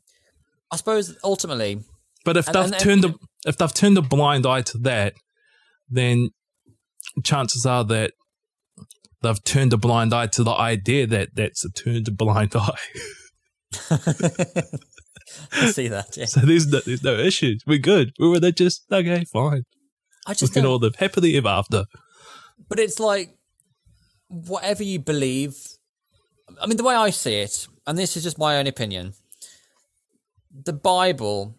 I 0.71 0.75
suppose 0.75 1.15
ultimately, 1.23 1.81
But 2.25 2.35
if 2.37 2.47
And- 2.47 2.55
they've 2.55 2.63
and- 2.65 2.73
and- 2.73 2.83
turned 2.83 3.05
a, 3.05 3.15
if 3.47 3.57
they've 3.57 3.73
turned 3.73 3.97
a 3.97 4.01
blind 4.01 4.45
eye 4.45 4.61
to 4.61 4.77
that, 4.79 5.13
then 5.89 6.29
chances 7.23 7.65
are 7.65 7.83
that 7.85 8.11
they've 9.21 9.43
turned 9.43 9.73
a 9.73 9.77
blind 9.77 10.13
eye 10.13 10.27
to 10.27 10.43
the 10.43 10.51
idea 10.51 11.07
that 11.07 11.29
that's 11.35 11.63
a 11.65 11.69
turned 11.71 12.07
a 12.07 12.11
blind 12.11 12.55
eye. 12.55 12.75
I 15.51 15.71
see 15.71 15.87
that. 15.89 16.17
Yeah. 16.17 16.25
So 16.25 16.41
there's 16.41 16.67
no, 16.67 16.79
there's 16.85 17.03
no 17.03 17.13
issues. 17.17 17.63
We're 17.65 17.77
good. 17.79 18.11
We're 18.19 18.33
religious. 18.33 18.81
Okay, 18.91 19.25
fine. 19.25 19.63
I 20.27 20.31
We 20.31 20.35
just 20.35 20.53
can 20.53 20.63
don't, 20.63 20.71
all 20.73 20.79
live 20.79 20.95
happily 20.95 21.37
ever 21.37 21.47
after. 21.49 21.85
but 22.67 22.79
it's 22.79 22.99
like 22.99 23.29
whatever 24.27 24.83
you 24.83 24.99
believe. 24.99 25.55
I 26.61 26.67
mean, 26.67 26.77
the 26.77 26.83
way 26.83 26.95
I 26.95 27.09
see 27.09 27.35
it, 27.35 27.67
and 27.85 27.97
this 27.97 28.17
is 28.17 28.23
just 28.23 28.37
my 28.37 28.57
own 28.57 28.67
opinion. 28.67 29.13
The 30.51 30.73
Bible, 30.73 31.55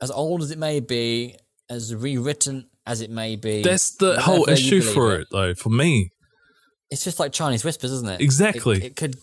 as 0.00 0.10
old 0.10 0.42
as 0.42 0.50
it 0.50 0.58
may 0.58 0.80
be, 0.80 1.36
as 1.68 1.94
rewritten 1.94 2.68
as 2.86 3.00
it 3.00 3.10
may 3.10 3.36
be, 3.36 3.62
That's 3.62 3.92
the 3.96 4.20
whole 4.20 4.48
issue 4.48 4.80
for 4.80 5.14
in, 5.14 5.22
it, 5.22 5.28
though. 5.30 5.54
For 5.54 5.70
me, 5.70 6.12
It's 6.90 7.04
just 7.04 7.18
like 7.18 7.32
Chinese 7.32 7.64
whispers, 7.64 7.92
isn't 7.92 8.08
it? 8.08 8.20
Exactly. 8.20 8.76
It, 8.76 8.84
it 8.84 8.96
could, 8.96 9.16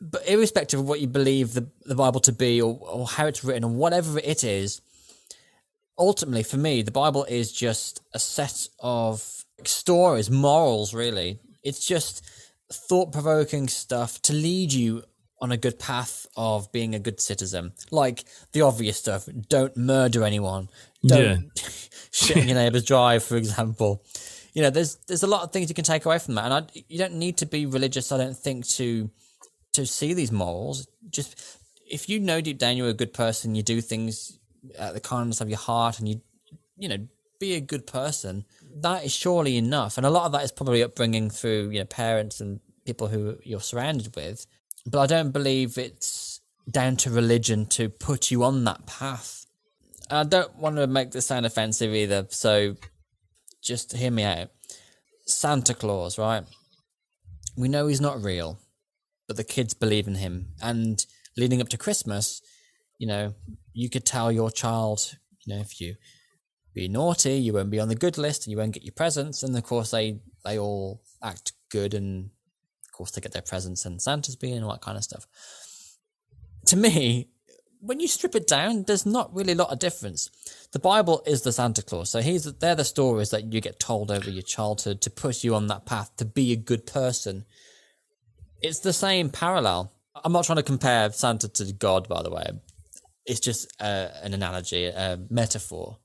but 0.00 0.26
irrespective 0.28 0.80
of 0.80 0.88
what 0.88 1.00
you 1.00 1.08
believe 1.08 1.54
the 1.54 1.68
the 1.84 1.94
Bible 1.94 2.20
to 2.20 2.32
be, 2.32 2.62
or, 2.62 2.78
or 2.80 3.06
how 3.06 3.26
it's 3.26 3.44
written, 3.44 3.64
or 3.64 3.70
whatever 3.70 4.18
it 4.18 4.44
is, 4.44 4.80
ultimately 5.98 6.42
for 6.42 6.56
me, 6.56 6.82
the 6.82 6.92
Bible 6.92 7.24
is 7.24 7.52
just 7.52 8.00
a 8.14 8.18
set 8.18 8.68
of 8.78 9.44
stories, 9.64 10.30
morals. 10.30 10.94
Really, 10.94 11.40
it's 11.62 11.84
just 11.84 12.24
thought 12.72 13.12
provoking 13.12 13.68
stuff 13.68 14.20
to 14.22 14.32
lead 14.32 14.72
you 14.72 15.02
on 15.40 15.52
a 15.52 15.56
good 15.56 15.78
path 15.78 16.26
of 16.36 16.70
being 16.72 16.94
a 16.94 16.98
good 16.98 17.20
citizen. 17.20 17.72
Like 17.90 18.24
the 18.52 18.62
obvious 18.62 18.98
stuff: 18.98 19.28
don't 19.48 19.76
murder 19.76 20.24
anyone. 20.24 20.68
Don't 21.04 21.50
Yeah. 21.54 21.62
shit 22.10 22.36
in 22.36 22.48
your 22.48 22.56
neighbor's 22.56 22.84
drive, 22.84 23.22
for 23.22 23.36
example. 23.36 24.04
You 24.52 24.62
know, 24.62 24.70
there's 24.70 24.96
there's 25.06 25.22
a 25.22 25.28
lot 25.28 25.42
of 25.42 25.52
things 25.52 25.68
you 25.68 25.74
can 25.74 25.84
take 25.84 26.04
away 26.04 26.18
from 26.18 26.34
that, 26.34 26.44
and 26.44 26.54
I, 26.54 26.82
you 26.88 26.98
don't 26.98 27.14
need 27.14 27.38
to 27.38 27.46
be 27.46 27.66
religious. 27.66 28.12
I 28.12 28.18
don't 28.18 28.36
think 28.36 28.66
to 28.68 29.10
to 29.72 29.86
see 29.86 30.14
these 30.14 30.32
morals. 30.32 30.88
Just 31.08 31.58
if 31.88 32.08
you 32.08 32.20
know 32.20 32.40
deep 32.40 32.58
down 32.58 32.76
you're 32.76 32.88
a 32.88 32.94
good 32.94 33.14
person, 33.14 33.54
you 33.54 33.62
do 33.62 33.80
things 33.80 34.38
at 34.78 34.94
the 34.94 35.00
kindness 35.00 35.40
of 35.40 35.48
your 35.48 35.58
heart, 35.58 35.98
and 35.98 36.08
you 36.08 36.20
you 36.76 36.88
know 36.88 36.98
be 37.38 37.54
a 37.54 37.60
good 37.60 37.86
person. 37.86 38.44
That 38.76 39.04
is 39.04 39.12
surely 39.12 39.56
enough, 39.56 39.96
and 39.96 40.06
a 40.06 40.10
lot 40.10 40.26
of 40.26 40.32
that 40.32 40.44
is 40.44 40.52
probably 40.52 40.82
upbringing 40.82 41.30
through 41.30 41.70
you 41.70 41.80
know 41.80 41.84
parents 41.84 42.40
and 42.40 42.60
people 42.84 43.08
who 43.08 43.36
you're 43.42 43.60
surrounded 43.60 44.14
with. 44.16 44.46
But 44.86 45.00
I 45.00 45.06
don't 45.06 45.32
believe 45.32 45.76
it's 45.76 46.40
down 46.70 46.96
to 46.98 47.10
religion 47.10 47.66
to 47.66 47.88
put 47.88 48.30
you 48.30 48.44
on 48.44 48.64
that 48.64 48.86
path. 48.86 49.46
I 50.10 50.24
don't 50.24 50.56
want 50.56 50.76
to 50.76 50.86
make 50.86 51.10
this 51.10 51.26
sound 51.26 51.46
offensive 51.46 51.94
either, 51.94 52.26
so 52.30 52.76
just 53.62 53.96
hear 53.96 54.10
me 54.10 54.24
out. 54.24 54.48
Santa 55.26 55.74
Claus, 55.74 56.18
right? 56.18 56.44
We 57.56 57.68
know 57.68 57.86
he's 57.86 58.00
not 58.00 58.22
real, 58.22 58.58
but 59.28 59.36
the 59.36 59.44
kids 59.44 59.74
believe 59.74 60.08
in 60.08 60.16
him. 60.16 60.54
And 60.60 61.04
leading 61.36 61.60
up 61.60 61.68
to 61.68 61.78
Christmas, 61.78 62.42
you 62.98 63.06
know, 63.06 63.34
you 63.72 63.88
could 63.88 64.04
tell 64.04 64.32
your 64.32 64.50
child, 64.50 65.16
you 65.44 65.54
know, 65.54 65.60
if 65.60 65.80
you 65.80 65.94
be 66.72 66.88
naughty, 66.88 67.34
you 67.34 67.52
won't 67.52 67.70
be 67.70 67.80
on 67.80 67.88
the 67.88 67.94
good 67.94 68.18
list 68.18 68.46
and 68.46 68.52
you 68.52 68.58
won't 68.58 68.72
get 68.72 68.84
your 68.84 68.92
presents. 68.92 69.42
And 69.42 69.56
of 69.56 69.64
course, 69.64 69.90
they 69.90 70.20
they 70.44 70.58
all 70.58 71.02
act 71.22 71.52
good, 71.70 71.94
and 71.94 72.30
of 72.84 72.92
course, 72.92 73.10
they 73.10 73.20
get 73.20 73.32
their 73.32 73.42
presents 73.42 73.84
and 73.84 74.00
Santa's 74.00 74.36
being 74.36 74.54
and 74.54 74.64
all 74.64 74.72
that 74.72 74.82
kind 74.82 74.96
of 74.96 75.04
stuff. 75.04 75.26
To 76.66 76.76
me, 76.76 77.28
when 77.80 77.98
you 77.98 78.08
strip 78.08 78.34
it 78.34 78.46
down, 78.46 78.84
there's 78.84 79.06
not 79.06 79.34
really 79.34 79.52
a 79.52 79.56
lot 79.56 79.72
of 79.72 79.78
difference. 79.78 80.30
The 80.72 80.78
Bible 80.78 81.22
is 81.26 81.42
the 81.42 81.52
Santa 81.52 81.82
Claus, 81.82 82.10
so 82.10 82.20
he's 82.20 82.44
they're 82.44 82.74
the 82.74 82.84
stories 82.84 83.30
that 83.30 83.52
you 83.52 83.60
get 83.60 83.80
told 83.80 84.10
over 84.10 84.30
your 84.30 84.42
childhood 84.42 85.00
to 85.02 85.10
push 85.10 85.42
you 85.42 85.54
on 85.54 85.66
that 85.68 85.86
path 85.86 86.14
to 86.16 86.24
be 86.24 86.52
a 86.52 86.56
good 86.56 86.86
person. 86.86 87.44
It's 88.60 88.80
the 88.80 88.92
same 88.92 89.30
parallel. 89.30 89.92
I'm 90.22 90.32
not 90.32 90.44
trying 90.44 90.56
to 90.56 90.62
compare 90.62 91.10
Santa 91.12 91.48
to 91.48 91.72
God, 91.72 92.08
by 92.08 92.22
the 92.22 92.30
way. 92.30 92.50
It's 93.24 93.40
just 93.40 93.72
uh, 93.80 94.08
an 94.22 94.34
analogy, 94.34 94.86
a 94.86 95.18
metaphor, 95.30 95.98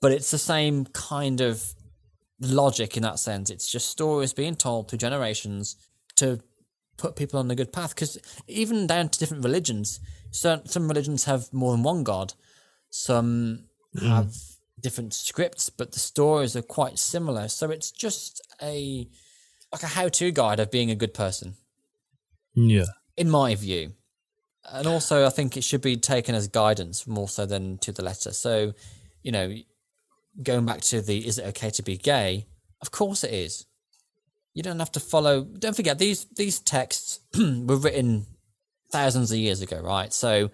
but 0.00 0.12
it's 0.12 0.30
the 0.30 0.38
same 0.38 0.86
kind 0.86 1.40
of 1.40 1.74
logic 2.40 2.96
in 2.96 3.02
that 3.02 3.18
sense. 3.18 3.50
It's 3.50 3.70
just 3.70 3.88
stories 3.88 4.32
being 4.32 4.56
told 4.56 4.88
through 4.88 4.98
generations 4.98 5.76
to 6.16 6.40
put 6.96 7.16
people 7.16 7.38
on 7.38 7.48
the 7.48 7.54
good 7.54 7.72
path. 7.72 7.94
Because 7.94 8.18
even 8.46 8.86
down 8.86 9.08
to 9.08 9.18
different 9.18 9.44
religions, 9.44 10.00
some 10.30 10.62
some 10.66 10.88
religions 10.88 11.24
have 11.24 11.52
more 11.52 11.72
than 11.72 11.82
one 11.82 12.04
god. 12.04 12.34
Some 12.90 13.64
mm. 13.96 14.08
have 14.08 14.34
different 14.80 15.14
scripts, 15.14 15.70
but 15.70 15.92
the 15.92 16.00
stories 16.00 16.56
are 16.56 16.62
quite 16.62 16.98
similar. 16.98 17.48
So 17.48 17.70
it's 17.70 17.90
just 17.90 18.40
a 18.62 19.08
like 19.72 19.82
a 19.82 19.88
how-to 19.88 20.32
guide 20.32 20.58
of 20.58 20.70
being 20.70 20.90
a 20.90 20.96
good 20.96 21.14
person, 21.14 21.54
Yeah. 22.54 22.86
in 23.16 23.30
my 23.30 23.54
view. 23.54 23.92
And 24.64 24.86
also, 24.86 25.24
I 25.24 25.30
think 25.30 25.56
it 25.56 25.62
should 25.62 25.80
be 25.80 25.96
taken 25.96 26.34
as 26.34 26.48
guidance 26.48 27.06
more 27.06 27.28
so 27.28 27.46
than 27.46 27.78
to 27.78 27.92
the 27.92 28.02
letter. 28.02 28.32
So, 28.32 28.74
you 29.22 29.30
know, 29.30 29.54
going 30.42 30.66
back 30.66 30.80
to 30.82 31.00
the 31.00 31.26
is 31.26 31.38
it 31.38 31.46
okay 31.46 31.70
to 31.70 31.82
be 31.82 31.96
gay? 31.96 32.46
Of 32.80 32.90
course 32.90 33.24
it 33.24 33.32
is. 33.32 33.66
You 34.54 34.62
don't 34.62 34.78
have 34.78 34.92
to 34.92 35.00
follow. 35.00 35.44
Don't 35.44 35.76
forget 35.76 35.98
these 35.98 36.24
these 36.36 36.60
texts 36.60 37.20
were 37.38 37.76
written 37.76 38.26
thousands 38.90 39.30
of 39.30 39.38
years 39.38 39.60
ago, 39.62 39.80
right? 39.80 40.12
So 40.12 40.50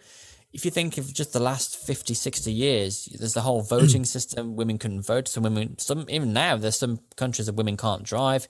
if 0.53 0.65
you 0.65 0.71
think 0.71 0.97
of 0.99 1.13
just 1.13 1.33
the 1.33 1.41
last 1.41 1.77
50, 1.77 2.15
60 2.15 2.53
years, 2.53 3.09
there's 3.19 3.35
the 3.35 3.43
whole 3.43 3.63
voting 3.63 4.05
system. 4.17 4.57
Women 4.57 4.79
couldn't 4.79 5.03
vote. 5.03 5.29
Some 5.29 5.43
women, 5.43 5.79
some 5.79 6.07
even 6.09 6.33
now, 6.33 6.57
there's 6.57 6.79
some 6.79 7.01
countries 7.17 7.47
that 7.47 7.57
women 7.57 7.77
can't 7.77 8.03
drive. 8.03 8.49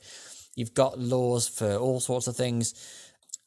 You've 0.55 0.75
got 0.75 0.99
laws 0.99 1.49
for 1.49 1.77
all 1.77 2.01
sorts 2.01 2.27
of 2.27 2.37
things. 2.37 2.75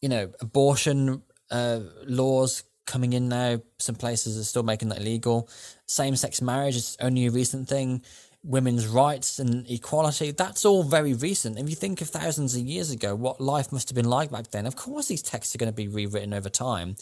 You 0.02 0.10
know, 0.10 0.32
abortion 0.40 1.24
uh, 1.52 1.82
laws 2.06 2.64
coming 2.90 3.14
in 3.14 3.30
now. 3.30 3.62
Some 3.78 3.96
places 3.96 4.38
are 4.38 4.44
still 4.44 4.64
making 4.64 4.90
that 4.90 5.00
illegal. 5.00 5.50
Same 5.86 6.16
sex 6.16 6.42
marriage 6.42 6.76
is 6.76 6.98
only 7.00 7.28
a 7.28 7.32
recent 7.32 7.70
thing. 7.70 8.04
Women's 8.44 8.88
rights 8.88 9.40
and 9.40 9.70
equality, 9.70 10.32
that's 10.32 10.66
all 10.66 10.84
very 10.84 11.14
recent. 11.14 11.60
If 11.60 11.70
you 11.70 11.76
think 11.76 12.02
of 12.02 12.10
thousands 12.10 12.56
of 12.56 12.62
years 12.62 12.90
ago, 12.90 13.14
what 13.16 13.40
life 13.40 13.72
must 13.72 13.90
have 13.90 13.96
been 13.96 14.10
like 14.10 14.32
back 14.32 14.52
then, 14.52 14.66
of 14.66 14.76
course 14.76 15.08
these 15.08 15.22
texts 15.22 15.54
are 15.54 15.58
going 15.58 15.72
to 15.72 15.76
be 15.76 15.88
rewritten 15.88 16.34
over 16.34 16.50
time 16.50 16.96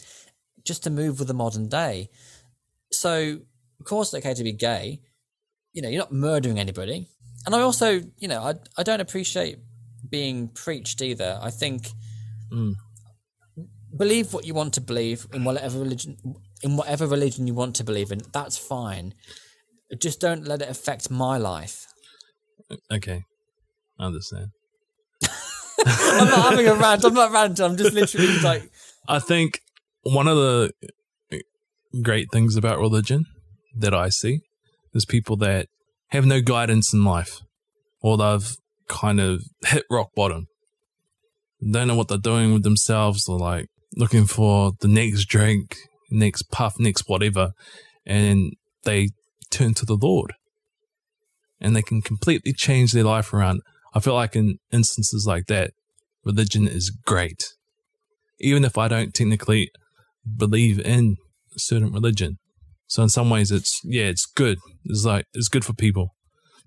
just 0.64 0.82
to 0.84 0.90
move 0.90 1.18
with 1.18 1.28
the 1.28 1.34
modern 1.34 1.68
day. 1.68 2.10
So, 2.92 3.38
of 3.80 3.86
course, 3.86 4.12
it's 4.12 4.24
okay 4.24 4.34
to 4.34 4.44
be 4.44 4.52
gay. 4.52 5.00
You 5.72 5.82
know, 5.82 5.88
you're 5.88 6.00
not 6.00 6.12
murdering 6.12 6.58
anybody. 6.58 7.08
And 7.46 7.54
I 7.54 7.60
also, 7.60 8.02
you 8.18 8.28
know, 8.28 8.42
I, 8.42 8.54
I 8.76 8.82
don't 8.82 9.00
appreciate 9.00 9.58
being 10.08 10.48
preached 10.48 11.00
either. 11.02 11.38
I 11.40 11.50
think 11.50 11.92
Mm. 12.50 12.74
Believe 13.96 14.32
what 14.32 14.44
you 14.44 14.54
want 14.54 14.74
to 14.74 14.80
believe 14.80 15.26
in 15.32 15.44
whatever 15.44 15.78
religion 15.78 16.16
in 16.62 16.76
whatever 16.76 17.06
religion 17.06 17.46
you 17.46 17.54
want 17.54 17.76
to 17.76 17.84
believe 17.84 18.10
in. 18.10 18.20
That's 18.32 18.58
fine. 18.58 19.14
Just 19.98 20.20
don't 20.20 20.46
let 20.46 20.62
it 20.62 20.68
affect 20.68 21.10
my 21.10 21.38
life. 21.38 21.86
Okay. 22.90 23.24
I 23.98 24.06
understand. 24.06 24.48
I'm 25.86 26.28
not 26.28 26.50
having 26.50 26.68
a 26.68 26.74
rant. 26.74 27.04
I'm 27.04 27.14
not 27.14 27.32
ranting. 27.32 27.64
I'm 27.64 27.76
just 27.76 27.94
literally 27.94 28.38
like, 28.40 28.70
I 29.08 29.18
think 29.18 29.60
one 30.02 30.28
of 30.28 30.36
the 30.36 30.72
great 32.02 32.28
things 32.32 32.56
about 32.56 32.78
religion 32.78 33.24
that 33.76 33.94
I 33.94 34.08
see 34.08 34.40
is 34.92 35.04
people 35.04 35.36
that 35.38 35.68
have 36.08 36.26
no 36.26 36.40
guidance 36.40 36.92
in 36.92 37.04
life 37.04 37.40
or 38.02 38.16
they've 38.16 38.54
kind 38.88 39.20
of 39.20 39.42
hit 39.64 39.84
rock 39.90 40.10
bottom. 40.14 40.46
Don't 41.70 41.88
know 41.88 41.96
what 41.96 42.08
they're 42.08 42.18
doing 42.18 42.52
with 42.52 42.62
themselves. 42.62 43.24
They're 43.26 43.36
like 43.36 43.66
looking 43.96 44.26
for 44.26 44.72
the 44.80 44.88
next 44.88 45.26
drink, 45.26 45.76
next 46.10 46.50
puff, 46.50 46.74
next 46.78 47.04
whatever. 47.06 47.52
And 48.06 48.52
they 48.84 49.10
turn 49.50 49.74
to 49.74 49.84
the 49.84 49.98
Lord 50.00 50.32
and 51.60 51.74
they 51.74 51.82
can 51.82 52.02
completely 52.02 52.52
change 52.52 52.92
their 52.92 53.04
life 53.04 53.32
around. 53.32 53.60
I 53.94 54.00
feel 54.00 54.14
like 54.14 54.36
in 54.36 54.58
instances 54.70 55.26
like 55.26 55.46
that, 55.46 55.72
religion 56.24 56.68
is 56.68 56.90
great 56.90 57.44
even 58.40 58.64
if 58.64 58.78
I 58.78 58.88
don't 58.88 59.14
technically 59.14 59.70
believe 60.36 60.78
in 60.80 61.16
a 61.54 61.58
certain 61.58 61.92
religion. 61.92 62.38
So 62.86 63.02
in 63.02 63.08
some 63.08 63.30
ways, 63.30 63.50
it's 63.50 63.80
yeah, 63.84 64.04
it's 64.04 64.26
good. 64.26 64.58
It's 64.84 65.04
like 65.04 65.26
it's 65.34 65.48
good 65.48 65.64
for 65.64 65.74
people 65.74 66.14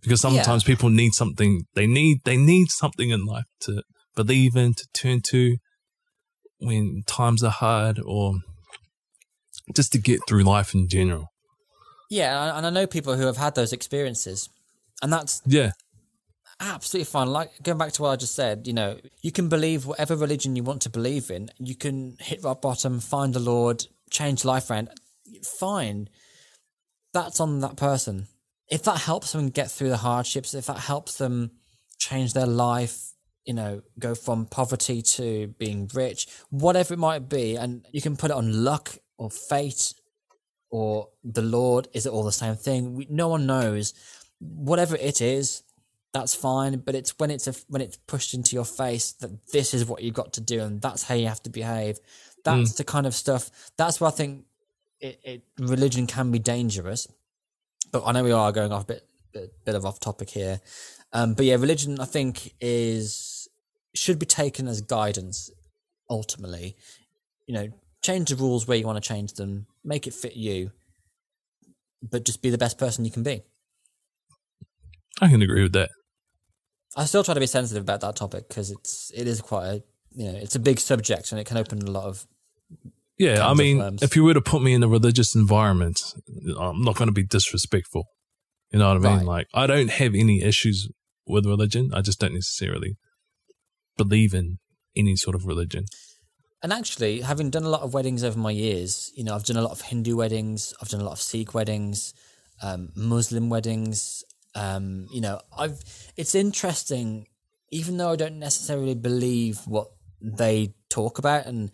because 0.01 0.22
sometimes 0.22 0.63
people 0.63 0.89
need 0.89 1.13
something. 1.13 1.63
They 1.74 1.88
need 1.88 2.19
they 2.26 2.38
need 2.38 2.69
something 2.69 3.09
in 3.09 3.26
life 3.26 3.45
to 3.61 3.84
believe 4.15 4.55
in, 4.55 4.74
to 4.74 4.88
turn 4.93 5.22
to 5.30 5.57
when 6.62 7.03
times 7.07 7.43
are 7.43 7.51
hard, 7.51 7.99
or 7.99 8.36
just 9.76 9.91
to 9.93 9.99
get 9.99 10.20
through 10.28 10.43
life 10.43 10.74
in 10.74 10.88
general. 10.88 11.28
yeah. 12.09 12.57
And 12.57 12.66
I 12.66 12.70
know 12.70 12.88
people 12.88 13.16
who 13.18 13.26
have 13.26 13.38
had 13.38 13.55
those 13.55 13.74
experiences, 13.74 14.49
and 15.01 15.12
that's 15.12 15.41
Yeah, 15.45 15.72
absolutely 16.59 17.05
fine. 17.05 17.28
Like 17.28 17.51
going 17.64 17.78
back 17.78 17.91
to 17.93 18.01
what 18.01 18.09
I 18.09 18.16
just 18.16 18.36
said, 18.36 18.68
you 18.68 18.74
know, 18.74 18.99
you 19.22 19.32
can 19.32 19.49
believe 19.49 19.86
whatever 19.86 20.16
religion 20.16 20.55
you 20.55 20.64
want 20.64 20.82
to 20.84 20.89
believe 20.89 21.32
in. 21.32 21.49
You 21.57 21.76
can 21.76 22.18
hit 22.20 22.43
rock 22.43 22.62
bottom, 22.62 22.99
find 22.99 23.34
the 23.34 23.39
Lord, 23.39 23.86
change 24.09 24.45
life 24.45 24.70
around. 24.70 24.89
fine. 25.59 26.09
That's 27.14 27.39
on 27.39 27.59
that 27.59 27.76
person. 27.78 28.28
If 28.70 28.84
that 28.84 28.99
helps 28.99 29.34
them 29.34 29.49
get 29.49 29.70
through 29.70 29.89
the 29.89 29.97
hardships, 29.97 30.53
if 30.53 30.68
that 30.68 30.80
helps 30.80 31.18
them 31.18 31.51
change 31.99 32.34
their 32.34 32.45
life, 32.45 33.11
you 33.46 33.54
know, 33.54 33.82
go 34.00 34.16
from 34.16 34.46
poverty 34.46 35.02
to 35.02 35.48
being 35.58 35.89
rich, 35.94 36.28
whatever 36.50 36.94
it 36.94 37.00
might 37.00 37.30
be, 37.30 37.56
and 37.56 37.86
you 37.92 38.02
can 38.02 38.16
put 38.16 38.32
it 38.32 38.38
on 38.38 38.64
luck 38.64 38.98
or 39.18 39.30
fate 39.30 39.94
or 40.70 41.10
the 41.24 41.42
Lord. 41.42 41.88
Is 41.94 42.06
it 42.06 42.12
all 42.12 42.24
the 42.24 42.32
same 42.32 42.56
thing? 42.56 42.96
We, 42.96 43.08
no 43.10 43.28
one 43.28 43.46
knows. 43.46 43.94
Whatever 44.39 44.96
it 44.96 45.22
is, 45.22 45.64
that's 46.14 46.36
fine. 46.36 46.80
But 46.80 46.96
it's 46.96 47.18
when 47.18 47.32
it's 47.32 47.48
a, 47.48 47.54
when 47.68 47.82
it's 47.82 47.98
pushed 47.98 48.34
into 48.34 48.56
your 48.56 48.66
face 48.66 49.12
that 49.14 49.48
this 49.48 49.74
is 49.74 49.86
what 49.86 50.04
you've 50.04 50.14
got 50.14 50.34
to 50.34 50.42
do 50.42 50.62
and 50.62 50.82
that's 50.82 51.04
how 51.04 51.16
you 51.16 51.28
have 51.28 51.44
to 51.44 51.50
behave. 51.50 52.00
That's 52.44 52.72
hmm. 52.72 52.78
the 52.78 52.84
kind 52.84 53.06
of 53.06 53.14
stuff. 53.14 53.50
That's 53.78 54.00
where 54.00 54.10
I 54.10 54.12
think 54.12 54.46
it, 55.00 55.20
it 55.24 55.42
religion 55.60 56.08
can 56.08 56.32
be 56.32 56.39
dangerous. 56.39 57.08
But 57.92 58.04
I 58.06 58.12
know 58.14 58.24
we 58.24 58.32
are 58.32 58.52
going 58.52 58.72
off 58.72 58.84
a 58.84 58.86
bit 58.86 59.08
bit, 59.32 59.54
bit 59.66 59.76
of 59.76 59.86
off 59.86 60.00
topic 60.00 60.30
here. 60.30 60.62
Um, 61.14 61.34
but 61.34 61.45
yeah, 61.45 61.55
religion 61.55 61.99
I 61.99 62.05
think 62.05 62.53
is 62.62 63.47
should 63.93 64.20
be 64.20 64.26
taken 64.26 64.68
as 64.68 64.82
guidance 64.82 65.49
ultimately. 66.09 66.76
You 67.47 67.53
know, 67.53 67.68
change 68.01 68.30
the 68.30 68.36
rules 68.36 68.68
where 68.68 68.78
you 68.78 68.86
want 68.86 69.01
to 69.01 69.07
change 69.07 69.34
them, 69.34 69.68
make 69.84 70.07
it 70.07 70.14
fit 70.14 70.36
you, 70.36 70.72
but 72.01 72.24
just 72.24 72.41
be 72.41 72.49
the 72.49 72.57
best 72.57 72.78
person 72.78 73.05
you 73.05 73.12
can 73.12 73.24
be. 73.24 73.41
I 75.20 75.28
can 75.28 75.41
agree 75.41 75.64
with 75.64 75.74
that. 75.74 75.89
I 76.95 77.05
still 77.05 77.24
try 77.24 77.34
to 77.34 77.39
be 77.39 77.47
sensitive 77.47 77.84
about 77.84 78.01
that 78.01 78.16
topic 78.16 78.47
because 78.47 78.72
it's 78.72 79.12
it 79.16 79.28
is 79.28 79.41
quite 79.41 79.66
a 79.66 79.84
you 80.14 80.32
know 80.32 80.38
it's 80.38 80.55
a 80.55 80.59
big 80.59 80.80
subject 80.80 81.32
and 81.32 81.39
it 81.39 81.45
can 81.45 81.57
open 81.57 81.82
a 81.82 81.91
lot 81.91 82.05
of 82.05 82.28
Yeah, 83.18 83.47
I 83.47 83.53
mean, 83.53 83.99
if 84.01 84.16
you 84.16 84.24
were 84.24 84.34
to 84.34 84.41
put 84.41 84.62
me 84.62 84.74
in 84.74 84.84
a 84.84 84.88
religious 84.88 85.36
environment, 85.36 86.01
I'm 86.59 86.82
not 86.82 86.95
going 86.95 87.07
to 87.07 87.14
be 87.14 87.24
disrespectful. 87.24 88.05
You 88.72 88.80
know 88.80 88.88
what 88.88 89.05
I 89.05 89.09
mean? 89.09 89.18
Right. 89.20 89.26
Like, 89.26 89.47
I 89.53 89.68
don't 89.68 89.89
have 89.89 90.16
any 90.16 90.41
issues 90.41 90.89
with 91.32 91.45
religion. 91.45 91.91
I 91.93 92.01
just 92.01 92.19
don't 92.19 92.34
necessarily 92.34 92.97
believe 93.97 94.34
in 94.34 94.59
any 94.95 95.15
sort 95.15 95.36
of 95.36 95.45
religion. 95.45 95.86
And 96.63 96.71
actually, 96.71 97.21
having 97.21 97.49
done 97.49 97.63
a 97.63 97.69
lot 97.69 97.82
of 97.82 97.93
weddings 97.93 98.23
over 98.23 98.38
my 98.38 98.51
years, 98.51 99.11
you 99.15 99.23
know, 99.23 99.34
I've 99.34 99.45
done 99.45 99.57
a 99.57 99.63
lot 99.63 99.71
of 99.71 99.82
Hindu 99.82 100.15
weddings, 100.15 100.73
I've 100.79 100.89
done 100.89 101.01
a 101.01 101.03
lot 101.03 101.13
of 101.13 101.21
Sikh 101.21 101.55
weddings, 101.55 102.13
um, 102.61 102.89
Muslim 102.95 103.49
weddings. 103.49 104.23
Um, 104.53 105.07
you 105.11 105.21
know, 105.21 105.39
I've. 105.57 105.79
It's 106.17 106.36
interesting, 106.36 107.25
even 107.71 107.97
though 107.97 108.11
I 108.11 108.15
don't 108.15 108.38
necessarily 108.38 108.93
believe 108.93 109.59
what 109.65 109.88
they 110.21 110.75
talk 110.89 111.17
about 111.17 111.47
and 111.47 111.71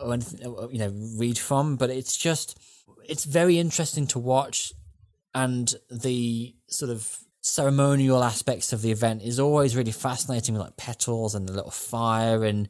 or 0.00 0.14
anything, 0.14 0.46
uh, 0.46 0.68
you 0.68 0.78
know, 0.78 0.92
read 1.18 1.38
from, 1.38 1.76
but 1.76 1.90
it's 1.90 2.16
just, 2.16 2.58
it's 3.06 3.24
very 3.24 3.58
interesting 3.58 4.06
to 4.08 4.18
watch, 4.18 4.72
and 5.34 5.74
the 5.90 6.54
sort 6.68 6.90
of 6.90 7.18
ceremonial 7.42 8.22
aspects 8.22 8.72
of 8.72 8.82
the 8.82 8.92
event 8.92 9.22
is 9.22 9.38
always 9.38 9.76
really 9.76 9.92
fascinating, 9.92 10.54
like 10.54 10.76
petals 10.76 11.34
and 11.34 11.46
the 11.46 11.52
little 11.52 11.70
fire 11.70 12.44
and 12.44 12.68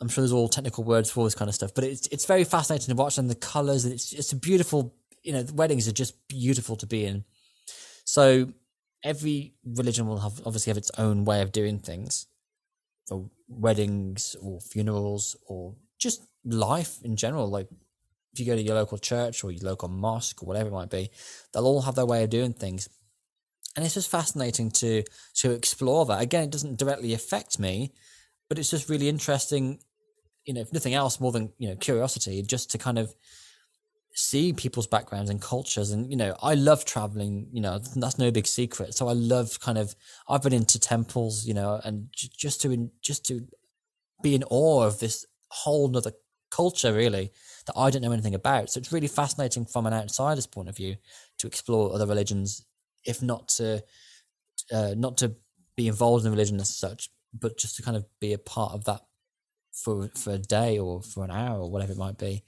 I'm 0.00 0.08
sure 0.08 0.22
there's 0.22 0.32
all 0.32 0.48
technical 0.48 0.84
words 0.84 1.10
for 1.10 1.20
all 1.20 1.24
this 1.24 1.34
kind 1.34 1.48
of 1.48 1.54
stuff, 1.54 1.74
but 1.74 1.84
it's 1.84 2.06
it's 2.08 2.24
very 2.24 2.44
fascinating 2.44 2.94
to 2.94 2.94
watch 2.94 3.18
and 3.18 3.28
the 3.28 3.34
colors 3.34 3.84
and 3.84 3.92
it's 3.92 4.12
it's 4.12 4.32
a 4.32 4.36
beautiful 4.36 4.94
you 5.22 5.32
know 5.32 5.44
weddings 5.52 5.88
are 5.88 5.92
just 5.92 6.28
beautiful 6.28 6.76
to 6.76 6.86
be 6.86 7.04
in. 7.04 7.24
So 8.04 8.52
every 9.04 9.54
religion 9.64 10.06
will 10.06 10.20
have 10.20 10.40
obviously 10.46 10.70
have 10.70 10.78
its 10.78 10.90
own 10.98 11.24
way 11.24 11.42
of 11.42 11.52
doing 11.52 11.78
things, 11.78 12.26
or 13.10 13.28
weddings 13.48 14.36
or 14.40 14.60
funerals 14.60 15.36
or 15.46 15.74
just 15.98 16.22
life 16.44 16.98
in 17.02 17.16
general. 17.16 17.48
Like 17.48 17.68
if 18.32 18.40
you 18.40 18.46
go 18.46 18.54
to 18.54 18.62
your 18.62 18.76
local 18.76 18.98
church 18.98 19.42
or 19.42 19.50
your 19.50 19.68
local 19.68 19.88
mosque 19.88 20.42
or 20.42 20.46
whatever 20.46 20.68
it 20.68 20.72
might 20.72 20.90
be, 20.90 21.10
they'll 21.52 21.66
all 21.66 21.82
have 21.82 21.96
their 21.96 22.06
way 22.06 22.22
of 22.22 22.30
doing 22.30 22.52
things. 22.52 22.88
And 23.76 23.84
it's 23.84 23.94
just 23.94 24.10
fascinating 24.10 24.70
to 24.72 25.04
to 25.36 25.52
explore 25.52 26.06
that. 26.06 26.20
Again, 26.20 26.44
it 26.44 26.50
doesn't 26.50 26.78
directly 26.78 27.12
affect 27.12 27.58
me, 27.58 27.92
but 28.48 28.58
it's 28.58 28.70
just 28.70 28.88
really 28.88 29.08
interesting 29.08 29.80
you 30.48 30.54
know, 30.54 30.62
if 30.62 30.72
nothing 30.72 30.94
else, 30.94 31.20
more 31.20 31.30
than 31.30 31.52
you 31.58 31.68
know, 31.68 31.76
curiosity, 31.76 32.42
just 32.42 32.70
to 32.70 32.78
kind 32.78 32.98
of 32.98 33.14
see 34.14 34.54
people's 34.54 34.86
backgrounds 34.86 35.28
and 35.28 35.42
cultures. 35.42 35.90
And 35.90 36.10
you 36.10 36.16
know, 36.16 36.34
I 36.42 36.54
love 36.54 36.86
traveling. 36.86 37.48
You 37.52 37.60
know, 37.60 37.78
that's 37.78 38.18
no 38.18 38.30
big 38.30 38.46
secret. 38.46 38.94
So 38.94 39.08
I 39.08 39.12
love 39.12 39.60
kind 39.60 39.76
of. 39.76 39.94
I've 40.26 40.42
been 40.42 40.54
into 40.54 40.80
temples, 40.80 41.46
you 41.46 41.52
know, 41.52 41.78
and 41.84 42.08
j- 42.12 42.30
just 42.34 42.62
to 42.62 42.90
just 43.02 43.26
to 43.26 43.46
be 44.22 44.34
in 44.34 44.42
awe 44.44 44.84
of 44.84 45.00
this 45.00 45.26
whole 45.50 45.94
other 45.94 46.12
culture, 46.50 46.94
really, 46.94 47.30
that 47.66 47.76
I 47.76 47.90
don't 47.90 48.00
know 48.00 48.12
anything 48.12 48.34
about. 48.34 48.70
So 48.70 48.78
it's 48.78 48.90
really 48.90 49.06
fascinating 49.06 49.66
from 49.66 49.86
an 49.86 49.92
outsider's 49.92 50.46
point 50.46 50.70
of 50.70 50.76
view 50.78 50.96
to 51.40 51.46
explore 51.46 51.94
other 51.94 52.06
religions, 52.06 52.64
if 53.08 53.22
not 53.22 53.48
to 53.48 53.82
uh, 54.72 54.94
not 54.96 55.16
to 55.18 55.34
be 55.76 55.88
involved 55.88 56.24
in 56.24 56.30
religion 56.32 56.60
as 56.60 56.76
such, 56.76 57.10
but 57.32 57.58
just 57.58 57.76
to 57.76 57.82
kind 57.82 57.96
of 57.96 58.04
be 58.20 58.32
a 58.32 58.38
part 58.38 58.72
of 58.72 58.84
that 58.84 59.00
for 59.72 60.08
for 60.14 60.32
a 60.34 60.38
day 60.38 60.78
or 60.78 61.02
for 61.02 61.24
an 61.24 61.30
hour 61.30 61.58
or 61.60 61.70
whatever 61.70 61.92
it 61.92 61.98
might 61.98 62.18
be. 62.18 62.44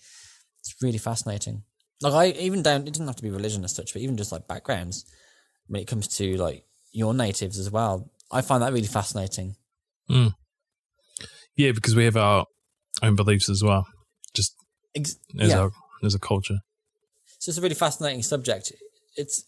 It's 0.61 0.75
really 0.83 0.99
fascinating. 0.99 1.63
Like 2.03 2.15
I 2.15 2.39
even 2.39 2.63
down 2.63 2.87
it 2.87 2.93
doesn't 2.93 3.07
have 3.07 3.17
to 3.17 3.23
be 3.23 3.31
religion 3.31 3.65
as 3.65 3.75
such, 3.75 3.93
but 3.93 4.03
even 4.03 4.17
just 4.17 4.33
like 4.33 4.47
backgrounds 4.49 5.05
when 5.67 5.81
it 5.81 5.89
comes 5.89 6.09
to 6.19 6.37
like 6.37 6.65
your 6.93 7.15
natives 7.15 7.59
as 7.59 7.71
well. 7.71 8.11
I 8.33 8.43
find 8.43 8.63
that 8.63 8.73
really 8.73 8.87
fascinating. 8.87 9.57
Yeah, 11.57 11.73
because 11.73 11.95
we 11.95 12.05
have 12.05 12.17
our 12.17 12.47
own 13.03 13.17
beliefs 13.17 13.49
as 13.49 13.63
well, 13.63 13.87
just 14.35 14.55
Ex- 14.95 15.17
as 15.39 15.51
yeah, 15.51 15.67
a 15.67 16.07
as 16.07 16.15
a 16.15 16.19
culture. 16.19 16.59
it's 17.37 17.47
just 17.47 17.59
a 17.59 17.61
really 17.61 17.75
fascinating 17.75 18.23
subject. 18.23 18.73
It's 19.17 19.45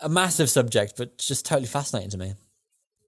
a 0.00 0.08
massive 0.08 0.50
subject, 0.50 0.94
but 0.96 1.18
just 1.18 1.46
totally 1.46 1.66
fascinating 1.66 2.10
to 2.10 2.18
me. 2.18 2.34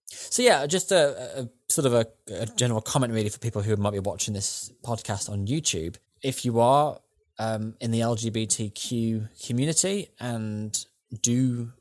So 0.09 0.43
yeah, 0.43 0.66
just 0.66 0.93
a, 0.93 1.41
a 1.41 1.49
sort 1.68 1.87
of 1.87 1.95
a, 1.95 2.07
a 2.32 2.47
general 2.47 2.80
comment 2.80 3.12
really 3.12 3.28
for 3.28 3.39
people 3.39 3.62
who 3.62 3.74
might 3.76 3.93
be 3.93 3.99
watching 3.99 4.34
this 4.34 4.72
podcast 4.84 5.28
on 5.28 5.47
YouTube. 5.47 5.97
If 6.22 6.45
you 6.45 6.61
are 6.61 7.01
um, 7.39 7.74
in 7.80 7.91
the 7.91 8.01
LGBTQ 8.01 9.47
community 9.47 10.09
and 10.20 10.76
do 11.22 11.72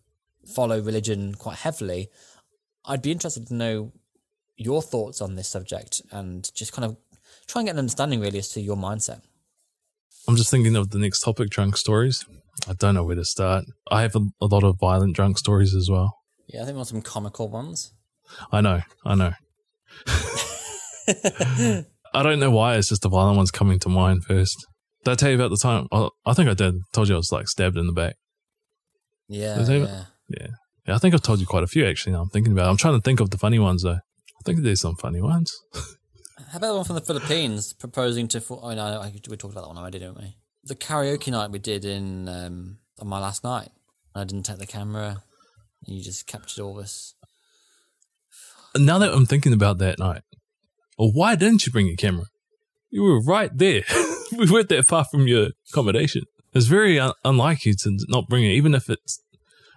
follow 0.54 0.80
religion 0.80 1.36
quite 1.36 1.58
heavily, 1.58 2.10
I'd 2.86 3.02
be 3.02 3.12
interested 3.12 3.48
to 3.48 3.54
know 3.54 3.92
your 4.58 4.82
thoughts 4.82 5.22
on 5.22 5.36
this 5.36 5.48
subject 5.48 6.02
and 6.12 6.50
just 6.56 6.72
kind 6.72 6.86
of 6.86 6.98
try 7.48 7.62
and 7.62 7.68
get 7.68 7.74
an 7.74 7.80
understanding 7.80 8.20
really 8.20 8.40
as 8.40 8.50
to 8.50 8.62
your 8.62 8.76
mindset. 8.78 9.22
I'm 10.28 10.36
just 10.36 10.50
thinking 10.50 10.76
of 10.76 10.90
the 10.90 10.98
next 10.98 11.20
topic, 11.20 11.50
drunk 11.50 11.78
stories. 11.78 12.26
I 12.68 12.74
don't 12.74 12.96
know 12.96 13.04
where 13.04 13.16
to 13.16 13.26
start. 13.26 13.66
I 13.92 14.02
have 14.02 14.16
a, 14.16 14.22
a 14.42 14.46
lot 14.46 14.64
of 14.64 14.80
violent 14.80 15.16
drunk 15.16 15.38
stories 15.38 15.76
as 15.76 15.90
well. 15.90 16.18
Yeah, 16.48 16.62
I 16.62 16.66
think 16.66 16.76
we 16.76 16.78
want 16.78 16.90
some 16.90 17.02
comical 17.02 17.50
ones. 17.50 17.94
I 18.52 18.62
know, 18.62 18.82
I 19.06 19.16
know. 19.16 19.34
I 22.14 22.24
don't 22.24 22.40
know 22.40 22.52
why 22.52 22.76
it's 22.78 22.90
just 22.90 23.02
the 23.02 23.10
violent 23.10 23.38
ones 23.38 23.52
coming 23.52 23.80
to 23.80 23.90
mind 23.90 24.26
first. 24.26 24.66
Did 25.04 25.12
I 25.12 25.16
tell 25.16 25.30
you 25.30 25.36
about 25.36 25.52
the 25.52 25.58
time? 25.58 25.88
I, 25.92 26.10
I 26.26 26.34
think 26.34 26.50
I 26.50 26.54
did. 26.54 26.76
Told 26.94 27.10
you 27.10 27.16
I 27.16 27.18
was 27.18 27.32
like 27.32 27.48
stabbed 27.48 27.78
in 27.78 27.88
the 27.88 27.94
back. 27.94 28.16
Yeah, 29.28 29.64
yeah. 29.68 30.06
Yeah. 30.30 30.48
Yeah, 30.88 30.96
I 30.96 30.98
think 31.00 31.14
I've 31.14 31.22
told 31.22 31.40
you 31.40 31.46
quite 31.46 31.64
a 31.64 31.68
few 31.68 31.86
actually 31.86 32.14
now 32.14 32.22
I'm 32.22 32.30
thinking 32.30 32.54
about 32.54 32.68
it. 32.68 32.70
I'm 32.70 32.78
trying 32.78 32.96
to 32.96 33.02
think 33.02 33.20
of 33.20 33.32
the 33.32 33.38
funny 33.38 33.60
ones 33.60 33.84
though. 33.84 34.00
I 34.00 34.42
think 34.46 34.62
there's 34.62 34.82
some 34.82 34.96
funny 34.96 35.22
ones. 35.22 35.52
How 36.52 36.58
about 36.58 36.68
the 36.68 36.76
one 36.76 36.86
from 36.86 36.96
the 36.96 37.02
Philippines 37.02 37.74
proposing 37.74 38.28
to? 38.30 38.44
Oh 38.50 38.74
no, 38.74 39.02
we 39.30 39.38
talked 39.38 39.44
about 39.44 39.62
that 39.62 39.68
one 39.68 39.78
already, 39.78 40.00
didn't 40.00 40.18
we? 40.18 40.38
The 40.66 40.76
karaoke 40.76 41.32
night 41.32 41.52
we 41.52 41.60
did 41.60 41.86
in 41.86 42.28
um, 42.28 42.78
on 43.00 43.08
my 43.08 43.20
last 43.20 43.44
night. 43.44 43.70
I 44.16 44.24
didn't 44.24 44.46
take 44.46 44.58
the 44.58 44.66
camera. 44.66 45.24
and 45.86 45.96
You 45.98 46.04
just 46.04 46.26
captured 46.26 46.64
all 46.64 46.74
this. 46.76 47.14
now 48.78 48.98
that 48.98 49.14
I'm 49.14 49.26
thinking 49.26 49.54
about 49.54 49.78
that 49.80 50.00
night, 50.00 50.22
well, 50.98 51.12
why 51.12 51.36
didn't 51.36 51.66
you 51.66 51.72
bring 51.72 51.88
your 51.88 51.98
camera? 51.98 52.26
You 52.90 53.04
were 53.04 53.22
right 53.22 53.52
there. 53.56 53.84
we 54.38 54.50
weren't 54.50 54.70
that 54.70 54.86
far 54.86 55.04
from 55.06 55.28
your 55.28 55.50
accommodation. 55.70 56.24
It's 56.54 56.68
very 56.68 56.98
un- 57.00 57.14
unlike 57.26 57.66
you 57.66 57.74
to 57.74 57.98
not 58.08 58.30
bring 58.30 58.46
it, 58.46 58.54
even 58.54 58.74
if 58.74 58.90
it's 58.90 59.22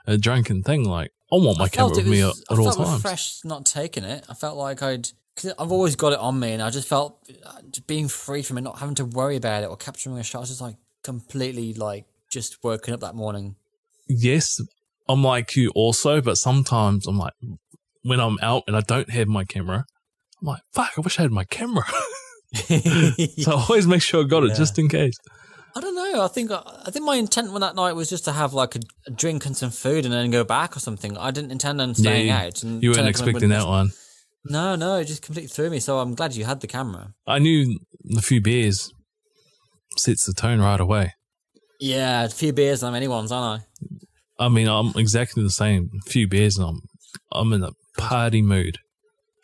a 0.07 0.17
drunken 0.17 0.63
thing. 0.63 0.85
Like, 0.85 1.11
I 1.33 1.37
want 1.37 1.59
my 1.59 1.65
I 1.65 1.69
camera 1.69 1.91
with 1.97 2.07
it 2.07 2.11
me 2.11 2.23
at, 2.23 2.29
at 2.29 2.35
I 2.51 2.57
all 2.57 2.65
felt 2.73 2.77
times. 2.77 3.03
refreshed 3.05 3.45
not 3.45 3.67
taking 3.67 4.05
it. 4.05 4.25
I 4.29 4.35
felt 4.35 4.57
like 4.57 4.83
I'd. 4.83 5.09
Cause 5.41 5.55
I've 5.57 5.71
always 5.71 5.95
got 5.95 6.13
it 6.13 6.19
on 6.19 6.41
me, 6.41 6.53
and 6.53 6.61
I 6.61 6.71
just 6.71 6.89
felt 6.89 7.17
uh, 7.47 7.61
just 7.71 7.87
being 7.87 8.09
free 8.09 8.43
from 8.43 8.59
it, 8.59 8.63
not 8.63 8.79
having 8.81 8.97
to 8.97 9.05
worry 9.05 9.37
about 9.37 9.63
it 9.63 9.67
or 9.71 9.77
capturing 9.77 10.19
a 10.19 10.25
shot. 10.25 10.39
I 10.39 10.41
was 10.41 10.49
just 10.49 10.61
like 10.61 10.75
completely 11.05 11.75
like 11.75 12.07
just 12.29 12.63
woken 12.65 12.93
up 12.93 13.01
that 13.01 13.15
morning. 13.15 13.55
Yes, 14.09 14.61
I'm 15.09 15.23
like 15.23 15.55
you 15.55 15.71
also, 15.77 16.21
but 16.21 16.39
sometimes 16.39 17.07
I'm 17.07 17.19
like, 17.19 17.35
when 18.03 18.19
I'm 18.19 18.37
out 18.43 18.65
and 18.67 18.77
I 18.77 18.81
don't 18.81 19.11
have 19.11 19.29
my 19.29 19.45
camera, 19.45 19.85
I'm 20.41 20.47
like, 20.47 20.63
fuck, 20.73 20.93
I 20.99 21.01
wish 21.03 21.19
I 21.19 21.23
had 21.23 21.31
my 21.31 21.45
camera. 21.45 21.85
so 22.55 23.53
I 23.53 23.65
always 23.69 23.87
make 23.87 24.03
sure 24.03 24.25
I 24.25 24.27
got 24.27 24.43
it 24.43 24.49
Yeah. 24.51 24.55
just 24.57 24.79
in 24.79 24.89
case. 24.89 25.15
I 25.77 25.81
don't 25.81 25.95
know. 25.95 26.25
I 26.25 26.29
think 26.29 26.51
I 26.51 26.91
think 26.91 27.05
my 27.05 27.15
intent 27.17 27.53
when 27.53 27.61
that 27.61 27.77
night 27.77 27.93
was 27.93 28.09
just 28.09 28.25
to 28.25 28.33
have 28.33 28.55
like 28.55 28.75
a, 28.75 28.81
a 29.07 29.11
drink 29.11 29.47
and 29.47 29.57
some 29.57 29.71
food 29.71 30.05
and 30.05 30.13
then 30.13 30.31
go 30.33 30.43
back 30.43 30.77
or 30.77 30.81
something. 30.81 31.17
I 31.17 31.31
didn't 31.31 31.53
intend 31.53 31.81
on 31.81 31.95
staying 31.95 32.27
you, 32.29 32.33
out. 32.33 32.63
And 32.65 32.83
you 32.83 32.89
weren't 32.89 32.97
turning 32.97 33.15
up 33.15 33.21
and 33.21 33.29
expecting 33.29 33.49
that 33.51 33.67
one. 33.67 33.93
No, 34.45 34.77
no, 34.77 34.97
it 34.97 35.05
just 35.05 35.23
completely 35.23 35.49
threw 35.49 35.71
me. 35.71 35.81
So 35.81 35.99
I'm 35.99 36.15
glad 36.15 36.35
you 36.35 36.45
had 36.45 36.61
the 36.61 36.67
camera. 36.67 37.15
I 37.27 37.39
knew 37.39 37.79
a 38.17 38.23
few 38.23 38.41
beers 38.41 38.93
sets 39.97 40.25
the 40.25 40.33
tone 40.33 40.61
right 40.61 40.81
away. 40.81 41.15
Yeah, 41.81 42.25
a 42.25 42.29
few 42.29 42.53
beers 42.53 42.83
and 42.83 42.89
I'm 42.91 42.95
anyone's, 42.95 43.33
aren't 43.33 43.63
I? 44.39 44.45
I 44.45 44.49
mean, 44.49 44.69
I'm 44.69 44.93
exactly 44.97 45.43
the 45.43 45.51
same. 45.51 45.91
A 46.07 46.11
few 46.11 46.29
beers 46.29 46.57
and 46.57 46.67
I'm, 46.69 46.81
I'm 47.33 47.53
in 47.53 47.63
a 47.63 47.71
party 47.97 48.43
mood. 48.43 48.79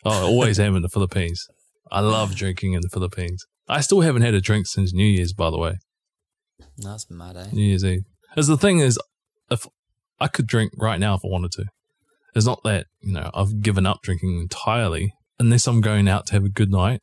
Oh, 0.03 0.11
I 0.11 0.21
always 0.21 0.59
am 0.59 0.75
in 0.75 0.81
the 0.81 0.89
Philippines. 0.89 1.47
I 1.91 1.99
love 1.99 2.35
drinking 2.35 2.73
in 2.73 2.81
the 2.81 2.89
Philippines. 2.89 3.45
I 3.67 3.81
still 3.81 4.01
haven't 4.01 4.21
had 4.21 4.33
a 4.33 4.41
drink 4.41 4.67
since 4.67 4.93
New 4.93 5.05
Year's, 5.05 5.33
by 5.33 5.49
the 5.49 5.57
way. 5.57 5.75
That's 6.77 7.09
mad, 7.09 7.37
eh? 7.37 7.47
New 7.51 7.63
Year's 7.63 7.83
Eve. 7.83 8.03
Because 8.29 8.47
the 8.47 8.57
thing 8.57 8.79
is, 8.79 8.99
if 9.49 9.65
I 10.19 10.27
could 10.27 10.47
drink 10.47 10.73
right 10.77 10.99
now 10.99 11.15
if 11.15 11.21
I 11.23 11.29
wanted 11.29 11.51
to, 11.53 11.65
it's 12.35 12.45
not 12.45 12.61
that, 12.63 12.87
you 13.01 13.13
know, 13.13 13.31
I've 13.33 13.61
given 13.61 13.85
up 13.85 14.01
drinking 14.01 14.39
entirely. 14.39 15.13
Unless 15.39 15.67
I'm 15.67 15.81
going 15.81 16.07
out 16.07 16.27
to 16.27 16.33
have 16.33 16.45
a 16.45 16.49
good 16.49 16.71
night, 16.71 17.01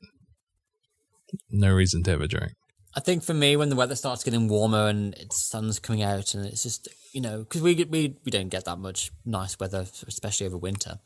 no 1.50 1.72
reason 1.72 2.02
to 2.04 2.10
have 2.12 2.20
a 2.20 2.28
drink. 2.28 2.52
I 2.94 3.00
think 3.00 3.22
for 3.22 3.34
me, 3.34 3.56
when 3.56 3.70
the 3.70 3.76
weather 3.76 3.94
starts 3.96 4.22
getting 4.22 4.48
warmer 4.48 4.88
and 4.88 5.14
it's 5.14 5.42
sun's 5.42 5.78
coming 5.78 6.02
out, 6.02 6.34
and 6.34 6.44
it's 6.44 6.62
just 6.62 6.88
you 7.12 7.20
know 7.20 7.38
because 7.40 7.62
we 7.62 7.74
we 7.84 8.16
we 8.24 8.30
don't 8.30 8.48
get 8.50 8.66
that 8.66 8.78
much 8.78 9.10
nice 9.24 9.59
weather, 9.59 9.86
especially 10.06 10.46
over 10.46 10.59
winter. 10.59 10.98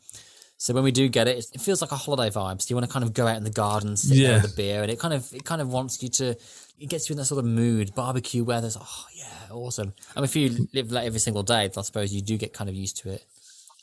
So 0.59 0.73
when 0.73 0.83
we 0.83 0.91
do 0.91 1.07
get 1.07 1.27
it, 1.27 1.45
it 1.53 1.61
feels 1.61 1.81
like 1.81 1.91
a 1.91 1.95
holiday 1.95 2.29
vibe. 2.33 2.61
So 2.61 2.67
you 2.71 2.75
want 2.75 2.87
to 2.87 2.91
kind 2.91 3.05
of 3.05 3.13
go 3.13 3.27
out 3.27 3.37
in 3.37 3.43
the 3.43 3.51
garden, 3.51 3.95
sit 3.95 4.17
there 4.17 4.31
Yeah. 4.37 4.41
with 4.41 4.53
a 4.53 4.55
beer, 4.55 4.81
and 4.81 4.91
it 4.91 4.99
kind 4.99 5.13
of 5.13 5.31
it 5.33 5.45
kind 5.45 5.61
of 5.61 5.69
wants 5.71 6.01
you 6.03 6.09
to. 6.09 6.35
It 6.79 6.89
gets 6.89 7.09
you 7.09 7.13
in 7.13 7.17
that 7.19 7.25
sort 7.25 7.39
of 7.39 7.45
mood. 7.45 7.95
Barbecue 7.95 8.43
weather's 8.43 8.77
oh 8.79 9.05
yeah, 9.15 9.51
awesome. 9.51 9.93
I 10.15 10.19
mean, 10.19 10.25
if 10.25 10.35
you 10.35 10.67
live 10.73 10.91
like 10.91 11.05
every 11.05 11.19
single 11.19 11.43
day, 11.43 11.69
I 11.75 11.81
suppose 11.81 12.13
you 12.13 12.21
do 12.21 12.37
get 12.37 12.53
kind 12.53 12.69
of 12.69 12.75
used 12.75 12.97
to 13.03 13.11
it. 13.11 13.23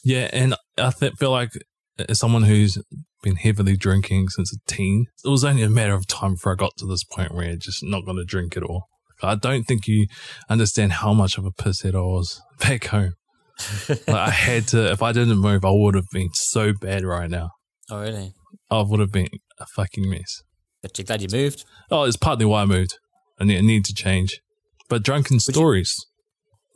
Yeah, 0.04 0.28
and 0.32 0.54
I 0.78 0.90
th- 0.90 1.14
feel 1.18 1.30
like 1.30 1.50
uh, 1.98 2.04
as 2.08 2.18
someone 2.18 2.42
who's 2.44 2.78
been 3.22 3.36
heavily 3.36 3.76
drinking 3.76 4.28
since 4.28 4.52
a 4.52 4.58
teen, 4.70 5.06
it 5.24 5.28
was 5.28 5.44
only 5.44 5.62
a 5.62 5.70
matter 5.70 5.94
of 5.94 6.06
time 6.06 6.34
before 6.34 6.52
I 6.52 6.56
got 6.56 6.72
to 6.78 6.86
this 6.86 7.04
point 7.04 7.32
where 7.34 7.48
I'm 7.48 7.58
just 7.58 7.82
not 7.82 8.04
going 8.04 8.18
to 8.18 8.24
drink 8.24 8.56
at 8.56 8.62
all. 8.62 8.84
I 9.22 9.34
don't 9.36 9.62
think 9.64 9.86
you 9.86 10.06
understand 10.50 10.92
how 10.92 11.14
much 11.14 11.38
of 11.38 11.46
a 11.46 11.50
pisshead 11.50 11.94
I 11.94 12.00
was 12.00 12.40
back 12.60 12.86
home. 12.86 13.14
like 13.88 14.08
I 14.08 14.30
had 14.30 14.68
to, 14.68 14.90
if 14.90 15.02
I 15.02 15.12
didn't 15.12 15.38
move, 15.38 15.64
I 15.64 15.70
would 15.70 15.94
have 15.94 16.08
been 16.12 16.30
so 16.34 16.72
bad 16.78 17.04
right 17.04 17.30
now. 17.30 17.50
Oh 17.90 18.00
really? 18.00 18.32
I 18.70 18.82
would 18.82 19.00
have 19.00 19.12
been 19.12 19.28
a 19.58 19.66
fucking 19.74 20.10
mess. 20.10 20.42
But 20.82 20.98
you're 20.98 21.04
glad 21.06 21.22
you 21.22 21.28
moved. 21.32 21.64
Oh, 21.90 22.02
it's 22.04 22.16
partly 22.16 22.44
why 22.44 22.62
I 22.62 22.66
moved. 22.66 22.98
I 23.40 23.44
need, 23.44 23.58
I 23.58 23.60
need 23.62 23.84
to 23.86 23.94
change. 23.94 24.40
But 24.90 25.02
drunken 25.02 25.36
you- 25.36 25.40
stories. 25.40 25.94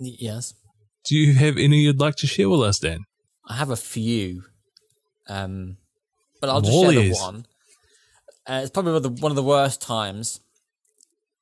Y- 0.01 0.13
Yes, 0.19 0.55
Do 1.07 1.17
you 1.17 1.35
have 1.35 1.57
any 1.59 1.79
you'd 1.81 2.01
like 2.01 2.15
to 2.17 2.27
share 2.27 2.49
with 2.49 2.61
us, 2.63 2.79
Dan? 2.79 3.01
I 3.49 3.55
have 3.55 3.71
a 3.71 3.77
few, 3.77 4.45
um, 5.29 5.79
but 6.41 6.51
I'll 6.51 6.61
just 6.61 6.79
share 6.79 6.93
the 6.93 7.13
one. 7.15 7.47
Uh, 8.47 8.61
it's 8.63 8.71
probably 8.71 8.93
one 8.93 8.97
of 8.97 9.03
the, 9.03 9.23
one 9.23 9.33
of 9.33 9.37
the 9.37 9.43
worst 9.43 9.81
times. 9.81 10.41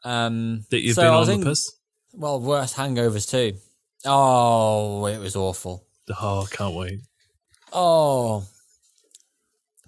Um, 0.05 0.65
That 0.70 0.83
you've 0.83 0.95
so 0.95 1.03
been 1.03 1.12
on 1.12 1.19
was 1.19 1.28
the 1.28 1.45
piss? 1.45 1.73
Well, 2.12 2.41
worst 2.41 2.77
hangovers 2.77 3.28
too. 3.28 3.59
Oh, 4.05 5.07
it 5.07 5.19
was 5.19 5.35
awful. 5.35 5.85
Oh, 6.20 6.47
can't 6.51 6.74
wait. 6.74 7.01
Oh, 7.73 8.45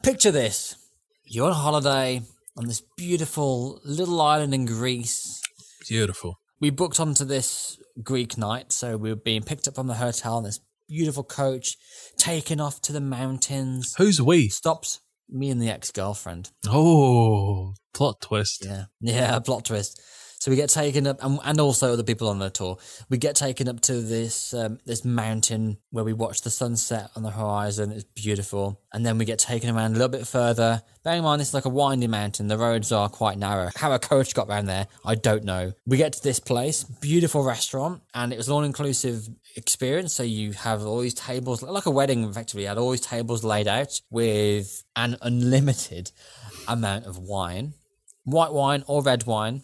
picture 0.03 0.32
this: 0.32 0.74
you're 1.24 1.47
on 1.47 1.53
holiday 1.53 2.23
on 2.57 2.66
this 2.66 2.82
beautiful 2.97 3.81
little 3.85 4.20
island 4.20 4.53
in 4.53 4.66
Greece. 4.66 5.40
Beautiful. 5.89 6.40
We 6.61 6.70
booked 6.70 6.99
onto 6.99 7.24
this 7.24 7.78
Greek 8.03 8.36
night, 8.36 8.73
so 8.73 8.97
we 8.97 9.11
were 9.11 9.16
being 9.16 9.43
picked 9.43 9.69
up 9.69 9.77
from 9.77 9.86
the 9.86 9.95
hotel 9.95 10.39
in 10.39 10.45
this 10.45 10.61
beautiful 10.89 11.24
coach, 11.24 11.77
taken 12.16 12.60
off 12.60 12.81
to 12.82 12.93
the 12.93 13.01
mountains. 13.01 13.94
Who's 13.98 14.20
we? 14.20 14.48
Stops 14.48 15.01
me 15.28 15.51
and 15.51 15.60
the 15.60 15.69
ex-girlfriend. 15.69 16.51
Oh, 16.66 17.74
plot 17.93 18.20
twist. 18.20 18.65
Yeah, 18.65 18.85
yeah, 19.01 19.39
plot 19.44 19.66
twist. 19.66 20.01
So 20.40 20.52
we 20.52 20.56
get 20.56 20.70
taken 20.70 21.06
up, 21.09 21.23
and, 21.23 21.40
and 21.44 21.60
also 21.60 21.93
other 21.93 22.05
people 22.05 22.28
on 22.28 22.39
the 22.39 22.48
tour. 22.48 22.78
We 23.09 23.19
get 23.19 23.35
taken 23.35 23.69
up 23.69 23.81
to 23.82 24.01
this 24.01 24.55
um, 24.55 24.78
this 24.85 25.05
mountain 25.05 25.78
where 25.90 26.05
we 26.05 26.12
watch 26.12 26.43
the 26.43 26.51
sunset 26.51 27.10
on 27.16 27.24
the 27.24 27.31
horizon. 27.31 27.90
It's 27.90 28.05
beautiful, 28.05 28.81
and 28.93 29.05
then 29.05 29.19
we 29.19 29.24
get 29.24 29.40
taken 29.40 29.74
around 29.74 29.90
a 29.90 29.94
little 29.94 30.09
bit 30.09 30.28
further. 30.28 30.82
Bearing 31.02 31.19
in 31.19 31.24
mind, 31.24 31.40
this 31.40 31.48
is 31.48 31.55
like 31.55 31.65
a 31.65 31.70
windy 31.70 32.06
mountain. 32.06 32.47
The 32.47 32.56
roads 32.56 32.93
are 32.93 33.09
quite 33.09 33.36
narrow. 33.36 33.70
How 33.74 33.93
a 33.93 33.98
coach 33.98 34.32
got 34.32 34.48
around 34.48 34.66
there, 34.66 34.86
I 35.05 35.16
don't 35.16 35.43
know. 35.43 35.73
We 35.86 35.97
get 35.97 36.12
to 36.12 36.23
this 36.23 36.39
place, 36.39 36.85
beautiful 36.85 37.43
restaurant, 37.43 38.02
and 38.15 38.32
it 38.32 38.36
was 38.36 38.47
an 38.47 38.55
all 38.55 38.62
inclusive 38.62 39.28
experience. 39.56 40.12
So 40.12 40.23
you 40.23 40.52
have 40.52 40.86
all 40.86 41.01
these 41.01 41.15
tables, 41.15 41.62
like 41.62 41.86
a 41.86 41.90
wedding, 41.90 42.23
effectively. 42.23 42.62
You 42.62 42.69
had 42.69 42.78
all 42.78 42.93
these 42.93 43.01
tables 43.01 43.43
laid 43.43 43.66
out 43.66 44.01
with 44.09 44.85
an 44.94 45.16
unlimited 45.20 46.12
amount 46.69 47.06
of 47.06 47.19
wine, 47.19 47.74
white 48.23 48.52
wine 48.52 48.85
or 48.86 49.02
red 49.02 49.27
wine 49.27 49.62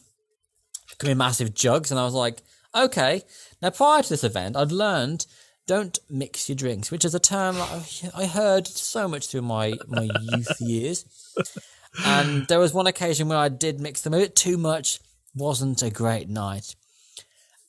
come 0.98 1.10
in 1.10 1.18
massive 1.18 1.54
jugs, 1.54 1.90
and 1.90 2.00
I 2.00 2.04
was 2.04 2.14
like, 2.14 2.42
okay. 2.74 3.22
Now, 3.62 3.70
prior 3.70 4.02
to 4.02 4.08
this 4.08 4.24
event, 4.24 4.56
I'd 4.56 4.72
learned 4.72 5.26
don't 5.66 5.98
mix 6.10 6.48
your 6.48 6.56
drinks, 6.56 6.90
which 6.90 7.04
is 7.04 7.14
a 7.14 7.20
term 7.20 7.56
I 7.56 7.82
I 8.14 8.26
heard 8.26 8.66
so 8.66 9.08
much 9.08 9.28
through 9.28 9.42
my 9.42 9.74
my 9.88 10.08
youth 10.20 10.60
years. 10.60 11.04
And 12.04 12.46
there 12.48 12.58
was 12.58 12.74
one 12.74 12.86
occasion 12.86 13.28
where 13.28 13.38
I 13.38 13.48
did 13.48 13.80
mix 13.80 14.00
them 14.00 14.14
a 14.14 14.18
bit 14.18 14.34
too 14.34 14.58
much. 14.58 15.00
wasn't 15.34 15.82
a 15.82 15.90
great 15.90 16.28
night. 16.28 16.74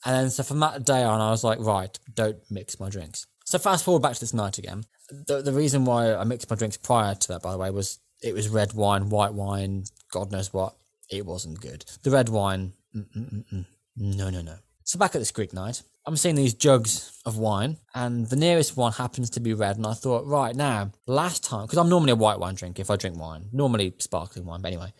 And 0.04 0.14
then, 0.14 0.30
so 0.30 0.42
from 0.42 0.60
that 0.60 0.84
day 0.84 1.02
on, 1.02 1.20
I 1.20 1.30
was 1.30 1.42
like, 1.42 1.58
right, 1.60 1.96
don't 2.14 2.38
mix 2.50 2.78
my 2.78 2.88
drinks. 2.88 3.26
So 3.44 3.58
fast 3.58 3.84
forward 3.84 4.02
back 4.02 4.14
to 4.14 4.20
this 4.20 4.34
night 4.34 4.58
again. 4.58 4.84
The, 5.10 5.42
the 5.42 5.52
reason 5.52 5.84
why 5.84 6.14
I 6.14 6.24
mixed 6.24 6.50
my 6.50 6.56
drinks 6.56 6.76
prior 6.76 7.14
to 7.14 7.28
that, 7.28 7.42
by 7.42 7.52
the 7.52 7.58
way, 7.58 7.70
was 7.70 7.98
it 8.22 8.34
was 8.34 8.48
red 8.48 8.72
wine, 8.72 9.08
white 9.08 9.34
wine, 9.34 9.84
God 10.10 10.32
knows 10.32 10.52
what. 10.52 10.76
It 11.10 11.24
wasn't 11.24 11.60
good. 11.60 11.84
The 12.02 12.10
red 12.10 12.28
wine, 12.28 12.72
mm-mm-mm-mm. 12.96 13.66
no, 13.96 14.30
no, 14.30 14.40
no. 14.42 14.56
So 14.84 14.98
back 14.98 15.14
at 15.14 15.18
this 15.18 15.32
Greek 15.32 15.52
night, 15.52 15.82
I'm 16.06 16.16
seeing 16.16 16.36
these 16.36 16.54
jugs 16.54 17.20
of 17.26 17.38
wine, 17.38 17.78
and 17.94 18.28
the 18.28 18.36
nearest 18.36 18.76
one 18.76 18.92
happens 18.92 19.30
to 19.30 19.40
be 19.40 19.52
red. 19.52 19.76
And 19.76 19.86
I 19.86 19.94
thought, 19.94 20.24
right 20.26 20.54
now, 20.54 20.92
last 21.06 21.42
time, 21.42 21.66
because 21.66 21.78
I'm 21.78 21.88
normally 21.88 22.12
a 22.12 22.16
white 22.16 22.38
wine 22.38 22.54
drinker 22.54 22.82
if 22.82 22.90
I 22.90 22.96
drink 22.96 23.18
wine, 23.18 23.46
normally 23.52 23.94
sparkling 23.98 24.46
wine, 24.46 24.62
but 24.62 24.68
anyway, 24.68 24.92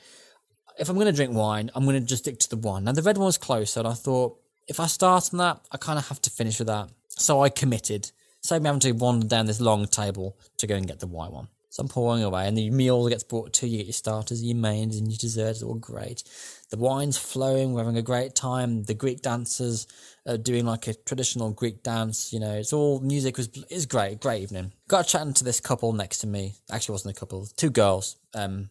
if 0.78 0.88
I'm 0.88 0.96
going 0.96 1.06
to 1.06 1.12
drink 1.12 1.32
wine, 1.34 1.70
I'm 1.74 1.84
going 1.84 2.00
to 2.00 2.04
just 2.04 2.24
stick 2.24 2.40
to 2.40 2.50
the 2.50 2.56
one. 2.56 2.84
Now, 2.84 2.92
the 2.92 3.02
red 3.02 3.16
one 3.16 3.26
was 3.26 3.38
closer, 3.38 3.80
and 3.80 3.88
I 3.88 3.94
thought, 3.94 4.38
if 4.66 4.80
I 4.80 4.86
start 4.86 5.30
on 5.32 5.38
that, 5.38 5.60
I 5.70 5.76
kind 5.76 5.98
of 5.98 6.08
have 6.08 6.20
to 6.22 6.30
finish 6.30 6.58
with 6.58 6.66
that. 6.66 6.90
So 7.08 7.42
I 7.42 7.48
committed. 7.48 8.10
Save 8.40 8.62
me 8.62 8.66
having 8.66 8.80
to 8.80 8.92
wander 8.92 9.26
down 9.26 9.46
this 9.46 9.60
long 9.60 9.86
table 9.86 10.36
to 10.58 10.66
go 10.66 10.74
and 10.74 10.86
get 10.86 10.98
the 10.98 11.06
white 11.06 11.30
one. 11.30 11.48
I'm 11.78 11.88
pouring 11.88 12.22
away, 12.22 12.46
and 12.46 12.56
the 12.56 12.70
meal 12.70 13.08
gets 13.08 13.24
brought 13.24 13.52
to 13.54 13.66
you. 13.66 13.72
You 13.72 13.78
get 13.78 13.86
your 13.86 13.92
starters, 13.92 14.42
your 14.42 14.56
mains, 14.56 14.96
and 14.96 15.08
your 15.08 15.18
desserts. 15.18 15.62
All 15.62 15.74
great. 15.74 16.22
The 16.70 16.76
wine's 16.76 17.18
flowing. 17.18 17.72
We're 17.72 17.82
having 17.82 17.96
a 17.96 18.02
great 18.02 18.34
time. 18.34 18.84
The 18.84 18.94
Greek 18.94 19.22
dancers 19.22 19.86
are 20.26 20.38
doing 20.38 20.64
like 20.64 20.88
a 20.88 20.94
traditional 20.94 21.50
Greek 21.52 21.82
dance. 21.82 22.32
You 22.32 22.40
know, 22.40 22.54
it's 22.54 22.72
all 22.72 23.00
music 23.00 23.36
was 23.36 23.48
is 23.70 23.86
great. 23.86 24.20
Great 24.20 24.42
evening. 24.42 24.72
Got 24.88 25.06
chatting 25.06 25.34
to 25.34 25.44
this 25.44 25.60
couple 25.60 25.92
next 25.92 26.18
to 26.18 26.26
me. 26.26 26.54
Actually, 26.70 26.94
wasn't 26.94 27.16
a 27.16 27.20
couple. 27.20 27.46
Two 27.56 27.70
girls. 27.70 28.16
Um, 28.34 28.70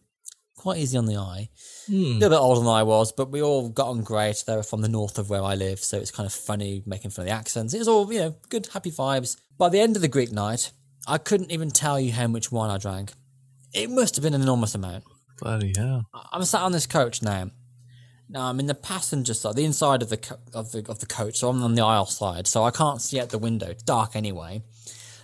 quite 0.56 0.78
easy 0.78 0.98
on 0.98 1.06
the 1.06 1.16
eye. 1.16 1.48
A 1.88 2.18
little 2.18 2.30
bit 2.30 2.42
older 2.42 2.60
than 2.60 2.68
I 2.68 2.82
was, 2.82 3.12
but 3.12 3.30
we 3.30 3.42
all 3.42 3.68
got 3.68 3.88
on 3.88 4.02
great. 4.02 4.42
They 4.46 4.56
were 4.56 4.62
from 4.62 4.80
the 4.80 4.88
north 4.88 5.18
of 5.18 5.30
where 5.30 5.42
I 5.42 5.54
live, 5.54 5.78
so 5.78 5.98
it's 5.98 6.10
kind 6.10 6.26
of 6.26 6.32
funny 6.32 6.82
making 6.86 7.12
fun 7.12 7.22
of 7.22 7.28
the 7.28 7.34
accents. 7.36 7.72
It 7.72 7.78
was 7.78 7.88
all, 7.88 8.12
you 8.12 8.18
know, 8.18 8.36
good, 8.48 8.68
happy 8.72 8.90
vibes. 8.90 9.36
By 9.58 9.68
the 9.68 9.80
end 9.80 9.96
of 9.96 10.02
the 10.02 10.08
Greek 10.08 10.32
night, 10.32 10.72
I 11.06 11.18
couldn't 11.18 11.52
even 11.52 11.70
tell 11.70 12.00
you 12.00 12.12
how 12.12 12.26
much 12.26 12.50
wine 12.50 12.70
I 12.70 12.78
drank. 12.78 13.12
It 13.72 13.90
must 13.90 14.16
have 14.16 14.22
been 14.22 14.34
an 14.34 14.42
enormous 14.42 14.74
amount. 14.74 15.04
Bloody 15.38 15.72
hell. 15.76 16.08
I'm 16.32 16.44
sat 16.44 16.62
on 16.62 16.72
this 16.72 16.86
coach 16.86 17.22
now. 17.22 17.50
Now 18.28 18.46
I'm 18.46 18.58
in 18.58 18.66
the 18.66 18.74
passenger 18.74 19.34
side, 19.34 19.54
the 19.54 19.64
inside 19.64 20.02
of 20.02 20.08
the 20.08 20.16
co- 20.16 20.40
of 20.52 20.72
the 20.72 20.84
of 20.88 20.98
the 20.98 21.06
coach, 21.06 21.36
so 21.36 21.48
I'm 21.48 21.62
on 21.62 21.74
the 21.74 21.84
aisle 21.84 22.06
side, 22.06 22.46
so 22.48 22.64
I 22.64 22.70
can't 22.70 23.00
see 23.00 23.20
out 23.20 23.28
the 23.28 23.38
window. 23.38 23.68
It's 23.68 23.82
dark 23.84 24.16
anyway. 24.16 24.62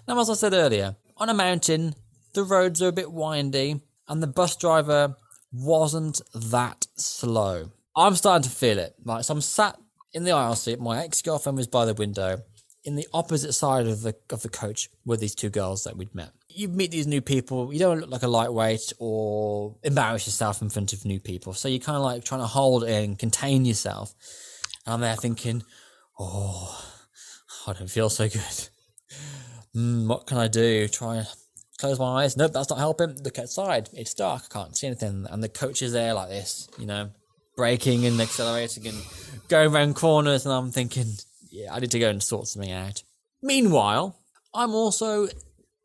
Now, 0.07 0.21
as 0.21 0.31
I 0.31 0.35
said 0.35 0.53
earlier, 0.53 0.97
on 1.17 1.29
a 1.29 1.35
mountain, 1.35 1.95
the 2.35 2.45
roads 2.45 2.81
are 2.81 2.89
a 2.89 2.93
bit 2.93 3.11
windy, 3.11 3.81
and 4.09 4.23
the 4.23 4.29
bus 4.29 4.55
driver 4.57 5.17
wasn't 5.53 6.21
that 6.35 6.87
slow. 6.97 7.71
I'm 7.97 8.15
starting 8.15 8.49
to 8.49 8.55
feel 8.55 8.79
it. 8.79 8.95
Right, 9.05 9.25
so 9.25 9.35
I'm 9.35 9.41
sat 9.41 9.79
in 10.13 10.25
the 10.25 10.33
aisle 10.33 10.55
seat. 10.55 10.79
My 10.79 11.03
ex 11.03 11.23
girlfriend 11.23 11.59
was 11.59 11.67
by 11.67 11.85
the 11.85 11.95
window. 11.95 12.43
In 12.85 12.97
the 12.97 13.07
opposite 13.15 13.53
side 13.53 13.87
of 13.87 14.03
the 14.03 14.17
of 14.31 14.43
the 14.43 14.49
coach 14.49 14.91
were 15.05 15.17
these 15.17 15.37
two 15.37 15.51
girls 15.51 15.85
that 15.85 15.97
we'd 15.97 16.15
met. 16.15 16.31
You 16.49 16.69
meet 16.69 16.91
these 16.91 17.07
new 17.07 17.21
people. 17.21 17.73
You 17.73 17.79
don't 17.79 18.01
look 18.01 18.11
like 18.11 18.23
a 18.23 18.29
lightweight 18.29 18.93
or 18.99 19.77
embarrass 19.83 20.27
yourself 20.27 20.61
in 20.61 20.69
front 20.69 20.93
of 20.93 21.05
new 21.05 21.21
people. 21.21 21.53
So 21.53 21.69
you're 21.69 21.79
kind 21.79 21.97
of 21.97 22.03
like 22.03 22.25
trying 22.25 22.41
to 22.41 22.47
hold 22.47 22.85
in, 22.85 23.17
contain 23.17 23.65
yourself. 23.65 24.15
And 24.85 24.95
I'm 24.95 25.01
there 25.01 25.17
thinking, 25.17 25.63
oh, 26.19 26.93
I 27.67 27.73
don't 27.73 27.91
feel 27.91 28.11
so 28.11 28.29
good. 28.29 28.69
Mm, 29.77 30.07
what 30.07 30.27
can 30.27 30.39
I 30.39 30.49
do? 30.49 30.89
Try 30.89 31.19
and 31.19 31.29
close 31.79 31.99
my 31.99 32.23
eyes. 32.23 32.37
Nope, 32.37 32.53
that's 32.53 32.71
not 32.71 32.79
helping. 32.79 33.23
Look 33.23 33.39
outside. 33.39 33.89
It's 33.93 34.15
dark. 34.15 34.43
I 34.51 34.53
can't 34.53 34.77
see 34.77 34.87
anything. 34.87 35.27
And 35.31 35.43
the 35.43 35.49
coach 35.49 35.83
is 35.83 35.93
there 35.93 36.15
like 36.15 36.29
this, 36.29 36.69
you 36.79 36.87
know, 36.87 37.11
braking 37.57 38.05
and 38.07 38.21
accelerating 38.21 38.87
and 38.87 39.03
going 39.49 39.73
around 39.73 39.97
corners. 39.97 40.45
And 40.45 40.55
I'm 40.55 40.71
thinking, 40.71 41.13
yeah, 41.53 41.73
I 41.73 41.81
need 41.81 41.91
to 41.91 41.99
go 41.99 42.09
and 42.09 42.23
sort 42.23 42.49
something 42.49 42.73
out. 42.73 43.03
Meanwhile, 43.43 44.19
I'm 44.55 44.75
also 44.75 45.29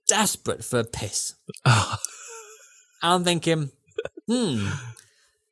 desperate 0.08 0.64
for 0.64 0.80
a 0.80 0.84
piss. 0.86 1.36
I'm 3.04 3.24
thinking, 3.24 3.72
hmm, 4.28 4.70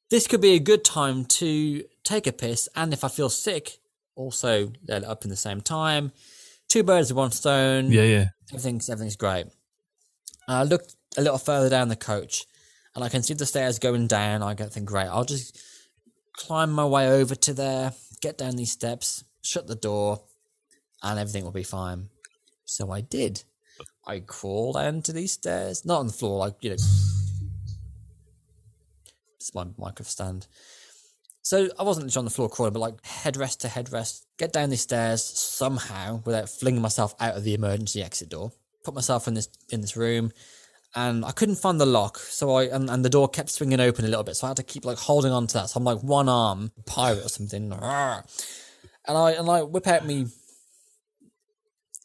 this 0.09 0.27
could 0.27 0.41
be 0.41 0.53
a 0.53 0.59
good 0.59 0.85
time 0.85 1.25
to 1.25 1.83
take 2.03 2.27
a 2.27 2.31
piss. 2.31 2.69
And 2.75 2.93
if 2.93 3.03
I 3.03 3.09
feel 3.09 3.29
sick, 3.29 3.79
also 4.15 4.71
lit 4.87 5.03
up 5.03 5.25
in 5.25 5.29
the 5.29 5.35
same 5.35 5.59
time. 5.59 6.13
Two 6.69 6.83
birds 6.83 7.09
with 7.11 7.17
one 7.17 7.31
stone. 7.31 7.91
Yeah, 7.91 8.03
yeah. 8.03 8.25
Everything's 8.51 8.89
everything's 8.89 9.17
great. 9.17 9.45
And 10.47 10.57
I 10.57 10.63
look 10.63 10.83
a 11.17 11.21
little 11.21 11.37
further 11.37 11.69
down 11.69 11.89
the 11.89 11.95
coach, 11.95 12.45
and 12.95 13.03
I 13.03 13.09
can 13.09 13.21
see 13.21 13.33
the 13.33 13.45
stairs 13.45 13.79
going 13.79 14.07
down. 14.07 14.41
I 14.41 14.53
go, 14.53 14.65
think, 14.65 14.87
great. 14.87 15.07
I'll 15.07 15.25
just 15.25 15.59
climb 16.33 16.71
my 16.71 16.85
way 16.85 17.09
over 17.09 17.35
to 17.35 17.53
there, 17.53 17.93
get 18.21 18.37
down 18.37 18.55
these 18.55 18.71
steps, 18.71 19.23
shut 19.45 19.67
the 19.67 19.75
door, 19.75 20.23
and 21.03 21.19
everything 21.19 21.43
will 21.43 21.51
be 21.51 21.63
fine. 21.63 22.09
So 22.65 22.91
I 22.91 23.01
did. 23.01 23.43
I 24.07 24.19
crawled 24.19 24.75
down 24.75 25.01
to 25.03 25.13
these 25.13 25.33
stairs, 25.33 25.85
not 25.85 25.99
on 25.99 26.07
the 26.07 26.13
floor, 26.13 26.39
like 26.39 26.55
you 26.61 26.71
know. 26.71 26.77
It's 29.35 29.53
my 29.53 29.65
microphone 29.77 30.09
stand. 30.09 30.47
So 31.41 31.69
I 31.77 31.83
wasn't 31.83 32.07
literally 32.07 32.21
on 32.21 32.25
the 32.25 32.31
floor 32.31 32.49
crawling, 32.49 32.73
but 32.73 32.79
like 32.79 33.01
headrest 33.03 33.59
to 33.59 33.67
headrest, 33.67 34.23
get 34.39 34.51
down 34.51 34.71
these 34.71 34.81
stairs 34.81 35.23
somehow 35.23 36.23
without 36.25 36.49
flinging 36.49 36.81
myself 36.81 37.13
out 37.19 37.37
of 37.37 37.43
the 37.43 37.53
emergency 37.53 38.01
exit 38.01 38.29
door. 38.29 38.51
Put 38.83 38.95
myself 38.95 39.27
in 39.27 39.35
this 39.35 39.49
in 39.69 39.81
this 39.81 39.95
room, 39.95 40.31
and 40.95 41.23
I 41.23 41.31
couldn't 41.31 41.57
find 41.57 41.79
the 41.79 41.85
lock. 41.85 42.17
So 42.17 42.55
I 42.55 42.63
and, 42.63 42.89
and 42.89 43.05
the 43.05 43.09
door 43.09 43.27
kept 43.27 43.49
swinging 43.51 43.79
open 43.79 44.05
a 44.05 44.07
little 44.07 44.23
bit, 44.23 44.35
so 44.35 44.47
I 44.47 44.49
had 44.49 44.57
to 44.57 44.63
keep 44.63 44.85
like 44.85 44.97
holding 44.97 45.31
on 45.31 45.45
to 45.47 45.53
that. 45.55 45.69
So 45.69 45.77
I'm 45.77 45.83
like 45.83 45.99
one 45.99 46.29
arm 46.29 46.71
pirate 46.87 47.25
or 47.25 47.29
something, 47.29 47.71
and 49.07 49.17
I 49.17 49.31
and 49.31 49.49
I 49.49 49.63
whip 49.63 49.87
out 49.87 50.05
me. 50.05 50.27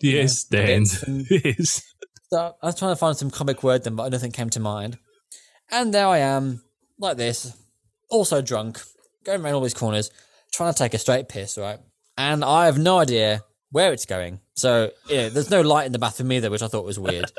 Yes, 0.00 0.44
Dan. 0.44 0.84
and- 1.06 1.26
yes. 1.30 1.82
So 2.32 2.54
I 2.62 2.66
was 2.66 2.78
trying 2.78 2.92
to 2.92 2.96
find 2.96 3.16
some 3.16 3.30
comic 3.30 3.62
word 3.62 3.84
then, 3.84 3.96
but 3.96 4.10
nothing 4.12 4.30
came 4.32 4.50
to 4.50 4.60
mind. 4.60 4.98
And 5.70 5.92
there 5.92 6.06
I 6.06 6.18
am, 6.18 6.62
like 6.98 7.16
this, 7.16 7.56
also 8.08 8.40
drunk, 8.40 8.80
going 9.24 9.42
around 9.42 9.54
all 9.54 9.60
these 9.62 9.74
corners, 9.74 10.10
trying 10.52 10.72
to 10.72 10.78
take 10.78 10.94
a 10.94 10.98
straight 10.98 11.28
piss, 11.28 11.58
right? 11.58 11.78
And 12.16 12.44
I 12.44 12.66
have 12.66 12.78
no 12.78 12.98
idea 12.98 13.42
where 13.70 13.92
it's 13.92 14.06
going. 14.06 14.40
So, 14.54 14.90
yeah, 15.08 15.28
there's 15.28 15.50
no 15.50 15.60
light 15.60 15.86
in 15.86 15.92
the 15.92 15.98
bathroom 15.98 16.32
either, 16.32 16.50
which 16.50 16.62
I 16.62 16.68
thought 16.68 16.84
was 16.84 16.98
weird. 16.98 17.30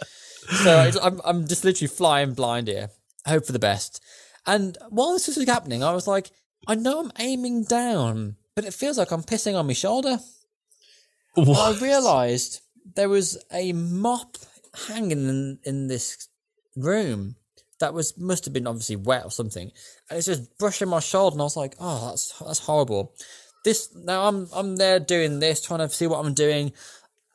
so 0.64 0.92
I'm, 1.02 1.22
I'm 1.24 1.48
just 1.48 1.64
literally 1.64 1.88
flying 1.88 2.34
blind 2.34 2.68
here. 2.68 2.90
Hope 3.26 3.46
for 3.46 3.52
the 3.54 3.60
best. 3.60 4.02
And 4.46 4.78
while 4.90 5.14
this 5.14 5.28
was 5.28 5.46
happening, 5.48 5.84
I 5.84 5.94
was 5.94 6.08
like, 6.08 6.32
I 6.68 6.76
know 6.76 7.00
I'm 7.00 7.12
aiming 7.20 7.64
down, 7.66 8.36
but 8.56 8.66
it 8.66 8.74
feels 8.74 8.98
like 8.98 9.12
I'm 9.12 9.24
pissing 9.24 9.58
on 9.58 9.68
my 9.68 9.74
shoulder. 9.74 10.20
I 11.38 11.78
realised 11.82 12.62
there 12.96 13.10
was 13.10 13.38
a 13.52 13.74
mop 13.74 14.38
hanging 14.88 15.28
in, 15.30 15.60
in 15.64 15.88
this 15.88 16.28
room 16.76 17.36
that 17.80 17.94
was 17.94 18.18
must 18.18 18.46
have 18.46 18.54
been 18.54 18.68
obviously 18.68 18.96
wet 18.96 19.26
or 19.26 19.32
something, 19.32 19.72
and 20.10 20.18
it's 20.18 20.28
just 20.28 20.58
brushing 20.58 20.90
my 20.90 21.00
shoulder, 21.00 21.36
and 21.36 21.42
I 21.42 21.46
was 21.46 21.58
like, 21.58 21.76
"Oh, 21.80 22.10
that's 22.10 22.38
that's 22.40 22.60
horrible." 22.60 23.14
This 23.64 23.90
now 23.96 24.28
I'm 24.28 24.48
I'm 24.54 24.76
there 24.76 25.00
doing 25.00 25.40
this, 25.40 25.62
trying 25.62 25.80
to 25.80 25.90
see 25.90 26.08
what 26.08 26.24
I'm 26.24 26.34
doing, 26.34 26.74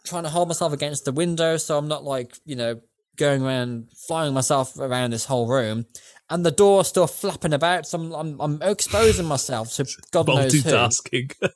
trying 0.05 0.23
to 0.23 0.31
hold 0.31 0.49
myself 0.49 0.73
against 0.73 1.05
the 1.05 1.13
window 1.13 1.57
so 1.57 1.77
I'm 1.77 1.89
not 1.89 2.05
like 2.05 2.37
you 2.45 2.57
know 2.57 2.81
going 3.17 3.43
around 3.43 3.89
flying 4.07 4.35
myself 4.35 4.79
around 4.79 5.13
this 5.13 5.25
whole 5.25 5.49
room. 5.49 5.87
And 6.29 6.45
the 6.45 6.51
door 6.51 6.85
still 6.85 7.07
flapping 7.07 7.53
about, 7.53 7.87
so 7.87 7.99
I'm, 7.99 8.13
I'm, 8.13 8.41
I'm 8.41 8.63
exposing 8.63 9.27
myself 9.27 9.73
to 9.75 9.87
God 10.11 10.27
knows 10.27 10.53
who. 10.53 10.61
Multitasking. 10.61 11.35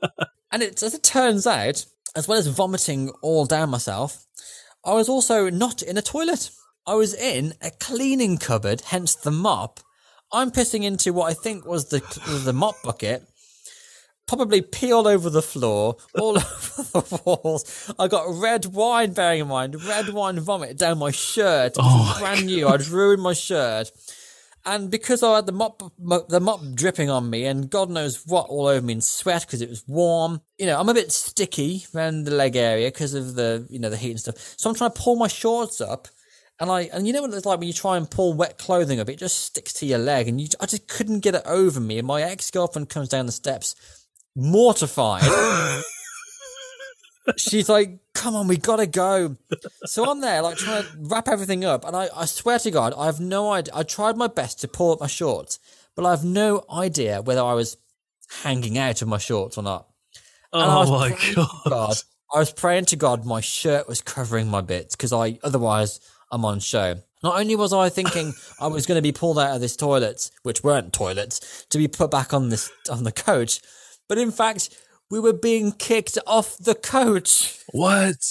And 0.52 0.62
it, 0.62 0.82
as 0.82 0.94
it 0.94 1.02
turns 1.02 1.47
out, 1.47 1.86
as 2.16 2.26
well 2.26 2.38
as 2.38 2.48
vomiting 2.48 3.10
all 3.22 3.47
down 3.47 3.70
myself, 3.70 4.26
I 4.84 4.94
was 4.94 5.09
also 5.09 5.48
not 5.48 5.82
in 5.82 5.97
a 5.97 6.02
toilet. 6.02 6.51
I 6.86 6.94
was 6.94 7.14
in 7.14 7.55
a 7.62 7.70
cleaning 7.70 8.38
cupboard, 8.38 8.80
hence 8.86 9.14
the 9.14 9.30
mop. 9.30 9.80
I'm 10.32 10.51
pissing 10.51 10.84
into 10.84 11.12
what 11.12 11.30
I 11.30 11.34
think 11.34 11.66
was 11.66 11.88
the 11.90 12.01
was 12.26 12.44
the 12.44 12.52
mop 12.52 12.76
bucket. 12.82 13.22
Probably 14.26 14.62
pee 14.62 14.92
all 14.92 15.09
over 15.09 15.28
the 15.28 15.42
floor, 15.42 15.97
all 16.18 16.38
over 16.38 16.82
the 16.92 17.22
walls. 17.24 17.92
I 17.98 18.06
got 18.09 18.26
red 18.28 18.66
wine, 18.66 19.12
bearing 19.12 19.40
in 19.40 19.48
mind, 19.48 19.84
red 19.84 20.09
wine 20.09 20.38
vomit 20.40 20.78
down 20.78 20.98
my 20.98 21.10
shirt. 21.10 21.74
Oh 21.78 22.12
my 22.14 22.20
brand 22.20 22.47
new. 22.47 22.68
I'd 22.68 22.86
ruined 22.88 23.22
my 23.22 23.32
shirt. 23.34 23.90
And 24.64 24.90
because 24.90 25.22
I 25.22 25.36
had 25.36 25.46
the 25.46 25.52
mop, 25.52 25.82
mo- 25.98 26.26
the 26.28 26.40
mop 26.40 26.60
dripping 26.74 27.08
on 27.08 27.30
me, 27.30 27.46
and 27.46 27.70
God 27.70 27.88
knows 27.88 28.26
what 28.26 28.46
all 28.48 28.66
over 28.66 28.84
me 28.84 28.94
in 28.94 29.00
sweat 29.00 29.46
because 29.46 29.62
it 29.62 29.70
was 29.70 29.84
warm. 29.88 30.42
You 30.58 30.66
know, 30.66 30.78
I'm 30.78 30.88
a 30.88 30.94
bit 30.94 31.12
sticky 31.12 31.86
around 31.94 32.24
the 32.24 32.34
leg 32.34 32.56
area 32.56 32.88
because 32.88 33.14
of 33.14 33.36
the, 33.36 33.66
you 33.70 33.78
know, 33.78 33.88
the 33.88 33.96
heat 33.96 34.10
and 34.10 34.20
stuff. 34.20 34.54
So 34.58 34.68
I'm 34.68 34.76
trying 34.76 34.92
to 34.92 35.00
pull 35.00 35.16
my 35.16 35.28
shorts 35.28 35.80
up, 35.80 36.08
and 36.58 36.70
I, 36.70 36.82
and 36.92 37.06
you 37.06 37.14
know 37.14 37.22
what 37.22 37.32
it's 37.32 37.46
like 37.46 37.58
when 37.58 37.68
you 37.68 37.74
try 37.74 37.96
and 37.96 38.10
pull 38.10 38.34
wet 38.34 38.58
clothing 38.58 39.00
up, 39.00 39.08
it 39.08 39.18
just 39.18 39.40
sticks 39.40 39.72
to 39.74 39.86
your 39.86 39.98
leg, 39.98 40.28
and 40.28 40.38
you, 40.38 40.48
I 40.60 40.66
just 40.66 40.88
couldn't 40.88 41.20
get 41.20 41.34
it 41.34 41.42
over 41.46 41.80
me. 41.80 41.98
And 41.98 42.06
my 42.06 42.22
ex 42.22 42.50
girlfriend 42.50 42.90
comes 42.90 43.08
down 43.08 43.24
the 43.24 43.32
steps, 43.32 43.74
mortified. 44.36 45.22
She's 47.36 47.68
like, 47.68 47.98
"Come 48.14 48.34
on, 48.34 48.48
we 48.48 48.56
gotta 48.56 48.86
go." 48.86 49.36
So 49.84 50.10
I'm 50.10 50.20
there, 50.20 50.42
like 50.42 50.56
trying 50.56 50.82
to 50.82 50.88
wrap 50.98 51.28
everything 51.28 51.64
up, 51.64 51.84
and 51.84 51.94
I, 51.94 52.09
I 52.14 52.24
swear 52.26 52.59
to 52.60 52.70
God, 52.70 52.94
I 52.97 53.06
have 53.06 53.20
no 53.20 53.51
idea. 53.51 53.74
I 53.76 53.82
tried 53.82 54.16
my 54.16 54.26
best 54.26 54.60
to 54.60 54.68
pull 54.68 54.92
up 54.92 55.01
my 55.01 55.06
shorts, 55.06 55.59
but 55.94 56.06
I 56.06 56.10
have 56.10 56.24
no 56.24 56.64
idea 56.72 57.22
whether 57.22 57.42
I 57.42 57.55
was 57.55 57.76
hanging 58.42 58.78
out 58.78 59.02
of 59.02 59.09
my 59.09 59.18
shorts 59.18 59.59
or 59.59 59.62
not. 59.62 59.86
And 60.52 60.62
oh 60.64 60.98
my 60.98 61.10
god. 61.34 61.48
God, 61.68 61.97
I 62.32 62.38
was 62.38 62.52
praying 62.52 62.86
to 62.86 62.97
God 62.97 63.24
my 63.24 63.40
shirt 63.40 63.88
was 63.88 64.01
covering 64.01 64.48
my 64.48 64.60
bits 64.60 64.97
because 64.97 65.12
I 65.12 65.38
otherwise 65.42 66.01
I'm 66.30 66.44
on 66.44 66.60
show. 66.60 66.97
Not 67.22 67.38
only 67.38 67.55
was 67.55 67.72
I 67.72 67.90
thinking 67.90 68.32
I 68.60 68.68
was 68.68 68.86
going 68.86 68.97
to 68.97 69.02
be 69.02 69.12
pulled 69.12 69.38
out 69.38 69.55
of 69.55 69.60
this 69.60 69.76
toilet, 69.76 70.30
which 70.42 70.64
weren't 70.64 70.92
toilets, 70.92 71.66
to 71.68 71.76
be 71.76 71.86
put 71.86 72.10
back 72.10 72.32
on 72.32 72.48
this 72.48 72.70
on 72.90 73.05
the 73.05 73.12
coach, 73.12 73.60
but 74.09 74.18
in 74.18 74.30
fact 74.30 74.70
we 75.10 75.20
were 75.20 75.32
being 75.32 75.72
kicked 75.72 76.18
off 76.26 76.56
the 76.56 76.74
coach. 76.74 77.62
What? 77.72 78.22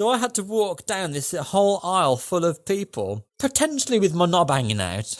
So 0.00 0.08
I 0.08 0.18
had 0.18 0.34
to 0.34 0.42
walk 0.42 0.86
down 0.86 1.12
this 1.12 1.32
whole 1.32 1.80
aisle 1.82 2.16
full 2.16 2.44
of 2.44 2.64
people, 2.64 3.26
potentially 3.38 3.98
with 3.98 4.14
my 4.14 4.26
knob 4.26 4.50
hanging 4.50 4.80
out. 4.80 5.14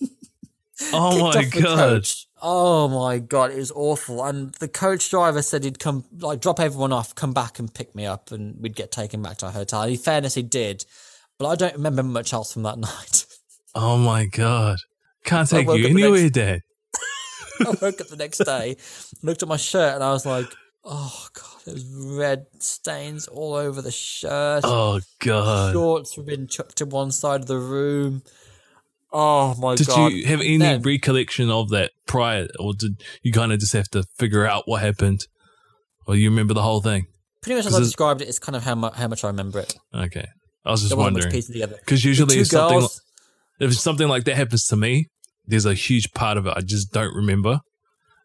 Oh 0.92 1.32
my 1.32 1.44
god. 1.44 2.06
Oh 2.42 2.88
my 2.88 3.18
god, 3.18 3.52
it 3.52 3.56
was 3.56 3.70
awful. 3.70 4.24
And 4.24 4.52
the 4.54 4.68
coach 4.68 5.08
driver 5.08 5.40
said 5.40 5.64
he'd 5.64 5.78
come, 5.78 6.04
like, 6.18 6.40
drop 6.40 6.60
everyone 6.60 6.92
off, 6.92 7.14
come 7.14 7.32
back 7.32 7.58
and 7.58 7.72
pick 7.72 7.94
me 7.94 8.06
up, 8.06 8.32
and 8.32 8.60
we'd 8.60 8.76
get 8.76 8.90
taken 8.90 9.22
back 9.22 9.38
to 9.38 9.46
our 9.46 9.52
hotel. 9.52 9.82
In 9.82 9.96
fairness, 9.96 10.34
he 10.34 10.42
did, 10.42 10.84
but 11.38 11.46
I 11.46 11.54
don't 11.54 11.74
remember 11.74 12.02
much 12.02 12.32
else 12.32 12.52
from 12.52 12.64
that 12.64 12.78
night. 12.78 13.24
Oh 13.74 13.96
my 13.96 14.26
god. 14.26 14.78
Can't 15.24 15.48
take 15.48 15.66
you 15.68 15.86
anywhere, 15.86 16.28
Dad. 16.28 16.60
I 17.66 17.70
woke 17.80 18.00
up 18.00 18.08
the 18.08 18.16
next 18.16 18.38
day, 18.38 18.76
looked 19.22 19.42
at 19.42 19.48
my 19.48 19.56
shirt, 19.56 19.94
and 19.94 20.02
I 20.04 20.12
was 20.12 20.26
like, 20.26 20.46
oh 20.84 21.28
god, 21.32 21.60
there's 21.66 21.84
red 21.86 22.46
stains 22.58 23.26
all 23.28 23.54
over 23.54 23.80
the 23.82 23.92
shirt. 23.92 24.62
Oh 24.64 25.00
god. 25.20 25.72
Shorts 25.72 26.16
were 26.16 26.24
being 26.24 26.46
chucked 26.46 26.76
to 26.76 26.86
one 26.86 27.10
side 27.12 27.40
of 27.40 27.46
the 27.46 27.58
room. 27.58 28.22
Oh 29.12 29.54
my 29.60 29.76
Did 29.76 29.86
god! 29.86 30.08
Did 30.10 30.18
you 30.18 30.26
have 30.26 30.40
any 30.40 30.56
then- 30.58 30.82
recollection 30.82 31.48
of 31.50 31.70
that 31.70 31.92
prior, 32.06 32.48
or 32.58 32.74
did 32.74 33.02
you 33.22 33.32
kind 33.32 33.52
of 33.52 33.60
just 33.60 33.72
have 33.72 33.88
to 33.90 34.02
figure 34.18 34.44
out 34.44 34.64
what 34.66 34.82
happened, 34.82 35.26
or 36.06 36.16
you 36.16 36.30
remember 36.30 36.54
the 36.54 36.62
whole 36.62 36.80
thing? 36.80 37.06
pretty 37.40 37.56
much 37.58 37.66
as 37.66 37.74
I 37.74 37.78
described 37.80 38.22
it, 38.22 38.28
it's 38.28 38.38
kind 38.38 38.56
of 38.56 38.62
how 38.64 38.74
much 38.74 38.94
how 38.94 39.06
much 39.06 39.22
I 39.22 39.28
remember 39.28 39.60
it. 39.60 39.76
Okay, 39.94 40.26
I 40.64 40.70
was 40.70 40.80
just 40.80 40.90
There 40.90 40.96
wasn't 40.98 41.14
much 41.16 41.24
wondering 41.24 41.70
because 41.78 42.04
usually 42.04 42.38
if 42.38 42.46
something 42.48 42.80
girls. 42.80 43.02
if 43.60 43.74
something 43.78 44.08
like 44.08 44.24
that 44.24 44.34
happens 44.36 44.66
to 44.68 44.76
me, 44.76 45.10
there's 45.46 45.66
a 45.66 45.74
huge 45.74 46.12
part 46.12 46.38
of 46.38 46.46
it 46.46 46.54
I 46.56 46.60
just 46.60 46.92
don't 46.92 47.14
remember. 47.14 47.60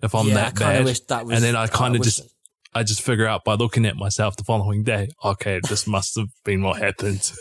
If 0.01 0.15
I'm 0.15 0.27
yeah, 0.27 0.35
that 0.35 0.55
bad, 0.55 0.85
that 1.09 1.25
was. 1.25 1.35
and 1.35 1.43
then 1.43 1.55
I 1.55 1.67
kind 1.67 1.95
of 1.95 2.01
just 2.01 2.21
I 2.73 2.83
just 2.83 3.01
figure 3.01 3.27
out 3.27 3.43
by 3.43 3.55
looking 3.55 3.85
at 3.85 3.97
myself 3.97 4.37
the 4.37 4.43
following 4.43 4.83
day, 4.83 5.09
okay, 5.23 5.59
this 5.67 5.87
must 5.95 6.15
have 6.17 6.29
been 6.45 6.61
what 6.63 6.77
happened. 6.81 7.31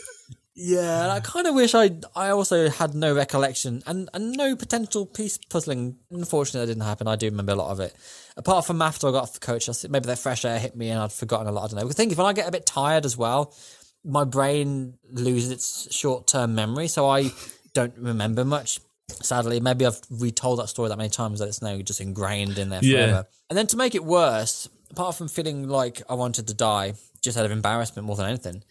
Yeah, 0.55 1.03
and 1.03 1.11
I 1.11 1.21
kind 1.21 1.47
of 1.47 1.55
wish 1.55 1.73
I 1.73 1.91
I 2.17 2.29
also 2.29 2.69
had 2.69 2.93
no 2.93 3.15
recollection 3.15 3.81
and, 3.87 4.09
and 4.13 4.33
no 4.33 4.57
potential 4.57 5.05
piece 5.05 5.37
puzzling. 5.37 5.95
Unfortunately, 6.11 6.59
that 6.59 6.73
didn't 6.73 6.85
happen. 6.85 7.07
I 7.07 7.15
do 7.15 7.27
remember 7.27 7.53
a 7.53 7.55
lot 7.55 7.71
of 7.71 7.79
it. 7.79 7.95
Apart 8.35 8.65
from 8.65 8.81
after 8.81 9.07
I 9.07 9.11
got 9.11 9.23
off 9.23 9.33
the 9.33 9.39
coach, 9.39 9.69
I 9.69 9.73
maybe 9.87 10.07
that 10.07 10.19
fresh 10.19 10.43
air 10.43 10.59
hit 10.59 10.75
me 10.75 10.89
and 10.89 10.99
I'd 10.99 11.13
forgotten 11.13 11.47
a 11.47 11.51
lot. 11.53 11.63
I 11.63 11.67
don't 11.67 11.75
know. 11.77 11.83
Because 11.83 11.95
think 11.95 12.11
if 12.11 12.17
when 12.17 12.27
I 12.27 12.33
get 12.33 12.47
a 12.47 12.51
bit 12.51 12.65
tired 12.65 13.05
as 13.05 13.15
well, 13.15 13.55
my 14.03 14.25
brain 14.25 14.95
loses 15.09 15.51
its 15.51 15.95
short 15.95 16.27
term 16.27 16.55
memory, 16.55 16.89
so 16.89 17.07
I 17.07 17.31
don't 17.73 17.97
remember 17.97 18.43
much. 18.43 18.81
Sadly, 19.21 19.59
maybe 19.59 19.85
I've 19.85 19.99
retold 20.09 20.59
that 20.59 20.67
story 20.69 20.89
that 20.89 20.97
many 20.97 21.09
times 21.09 21.39
that 21.39 21.47
it's 21.47 21.61
now 21.61 21.77
just 21.81 22.01
ingrained 22.01 22.57
in 22.57 22.69
there 22.69 22.81
Yeah. 22.83 22.97
forever. 23.07 23.27
And 23.49 23.57
then 23.57 23.67
to 23.67 23.77
make 23.77 23.95
it 23.95 24.03
worse, 24.03 24.69
apart 24.91 25.15
from 25.15 25.27
feeling 25.27 25.67
like 25.67 26.01
I 26.09 26.13
wanted 26.15 26.47
to 26.47 26.53
die, 26.53 26.93
just 27.21 27.37
out 27.37 27.45
of 27.45 27.51
embarrassment 27.51 28.05
more 28.05 28.15
than 28.15 28.27
anything, 28.27 28.63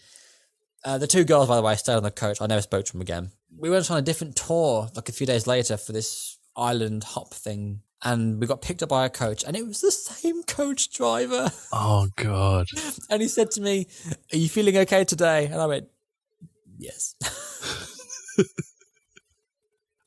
uh, 0.85 0.97
the 0.99 1.07
two 1.07 1.25
girls, 1.25 1.49
by 1.49 1.57
the 1.57 1.63
way, 1.63 1.75
stayed 1.77 1.95
on 1.97 2.03
the 2.03 2.11
coach. 2.11 2.41
I 2.41 2.47
never 2.47 2.63
spoke 2.63 2.85
to 2.87 2.93
them 2.93 3.01
again. 3.01 3.31
We 3.57 3.69
went 3.71 3.91
on 3.91 3.99
a 3.99 4.03
different 4.03 4.37
tour 4.37 4.89
like 4.95 5.09
a 5.09 5.13
few 5.13 5.27
days 5.27 5.47
later 5.47 5.77
for 5.77 5.93
this 5.93 6.39
island 6.57 7.03
hop 7.05 7.35
thing, 7.35 7.83
and 8.05 8.41
we 8.41 8.47
got 8.47 8.63
picked 8.63 8.83
up 8.83 8.89
by 8.89 9.05
a 9.05 9.11
coach, 9.11 9.43
and 9.45 9.57
it 9.57 9.67
was 9.67 9.81
the 9.81 9.91
same 9.91 10.43
coach 10.45 10.91
driver. 10.93 11.51
Oh 11.73 12.09
god. 12.17 12.67
And 13.11 13.21
he 13.23 13.29
said 13.29 13.51
to 13.53 13.61
me, 13.61 13.87
"Are 14.33 14.37
you 14.37 14.49
feeling 14.49 14.77
okay 14.79 15.03
today?" 15.05 15.47
And 15.47 15.57
I 15.57 15.67
went, 15.67 15.89
"Yes." 16.79 17.15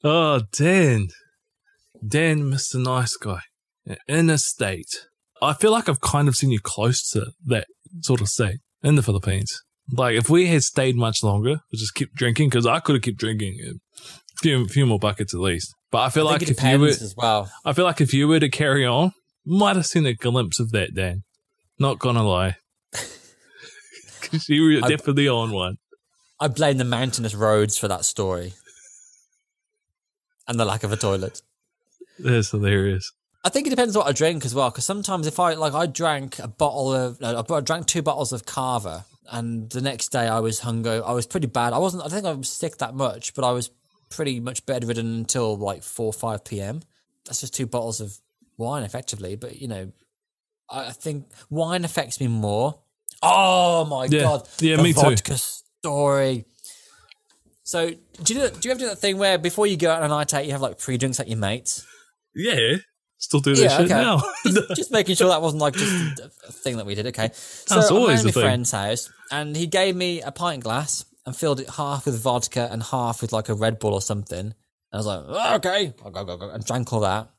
Oh, 0.03 0.41
Dan. 0.51 1.09
Dan, 2.05 2.43
Mr. 2.51 2.83
Nice 2.83 3.15
Guy. 3.15 3.41
In 4.07 4.29
a 4.29 4.37
state. 4.37 5.07
I 5.41 5.53
feel 5.53 5.71
like 5.71 5.89
I've 5.89 6.01
kind 6.01 6.27
of 6.27 6.35
seen 6.35 6.51
you 6.51 6.59
close 6.59 7.07
to 7.11 7.31
that 7.45 7.67
sort 8.01 8.21
of 8.21 8.27
state 8.27 8.57
in 8.83 8.95
the 8.95 9.03
Philippines. 9.03 9.61
Like 9.91 10.15
if 10.15 10.29
we 10.29 10.47
had 10.47 10.63
stayed 10.63 10.95
much 10.95 11.23
longer, 11.23 11.59
we 11.71 11.77
just 11.77 11.95
keep 11.95 12.13
drinking 12.13 12.49
because 12.49 12.65
I 12.67 12.79
could 12.79 12.95
have 12.95 13.01
kept 13.01 13.17
drinking 13.17 13.57
a 13.65 13.73
few, 14.37 14.67
few 14.67 14.85
more 14.85 14.99
buckets 14.99 15.33
at 15.33 15.39
least. 15.39 15.73
But 15.91 16.01
I 16.03 16.09
feel 16.09 16.27
I 16.27 16.33
like 16.33 16.43
if 16.43 16.63
you 16.63 16.79
were, 16.79 16.87
as 16.87 17.13
well. 17.17 17.51
I 17.65 17.73
feel 17.73 17.85
like 17.85 17.99
if 18.01 18.13
you 18.13 18.27
were 18.27 18.39
to 18.39 18.49
carry 18.49 18.85
on, 18.85 19.11
might 19.45 19.75
have 19.75 19.87
seen 19.87 20.05
a 20.05 20.13
glimpse 20.13 20.59
of 20.59 20.71
that, 20.71 20.93
Dan. 20.93 21.23
Not 21.79 21.99
gonna 21.99 22.23
lie, 22.23 22.55
because 24.21 24.47
you 24.47 24.63
were 24.63 24.85
I- 24.85 24.89
definitely 24.89 25.27
on 25.27 25.51
one. 25.51 25.77
I 26.39 26.47
blame 26.47 26.77
the 26.77 26.85
mountainous 26.85 27.35
roads 27.35 27.77
for 27.77 27.87
that 27.87 28.05
story. 28.05 28.53
And 30.51 30.59
the 30.59 30.65
lack 30.65 30.83
of 30.83 30.91
a 30.91 30.97
toilet. 30.97 31.41
That's 32.19 32.51
hilarious. 32.51 33.13
I 33.45 33.47
think 33.47 33.67
it 33.67 33.69
depends 33.69 33.95
what 33.97 34.05
I 34.05 34.11
drink 34.11 34.43
as 34.43 34.53
well. 34.53 34.69
Because 34.69 34.83
sometimes 34.83 35.27
if 35.27 35.39
I 35.39 35.53
like, 35.53 35.73
I 35.73 35.85
drank 35.85 36.39
a 36.39 36.49
bottle 36.49 36.93
of, 36.93 37.21
no, 37.21 37.41
I 37.49 37.61
drank 37.61 37.87
two 37.87 38.01
bottles 38.01 38.33
of 38.33 38.45
Cava, 38.45 39.05
and 39.31 39.69
the 39.69 39.79
next 39.79 40.09
day 40.09 40.27
I 40.27 40.41
was 40.41 40.59
hungover. 40.59 41.07
I 41.07 41.13
was 41.13 41.25
pretty 41.25 41.47
bad. 41.47 41.71
I 41.71 41.77
wasn't. 41.77 42.03
I 42.05 42.09
think 42.09 42.25
I 42.25 42.33
was 42.33 42.49
sick 42.49 42.79
that 42.79 42.93
much, 42.93 43.33
but 43.33 43.45
I 43.45 43.51
was 43.51 43.71
pretty 44.09 44.41
much 44.41 44.65
bedridden 44.65 45.19
until 45.19 45.55
like 45.55 45.83
four 45.83 46.07
or 46.07 46.13
five 46.13 46.43
p.m. 46.43 46.81
That's 47.25 47.39
just 47.39 47.53
two 47.53 47.65
bottles 47.65 48.01
of 48.01 48.17
wine, 48.57 48.83
effectively. 48.83 49.37
But 49.37 49.61
you 49.61 49.69
know, 49.69 49.93
I 50.69 50.87
I 50.87 50.91
think 50.91 51.27
wine 51.49 51.85
affects 51.85 52.19
me 52.19 52.27
more. 52.27 52.77
Oh 53.23 53.85
my 53.85 54.05
Yeah. 54.11 54.23
god! 54.23 54.49
Yeah, 54.59 54.75
the 54.75 54.83
me 54.83 54.91
too. 54.93 54.99
vodka 55.01 55.37
story. 55.37 56.43
So 57.71 57.89
do 58.23 58.33
you 58.33 58.41
do, 58.41 58.49
do 58.49 58.67
you 58.67 58.71
ever 58.71 58.79
do 58.81 58.85
that 58.87 58.97
thing 58.97 59.17
where 59.17 59.37
before 59.37 59.65
you 59.65 59.77
go 59.77 59.89
out 59.89 60.03
on 60.03 60.11
a 60.11 60.13
night 60.13 60.33
out, 60.33 60.45
you 60.45 60.51
have 60.51 60.59
like 60.59 60.77
pre 60.77 60.97
drinks 60.97 61.21
at 61.21 61.29
your 61.29 61.37
mates? 61.37 61.87
Yeah, 62.35 62.79
still 63.17 63.39
do 63.39 63.55
that 63.55 63.61
Yeah, 63.63 63.77
shit 63.77 63.85
okay. 63.85 63.93
now. 63.93 64.21
just, 64.45 64.75
just 64.75 64.91
making 64.91 65.15
sure 65.15 65.29
that 65.29 65.41
wasn't 65.41 65.61
like 65.61 65.75
just 65.75 66.19
a, 66.19 66.51
thing 66.51 66.75
that 66.75 66.85
we 66.85 66.95
did. 66.95 67.07
Okay, 67.07 67.29
so 67.33 67.75
That's 67.75 67.89
I'm 67.89 68.09
at 68.09 68.25
my 68.25 68.31
friend's 68.31 68.71
house, 68.71 69.09
and 69.31 69.55
he 69.55 69.67
gave 69.67 69.95
me 69.95 70.21
a 70.21 70.33
pint 70.33 70.65
glass 70.65 71.05
and 71.25 71.33
filled 71.33 71.61
it 71.61 71.69
half 71.69 72.05
with 72.05 72.21
vodka 72.21 72.67
and 72.69 72.83
half 72.83 73.21
with 73.21 73.31
like 73.31 73.47
a 73.47 73.53
Red 73.53 73.79
Bull 73.79 73.93
or 73.93 74.01
something. 74.01 74.37
And 74.37 74.53
I 74.91 74.97
was 74.97 75.05
like, 75.05 75.23
"Oh, 75.25 75.55
okay, 75.55 75.93
I'll 76.03 76.11
go, 76.11 76.25
go, 76.25 76.35
go, 76.35 76.49
and 76.49 76.65
drank 76.65 76.91
all 76.91 76.99
that. 76.99 77.29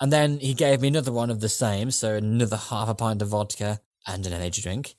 And 0.00 0.12
then 0.12 0.38
he 0.38 0.54
gave 0.54 0.82
me 0.82 0.86
another 0.86 1.10
one 1.10 1.30
of 1.30 1.40
the 1.40 1.48
same, 1.48 1.90
so 1.90 2.14
another 2.14 2.56
half 2.56 2.88
a 2.88 2.94
pint 2.94 3.22
of 3.22 3.28
vodka 3.30 3.80
and 4.06 4.24
an 4.24 4.32
energy 4.32 4.62
drink. 4.62 4.94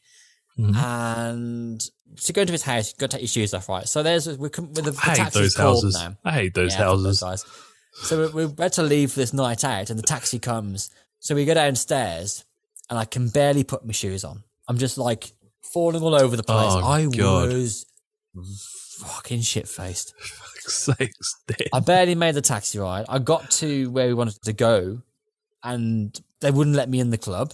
Mhm. 0.60 0.76
And 0.76 1.82
to 2.22 2.34
go 2.34 2.44
to 2.44 2.52
his 2.52 2.64
house, 2.64 2.90
you've 2.90 2.98
got 2.98 3.12
to 3.12 3.18
take 3.18 3.22
your 3.22 3.28
shoes 3.30 3.54
off, 3.54 3.70
right? 3.70 3.88
So 3.88 4.04
there's 4.04 4.28
we're 4.38 4.50
com- 4.50 4.74
with 4.74 4.84
the, 4.86 4.92
the 4.92 5.00
I 5.04 5.16
hate 5.18 5.32
those 5.34 5.56
houses. 5.56 5.94
now. 5.96 6.18
I 6.26 6.32
hate 6.34 6.54
those 6.54 6.74
Yeah, 6.74 6.86
those 6.86 7.20
houses. 7.22 7.22
guys. 7.22 7.46
So 8.04 8.28
we- 8.28 8.34
we're 8.34 8.46
about 8.52 8.74
to 8.74 8.84
leave 8.84 9.12
for 9.14 9.20
this 9.20 9.32
night 9.34 9.64
out, 9.64 9.90
and 9.90 9.98
the 9.98 10.04
taxi 10.04 10.38
comes. 10.40 10.90
So 11.20 11.34
we 11.36 11.46
go 11.46 11.54
downstairs, 11.54 12.44
and 12.90 13.00
I 13.00 13.06
can 13.06 13.30
barely 13.30 13.64
put 13.64 13.86
my 13.86 13.94
shoes 13.94 14.24
on. 14.24 14.44
I'm 14.68 14.78
just 14.78 14.98
like 14.98 15.32
falling 15.62 16.02
all 16.04 16.16
over 16.16 16.36
the 16.36 16.44
place. 16.44 16.58
Oh, 16.74 16.80
I 16.86 17.06
God. 17.06 17.54
was 17.54 17.86
fucking 19.00 19.42
shit 19.42 19.68
faced. 19.68 20.14
Sakes. 20.60 21.36
I 21.74 21.80
barely 21.80 22.16
made 22.16 22.36
the 22.36 22.42
taxi 22.42 22.80
ride. 22.80 23.06
I 23.10 23.20
got 23.20 23.50
to 23.52 23.90
where 23.92 24.08
we 24.08 24.14
wanted 24.14 24.42
to 24.44 24.54
go, 24.54 25.02
and 25.64 26.20
they 26.42 26.52
wouldn't 26.52 26.76
let 26.76 26.90
me 26.90 27.00
in 27.00 27.10
the 27.10 27.18
club. 27.18 27.54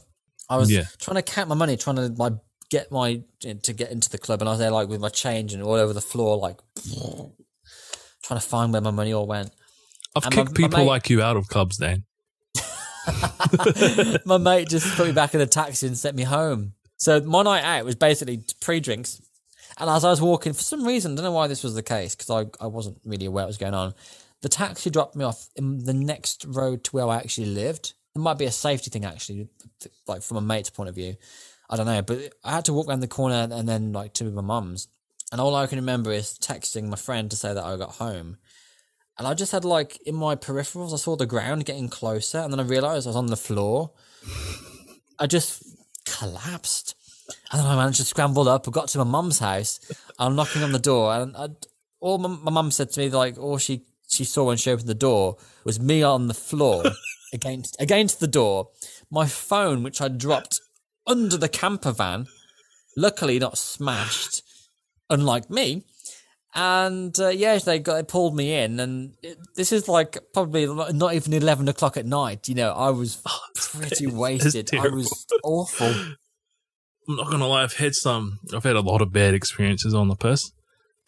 I 0.50 0.58
was 0.58 0.72
Yeah. 0.72 0.84
trying 1.00 1.16
to 1.16 1.22
count 1.22 1.50
my 1.50 1.56
money, 1.56 1.78
trying 1.78 1.96
to 1.96 2.08
like 2.10 2.34
get 2.70 2.92
my 2.92 3.22
to 3.42 3.74
get 3.74 3.92
into 3.92 4.10
the 4.10 4.18
club, 4.18 4.42
and 4.42 4.50
I 4.50 4.54
was 4.54 4.60
there 4.60 4.72
like 4.72 4.88
with 4.88 5.02
my 5.02 5.10
change 5.10 5.54
and 5.54 5.62
all 5.64 5.76
over 5.76 5.94
the 5.94 6.02
floor, 6.02 6.38
like 6.38 6.58
trying 8.24 8.40
to 8.40 8.46
find 8.46 8.72
where 8.74 8.82
my 8.82 8.92
money 8.92 9.14
all 9.14 9.28
went. 9.28 9.52
I've 10.16 10.26
And 10.26 10.34
kicked 10.34 10.50
my 10.52 10.54
people 10.56 10.80
mate- 10.80 10.86
like 10.88 11.10
you 11.10 11.22
out 11.22 11.38
of 11.38 11.48
clubs, 11.48 11.78
Dan. 11.78 12.06
my 14.26 14.38
mate 14.38 14.68
just 14.70 14.96
put 14.96 15.08
me 15.08 15.14
back 15.14 15.34
in 15.34 15.40
the 15.40 15.46
taxi 15.46 15.88
and 15.88 15.98
sent 15.98 16.16
me 16.16 16.24
home. 16.24 16.74
So 16.98 17.20
my 17.22 17.44
night 17.44 17.64
out 17.64 17.86
was 17.86 17.96
basically 17.96 18.44
pre-drinks. 18.62 19.22
And 19.78 19.90
as 19.90 20.06
I 20.06 20.10
was 20.10 20.22
walking, 20.22 20.54
for 20.54 20.62
some 20.64 20.86
reason, 20.86 21.12
I 21.12 21.16
don't 21.16 21.26
know 21.26 21.32
why 21.34 21.48
this 21.48 21.64
was 21.64 21.76
the 21.76 21.84
case 21.84 22.16
because 22.16 22.30
I, 22.30 22.64
I 22.64 22.68
wasn't 22.68 22.98
really 23.04 23.26
aware 23.26 23.44
what 23.44 23.48
was 23.50 23.58
going 23.58 23.74
on. 23.74 23.94
The 24.42 24.50
taxi 24.50 24.90
dropped 24.90 25.16
me 25.16 25.26
off 25.26 25.50
in 25.56 25.84
the 25.84 25.94
next 25.94 26.46
road 26.46 26.84
to 26.86 26.92
where 26.92 27.08
I 27.08 27.18
actually 27.18 27.48
lived. 27.48 27.94
It 28.16 28.20
might 28.20 28.38
be 28.38 28.46
a 28.46 28.52
safety 28.52 28.90
thing, 28.90 29.04
actually, 29.04 29.50
like 30.08 30.22
from 30.22 30.38
a 30.38 30.42
mate's 30.42 30.70
point 30.70 30.88
of 30.88 30.96
view. 30.96 31.16
I 31.70 31.76
don't 31.78 31.86
know, 31.86 32.02
but 32.02 32.34
I 32.44 32.52
had 32.52 32.66
to 32.66 32.74
walk 32.74 32.88
around 32.88 33.00
the 33.00 33.08
corner 33.08 33.48
and 33.52 33.68
then 33.68 33.92
like 33.92 34.14
to 34.16 34.26
my 34.26 34.42
mum's. 34.42 34.88
And 35.32 35.42
all 35.42 35.56
I 35.56 35.68
can 35.68 35.80
remember 35.80 36.12
is 36.12 36.38
texting 36.40 36.88
my 36.88 36.96
friend 36.96 37.30
to 37.32 37.36
say 37.36 37.54
that 37.54 37.64
I 37.64 37.76
got 37.78 37.94
home. 37.94 38.38
And 39.18 39.28
I 39.28 39.34
just 39.34 39.52
had 39.52 39.66
like 39.66 40.00
in 40.06 40.16
my 40.16 40.36
peripherals, 40.36 40.94
I 40.94 40.98
saw 40.98 41.16
the 41.16 41.26
ground 41.26 41.66
getting 41.66 41.90
closer, 41.90 42.40
and 42.40 42.52
then 42.52 42.60
I 42.60 42.64
realized 42.64 43.08
I 43.08 43.10
was 43.10 43.16
on 43.16 43.28
the 43.28 43.38
floor. 43.38 43.92
I 45.18 45.28
just 45.28 45.64
collapsed. 46.06 46.96
And 47.52 47.60
then 47.60 47.68
I 47.68 47.76
managed 47.76 48.00
to 48.00 48.06
scramble 48.06 48.48
up. 48.48 48.68
I 48.68 48.72
got 48.72 48.90
to 48.90 49.00
my 49.00 49.04
mum's 49.04 49.40
house. 49.40 49.80
I'm 50.20 50.36
knocking 50.36 50.64
on 50.64 50.74
the 50.74 50.80
door, 50.80 51.14
and 51.14 51.36
I, 51.36 51.48
all 52.00 52.18
my, 52.18 52.28
my 52.28 52.52
mum 52.52 52.72
said 52.72 52.92
to 52.92 53.00
me, 53.00 53.10
like, 53.10 53.38
all 53.38 53.58
she 53.58 53.84
she 54.08 54.24
saw 54.24 54.46
when 54.46 54.58
she 54.58 54.70
opened 54.70 54.88
the 54.88 54.94
door 54.94 55.38
was 55.64 55.80
me 55.80 56.04
on 56.04 56.28
the 56.28 56.34
floor 56.34 56.84
against 57.34 57.76
against 57.80 58.20
the 58.20 58.28
door. 58.28 58.70
My 59.10 59.26
phone, 59.26 59.82
which 59.82 60.02
I 60.02 60.10
dropped 60.10 60.60
under 61.08 61.38
the 61.38 61.50
camper 61.50 61.92
van, 61.92 62.28
luckily 62.96 63.40
not 63.40 63.58
smashed, 63.58 64.42
unlike 65.10 65.50
me. 65.50 65.84
And 66.58 67.20
uh, 67.20 67.28
yeah, 67.30 67.58
they 67.58 67.80
got 67.80 67.96
they 67.96 68.04
pulled 68.04 68.34
me 68.34 68.56
in, 68.56 68.80
and 68.80 69.14
it, 69.22 69.38
this 69.56 69.74
is 69.74 69.90
like 69.90 70.18
probably 70.34 70.66
not 70.94 71.14
even 71.14 71.34
eleven 71.34 71.68
o'clock 71.68 71.98
at 71.98 72.06
night. 72.06 72.48
You 72.48 72.56
know, 72.56 72.72
I 72.72 72.92
was 72.92 73.22
pretty 73.56 74.08
wasted. 74.12 74.74
I 74.74 74.88
was 74.88 75.26
awful. 75.44 75.94
I'm 77.08 77.16
not 77.18 77.30
gonna 77.30 77.48
lie, 77.48 77.64
I've 77.64 77.74
had 77.74 77.94
some. 77.94 78.40
I've 78.54 78.64
had 78.64 78.78
a 78.78 78.82
lot 78.82 79.02
of 79.02 79.12
bad 79.12 79.34
experiences 79.34 79.94
on 79.94 80.08
the 80.08 80.16
piss, 80.16 80.50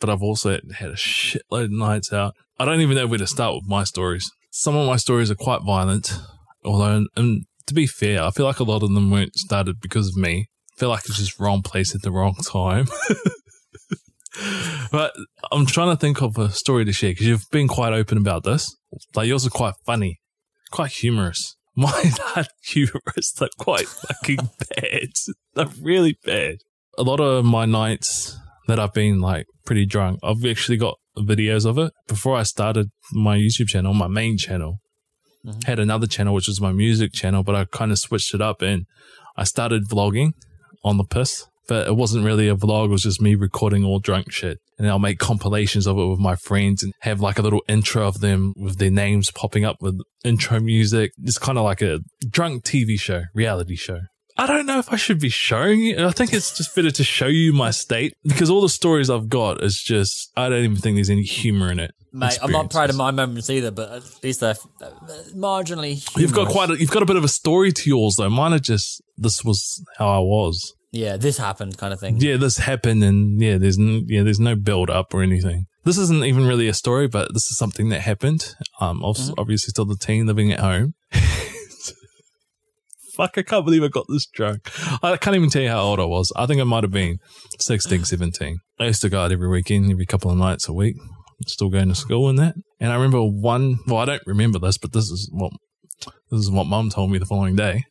but 0.02 0.10
I've 0.10 0.22
also 0.22 0.60
had 0.76 0.90
a 0.90 0.95
shitload 0.95 1.65
of 1.65 1.72
nights 1.72 2.11
out. 2.11 2.36
I 2.60 2.65
don't 2.65 2.82
even 2.82 2.98
know 2.98 3.07
where 3.07 3.18
to 3.18 3.28
start 3.28 3.56
with 3.56 3.68
my 3.68 3.86
stories. 3.86 4.30
Some 4.52 4.76
of 4.76 4.86
my 4.86 4.98
stories 4.98 5.32
are 5.32 5.36
quite 5.36 5.61
violent, 5.61 6.11
although, 6.65 7.06
and 7.15 7.45
to 7.68 7.73
be 7.73 7.88
fair, 7.88 8.23
I 8.23 8.31
feel 8.31 8.45
like 8.45 8.60
a 8.60 8.64
lot 8.64 8.84
of 8.84 8.94
them 8.94 9.11
weren't 9.11 9.35
started 9.35 9.80
because 9.80 10.07
of 10.07 10.15
me. 10.15 10.48
I 10.76 10.80
feel 10.80 10.89
like 10.89 11.06
it's 11.06 11.18
just 11.18 11.39
wrong 11.39 11.61
place 11.61 11.94
at 11.94 12.02
the 12.02 12.11
wrong 12.11 12.35
time. 12.45 12.88
but 14.91 15.14
I'm 15.52 15.65
trying 15.65 15.95
to 15.95 15.99
think 15.99 16.22
of 16.22 16.38
a 16.38 16.49
story 16.49 16.85
to 16.85 16.94
share 16.94 17.11
because 17.11 17.27
you've 17.27 17.49
been 17.52 17.68
quite 17.68 17.94
open 17.94 18.18
about 18.18 18.44
this. 18.44 18.76
Like 19.15 19.27
yours 19.27 19.45
are 19.45 19.52
quite 19.52 19.73
funny, 19.85 20.19
quite 20.72 20.91
humorous. 20.91 21.56
Mine 21.76 22.14
are 22.35 22.45
humorous. 22.64 23.34
They're 23.38 23.49
quite 23.60 23.88
fucking 23.88 24.38
bad. 24.76 25.10
They're 25.53 25.68
really 25.81 26.18
bad. 26.23 26.57
A 26.98 27.03
lot 27.03 27.19
of 27.19 27.45
my 27.45 27.65
nights 27.65 28.35
that 28.68 28.80
I've 28.80 28.94
been 28.94 29.22
like 29.22 29.45
pretty 29.65 29.85
drunk, 29.85 30.19
I've 30.23 30.44
actually 30.45 30.77
got 30.77 30.95
videos 31.18 31.65
of 31.65 31.77
it. 31.77 31.94
Before 32.07 32.35
I 32.35 32.44
started 32.44 32.89
my 33.11 33.38
YouTube 33.38 33.68
channel, 33.68 33.94
my 33.94 34.07
main 34.07 34.38
channel, 34.38 34.80
Mhm. 35.48 35.64
had 35.65 35.80
another 35.80 36.07
channel 36.07 36.34
which 36.34 36.48
was 36.48 36.60
my 36.61 36.72
music 36.72 37.14
channel, 37.14 37.44
but 37.44 37.56
I 37.56 37.65
kind 37.65 37.91
of 37.91 37.99
switched 37.99 38.34
it 38.34 38.41
up 38.41 38.61
and 38.61 38.86
I 39.36 39.44
started 39.45 39.88
vlogging 39.88 40.34
on 40.84 40.98
the 40.98 41.03
piss. 41.03 41.45
But 41.68 41.88
it 41.88 41.98
wasn't 41.98 42.24
really 42.24 42.48
a 42.48 42.56
vlog, 42.56 42.86
it 42.86 42.91
was 42.91 43.03
just 43.03 43.22
me 43.22 43.36
recording 43.36 43.84
all 43.84 43.99
drunk 43.99 44.32
shit. 44.32 44.60
And 44.80 44.88
I'll 44.88 44.99
make 44.99 45.19
compilations 45.19 45.86
of 45.86 45.98
it 45.98 46.06
with 46.06 46.19
my 46.19 46.36
friends 46.36 46.82
and 46.82 46.94
have 47.02 47.19
like 47.19 47.38
a 47.40 47.41
little 47.41 47.61
intro 47.68 48.07
of 48.07 48.22
them 48.22 48.53
with 48.56 48.78
their 48.78 48.91
names 48.91 49.32
popping 49.32 49.65
up 49.65 49.78
with 49.82 49.99
intro 50.24 50.60
music. 50.60 51.11
It's 51.24 51.38
kind 51.38 51.57
of 51.57 51.64
like 51.65 51.82
a 51.82 51.99
drunk 52.30 52.64
TV 52.64 52.98
show, 52.98 53.24
reality 53.34 53.76
show. 53.76 54.02
I 54.40 54.46
don't 54.48 54.66
know 54.68 54.78
if 54.80 54.92
I 54.94 54.98
should 54.98 55.20
be 55.20 55.30
showing 55.30 55.80
you. 55.82 56.06
I 56.06 56.12
think 56.12 56.32
it's 56.34 56.56
just 56.56 56.76
better 56.76 56.92
to 56.92 57.04
show 57.04 57.28
you 57.28 57.54
my 57.54 57.72
state 57.72 58.14
because 58.24 58.50
all 58.50 58.62
the 58.62 58.70
stories 58.70 59.10
I've 59.10 59.30
got 59.30 59.64
is 59.64 59.82
just, 59.84 60.32
I 60.38 60.48
don't 60.50 60.64
even 60.64 60.78
think 60.78 60.96
there's 60.98 61.10
any 61.10 61.24
humor 61.24 61.72
in 61.72 61.80
it. 61.80 61.92
Mate, 62.14 62.38
I'm 62.42 62.52
not 62.52 62.70
proud 62.72 62.90
of 62.90 62.96
my 62.96 63.12
moments 63.12 63.50
either, 63.50 63.72
but 63.72 63.92
at 63.92 64.24
least 64.24 64.40
they're 64.42 64.56
marginally. 65.36 66.08
You've 66.18 66.34
got 66.34 66.50
quite 66.50 66.70
a, 66.70 66.80
you've 66.80 66.92
got 66.92 67.04
a 67.04 67.06
bit 67.06 67.16
of 67.16 67.24
a 67.24 67.28
story 67.28 67.72
to 67.72 67.90
yours 67.90 68.16
though. 68.16 68.30
Mine 68.30 68.54
are 68.54 68.60
just, 68.60 69.02
this 69.18 69.44
was 69.44 69.84
how 69.98 70.08
I 70.10 70.20
was. 70.20 70.74
yeah. 70.92 71.18
This 71.18 71.38
happened, 71.38 71.78
kind 71.78 71.94
of 71.94 72.00
thing. 72.00 72.18
Yeah, 72.20 72.38
this 72.38 72.58
happened 72.58 73.04
and 73.04 73.42
yeah, 73.42 73.58
there's, 73.58 73.78
n- 73.80 74.06
yeah, 74.08 74.24
there's 74.24 74.40
no 74.40 74.56
build 74.56 74.90
up 74.90 75.14
or 75.14 75.22
anything. 75.22 75.66
This 75.84 75.98
isn't 75.98 76.26
even 76.26 76.46
really 76.46 76.68
a 76.68 76.74
story, 76.74 77.08
but 77.08 77.34
this 77.34 77.50
is 77.50 77.58
something 77.58 77.90
that 77.90 78.02
happened. 78.02 78.56
Um, 78.82 79.00
Mhm. 79.02 79.34
obviously 79.38 79.70
still 79.70 79.86
the 79.86 79.96
teen 79.98 80.26
living 80.28 80.52
at 80.52 80.60
home. 80.60 80.94
Fuck, 83.18 83.35
I 83.39 83.41
can't 83.41 83.65
believe 83.65 83.84
I 83.84 83.88
got 83.88 84.06
this 84.07 84.27
drunk. 84.27 84.69
I 85.02 85.18
can't 85.18 85.35
even 85.35 85.49
tell 85.49 85.64
you 85.64 85.69
how 85.69 85.81
old 85.81 85.99
I 85.99 86.06
was. 86.06 86.31
I 86.35 86.45
think 86.45 86.61
I 86.61 86.65
might 86.65 86.84
have 86.84 86.91
been 86.91 87.18
16, 87.60 88.06
17. 88.06 88.60
I 88.80 88.85
used 88.85 89.02
to 89.02 89.10
go 89.10 89.22
out 89.22 89.31
every 89.31 89.48
weekend, 89.48 89.89
every 89.91 90.06
couple 90.06 90.30
of 90.30 90.38
nights 90.38 90.69
a 90.69 90.73
week, 90.73 90.98
still 91.48 91.69
going 91.69 91.89
to 91.89 91.95
school 91.95 92.30
and 92.30 92.38
that. 92.38 92.53
And 92.80 92.91
I 92.91 92.95
remember 92.95 93.23
one, 93.23 93.80
well, 93.88 93.98
I 93.98 94.06
don't 94.06 94.22
remember 94.27 94.60
this, 94.60 94.77
but 94.77 94.94
this 94.94 95.10
is 95.10 95.31
what, 95.34 95.52
this 96.30 96.41
is 96.41 96.52
what 96.52 96.68
mum 96.68 96.91
told 96.91 97.10
me 97.10 97.18
the 97.18 97.26
following 97.26 97.56
day. 97.56 97.85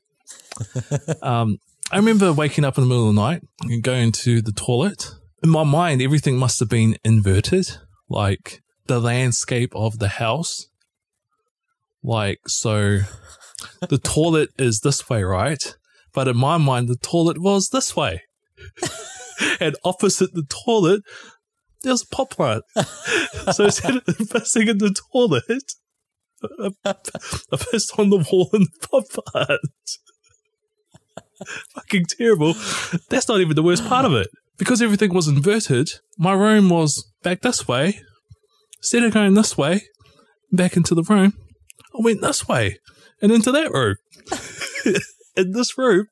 um, 1.22 1.58
I 1.90 1.96
remember 1.96 2.32
waking 2.32 2.64
up 2.64 2.78
in 2.78 2.84
the 2.84 2.88
middle 2.88 3.08
of 3.08 3.14
the 3.16 3.20
night 3.20 3.42
and 3.62 3.82
going 3.82 4.12
to 4.12 4.40
the 4.40 4.52
toilet. 4.52 5.10
In 5.42 5.50
my 5.50 5.64
mind, 5.64 6.02
everything 6.02 6.36
must 6.38 6.60
have 6.60 6.68
been 6.68 6.98
inverted, 7.02 7.66
like 8.08 8.60
the 8.86 9.00
landscape 9.00 9.74
of 9.74 9.98
the 9.98 10.08
house. 10.08 10.68
Like, 12.00 12.38
so 12.46 13.00
the 13.88 13.98
toilet 13.98 14.50
is 14.58 14.80
this 14.80 15.08
way, 15.08 15.22
right? 15.22 15.76
But 16.12 16.28
in 16.28 16.36
my 16.36 16.56
mind, 16.56 16.88
the 16.88 16.96
toilet 16.96 17.40
was 17.40 17.68
this 17.68 17.96
way. 17.96 18.22
and 19.60 19.76
opposite 19.84 20.32
the 20.34 20.44
toilet, 20.44 21.02
there's 21.82 22.02
a 22.02 22.06
pot 22.06 22.30
plant. 22.30 22.64
so 23.52 23.64
instead 23.64 23.96
of 23.96 24.04
pissing 24.04 24.68
in 24.68 24.78
the 24.78 24.94
toilet, 25.12 25.72
I, 26.84 26.94
I 27.52 27.56
pissed 27.70 27.98
on 27.98 28.10
the 28.10 28.26
wall 28.30 28.50
in 28.52 28.62
the 28.62 28.88
pot 28.88 29.04
plant. 29.10 29.60
Fucking 31.74 32.06
terrible. 32.06 32.54
That's 33.10 33.28
not 33.28 33.40
even 33.40 33.56
the 33.56 33.62
worst 33.62 33.86
part 33.86 34.04
of 34.06 34.14
it. 34.14 34.28
Because 34.58 34.80
everything 34.80 35.12
was 35.12 35.28
inverted, 35.28 35.90
my 36.16 36.32
room 36.32 36.70
was 36.70 37.12
back 37.22 37.42
this 37.42 37.68
way. 37.68 38.00
Instead 38.78 39.02
of 39.02 39.12
going 39.12 39.34
this 39.34 39.58
way, 39.58 39.82
back 40.50 40.76
into 40.76 40.94
the 40.94 41.02
room, 41.02 41.34
I 41.94 42.02
went 42.02 42.22
this 42.22 42.48
way 42.48 42.78
and 43.22 43.32
into 43.32 43.52
that 43.52 43.72
room. 43.72 43.96
and 45.36 45.54
this 45.54 45.76
room 45.78 46.06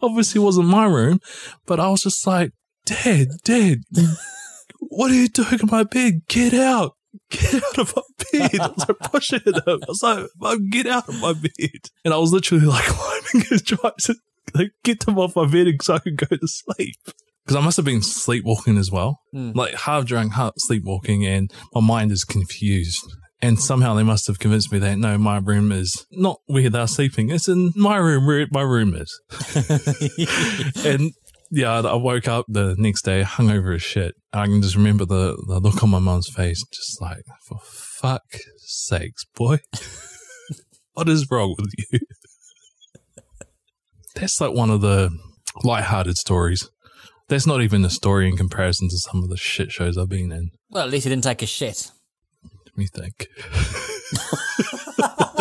obviously 0.00 0.40
wasn't 0.40 0.68
my 0.68 0.86
room, 0.86 1.20
but 1.66 1.80
I 1.80 1.88
was 1.88 2.02
just 2.02 2.26
like, 2.26 2.52
Dad, 2.84 3.28
Dad, 3.44 3.82
what 4.80 5.10
are 5.10 5.14
you 5.14 5.28
doing 5.28 5.60
in 5.60 5.68
my 5.70 5.84
bed? 5.84 6.22
Get 6.28 6.54
out. 6.54 6.96
Get 7.30 7.54
out 7.54 7.78
of 7.78 7.96
my 7.96 8.02
bed. 8.32 8.60
I 8.60 8.68
was 8.68 8.88
like 8.88 8.98
pushing 8.98 9.40
him. 9.40 9.54
I 9.66 9.78
was 9.86 10.02
like, 10.02 10.26
Mum, 10.38 10.70
get 10.70 10.86
out 10.86 11.08
of 11.08 11.20
my 11.20 11.32
bed. 11.32 11.88
And 12.04 12.12
I 12.12 12.16
was 12.18 12.32
literally 12.32 12.66
like 12.66 12.84
climbing 12.86 13.46
his 13.48 13.62
drives 13.62 14.04
to 14.04 14.14
like 14.54 14.72
get 14.82 15.06
him 15.06 15.18
off 15.18 15.36
my 15.36 15.46
bed 15.46 15.68
so 15.82 15.94
I 15.94 15.98
could 16.00 16.16
go 16.16 16.36
to 16.36 16.46
sleep. 16.46 16.96
Because 17.44 17.56
I 17.56 17.60
must 17.60 17.76
have 17.76 17.86
been 17.86 18.02
sleepwalking 18.02 18.78
as 18.78 18.90
well. 18.90 19.20
Hmm. 19.32 19.52
Like 19.52 19.74
half 19.74 20.04
drunk, 20.04 20.34
half 20.34 20.52
sleepwalking, 20.58 21.26
and 21.26 21.52
my 21.74 21.80
mind 21.80 22.12
is 22.12 22.24
confused. 22.24 23.04
And 23.44 23.58
somehow 23.58 23.94
they 23.94 24.04
must 24.04 24.28
have 24.28 24.38
convinced 24.38 24.70
me 24.70 24.78
that 24.78 24.98
no, 24.98 25.18
my 25.18 25.38
room 25.38 25.72
is 25.72 26.06
not 26.12 26.38
where 26.46 26.70
they're 26.70 26.86
sleeping. 26.86 27.28
It's 27.30 27.48
in 27.48 27.72
my 27.74 27.96
room 27.96 28.24
where 28.24 28.46
my 28.52 28.62
room 28.62 28.94
is. 28.94 29.20
and 30.86 31.10
yeah, 31.50 31.80
I 31.80 31.94
woke 31.96 32.28
up 32.28 32.46
the 32.48 32.76
next 32.78 33.02
day 33.02 33.22
hungover 33.22 33.74
as 33.74 33.82
shit. 33.82 34.14
I 34.32 34.46
can 34.46 34.62
just 34.62 34.76
remember 34.76 35.04
the, 35.04 35.36
the 35.48 35.58
look 35.58 35.82
on 35.82 35.90
my 35.90 35.98
mom's 35.98 36.28
face, 36.28 36.64
just 36.72 37.00
like, 37.02 37.24
for 37.46 37.58
fuck 37.62 38.22
sakes, 38.58 39.24
boy. 39.34 39.58
what 40.94 41.08
is 41.08 41.26
wrong 41.30 41.54
with 41.58 41.72
you? 41.76 41.98
That's 44.14 44.40
like 44.40 44.54
one 44.54 44.70
of 44.70 44.80
the 44.82 45.10
light-hearted 45.64 46.16
stories. 46.16 46.70
That's 47.28 47.46
not 47.46 47.60
even 47.60 47.84
a 47.84 47.90
story 47.90 48.28
in 48.28 48.36
comparison 48.36 48.88
to 48.88 48.96
some 48.96 49.22
of 49.22 49.28
the 49.28 49.36
shit 49.36 49.72
shows 49.72 49.98
I've 49.98 50.08
been 50.08 50.32
in. 50.32 50.50
Well, 50.70 50.84
at 50.84 50.90
least 50.90 51.04
he 51.04 51.10
didn't 51.10 51.24
take 51.24 51.42
a 51.42 51.46
shit. 51.46 51.90
Me 52.82 52.88
think. 52.88 53.28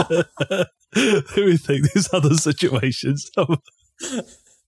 Let 0.96 1.38
me 1.38 1.58
think. 1.58 1.92
These 1.92 2.14
other 2.14 2.36
situations. 2.36 3.32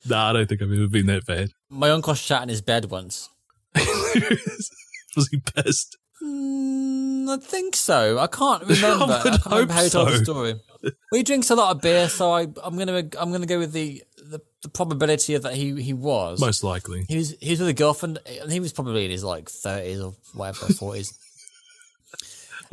nah, 0.09 0.29
I 0.29 0.33
don't 0.33 0.49
think 0.49 0.63
I've 0.63 0.71
ever 0.71 0.87
been 0.87 1.05
that 1.05 1.27
bad. 1.27 1.49
My 1.69 1.91
uncle 1.91 2.15
shat 2.15 2.41
in 2.41 2.49
his 2.49 2.63
bed 2.63 2.85
once. 2.85 3.29
Was 3.75 5.29
he 5.29 5.39
pissed? 5.39 5.97
Mm, 6.23 7.29
I 7.29 7.37
think 7.37 7.75
so. 7.75 8.17
I 8.17 8.25
can't 8.25 8.63
remember. 8.63 9.13
I, 9.13 9.21
would 9.23 9.33
can't 9.33 9.45
remember 9.45 9.73
how 9.73 9.83
he 9.83 9.89
told 9.89 10.09
the 10.09 10.23
story. 10.23 10.55
Well, 10.81 10.91
he 11.11 11.21
drinks 11.21 11.51
a 11.51 11.55
lot 11.55 11.75
of 11.75 11.81
beer, 11.81 12.09
so 12.09 12.31
I, 12.31 12.47
I'm 12.63 12.75
gonna 12.75 13.07
I'm 13.19 13.31
gonna 13.31 13.45
go 13.45 13.59
with 13.59 13.71
the, 13.73 14.03
the, 14.17 14.41
the 14.63 14.69
probability 14.69 15.35
of 15.35 15.43
that 15.43 15.53
he 15.53 15.79
he 15.79 15.93
was. 15.93 16.39
Most 16.39 16.63
likely. 16.63 17.05
He 17.07 17.17
was 17.17 17.35
he 17.39 17.51
was 17.51 17.59
with 17.59 17.69
a 17.69 17.73
girlfriend, 17.73 18.17
and 18.41 18.51
he 18.51 18.59
was 18.59 18.73
probably 18.73 19.05
in 19.05 19.11
his 19.11 19.23
like 19.23 19.47
thirties 19.47 20.01
or 20.01 20.15
whatever, 20.33 20.73
forties. 20.73 21.13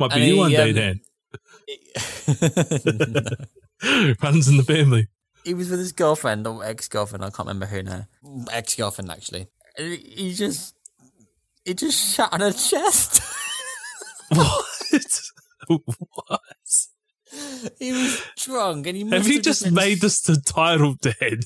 Might 0.01 0.15
be 0.15 0.21
you 0.21 0.37
one 0.37 0.51
day, 0.51 0.69
um, 0.69 0.75
Dan. 0.75 0.99
Runs 4.21 4.47
in 4.47 4.57
the 4.57 4.63
family. 4.65 5.07
he 5.45 5.53
was 5.53 5.69
with 5.69 5.79
his 5.79 5.91
girlfriend 5.91 6.45
or 6.47 6.63
ex 6.65 6.87
girlfriend. 6.87 7.23
I 7.23 7.29
can't 7.29 7.47
remember 7.47 7.65
who 7.67 7.83
now. 7.83 8.07
Ex 8.51 8.75
girlfriend 8.75 9.11
actually. 9.11 9.47
He- 9.77 10.33
just 10.33 10.75
he 11.65 11.73
just 11.73 12.15
shot 12.15 12.33
on 12.33 12.41
her 12.41 12.51
chest. 12.51 13.21
What? 14.33 15.21
what? 15.67 16.39
he 17.79 17.91
was 17.91 18.23
drunk, 18.37 18.87
and 18.87 18.95
he 18.95 19.03
must 19.03 19.13
Have 19.17 19.27
you 19.27 19.41
just 19.41 19.69
made 19.71 19.99
this 19.99 20.21
the 20.21 20.37
title, 20.37 20.95
Dan? 21.01 21.41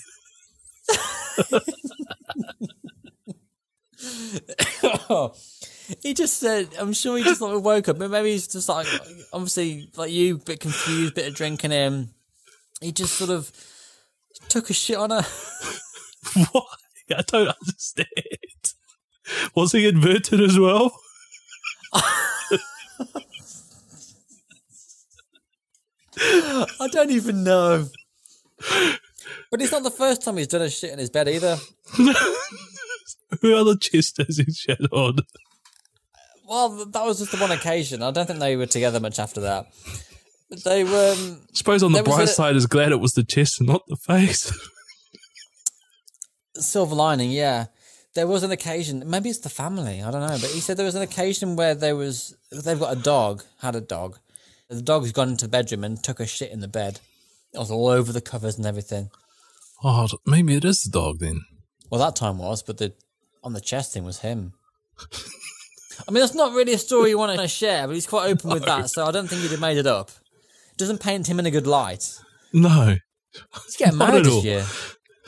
He 6.02 6.14
just 6.14 6.40
said, 6.40 6.70
I'm 6.80 6.94
sure 6.94 7.18
he 7.18 7.24
just 7.24 7.42
like 7.42 7.62
woke 7.64 7.90
up, 7.90 7.98
but 8.00 8.12
maybe 8.12 8.32
he's 8.32 8.48
just 8.48 8.70
like, 8.70 8.88
obviously, 9.34 9.90
like 9.96 10.12
you, 10.12 10.38
bit 10.38 10.60
confused, 10.60 11.16
bit 11.16 11.28
of 11.28 11.36
drinking 11.36 11.72
him. 11.72 12.10
He 12.82 12.92
just 12.92 13.16
sort 13.16 13.30
of 13.30 13.52
took 14.50 14.70
a 14.70 14.74
shit 14.74 14.98
on 14.98 15.12
her. 15.12 15.26
What? 16.52 16.66
I 17.16 17.22
don't 17.22 17.48
understand. 17.48 18.08
Was 19.56 19.72
he 19.72 19.88
inverted 19.88 20.42
as 20.42 20.60
well? 20.60 20.92
I 26.18 26.88
don't 26.92 27.12
even 27.12 27.44
know. 27.44 27.88
But 29.52 29.62
it's 29.62 29.72
not 29.72 29.84
the 29.84 29.92
first 29.92 30.24
time 30.24 30.38
he's 30.38 30.48
done 30.48 30.62
a 30.62 30.70
shit 30.70 30.92
in 30.92 31.00
his 31.00 31.10
bed 31.10 31.28
either. 31.28 31.58
Who 33.42 33.56
other 33.56 33.76
chest 33.76 34.18
has 34.18 34.38
he 34.38 34.52
shed 34.52 34.88
on? 34.92 35.18
Well, 36.48 36.86
that 36.86 37.06
was 37.06 37.20
just 37.20 37.32
the 37.32 37.38
one 37.38 37.52
occasion. 37.52 38.04
I 38.04 38.12
don't 38.12 38.26
think 38.26 38.40
they 38.40 38.56
were 38.56 38.66
together 38.66 39.00
much 39.00 39.20
after 39.20 39.42
that. 39.42 39.68
But 40.50 40.64
they 40.64 40.84
were. 40.84 41.16
Um, 41.18 41.42
suppose 41.54 41.82
on 41.82 41.92
the 41.92 42.04
bright 42.04 42.26
a- 42.26 42.28
side 42.28 42.56
is 42.56 42.68
glad 42.68 42.92
it 42.92 43.00
was 43.00 43.14
the 43.14 43.24
chest 43.24 43.60
and 43.60 43.68
not 43.70 43.84
the 43.88 43.96
face. 43.96 44.52
silver 46.56 46.96
lining, 46.96 47.32
yeah. 47.32 47.66
There 48.14 48.28
was 48.28 48.44
an 48.44 48.52
occasion, 48.52 49.04
maybe 49.06 49.30
it's 49.30 49.40
the 49.40 49.50
family, 49.50 50.02
I 50.02 50.10
don't 50.10 50.22
know, 50.22 50.38
but 50.40 50.50
he 50.52 50.62
said 50.62 50.78
there 50.78 50.86
was 50.86 50.96
an 50.96 51.02
occasion 51.02 51.58
where 51.58 51.76
there 51.76 51.98
was 51.98 52.34
they've 52.50 52.80
got 52.80 52.98
a 52.98 53.02
dog, 53.02 53.44
had 53.60 53.76
a 53.76 53.82
dog. 53.82 54.20
The 54.70 54.82
dog's 54.82 55.12
gone 55.12 55.30
into 55.30 55.46
the 55.46 55.52
bedroom 55.52 55.84
and 55.84 56.02
took 56.02 56.22
a 56.22 56.26
shit 56.26 56.52
in 56.52 56.62
the 56.62 56.68
bed. 56.70 57.02
It 57.54 57.60
was 57.60 57.72
all 57.72 57.88
over 57.88 58.14
the 58.14 58.22
covers 58.22 58.58
and 58.58 58.66
everything. 58.66 59.10
Oh, 59.84 60.08
maybe 60.26 60.56
it 60.56 60.64
is 60.64 60.82
the 60.82 60.92
dog 60.92 61.20
then. 61.20 61.42
Well, 61.90 62.00
that 62.00 62.16
time 62.16 62.38
was, 62.38 62.64
but 62.64 62.78
the 62.78 62.94
on 63.44 63.54
the 63.54 63.62
chest 63.62 63.94
thing 63.94 64.06
was 64.06 64.20
him. 64.20 64.54
I 66.08 66.12
mean, 66.12 66.22
that's 66.22 66.36
not 66.36 66.54
really 66.54 66.74
a 66.74 66.78
story 66.78 67.10
you 67.10 67.18
want 67.18 67.40
to 67.40 67.48
share, 67.62 67.88
but 67.88 67.94
he's 67.94 68.08
quite 68.08 68.30
open 68.30 68.52
with 68.52 68.66
that, 68.66 68.90
so 68.90 69.06
I 69.06 69.12
don't 69.12 69.28
think 69.28 69.42
he'd 69.42 69.52
have 69.52 69.60
made 69.60 69.78
it 69.78 69.88
up. 69.88 70.10
It 70.72 70.78
doesn't 70.78 71.00
paint 71.00 71.28
him 71.28 71.40
in 71.40 71.46
a 71.46 71.52
good 71.52 71.68
light. 71.68 72.20
No, 72.54 72.98
He's 73.66 73.76
getting 73.76 73.98
Not 73.98 74.10
married 74.10 74.26
this 74.26 74.44
year. 74.44 74.66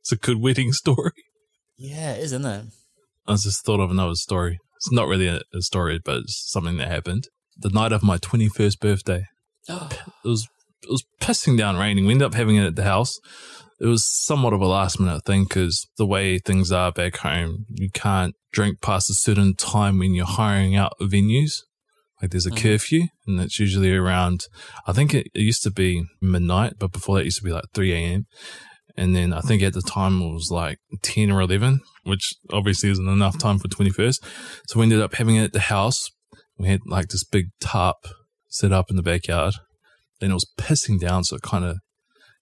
it's 0.00 0.12
a 0.12 0.16
good 0.16 0.40
wedding 0.40 0.72
story. 0.72 1.12
Yeah, 1.76 2.12
it 2.12 2.18
is, 2.18 2.32
isn't 2.32 2.46
it? 2.46 2.66
I 3.26 3.32
just 3.34 3.64
thought 3.64 3.80
of 3.80 3.90
another 3.90 4.14
story. 4.14 4.58
It's 4.76 4.92
not 4.92 5.08
really 5.08 5.28
a, 5.28 5.40
a 5.54 5.62
story, 5.62 6.00
but 6.02 6.18
it's 6.18 6.50
something 6.50 6.76
that 6.78 6.88
happened. 6.88 7.28
The 7.56 7.70
night 7.70 7.92
of 7.92 8.02
my 8.02 8.16
21st 8.18 8.78
birthday, 8.80 9.26
it 9.68 9.98
was 10.24 10.48
it 10.82 10.90
was 10.90 11.04
pissing 11.20 11.58
down 11.58 11.76
raining. 11.76 12.06
We 12.06 12.12
ended 12.12 12.26
up 12.26 12.34
having 12.34 12.56
it 12.56 12.64
at 12.64 12.76
the 12.76 12.84
house. 12.84 13.18
It 13.80 13.86
was 13.86 14.04
somewhat 14.06 14.52
of 14.52 14.60
a 14.60 14.66
last 14.66 14.98
minute 14.98 15.24
thing 15.24 15.44
because 15.44 15.86
the 15.98 16.06
way 16.06 16.38
things 16.38 16.72
are 16.72 16.90
back 16.90 17.18
home, 17.18 17.66
you 17.70 17.90
can't 17.90 18.34
drink 18.52 18.80
past 18.80 19.10
a 19.10 19.14
certain 19.14 19.54
time 19.54 19.98
when 19.98 20.14
you're 20.14 20.26
hiring 20.26 20.74
out 20.74 20.94
venues. 21.00 21.62
Like 22.20 22.32
there's 22.32 22.46
a 22.46 22.50
mm-hmm. 22.50 22.68
curfew, 22.68 23.02
and 23.26 23.40
it's 23.40 23.60
usually 23.60 23.94
around. 23.94 24.46
I 24.86 24.92
think 24.92 25.14
it, 25.14 25.28
it 25.34 25.42
used 25.42 25.62
to 25.62 25.70
be 25.70 26.04
midnight, 26.20 26.74
but 26.78 26.92
before 26.92 27.16
that, 27.16 27.22
it 27.22 27.26
used 27.26 27.38
to 27.38 27.44
be 27.44 27.52
like 27.52 27.64
3 27.74 27.92
a.m. 27.92 28.26
And 28.96 29.14
then 29.14 29.32
I 29.32 29.40
think 29.40 29.62
at 29.62 29.74
the 29.74 29.82
time 29.82 30.20
it 30.20 30.32
was 30.32 30.50
like 30.50 30.78
10 31.02 31.30
or 31.30 31.40
11, 31.40 31.80
which 32.02 32.34
obviously 32.52 32.90
isn't 32.90 33.08
enough 33.08 33.38
time 33.38 33.60
for 33.60 33.68
21st. 33.68 34.16
So 34.66 34.80
we 34.80 34.82
ended 34.82 35.00
up 35.00 35.14
having 35.14 35.36
it 35.36 35.44
at 35.44 35.52
the 35.52 35.60
house. 35.60 36.10
We 36.58 36.66
had 36.66 36.80
like 36.84 37.06
this 37.08 37.22
big 37.22 37.50
tarp 37.60 38.08
set 38.48 38.72
up 38.72 38.90
in 38.90 38.96
the 38.96 39.02
backyard. 39.02 39.54
Then 40.20 40.32
it 40.32 40.34
was 40.34 40.50
pissing 40.58 40.98
down, 40.98 41.22
so 41.22 41.36
it 41.36 41.42
kind 41.42 41.64
of 41.64 41.76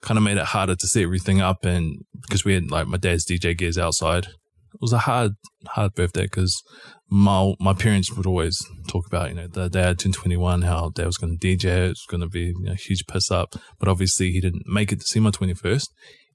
kind 0.03 0.19
of 0.19 0.25
made 0.25 0.37
it 0.37 0.45
harder 0.45 0.77
to 0.77 0.87
set 0.87 1.03
everything 1.03 1.41
up. 1.41 1.65
And 1.65 2.05
because 2.21 2.45
we 2.45 2.55
had 2.55 2.71
like 2.71 2.87
my 2.87 2.97
dad's 2.97 3.27
DJ 3.27 3.57
gears 3.57 3.79
outside, 3.79 4.27
it 4.27 4.81
was 4.81 4.93
a 4.93 4.99
hard 4.99 5.33
hard 5.69 5.95
birthday 5.95 6.25
because 6.25 6.63
my 7.09 7.55
my 7.61 7.73
parents 7.73 8.13
would 8.13 8.27
always 8.27 8.59
talk 8.89 9.07
about 9.07 9.31
you 9.31 9.35
know 9.35 9.47
the 9.47 9.69
day 9.69 9.81
dad 9.81 9.99
turned 9.99 10.15
21, 10.15 10.63
how 10.63 10.91
dad 10.91 11.07
was 11.07 11.19
going 11.19 11.39
to 11.39 11.47
DJ, 11.47 11.91
it's 11.91 12.07
going 12.07 12.21
to 12.21 12.29
be 12.29 12.53
a 12.69 12.75
huge 12.75 13.07
piss 13.07 13.31
up. 13.31 13.57
But 13.79 13.89
obviously 13.89 14.33
he 14.33 14.41
didn't 14.41 14.67
make 14.67 14.93
it 14.93 15.01
to 15.01 15.07
see 15.07 15.21
my 15.21 15.31
21st. 15.31 15.89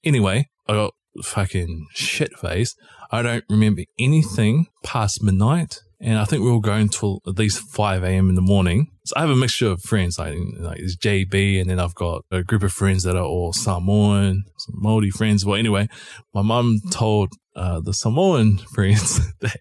Anyway, 0.03 0.49
I 0.67 0.73
got 0.73 0.93
fucking 1.23 1.87
shit 1.93 2.37
faced. 2.37 2.77
I 3.11 3.21
don't 3.21 3.43
remember 3.49 3.83
anything 3.99 4.67
past 4.83 5.21
midnight. 5.21 5.79
And 6.03 6.17
I 6.17 6.25
think 6.25 6.43
we 6.43 6.51
were 6.51 6.59
going 6.59 6.89
till 6.89 7.21
at 7.27 7.37
least 7.37 7.59
5 7.59 8.03
a.m. 8.03 8.29
in 8.29 8.35
the 8.35 8.41
morning. 8.41 8.87
So 9.05 9.13
I 9.15 9.21
have 9.21 9.29
a 9.29 9.35
mixture 9.35 9.67
of 9.67 9.81
friends, 9.81 10.17
like, 10.17 10.35
like 10.59 10.79
it's 10.79 10.97
JB, 10.97 11.61
and 11.61 11.69
then 11.69 11.79
I've 11.79 11.93
got 11.93 12.23
a 12.31 12.43
group 12.43 12.63
of 12.63 12.73
friends 12.73 13.03
that 13.03 13.15
are 13.15 13.23
all 13.23 13.53
Samoan, 13.53 14.43
some 14.57 14.81
Māori 14.83 15.11
friends. 15.11 15.45
Well, 15.45 15.59
anyway, 15.59 15.87
my 16.33 16.41
mum 16.41 16.79
told 16.89 17.33
uh, 17.55 17.81
the 17.81 17.93
Samoan 17.93 18.57
friends 18.73 19.19
that 19.41 19.59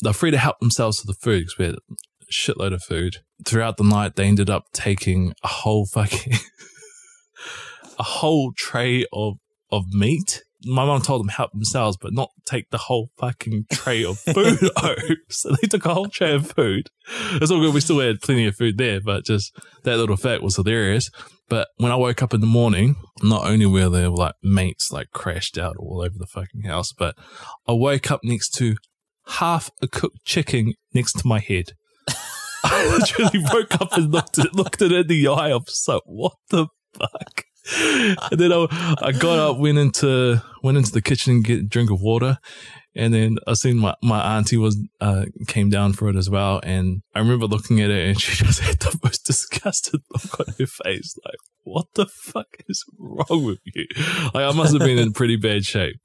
they're 0.00 0.12
free 0.12 0.32
to 0.32 0.38
help 0.38 0.58
themselves 0.58 1.00
to 1.00 1.06
the 1.06 1.14
food 1.14 1.40
because 1.40 1.58
we 1.58 1.64
had 1.66 1.74
a 1.74 2.32
shitload 2.32 2.74
of 2.74 2.82
food. 2.82 3.18
throughout 3.44 3.76
the 3.76 3.84
night, 3.84 4.16
they 4.16 4.26
ended 4.26 4.50
up 4.50 4.64
taking 4.72 5.32
a 5.44 5.48
whole 5.48 5.86
fucking 5.86 6.34
a 7.98 8.02
whole 8.02 8.52
tray 8.56 9.06
of 9.12 9.36
of 9.70 9.84
meat. 9.92 10.42
My 10.64 10.84
mom 10.84 11.02
told 11.02 11.20
them 11.20 11.28
help 11.28 11.52
themselves, 11.52 11.96
but 12.00 12.12
not 12.12 12.30
take 12.44 12.70
the 12.70 12.78
whole 12.78 13.10
fucking 13.18 13.66
tray 13.72 14.04
of 14.04 14.18
food 14.18 14.58
home. 14.76 14.96
So 15.30 15.50
they 15.50 15.68
took 15.68 15.84
a 15.84 15.94
whole 15.94 16.08
tray 16.08 16.34
of 16.34 16.50
food. 16.50 16.88
It's 17.34 17.50
all 17.50 17.60
good. 17.60 17.74
We 17.74 17.80
still 17.80 18.00
had 18.00 18.20
plenty 18.20 18.46
of 18.46 18.56
food 18.56 18.78
there, 18.78 19.00
but 19.00 19.24
just 19.24 19.54
that 19.84 19.98
little 19.98 20.16
fact 20.16 20.42
was 20.42 20.56
hilarious. 20.56 21.10
But 21.48 21.68
when 21.76 21.92
I 21.92 21.96
woke 21.96 22.22
up 22.22 22.34
in 22.34 22.40
the 22.40 22.46
morning, 22.46 22.96
not 23.22 23.46
only 23.46 23.66
were 23.66 23.88
there 23.88 24.08
like 24.10 24.34
mates 24.42 24.90
like 24.90 25.10
crashed 25.12 25.58
out 25.58 25.76
all 25.78 26.00
over 26.00 26.14
the 26.16 26.26
fucking 26.26 26.62
house, 26.62 26.92
but 26.92 27.14
I 27.66 27.72
woke 27.72 28.10
up 28.10 28.20
next 28.24 28.50
to 28.54 28.76
half 29.26 29.70
a 29.80 29.86
cooked 29.88 30.24
chicken 30.24 30.74
next 30.94 31.12
to 31.14 31.26
my 31.26 31.38
head. 31.38 31.72
I 32.64 32.98
literally 32.98 33.44
woke 33.52 33.80
up 33.80 33.92
and 33.92 34.12
looked 34.12 34.38
at 34.38 34.54
looked 34.54 34.82
at 34.82 34.92
it 34.92 35.02
in 35.02 35.06
the 35.06 35.28
eye. 35.28 35.50
I 35.50 35.54
was 35.54 35.84
like, 35.86 36.02
"What 36.04 36.34
the 36.50 36.66
fuck?" 36.94 37.44
And 38.30 38.40
then 38.40 38.52
I, 38.52 38.96
I 39.02 39.12
got 39.12 39.38
up, 39.38 39.58
went 39.58 39.78
into 39.78 40.42
went 40.62 40.78
into 40.78 40.92
the 40.92 41.02
kitchen, 41.02 41.42
get 41.42 41.58
a 41.60 41.62
drink 41.62 41.90
of 41.90 42.00
water, 42.00 42.38
and 42.94 43.12
then 43.14 43.38
I 43.46 43.54
seen 43.54 43.76
my 43.78 43.94
my 44.02 44.36
auntie 44.36 44.56
was 44.56 44.78
uh, 45.00 45.26
came 45.46 45.70
down 45.70 45.92
for 45.92 46.08
it 46.08 46.16
as 46.16 46.28
well. 46.28 46.60
And 46.62 47.02
I 47.14 47.20
remember 47.20 47.46
looking 47.46 47.80
at 47.80 47.90
it, 47.90 48.08
and 48.08 48.20
she 48.20 48.44
just 48.44 48.60
had 48.60 48.78
the 48.80 48.98
most 49.02 49.24
disgusted 49.26 50.00
look 50.10 50.40
on 50.40 50.54
her 50.58 50.66
face, 50.66 51.16
like, 51.24 51.38
"What 51.64 51.86
the 51.94 52.06
fuck 52.06 52.48
is 52.68 52.84
wrong 52.98 53.44
with 53.44 53.60
you?" 53.64 53.86
Like 54.34 54.44
I 54.44 54.52
must 54.52 54.72
have 54.72 54.82
been 54.82 54.98
in 54.98 55.12
pretty 55.12 55.36
bad 55.36 55.64
shape. 55.64 55.96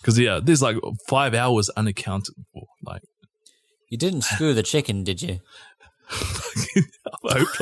Because 0.00 0.18
yeah, 0.18 0.40
there's 0.42 0.62
like 0.62 0.76
five 1.08 1.34
hours 1.34 1.68
unaccounted 1.70 2.34
for. 2.52 2.66
Like 2.82 3.02
You 3.88 3.98
didn't 3.98 4.22
screw 4.22 4.54
the 4.54 4.62
chicken, 4.62 5.04
did 5.04 5.22
you? 5.22 5.40
I 6.10 7.44
hope 7.44 7.60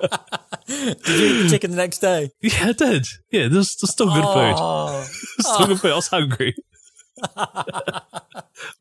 not. 0.00 0.24
Did 0.68 1.06
you 1.06 1.26
eat 1.26 1.42
the 1.42 1.48
chicken 1.50 1.70
the 1.70 1.76
next 1.76 1.98
day? 1.98 2.30
yeah, 2.40 2.68
I 2.68 2.72
did. 2.72 3.06
Yeah, 3.30 3.48
there's, 3.48 3.74
there's 3.76 3.90
still 3.90 4.08
good 4.08 4.24
oh. 4.24 4.34
food. 4.34 4.54
Oh, 5.46 5.54
Still 5.54 5.66
good 5.68 5.80
food. 5.80 5.92
I 5.92 5.96
was 5.96 6.08
hungry. 6.08 6.54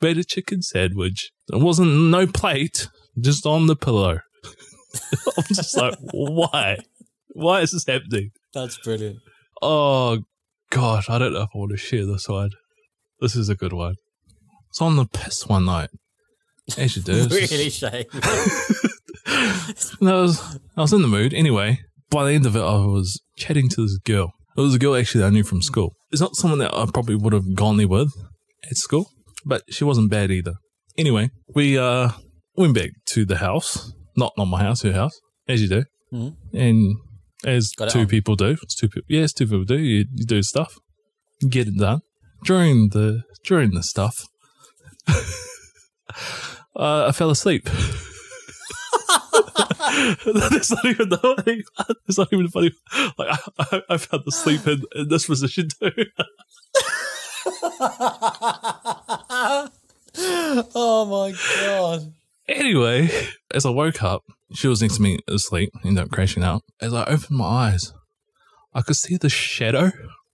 Made 0.02 0.18
a 0.18 0.24
chicken 0.24 0.62
sandwich. 0.62 1.32
There 1.48 1.60
wasn't 1.60 2.12
no 2.12 2.28
plate, 2.28 2.90
just 3.20 3.46
on 3.46 3.68
the 3.68 3.76
pillow. 3.76 4.20
I'm 5.38 5.44
just 5.54 5.78
like, 5.78 5.96
why? 6.12 6.78
Why 7.30 7.62
is 7.62 7.72
this 7.72 7.86
happening? 7.88 8.32
that's 8.54 8.78
brilliant. 8.80 9.20
Oh 9.62 10.24
gosh, 10.72 11.10
I 11.10 11.20
don't 11.20 11.34
know 11.34 11.44
if 11.44 11.50
I 11.54 11.58
want 11.58 11.72
to 11.72 11.78
share 11.78 12.06
this 12.06 12.28
one. 12.28 12.50
This 13.20 13.36
is 13.36 13.50
a 13.50 13.56
good 13.56 13.74
one. 13.74 13.96
It's 14.70 14.82
on 14.82 14.96
the 14.96 15.06
piss 15.06 15.48
one 15.48 15.66
night. 15.66 15.90
As 16.78 16.96
you 16.96 17.04
do. 17.04 17.14
It's 17.30 17.52
Really, 17.52 17.70
Shay. 17.70 18.06
No, 20.00 20.20
I 20.20 20.22
was, 20.22 20.60
I 20.78 20.82
was 20.82 20.94
in 20.94 21.02
the 21.02 21.08
mood. 21.08 21.34
Anyway, 21.34 21.80
by 22.10 22.24
the 22.26 22.32
end 22.34 22.46
of 22.46 22.56
it, 22.56 22.62
I 22.62 22.86
was 22.86 23.22
chatting 23.38 23.68
to 23.70 23.82
this 23.82 23.98
girl. 24.06 24.32
It 24.56 24.62
was 24.62 24.74
a 24.76 24.80
girl 24.80 24.96
actually 24.96 25.22
that 25.22 25.28
I 25.28 25.30
knew 25.32 25.44
from 25.44 25.62
school. 25.62 25.94
It's 26.12 26.22
not 26.22 26.36
someone 26.36 26.60
that 26.60 26.74
I 26.74 26.86
probably 26.94 27.16
would 27.16 27.34
have 27.34 27.54
gone 27.54 27.76
there 27.78 27.88
with 27.88 28.12
at 28.64 28.78
school, 28.78 29.10
but 29.46 29.64
she 29.70 29.84
wasn't 29.84 30.10
bad 30.10 30.32
either. 30.32 30.54
Anyway, 30.98 31.30
we 31.54 31.78
uh 31.78 32.10
went 32.56 32.74
back 32.74 32.92
to 33.08 33.26
the 33.26 33.38
house. 33.38 33.92
Not 34.16 34.32
not 34.38 34.46
my 34.46 34.62
house, 34.64 34.82
her 34.84 34.94
house, 34.94 35.20
as 35.48 35.62
you 35.62 35.68
do. 35.68 35.84
Mhm. 36.14 36.36
And 36.54 36.96
as 37.46 37.72
two 37.90 38.00
on. 38.00 38.08
people 38.08 38.36
do. 38.36 38.56
It's 38.64 38.76
two 38.76 38.88
people. 38.88 39.06
Yes, 39.10 39.34
two 39.34 39.46
people 39.46 39.66
do. 39.66 39.78
You, 39.78 40.06
you 40.16 40.26
do 40.26 40.42
stuff. 40.42 40.76
You 41.42 41.50
get 41.50 41.68
it 41.68 41.78
done. 41.78 42.00
During 42.46 42.90
the 42.90 43.24
during 43.44 43.72
the 43.72 43.84
stuff, 43.84 44.16
uh, 46.78 47.08
I 47.08 47.12
fell 47.12 47.30
asleep. 47.30 47.66
That's 50.26 50.72
not 50.72 50.86
even 50.86 51.10
the 51.10 51.18
funny. 51.18 51.64
It's 52.08 52.18
not 52.18 52.32
even 52.32 52.46
the 52.46 52.52
funny. 52.52 52.72
Like 53.18 53.30
I, 53.32 53.40
I, 53.60 53.82
I 53.92 53.98
fell 53.98 54.22
asleep 54.28 54.68
in, 54.68 54.84
in 54.96 55.08
this 55.10 55.26
position 55.26 55.68
too. 55.70 55.90
oh 60.76 61.06
my 61.10 61.34
god. 61.62 62.14
Anyway, 62.48 63.10
as 63.54 63.66
I 63.66 63.70
woke 63.70 64.04
up, 64.04 64.24
she 64.54 64.68
was 64.68 64.82
next 64.82 64.98
to 64.98 65.02
me 65.02 65.20
asleep, 65.28 65.72
ended 65.84 66.04
up 66.04 66.12
crashing 66.12 66.44
out. 66.44 66.64
As 66.80 66.94
I 66.94 67.04
opened 67.04 67.38
my 67.38 67.46
eyes, 67.46 67.94
I 68.74 68.82
could 68.82 68.96
see 68.96 69.18
the 69.18 69.30
shadow 69.30 69.92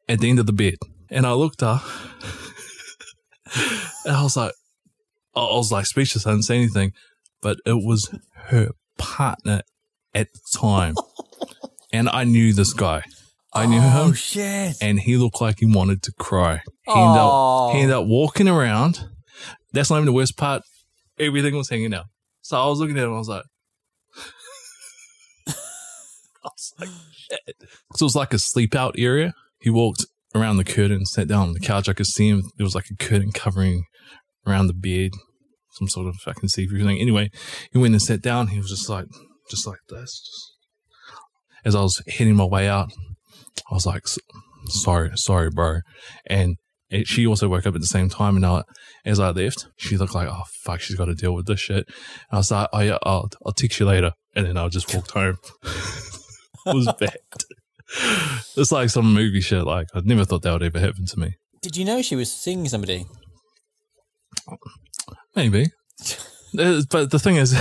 at 0.08 0.20
the 0.20 0.30
end 0.30 0.40
of 0.40 0.46
the 0.46 0.54
bed. 0.54 0.76
And 1.10 1.26
I 1.26 1.34
looked 1.34 1.64
up 1.64 1.84
and 4.06 4.16
I 4.16 4.24
was 4.24 4.36
like, 4.36 4.54
I 5.36 5.42
was 5.42 5.72
like 5.72 5.86
speechless. 5.86 6.28
I 6.28 6.32
didn't 6.32 6.44
say 6.46 6.56
anything, 6.58 6.94
but 7.42 7.58
it 7.66 7.84
was 7.86 8.14
her 8.48 8.70
partner 8.98 9.62
at 10.14 10.28
the 10.34 10.40
time. 10.60 10.96
and 11.94 12.08
I 12.10 12.24
knew 12.24 12.54
this 12.54 12.74
guy. 12.74 13.04
I 13.54 13.66
knew 13.68 13.80
Oh 13.82 14.06
him 14.08 14.14
shit. 14.14 14.76
and 14.82 15.00
he 15.00 15.16
looked 15.18 15.40
like 15.42 15.60
he 15.60 15.66
wanted 15.66 16.02
to 16.04 16.12
cry. 16.20 16.62
He 16.86 16.92
ended, 16.92 17.18
up, 17.18 17.30
Oh. 17.32 17.72
he 17.74 17.80
ended 17.82 17.96
up 17.96 18.06
walking 18.08 18.48
around. 18.48 19.08
That's 19.74 19.90
not 19.90 19.98
even 19.98 20.06
the 20.08 20.14
worst 20.14 20.38
part. 20.38 20.64
Everything 21.20 21.56
was 21.56 21.70
hanging 21.70 21.94
out. 21.94 22.06
So 22.42 22.58
I 22.60 22.66
was 22.68 22.80
looking 22.80 22.98
at 22.98 23.04
him. 23.06 23.14
I 23.14 23.18
was 23.18 23.30
like, 23.30 23.44
I 25.48 25.54
was 26.44 26.74
like, 26.80 26.90
shit. 27.12 27.56
So 27.96 28.04
it 28.04 28.08
was 28.08 28.16
like 28.16 28.34
a 28.34 28.40
sleep 28.40 28.76
out 28.76 28.96
area. 28.98 29.34
He 29.62 29.70
walked 29.70 30.06
around 30.36 30.58
the 30.58 30.64
curtain, 30.64 31.06
sat 31.06 31.28
down 31.28 31.50
on 31.50 31.54
the 31.54 31.60
couch. 31.60 31.88
I 31.88 31.94
could 31.94 32.08
see 32.08 32.30
him. 32.30 32.44
There 32.58 32.66
was 32.66 32.76
like 32.76 32.88
a 32.92 32.96
curtain 32.96 33.32
covering 33.32 33.86
around 34.46 34.68
the 34.68 34.74
beard, 34.74 35.14
some 35.72 35.88
sort 35.88 36.08
of 36.08 36.16
fucking 36.16 36.50
see-through 36.50 36.84
thing. 36.84 37.00
Anyway, 37.00 37.30
he 37.72 37.80
went 37.80 37.94
and 37.94 38.02
sat 38.02 38.22
down. 38.22 38.48
He 38.48 38.60
was 38.60 38.70
just 38.70 38.90
like, 38.90 39.06
just 39.50 39.68
like 39.68 39.80
this. 39.90 40.22
As 41.66 41.76
I 41.76 41.82
was 41.82 42.02
heading 42.08 42.36
my 42.36 42.46
way 42.46 42.68
out, 42.68 42.92
I 43.70 43.74
was 43.74 43.86
like, 43.86 44.04
sorry, 44.68 45.12
sorry, 45.16 45.50
bro. 45.50 45.80
And 46.26 46.58
it, 46.90 47.08
she 47.08 47.26
also 47.26 47.48
woke 47.48 47.66
up 47.66 47.76
at 47.76 47.82
the 47.82 47.88
same 47.88 48.10
time. 48.10 48.36
And 48.36 48.46
I, 48.46 48.64
as 49.06 49.20
I 49.20 49.32
left, 49.32 49.68
she 49.78 49.98
looked 49.98 50.16
like, 50.16 50.28
oh, 50.30 50.44
fuck, 50.64 50.82
she's 50.82 50.96
got 50.96 51.06
to 51.06 51.16
deal 51.16 51.34
with 51.34 51.48
this 51.48 51.60
shit. 51.60 51.88
And 51.88 52.34
I 52.34 52.38
was 52.38 52.52
like, 52.52 52.70
oh, 52.74 52.80
yeah, 52.80 52.98
I'll, 53.04 53.30
I'll 53.46 53.54
text 53.54 53.80
you 53.80 53.86
later. 53.86 54.12
And 54.36 54.46
then 54.46 54.58
I 54.58 54.68
just 54.68 54.94
walked 54.94 55.12
home. 55.12 55.38
it 55.64 56.76
was 56.76 56.92
bad. 57.00 57.18
It's 58.58 58.72
like 58.72 58.90
some 58.90 59.14
movie 59.14 59.42
shit. 59.42 59.64
Like, 59.64 59.88
I 59.94 60.02
never 60.04 60.26
thought 60.26 60.42
that 60.44 60.54
would 60.54 60.64
ever 60.64 60.80
happen 60.80 61.06
to 61.06 61.20
me. 61.20 61.36
Did 61.62 61.78
you 61.78 61.86
know 61.86 62.02
she 62.02 62.16
was 62.16 62.32
seeing 62.32 62.68
somebody? 62.68 63.06
Maybe. 65.36 65.68
But 66.54 67.10
the 67.12 67.20
thing 67.20 67.38
is, 67.38 67.52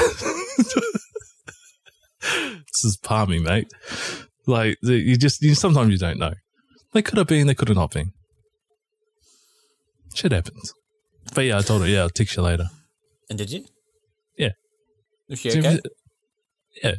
this 2.20 2.84
is 2.84 2.96
palming, 3.02 3.42
mate. 3.44 3.68
Like, 4.46 4.76
you 4.82 5.16
just, 5.16 5.42
you 5.42 5.54
sometimes 5.54 5.90
you 5.92 5.98
don't 5.98 6.18
know. 6.18 6.32
They 6.92 7.02
could 7.02 7.18
have 7.18 7.26
been, 7.26 7.46
they 7.46 7.54
could 7.54 7.68
have 7.68 7.76
not 7.76 7.92
been. 7.92 8.12
Shit 10.14 10.32
happens. 10.32 10.74
But 11.34 11.44
yeah, 11.46 11.58
I 11.58 11.62
told 11.62 11.82
her, 11.82 11.88
yeah, 11.88 12.00
I'll 12.00 12.10
text 12.10 12.36
you 12.36 12.42
later. 12.42 12.66
And 13.30 13.38
did 13.38 13.50
you? 13.50 13.64
Yeah. 14.36 14.50
Was 15.28 15.38
she 15.38 15.50
okay? 15.58 15.80
Yeah, 16.82 16.94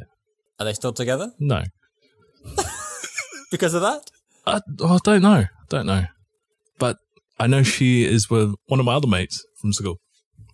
Are 0.58 0.64
they 0.64 0.72
still 0.72 0.92
together? 0.92 1.32
no. 1.38 1.62
Because 3.50 3.74
of 3.74 3.82
that? 3.82 4.10
I, 4.46 4.60
I 4.84 4.98
don't 5.04 5.22
know. 5.22 5.44
Don't 5.68 5.86
know. 5.86 6.04
But 6.76 6.96
I 7.38 7.46
know 7.46 7.62
she 7.62 8.04
is 8.04 8.30
with 8.30 8.54
one 8.66 8.80
of 8.80 8.86
my 8.86 8.94
other 8.94 9.08
mates 9.08 9.44
from 9.60 9.72
school. 9.72 9.96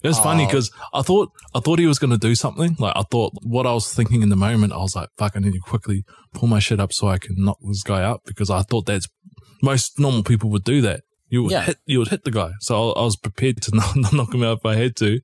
It 0.03 0.09
was 0.09 0.19
funny 0.19 0.45
ah. 0.45 0.47
Oh. 0.47 0.49
because 0.49 0.71
I 0.95 1.03
thought 1.03 1.29
I 1.55 1.61
thought 1.61 1.79
he 1.79 1.87
was 1.87 1.99
going 1.99 2.11
to 2.11 2.19
do 2.19 2.35
something. 2.35 2.77
Like 2.79 2.95
I 2.97 3.03
thought 3.11 3.33
what 3.43 3.67
I 3.67 3.73
was 3.73 3.93
thinking 3.93 4.23
in 4.23 4.31
the 4.31 4.37
moment, 4.37 4.73
I 4.73 4.79
was 4.79 4.97
like, 4.97 5.11
"Fuck! 5.19 5.33
I 5.37 5.41
need 5.41 5.53
to 5.53 5.61
quickly 5.61 6.05
pull 6.33 6.49
my 6.49 6.59
shit 6.59 6.81
up 6.81 6.93
so 6.93 7.09
I 7.09 7.19
can 7.19 7.35
knock 7.37 7.59
this 7.67 7.83
guy 7.83 8.03
out." 8.03 8.23
Because 8.25 8.49
I 8.49 8.63
thought 8.63 8.87
that's 8.87 9.07
most 9.63 9.99
normal 9.99 10.23
people 10.23 10.49
would 10.51 10.65
do 10.65 10.81
that. 10.81 11.03
You 11.29 11.43
would 11.43 11.53
Yeah. 11.53 11.63
hit, 11.63 11.77
you 11.87 11.99
would 11.99 12.09
hit 12.09 12.25
the 12.25 12.31
guy. 12.31 12.53
So 12.61 12.93
I, 12.93 13.01
I 13.01 13.05
was 13.05 13.17
prepared 13.17 13.61
to 13.63 13.71
not, 13.77 13.95
not 13.95 14.13
knock 14.15 14.35
him 14.35 14.43
out 14.43 14.59
if 14.59 14.67
I 14.67 14.77
had 14.77 14.97
to. 14.97 15.21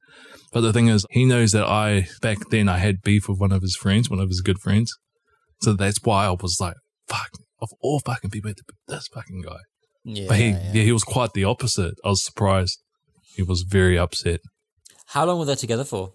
But 0.53 0.61
the 0.61 0.73
thing 0.73 0.89
is, 0.89 1.07
he 1.11 1.25
knows 1.25 1.53
that 1.53 1.65
I 1.67 2.09
back 2.21 2.39
then 2.51 2.69
I 2.69 2.79
had 2.79 3.01
beef 3.03 3.29
with 3.29 3.41
one 3.41 3.53
of 3.53 3.63
his 3.63 3.77
friends, 3.77 4.11
one 4.11 4.21
of 4.21 4.29
his 4.29 4.43
good 4.43 4.59
friends. 4.59 4.93
So 5.63 5.73
that's 5.73 6.03
why 6.03 6.27
I 6.27 6.31
was 6.31 6.59
like, 6.61 6.77
"Fuck!" 7.09 7.31
Of 7.63 7.71
all 7.81 8.01
fucking 8.05 8.29
people, 8.31 8.51
it 8.51 8.53
had 8.53 8.57
to 8.59 8.65
be 8.69 8.95
this 8.95 9.09
fucking 9.09 9.41
guy. 9.41 9.61
Yeah. 10.07 10.27
But 10.29 10.37
he, 10.39 10.51
yeah. 10.51 10.71
yeah. 10.73 10.83
he 10.83 10.93
was 10.93 11.05
quite 11.05 11.33
the 11.33 11.45
opposite. 11.45 11.95
I 12.05 12.09
was 12.09 12.25
surprised. 12.25 12.81
He 13.35 13.43
was 13.43 13.63
very 13.63 13.99
upset. 13.99 14.41
How 15.07 15.27
long 15.27 15.39
were 15.39 15.45
they 15.45 15.57
together 15.57 15.85
for? 15.85 16.13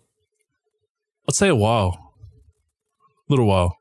I'd 1.27 1.35
say 1.35 1.49
a 1.49 1.55
while, 1.55 2.13
a 3.29 3.31
little 3.31 3.45
while, 3.45 3.77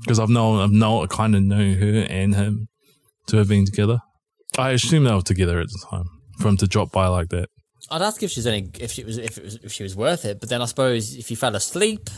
because 0.00 0.20
I've 0.20 0.28
known, 0.28 0.60
I've 0.60 0.70
known, 0.70 1.04
I 1.04 1.06
kind 1.06 1.34
of 1.34 1.42
know 1.42 1.74
her 1.74 2.06
and 2.08 2.34
him 2.34 2.68
to 3.26 3.38
have 3.38 3.48
been 3.48 3.64
together. 3.64 4.00
I 4.58 4.70
assume 4.70 5.04
they 5.04 5.14
were 5.14 5.22
together 5.22 5.58
at 5.58 5.68
the 5.68 5.86
time 5.90 6.04
for 6.38 6.48
him 6.48 6.56
to 6.58 6.66
drop 6.66 6.92
by 6.92 7.06
like 7.06 7.30
that. 7.30 7.48
I'd 7.90 8.02
ask 8.02 8.22
if 8.22 8.30
she's 8.30 8.46
any 8.46 8.70
if 8.78 8.92
she 8.92 9.04
was 9.04 9.18
if 9.18 9.38
it 9.38 9.44
was 9.44 9.54
if 9.62 9.72
she 9.72 9.82
was 9.82 9.96
worth 9.96 10.24
it, 10.24 10.38
but 10.38 10.48
then 10.48 10.62
I 10.62 10.66
suppose 10.66 11.16
if 11.16 11.30
you 11.30 11.36
fell 11.36 11.56
asleep, 11.56 12.08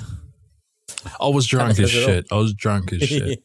I 1.21 1.29
was 1.29 1.47
drunk 1.47 1.71
as 1.71 1.77
says 1.77 1.95
it 1.95 2.01
all. 2.01 2.07
shit. 2.07 2.27
I 2.31 2.35
was 2.37 2.55
drunk 2.55 2.93
as 2.93 3.03
shit. 3.09 3.43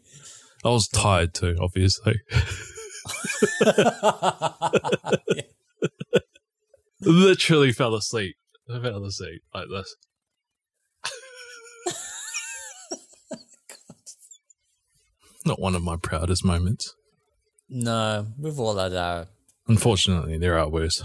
I 0.65 0.69
was 0.69 0.87
tired 0.87 1.33
too, 1.33 1.55
obviously. 1.61 2.19
Literally 7.01 7.71
fell 7.71 7.95
asleep. 7.95 8.35
I 8.69 8.79
fell 8.79 9.05
asleep 9.05 9.41
like 9.53 9.67
this. 9.69 9.95
Not 15.45 15.61
one 15.61 15.75
of 15.75 15.83
my 15.83 15.95
proudest 15.95 16.43
moments. 16.43 16.93
No, 17.69 18.27
we've 18.37 18.59
all 18.59 18.77
had 18.77 18.93
our. 18.93 19.27
Unfortunately, 19.67 20.37
there 20.37 20.57
are 20.57 20.67
worse. 20.67 21.01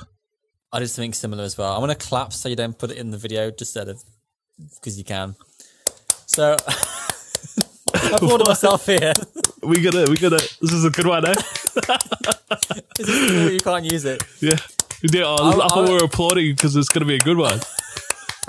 I 0.73 0.81
did 0.81 0.89
something 0.89 1.13
similar 1.13 1.45
as 1.45 1.57
well. 1.57 1.73
I'm 1.73 1.81
going 1.81 1.97
to 1.97 2.07
clap 2.07 2.33
so 2.33 2.49
you 2.49 2.57
don't 2.57 2.77
put 2.77 2.91
it 2.91 2.97
in 2.97 3.11
the 3.11 3.19
video 3.19 3.51
just 3.51 3.77
out 3.77 3.89
of 3.89 4.03
because 4.75 4.99
you 4.99 5.05
can. 5.05 5.37
So 6.27 6.57
I 8.13 8.19
brought 8.19 8.47
myself 8.47 8.87
here. 8.87 9.13
We 9.65 9.81
gotta, 9.81 10.11
we 10.11 10.17
gotta. 10.17 10.39
This 10.61 10.73
is 10.73 10.85
a 10.85 10.91
good 10.91 11.07
one, 11.07 11.25
eh? 11.25 11.31
Is 12.99 13.09
it? 13.09 13.53
You 13.53 13.61
can't 13.61 13.85
use 13.85 14.05
it. 14.05 14.21
Yeah. 14.41 14.57
Yeah, 15.05 15.23
I, 15.23 15.35
I 15.37 15.51
I'll- 15.53 15.69
thought 15.69 15.87
we 15.89 15.95
were 15.95 16.03
applauding 16.05 16.53
because 16.53 16.75
it's 16.75 16.89
going 16.89 17.03
to 17.03 17.07
be 17.07 17.15
a 17.15 17.21
good 17.21 17.37
one. 17.39 17.61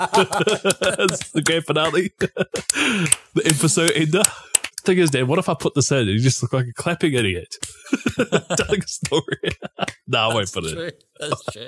it's 0.00 1.30
the 1.30 1.40
grand 1.44 1.64
finale. 1.66 2.10
the 2.18 3.42
episode 3.44 3.92
ender. 3.94 4.22
Thing 4.82 4.98
is, 4.98 5.10
Dan, 5.10 5.28
what 5.28 5.38
if 5.38 5.48
I 5.48 5.54
put 5.54 5.74
this 5.74 5.92
in 5.92 5.98
and 5.98 6.08
you 6.08 6.18
just 6.18 6.42
look 6.42 6.52
like 6.52 6.66
a 6.66 6.72
clapping 6.72 7.12
idiot? 7.14 7.54
Telling 8.56 8.82
a 8.82 8.86
story. 8.88 9.38
no, 10.08 10.18
I 10.30 10.34
won't 10.34 10.52
put 10.52 10.64
it 10.64 10.76
in. 10.76 10.90
That's 11.20 11.44
true. 11.52 11.66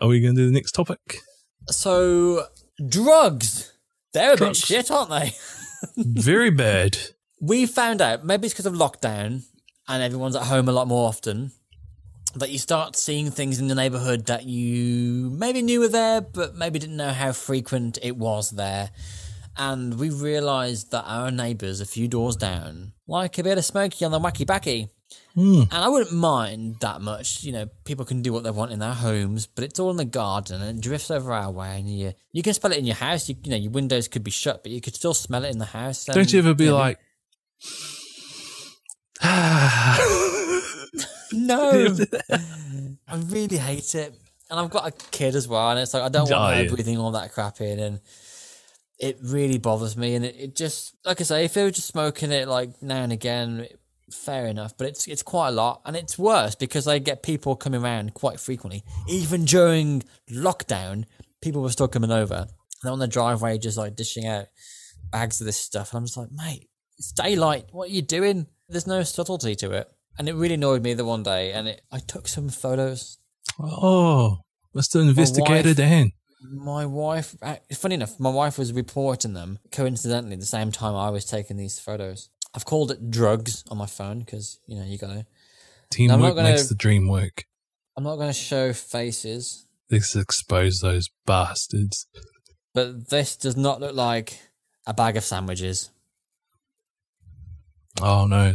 Are 0.00 0.08
we 0.08 0.20
going 0.22 0.34
to 0.34 0.40
do 0.40 0.46
the 0.46 0.52
next 0.54 0.72
topic? 0.72 1.18
So 1.68 2.46
drugs. 2.88 3.70
They're 4.14 4.32
a 4.32 4.36
Drugs. 4.36 4.60
bit 4.60 4.66
shit, 4.66 4.90
aren't 4.90 5.10
they? 5.10 5.34
Very 5.96 6.50
bad. 6.50 6.96
we 7.40 7.66
found 7.66 8.00
out 8.00 8.24
maybe 8.24 8.46
it's 8.46 8.54
because 8.54 8.66
of 8.66 8.74
lockdown 8.74 9.42
and 9.88 10.02
everyone's 10.02 10.36
at 10.36 10.42
home 10.44 10.68
a 10.68 10.72
lot 10.72 10.88
more 10.88 11.06
often 11.08 11.52
that 12.36 12.50
you 12.50 12.58
start 12.58 12.96
seeing 12.96 13.30
things 13.30 13.58
in 13.60 13.68
the 13.68 13.74
neighborhood 13.74 14.26
that 14.26 14.44
you 14.44 15.30
maybe 15.30 15.60
knew 15.62 15.80
were 15.80 15.88
there 15.88 16.20
but 16.20 16.54
maybe 16.54 16.78
didn't 16.78 16.96
know 16.96 17.10
how 17.12 17.32
frequent 17.32 17.98
it 18.02 18.16
was 18.16 18.50
there 18.52 18.90
and 19.56 19.98
we 19.98 20.10
realized 20.10 20.90
that 20.90 21.04
our 21.06 21.30
neighbors 21.30 21.80
a 21.80 21.86
few 21.86 22.08
doors 22.08 22.34
down 22.36 22.92
like 23.06 23.38
a 23.38 23.42
bit 23.42 23.58
of 23.58 23.64
smoky 23.64 24.04
on 24.04 24.10
the 24.10 24.18
wacky 24.18 24.46
backy 24.46 24.88
Hmm. 25.34 25.62
and 25.62 25.72
I 25.72 25.88
wouldn't 25.88 26.12
mind 26.12 26.76
that 26.80 27.00
much. 27.00 27.42
You 27.42 27.52
know, 27.52 27.66
people 27.84 28.04
can 28.04 28.22
do 28.22 28.32
what 28.32 28.44
they 28.44 28.50
want 28.50 28.70
in 28.70 28.78
their 28.78 28.92
homes, 28.92 29.46
but 29.46 29.64
it's 29.64 29.80
all 29.80 29.90
in 29.90 29.96
the 29.96 30.04
garden 30.04 30.62
and 30.62 30.78
it 30.78 30.82
drifts 30.82 31.10
over 31.10 31.32
our 31.32 31.50
way. 31.50 31.78
And 31.78 31.88
you, 31.88 32.12
you 32.32 32.42
can 32.42 32.54
smell 32.54 32.72
it 32.72 32.78
in 32.78 32.84
your 32.84 32.94
house. 32.94 33.28
You, 33.28 33.34
you 33.42 33.50
know, 33.50 33.56
your 33.56 33.72
windows 33.72 34.06
could 34.06 34.22
be 34.22 34.30
shut, 34.30 34.62
but 34.62 34.70
you 34.70 34.80
could 34.80 34.94
still 34.94 35.14
smell 35.14 35.44
it 35.44 35.50
in 35.50 35.58
the 35.58 35.64
house. 35.64 36.04
Don't 36.04 36.32
you 36.32 36.38
ever 36.38 36.54
be 36.54 36.66
know, 36.66 36.76
like, 36.76 36.98
No, 41.32 41.96
I 43.08 43.16
really 43.16 43.56
hate 43.56 43.94
it, 43.94 44.14
and 44.50 44.60
I've 44.60 44.70
got 44.70 44.86
a 44.86 44.92
kid 45.10 45.34
as 45.34 45.48
well, 45.48 45.70
and 45.70 45.80
it's 45.80 45.94
like 45.94 46.02
I 46.02 46.08
don't 46.08 46.30
want 46.30 46.56
her 46.56 46.68
breathing 46.68 46.98
all 46.98 47.10
that 47.12 47.32
crap 47.32 47.60
in, 47.60 47.78
and 47.80 48.00
it 48.98 49.18
really 49.22 49.58
bothers 49.58 49.96
me. 49.96 50.14
And 50.14 50.24
it, 50.24 50.36
it 50.38 50.56
just, 50.56 50.94
like 51.04 51.20
I 51.20 51.24
say, 51.24 51.44
if 51.44 51.54
they 51.54 51.64
were 51.64 51.70
just 51.70 51.88
smoking 51.88 52.30
it 52.30 52.46
like 52.48 52.80
now 52.80 53.02
and 53.02 53.12
again, 53.12 53.66
fair 54.14 54.46
enough. 54.46 54.76
But 54.76 54.86
it's 54.88 55.06
it's 55.06 55.22
quite 55.22 55.48
a 55.48 55.52
lot, 55.52 55.82
and 55.84 55.96
it's 55.96 56.18
worse 56.18 56.54
because 56.54 56.86
I 56.86 56.98
get 56.98 57.22
people 57.22 57.56
coming 57.56 57.82
around 57.82 58.14
quite 58.14 58.40
frequently, 58.40 58.84
even 59.08 59.44
during 59.44 60.02
lockdown. 60.30 61.04
People 61.42 61.62
were 61.62 61.70
still 61.70 61.88
coming 61.88 62.10
over, 62.10 62.46
and 62.82 62.90
on 62.90 62.98
the 62.98 63.06
driveway, 63.08 63.58
just 63.58 63.76
like 63.76 63.96
dishing 63.96 64.26
out 64.26 64.46
bags 65.10 65.40
of 65.40 65.46
this 65.46 65.58
stuff, 65.58 65.92
and 65.92 65.98
I'm 65.98 66.04
just 66.06 66.16
like, 66.16 66.32
mate, 66.32 66.68
it's 66.98 67.12
daylight. 67.12 67.66
What 67.72 67.90
are 67.90 67.92
you 67.92 68.02
doing? 68.02 68.46
There's 68.68 68.86
no 68.86 69.02
subtlety 69.02 69.54
to 69.56 69.72
it. 69.72 69.88
And 70.18 70.28
it 70.28 70.34
really 70.34 70.54
annoyed 70.54 70.82
me 70.82 70.94
the 70.94 71.04
one 71.04 71.22
day, 71.24 71.52
and 71.52 71.66
it, 71.68 71.82
I 71.90 71.98
took 71.98 72.28
some 72.28 72.48
photos. 72.48 73.18
oh, 73.60 74.38
Mr. 74.74 75.00
Investigator 75.00 75.68
wife- 75.70 75.76
Dan. 75.76 76.12
My 76.52 76.84
wife, 76.84 77.34
uh, 77.40 77.56
funny 77.72 77.94
enough, 77.94 78.20
my 78.20 78.28
wife 78.30 78.58
was 78.58 78.72
reporting 78.72 79.32
them 79.32 79.58
coincidentally 79.72 80.36
the 80.36 80.44
same 80.44 80.70
time 80.70 80.94
I 80.94 81.08
was 81.08 81.24
taking 81.24 81.56
these 81.56 81.78
photos. 81.78 82.28
I've 82.54 82.64
called 82.64 82.90
it 82.90 83.10
drugs 83.10 83.64
on 83.70 83.78
my 83.78 83.86
phone 83.86 84.20
because 84.20 84.58
you 84.66 84.76
know 84.78 84.84
you 84.84 84.98
gotta. 84.98 85.26
Teamwork 85.90 86.20
not 86.20 86.34
gonna- 86.34 86.50
makes 86.50 86.68
the 86.68 86.74
dream 86.74 87.08
work. 87.08 87.44
I'm 87.96 88.02
not 88.04 88.16
going 88.16 88.26
to 88.28 88.32
show 88.32 88.72
faces, 88.72 89.66
Let's 89.88 90.16
expose 90.16 90.80
those 90.80 91.08
bastards. 91.26 92.08
but 92.72 93.08
this 93.10 93.36
does 93.36 93.56
not 93.56 93.78
look 93.80 93.94
like 93.94 94.40
a 94.84 94.92
bag 94.92 95.16
of 95.16 95.22
sandwiches. 95.22 95.90
Oh 98.02 98.26
no, 98.26 98.54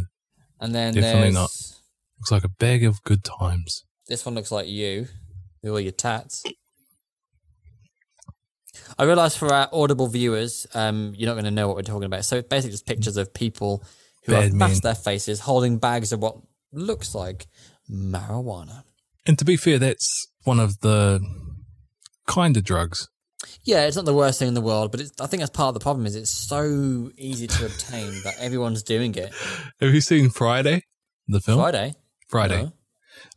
And 0.60 0.74
then 0.74 0.92
Definitely 0.92 1.30
not. 1.32 1.50
looks 2.18 2.30
like 2.30 2.44
a 2.44 2.48
bag 2.50 2.84
of 2.84 3.02
good 3.04 3.24
times. 3.24 3.84
This 4.08 4.26
one 4.26 4.34
looks 4.34 4.50
like 4.52 4.68
you 4.68 5.08
with 5.62 5.72
all 5.72 5.80
your 5.80 5.92
tats. 5.92 6.42
I 8.98 9.04
realise 9.04 9.36
for 9.36 9.52
our 9.52 9.68
audible 9.72 10.08
viewers, 10.08 10.66
um, 10.74 11.14
you're 11.16 11.28
not 11.28 11.34
going 11.34 11.44
to 11.44 11.50
know 11.50 11.66
what 11.68 11.76
we're 11.76 11.82
talking 11.82 12.04
about. 12.04 12.24
So 12.24 12.36
it's 12.36 12.48
basically 12.48 12.72
just 12.72 12.86
pictures 12.86 13.16
of 13.16 13.32
people 13.32 13.84
who 14.24 14.32
Bad 14.32 14.44
have 14.44 14.52
masked 14.52 14.82
their 14.82 14.94
faces 14.94 15.40
holding 15.40 15.78
bags 15.78 16.12
of 16.12 16.20
what 16.20 16.36
looks 16.72 17.14
like 17.14 17.46
marijuana. 17.90 18.84
And 19.26 19.38
to 19.38 19.44
be 19.44 19.56
fair, 19.56 19.78
that's 19.78 20.28
one 20.44 20.60
of 20.60 20.80
the 20.80 21.20
kind 22.26 22.56
of 22.56 22.64
drugs. 22.64 23.08
Yeah, 23.64 23.86
it's 23.86 23.96
not 23.96 24.04
the 24.04 24.14
worst 24.14 24.38
thing 24.38 24.48
in 24.48 24.54
the 24.54 24.60
world, 24.60 24.90
but 24.90 25.00
it's, 25.00 25.12
I 25.20 25.26
think 25.26 25.40
that's 25.40 25.50
part 25.50 25.68
of 25.68 25.74
the 25.74 25.80
problem. 25.80 26.06
Is 26.06 26.14
it's 26.14 26.30
so 26.30 27.10
easy 27.16 27.46
to 27.46 27.66
obtain 27.66 28.12
that 28.24 28.34
everyone's 28.38 28.82
doing 28.82 29.14
it. 29.14 29.32
Have 29.80 29.94
you 29.94 30.00
seen 30.00 30.30
Friday, 30.30 30.82
the 31.26 31.40
film? 31.40 31.58
Friday, 31.58 31.94
Friday. 32.28 32.62
No. 32.64 32.72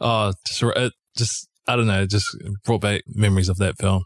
Oh, 0.01 0.33
just, 0.45 0.63
it 0.63 0.93
just 1.17 1.47
I 1.67 1.75
don't 1.75 1.87
know, 1.87 2.03
it 2.03 2.09
just 2.09 2.27
brought 2.65 2.81
back 2.81 3.03
memories 3.07 3.49
of 3.49 3.57
that 3.57 3.77
film 3.79 4.03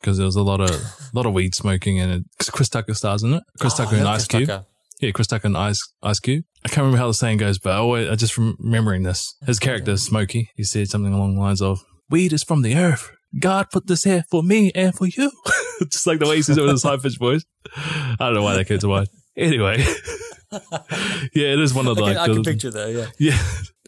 because 0.00 0.16
there 0.16 0.26
was 0.26 0.36
a 0.36 0.42
lot 0.42 0.60
of 0.60 0.70
lot 1.14 1.26
of 1.26 1.32
weed 1.32 1.54
smoking 1.54 2.00
and 2.00 2.12
it. 2.12 2.22
'cause 2.38 2.50
Chris 2.50 2.68
Tucker 2.68 2.94
stars 2.94 3.22
in 3.22 3.34
it. 3.34 3.42
Chris 3.58 3.74
Oh, 3.74 3.84
Tucker 3.84 3.96
and 3.96 4.06
Ice 4.08 4.26
Cube. 4.26 4.48
Tucker. 4.48 4.66
Yeah, 5.00 5.12
Chris 5.12 5.26
Tucker 5.28 5.46
and 5.46 5.56
Ice 5.56 5.80
Ice 6.02 6.20
Cube. 6.20 6.44
I 6.64 6.68
can't 6.68 6.78
remember 6.78 6.98
how 6.98 7.06
the 7.06 7.14
saying 7.14 7.38
goes, 7.38 7.58
but 7.58 7.72
I, 7.72 7.76
always, 7.76 8.08
I 8.10 8.16
just 8.16 8.36
rem- 8.36 8.56
remembering 8.58 9.02
this. 9.02 9.34
His 9.46 9.58
character 9.58 9.96
Smokey. 9.96 10.50
He 10.56 10.62
said 10.64 10.88
something 10.88 11.12
along 11.14 11.36
the 11.36 11.40
lines 11.40 11.62
of, 11.62 11.80
"Weed 12.10 12.32
is 12.34 12.42
from 12.44 12.60
the 12.62 12.76
earth. 12.76 13.10
God 13.38 13.68
put 13.72 13.86
this 13.86 14.04
here 14.04 14.24
for 14.30 14.42
me 14.42 14.70
and 14.74 14.94
for 14.94 15.06
you." 15.06 15.30
just 15.90 16.06
like 16.06 16.18
the 16.18 16.28
way 16.28 16.36
he 16.36 16.42
says 16.42 16.58
it 16.58 16.62
with 16.62 16.72
his 16.72 16.82
high 16.82 16.98
pitched 16.98 17.18
voice. 17.18 17.42
I 17.74 18.16
don't 18.18 18.34
know 18.34 18.42
why 18.42 18.54
that 18.56 18.66
came 18.66 18.78
to 18.80 18.88
mind. 18.88 19.08
Anyway, 19.40 19.78
yeah, 20.52 21.52
it 21.52 21.60
is 21.60 21.74
one 21.74 21.86
of 21.86 21.96
the 21.96 22.04
I 22.04 22.08
can, 22.14 22.16
like 22.16 22.30
I 22.30 22.32
can 22.34 22.42
picture 22.42 22.70
that. 22.70 22.92
Yeah. 22.92 23.06
yeah. 23.32 23.38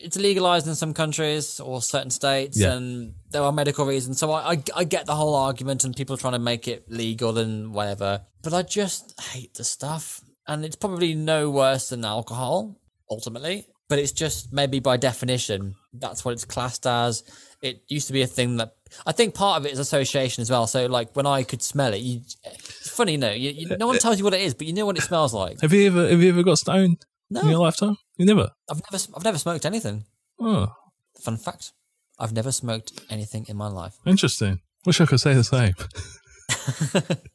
it's 0.01 0.17
legalized 0.17 0.67
in 0.67 0.75
some 0.75 0.95
countries 0.95 1.61
or 1.61 1.83
certain 1.83 2.11
states, 2.11 2.59
Yeah. 2.59 2.73
and 2.75 3.15
there 3.31 3.43
are 3.43 3.53
medical 3.53 3.87
reasons. 3.87 4.19
So 4.19 4.31
I, 4.33 4.53
I, 4.53 4.63
I 4.77 4.85
get 4.85 5.07
the 5.07 5.15
whole 5.15 5.35
argument, 5.35 5.85
and 5.85 5.95
people 5.95 6.17
trying 6.17 6.35
to 6.35 6.39
make 6.39 6.69
it 6.69 6.91
legal 6.91 7.39
and 7.39 7.73
whatever. 7.75 8.23
But 8.43 8.55
I 8.55 8.63
just 8.63 9.21
hate 9.21 9.55
the 9.55 9.65
stuff, 9.65 10.21
and 10.47 10.65
it's 10.65 10.77
probably 10.77 11.15
no 11.15 11.51
worse 11.51 11.91
than 11.91 12.05
alcohol 12.05 12.79
ultimately. 13.11 13.67
But 13.89 13.99
it's 13.99 14.13
just 14.13 14.53
maybe 14.53 14.81
by 14.81 14.97
definition 14.97 15.75
that's 15.93 16.25
what 16.25 16.33
it's 16.33 16.45
classed 16.47 16.87
as. 16.87 17.23
It 17.61 17.83
used 17.89 18.07
to 18.07 18.13
be 18.13 18.23
a 18.23 18.27
thing 18.27 18.57
that 18.57 18.73
I 19.07 19.13
think 19.13 19.35
part 19.35 19.61
of 19.61 19.67
it 19.67 19.73
is 19.73 19.79
association 19.79 20.43
as 20.43 20.51
well. 20.51 20.67
So 20.67 20.87
like 20.87 21.15
when 21.17 21.27
I 21.27 21.43
could 21.43 21.63
smell 21.63 21.93
it, 21.95 21.99
you, 21.99 22.21
it's 22.45 22.89
funny, 22.91 23.17
no, 23.17 23.31
you, 23.31 23.51
you, 23.51 23.77
no 23.77 23.87
one 23.87 23.99
tells 23.99 24.19
you 24.19 24.25
what 24.25 24.35
it 24.35 24.41
is, 24.41 24.55
but 24.55 24.67
you 24.67 24.73
know 24.73 24.87
what 24.87 24.97
it 24.99 25.03
smells 25.03 25.33
like. 25.35 25.61
Have 25.61 25.73
you 25.73 25.87
ever 25.87 26.09
have 26.09 26.23
you 26.23 26.29
ever 26.31 26.43
got 26.43 26.59
stoned 26.59 27.05
No, 27.31 27.41
in 27.41 27.49
your 27.49 27.59
lifetime? 27.59 27.97
You 28.17 28.27
never. 28.27 28.51
I've 28.71 28.81
never, 28.93 29.05
I've 29.17 29.25
never 29.25 29.39
smoked 29.39 29.65
anything. 29.67 30.05
Oh, 30.41 30.73
Fun 31.21 31.37
fact: 31.37 31.73
I've 32.19 32.33
never 32.33 32.53
smoked 32.53 32.93
anything 33.11 33.47
in 33.49 33.57
my 33.57 33.69
life. 33.69 33.95
interesting. 34.07 34.61
Wish 34.85 35.01
I 35.01 35.07
could 35.07 35.21
say 35.21 35.35
the 35.35 35.45
same. 35.45 35.75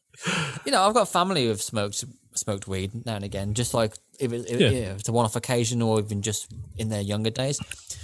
You 0.66 0.72
know, 0.72 0.82
I've 0.82 0.96
got 0.96 1.08
family 1.10 1.46
who've 1.46 1.62
smoked 1.62 2.04
smoked 2.34 2.68
weed 2.68 3.06
now 3.06 3.16
and 3.16 3.24
again, 3.24 3.54
just 3.54 3.74
like 3.76 3.94
if, 4.20 4.34
it, 4.34 4.50
if, 4.50 4.60
Yeah. 4.60 4.68
if 4.70 5.00
it's 5.00 5.10
a 5.10 5.12
one 5.12 5.26
off 5.26 5.36
occasion 5.36 5.82
or 5.82 6.00
even 6.00 6.22
just 6.24 6.52
in 6.78 6.90
their 6.90 7.02
younger 7.02 7.30
days. 7.30 7.60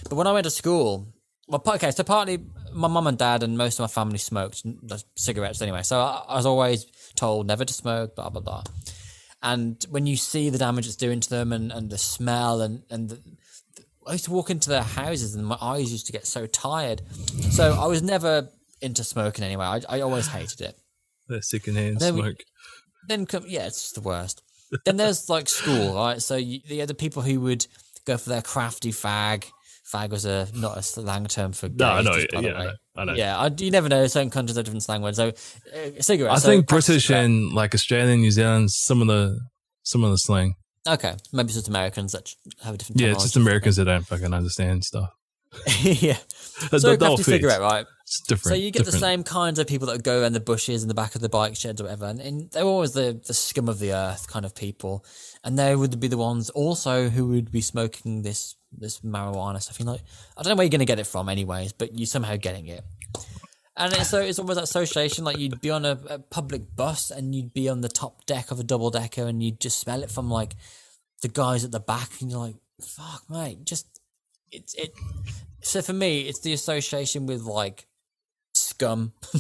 But 0.08 0.16
when 0.16 0.28
I 0.28 0.32
went 0.32 0.44
to 0.44 0.52
school, 0.52 1.08
well, 1.48 1.62
okay, 1.66 1.92
so 1.92 2.04
partly 2.04 2.40
my 2.74 2.88
mum 2.88 3.08
and 3.08 3.18
dad 3.18 3.44
and 3.44 3.58
most 3.58 3.80
of 3.80 3.84
my 3.84 3.88
family 3.88 4.18
smoked 4.18 4.64
cigarettes 5.16 5.62
anyway. 5.62 5.84
So 5.84 6.00
I, 6.00 6.24
I 6.30 6.36
was 6.36 6.46
always 6.46 6.86
told 7.16 7.48
never 7.48 7.66
to 7.66 7.74
smoke, 7.74 8.16
blah 8.16 8.30
blah 8.30 8.42
blah. 8.42 8.64
And 9.42 9.84
when 9.90 10.08
you 10.08 10.16
see 10.16 10.50
the 10.50 10.58
damage 10.58 10.88
it's 10.88 10.96
doing 10.96 11.20
to 11.20 11.30
them 11.30 11.52
and, 11.52 11.72
and 11.72 11.90
the 11.90 11.98
smell 11.98 12.62
and 12.62 12.84
and 12.90 13.10
the, 13.10 13.20
I 14.08 14.14
used 14.14 14.26
to 14.26 14.32
walk 14.32 14.50
into 14.50 14.70
their 14.70 14.84
houses 14.84 15.36
and 15.36 15.46
my 15.46 15.58
eyes 15.62 15.92
used 15.92 16.06
to 16.08 16.12
get 16.12 16.26
so 16.26 16.46
tired. 16.48 17.02
So 17.52 17.74
I 17.74 17.88
was 17.88 18.02
never 18.02 18.50
into 18.82 19.04
smoking 19.04 19.44
anyway. 19.46 19.66
I, 19.66 19.82
I 19.90 20.02
always 20.02 20.28
hated 20.28 20.62
it. 20.62 20.78
The 21.28 21.42
secondhand 21.42 22.00
Then 22.00 22.16
we- 22.16 22.22
smoke. 22.22 22.38
then 23.08 23.26
come, 23.26 23.46
yeah, 23.48 23.66
it's 23.66 23.82
just 23.82 23.96
the 23.96 24.02
worst. 24.02 24.42
then 24.86 24.98
there's 24.98 25.30
like 25.30 25.48
school, 25.48 25.94
right? 25.96 26.22
So 26.22 26.36
you, 26.36 26.60
the 26.68 26.82
other 26.82 26.94
people 26.94 27.22
who 27.22 27.40
would 27.42 27.66
go 28.06 28.18
for 28.18 28.30
their 28.30 28.42
crafty 28.42 28.92
fag. 28.92 29.46
Fag 29.94 30.10
was 30.10 30.26
a 30.26 30.48
not 30.56 30.78
a 30.78 30.82
slang 30.82 31.26
term 31.26 31.52
for 31.54 31.70
No, 31.70 31.86
I 31.86 32.02
know. 32.02 32.14
just 32.14 32.32
by 32.32 32.42
the 32.42 32.48
Yeah, 32.48 32.72
I 32.96 33.06
know. 33.06 33.14
Yeah, 33.14 33.38
I, 33.38 33.48
you 33.58 33.70
never 33.72 33.90
know. 33.90 34.08
Certain 34.08 34.30
countries 34.32 34.56
have 34.58 34.66
different 34.66 34.84
slang 34.84 35.02
words. 35.02 35.18
So, 35.18 35.28
uh, 35.30 36.02
cigarettes. 36.02 36.36
I 36.36 36.40
so 36.40 36.48
think 36.48 36.68
British 36.68 37.06
cigarette. 37.08 37.26
and 37.26 37.54
like 37.54 37.76
Australian, 37.76 38.22
New 38.22 38.32
Zealand, 38.32 38.72
some 38.72 39.02
of 39.02 39.08
the 39.08 39.40
some 39.84 40.04
of 40.04 40.12
the 40.12 40.18
slang. 40.18 40.56
okay, 40.88 41.16
maybe 41.32 41.46
it's 41.48 41.54
just 41.56 41.68
Americans 41.68 42.14
that 42.14 42.30
have 42.64 42.76
a 42.76 42.78
different. 42.78 43.00
Yeah, 43.02 43.12
it's 43.12 43.24
just. 43.24 43.36
Americans 43.36 43.76
that 43.76 43.86
don't 43.86 44.06
fucking 44.08 44.34
understand 44.34 44.84
stuff. 44.84 45.10
yeah. 45.82 46.18
So 46.72 46.80
they- 46.80 46.94
a 46.94 46.98
they'll 46.98 47.16
crafty 47.16 47.24
cigarette, 47.24 47.62
right? 47.62 47.86
It's 48.04 48.22
different. 48.22 48.58
So 48.58 48.62
you 48.62 48.72
get 48.72 48.86
the 48.86 48.92
same 48.92 49.24
kinds 49.24 49.60
of 49.60 49.68
people 49.68 49.88
that 49.88 50.04
go 50.04 50.24
in 50.24 50.34
the 50.34 50.40
bushes 50.40 50.82
in 50.82 50.88
the 50.88 50.94
back 50.94 51.16
of 51.16 51.22
the 51.22 51.30
bike 51.30 51.56
sheds 51.56 51.80
or 51.80 51.86
whatever, 51.86 52.06
and, 52.06 52.20
and 52.20 52.52
they're 52.52 52.64
always 52.64 52.94
the, 52.94 53.22
the 53.26 53.34
scum 53.34 53.70
of 53.70 53.80
the 53.80 53.94
earth 53.94 54.28
kind 54.28 54.46
of 54.46 54.56
people, 54.56 55.06
and 55.44 55.58
they 55.58 55.76
would 55.76 56.00
be 56.00 56.08
the 56.08 56.18
ones 56.18 56.50
also 56.50 57.10
who 57.10 57.28
would 57.28 57.52
be 57.52 57.62
smoking 57.62 58.24
this 58.24 58.56
this 58.78 59.00
marijuana 59.02 59.62
stuff. 59.62 59.80
You 59.80 59.86
know, 59.86 59.98
I 60.38 60.42
don't 60.44 60.52
know 60.52 60.56
where 60.56 60.64
you're 60.66 60.70
going 60.72 60.80
to 60.80 60.86
get 60.86 61.00
it 61.00 61.08
from, 61.08 61.30
anyways, 61.30 61.74
but 61.74 61.98
you're 61.98 62.06
somehow 62.08 62.36
getting 62.36 62.68
it. 62.68 62.84
And 63.76 63.92
it's, 63.94 64.10
so 64.10 64.20
it's 64.22 64.38
almost 64.38 64.58
that 64.58 64.64
association, 64.66 65.24
like 65.26 65.38
you'd 65.40 65.60
be 65.60 65.72
on 65.72 65.84
a, 65.86 65.98
a 66.08 66.20
public 66.20 66.76
bus 66.76 67.10
and 67.10 67.34
you'd 67.34 67.54
be 67.54 67.68
on 67.70 67.82
the 67.82 67.90
top 67.90 68.26
deck 68.26 68.52
of 68.52 68.60
a 68.60 68.64
double 68.64 68.92
decker, 68.92 69.26
and 69.28 69.42
you'd 69.42 69.60
just 69.60 69.80
smell 69.80 70.04
it 70.04 70.12
from 70.12 70.30
like 70.30 70.56
the 71.22 71.28
guys 71.28 71.64
at 71.64 71.72
the 71.72 71.80
back, 71.80 72.10
and 72.22 72.30
you're 72.30 72.40
like, 72.40 72.56
"Fuck, 72.82 73.24
mate!" 73.30 73.66
Just 73.66 73.88
it's 74.52 74.76
it. 74.76 74.92
So 75.62 75.82
for 75.82 75.94
me, 75.94 76.22
it's 76.22 76.42
the 76.42 76.54
association 76.54 77.26
with 77.26 77.42
like 77.42 77.88
scum. 78.54 79.14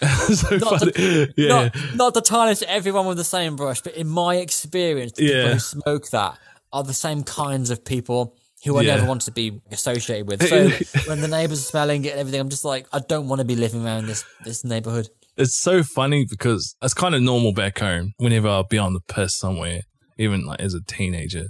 so 0.00 0.56
Not 0.56 0.78
funny. 0.80 0.92
to- 0.92 1.34
yeah. 1.36 1.48
Not, 1.48 1.76
not 1.94 2.14
to 2.14 2.20
tarnish 2.20 2.62
everyone 2.62 3.06
with 3.06 3.16
the 3.16 3.24
same 3.24 3.56
brush, 3.56 3.80
but 3.82 3.94
in 3.94 4.08
my 4.08 4.36
experience, 4.36 5.12
the 5.12 5.26
people 5.26 5.40
Yeah. 5.40 5.52
who 5.54 5.58
smoke 5.58 6.10
that 6.10 6.38
are 6.72 6.82
the 6.82 6.94
same 6.94 7.22
kinds 7.22 7.70
of 7.70 7.84
people 7.84 8.36
who 8.64 8.76
I 8.76 8.82
Yeah. 8.82 8.96
never 8.96 9.06
want 9.06 9.22
to 9.22 9.32
be 9.32 9.60
associated 9.70 10.28
with. 10.28 10.42
So 10.48 10.68
when 11.08 11.20
the 11.20 11.28
neighbors 11.28 11.60
are 11.60 11.70
smelling 11.70 12.04
it 12.04 12.10
and 12.12 12.20
everything, 12.20 12.40
I'm 12.40 12.50
just 12.50 12.64
like, 12.64 12.86
I 12.92 13.00
don't 13.00 13.28
want 13.28 13.40
to 13.40 13.44
be 13.44 13.56
living 13.56 13.84
around 13.84 14.06
this 14.06 14.24
this 14.44 14.64
neighborhood. 14.64 15.08
it's 15.36 15.56
so 15.56 15.82
funny 15.82 16.26
because 16.28 16.74
it's 16.82 16.94
kind 16.94 17.14
of 17.14 17.22
normal 17.22 17.52
back 17.52 17.78
home. 17.78 18.12
Whenever 18.18 18.48
I'll 18.48 18.64
be 18.64 18.78
on 18.78 18.92
the 18.92 19.00
piss 19.00 19.38
somewhere, 19.38 19.80
even 20.18 20.44
like 20.44 20.60
as 20.60 20.74
a 20.74 20.82
teenager, 20.86 21.46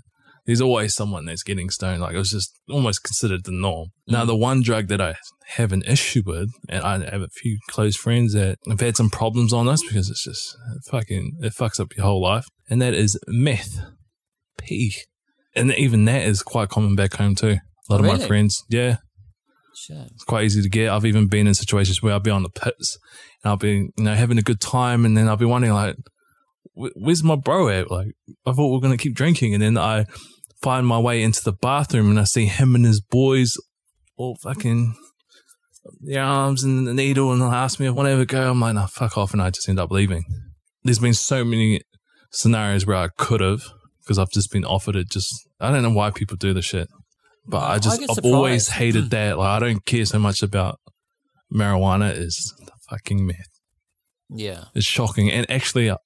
there's 0.47 0.61
always 0.61 0.95
someone 0.95 1.25
that's 1.27 1.43
getting 1.43 1.71
stoned. 1.71 2.01
Like 2.01 2.15
it 2.15 2.19
was 2.19 2.31
just 2.31 2.51
almost 2.71 3.03
considered 3.03 3.45
the 3.45 3.53
norm. 3.53 3.89
Now, 4.07 4.25
the 4.25 4.35
mm. 4.35 4.41
one 4.41 4.63
drug 4.63 4.89
that 4.89 5.01
I 5.01 5.17
have 5.57 5.73
an 5.73 5.83
issue 5.87 6.23
with, 6.25 6.51
and 6.69 6.83
I 6.85 7.11
have 7.11 7.23
a 7.23 7.29
few 7.29 7.59
close 7.69 7.97
friends 7.97 8.33
that 8.35 8.59
have 8.69 8.81
had 8.81 8.97
some 8.97 9.11
problems 9.11 9.53
on 9.53 9.67
this 9.67 9.83
because 9.83 10.09
it's 10.11 10.25
just 10.25 10.57
it 10.77 10.83
fucking 10.91 11.39
it 11.41 11.53
fucks 11.53 11.81
up 11.81 11.97
your 11.97 12.07
whole 12.07 12.23
life, 12.23 12.47
and 12.69 12.81
that 12.83 12.95
is 12.95 13.19
meth, 13.27 13.81
P, 14.63 14.95
and 15.55 15.73
even 15.75 16.05
that 16.07 16.23
is 16.23 16.43
quite 16.43 16.69
common 16.69 16.95
back 16.95 17.15
home 17.15 17.35
too. 17.35 17.57
A 17.89 17.93
lot 17.93 18.01
of 18.01 18.07
my 18.07 18.19
friends, 18.19 18.63
yeah, 18.69 18.97
Shit. 19.75 19.97
it's 20.15 20.25
quite 20.25 20.45
easy 20.45 20.63
to 20.63 20.69
get. 20.69 20.91
I've 20.91 21.07
even 21.07 21.27
been 21.27 21.47
in 21.47 21.55
situations 21.55 22.03
where 22.03 22.13
I'll 22.13 22.21
be 22.21 22.31
on 22.31 22.43
the 22.45 22.51
pits 22.51 22.99
and 23.43 23.51
I'll 23.51 23.57
be, 23.57 23.91
you 23.97 24.05
know, 24.05 24.15
having 24.15 24.39
a 24.39 24.43
good 24.43 24.61
time, 24.61 25.05
and 25.05 25.17
then 25.17 25.27
I'll 25.29 25.37
be 25.37 25.45
wondering 25.45 25.73
like, 25.73 25.97
"Where's 26.75 27.25
my 27.25 27.37
bro 27.37 27.69
at?" 27.69 27.91
Like, 27.91 28.09
I 28.47 28.53
thought 28.53 28.71
we 28.71 28.77
are 28.79 28.81
gonna 28.81 28.97
keep 28.97 29.15
drinking, 29.15 29.55
and 29.55 29.63
then 29.63 29.77
I 29.77 30.07
find 30.63 30.87
my 30.87 30.99
way 30.99 31.23
into 31.23 31.43
the 31.43 31.53
bathroom 31.53 32.11
and 32.11 32.21
I 32.21 32.25
see 32.25 32.45
him 32.47 32.75
and 32.75 32.85
his 32.85 33.01
boys 33.01 33.57
all 34.17 34.37
fucking 34.43 34.95
their 36.03 36.23
arms 36.23 36.63
and 36.63 36.87
the 36.87 36.95
needle, 36.95 37.33
and 37.33 37.41
they'll 37.41 37.51
ask 37.51 37.81
me 37.81 37.87
if 37.87 37.93
I 37.93 37.95
want 37.95 38.07
to 38.07 38.13
ever 38.13 38.25
go. 38.27 38.51
I'm 38.51 38.61
like, 38.61 38.75
"No, 38.75 38.87
fuck 38.87 39.17
off," 39.17 39.33
and 39.33 39.43
I 39.43 39.51
just 39.51 39.69
end 39.69 39.81
up 39.81 39.91
leaving. 39.91 40.25
There's 40.85 40.99
been 40.99 41.15
so 41.15 41.45
many 41.45 41.81
scenarios 42.31 42.87
where 42.87 42.97
I 42.97 43.09
could 43.17 43.41
have 43.41 43.63
because 44.11 44.19
I've 44.19 44.33
just 44.33 44.51
been 44.51 44.65
offered 44.65 44.97
it. 44.97 45.09
Just 45.09 45.49
I 45.61 45.71
don't 45.71 45.85
know 45.85 45.93
why 45.93 46.11
people 46.11 46.37
do 46.37 46.53
the 46.53 46.63
shit. 46.63 46.89
But 47.47 47.59
I 47.59 47.75
I 47.75 47.79
just, 47.79 48.01
get 48.01 48.11
I've 48.11 48.25
always 48.25 48.69
hated 48.69 49.11
that. 49.11 49.39
Like, 49.39 49.47
I 49.47 49.65
don't 49.65 49.87
care 49.87 50.05
so 50.05 50.19
much 50.19 50.43
about 50.43 50.81
marijuana 51.55 52.13
is 52.13 52.53
the 52.59 52.73
fucking 52.89 53.25
meth. 53.25 53.61
Yeah. 54.29 54.65
It's 54.75 54.85
shocking. 54.85 55.31
And 55.31 55.49
actually, 55.49 55.91
uh, 55.91 55.99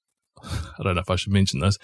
I 0.43 0.83
don't 0.83 0.93
know 0.93 1.01
if 1.01 1.09
I 1.09 1.15
should 1.15 1.33
mention 1.33 1.61
this. 1.61 1.79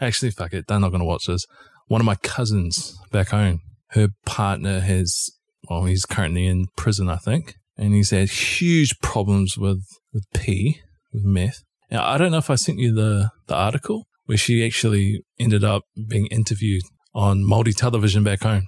Actually, 0.00 0.30
fuck 0.30 0.54
it. 0.54 0.64
They're 0.66 0.80
not 0.80 0.88
going 0.88 1.00
to 1.00 1.06
watch 1.06 1.26
this. 1.26 1.44
One 1.88 2.00
of 2.00 2.06
my 2.06 2.16
cousins 2.16 2.98
back 3.12 3.28
home, 3.28 3.60
her 3.90 4.08
partner 4.24 4.80
has, 4.80 5.28
well, 5.68 5.84
he's 5.84 6.06
currently 6.06 6.46
in 6.46 6.68
prison, 6.74 7.10
I 7.10 7.16
think. 7.16 7.56
And 7.76 7.92
he's 7.92 8.12
had 8.12 8.30
huge 8.30 8.98
problems 9.02 9.58
with, 9.58 9.84
with 10.10 10.24
P, 10.32 10.80
with 11.12 11.24
meth. 11.24 11.64
Now, 11.90 12.02
I 12.02 12.16
don't 12.16 12.32
know 12.32 12.38
if 12.38 12.48
I 12.48 12.54
sent 12.54 12.78
you 12.78 12.94
the, 12.94 13.30
the 13.46 13.54
article 13.54 14.06
where 14.26 14.38
she 14.38 14.64
actually 14.64 15.22
ended 15.40 15.64
up 15.64 15.82
being 16.08 16.26
interviewed 16.26 16.82
on 17.14 17.44
multi 17.44 17.72
television 17.72 18.22
back 18.22 18.42
home 18.42 18.62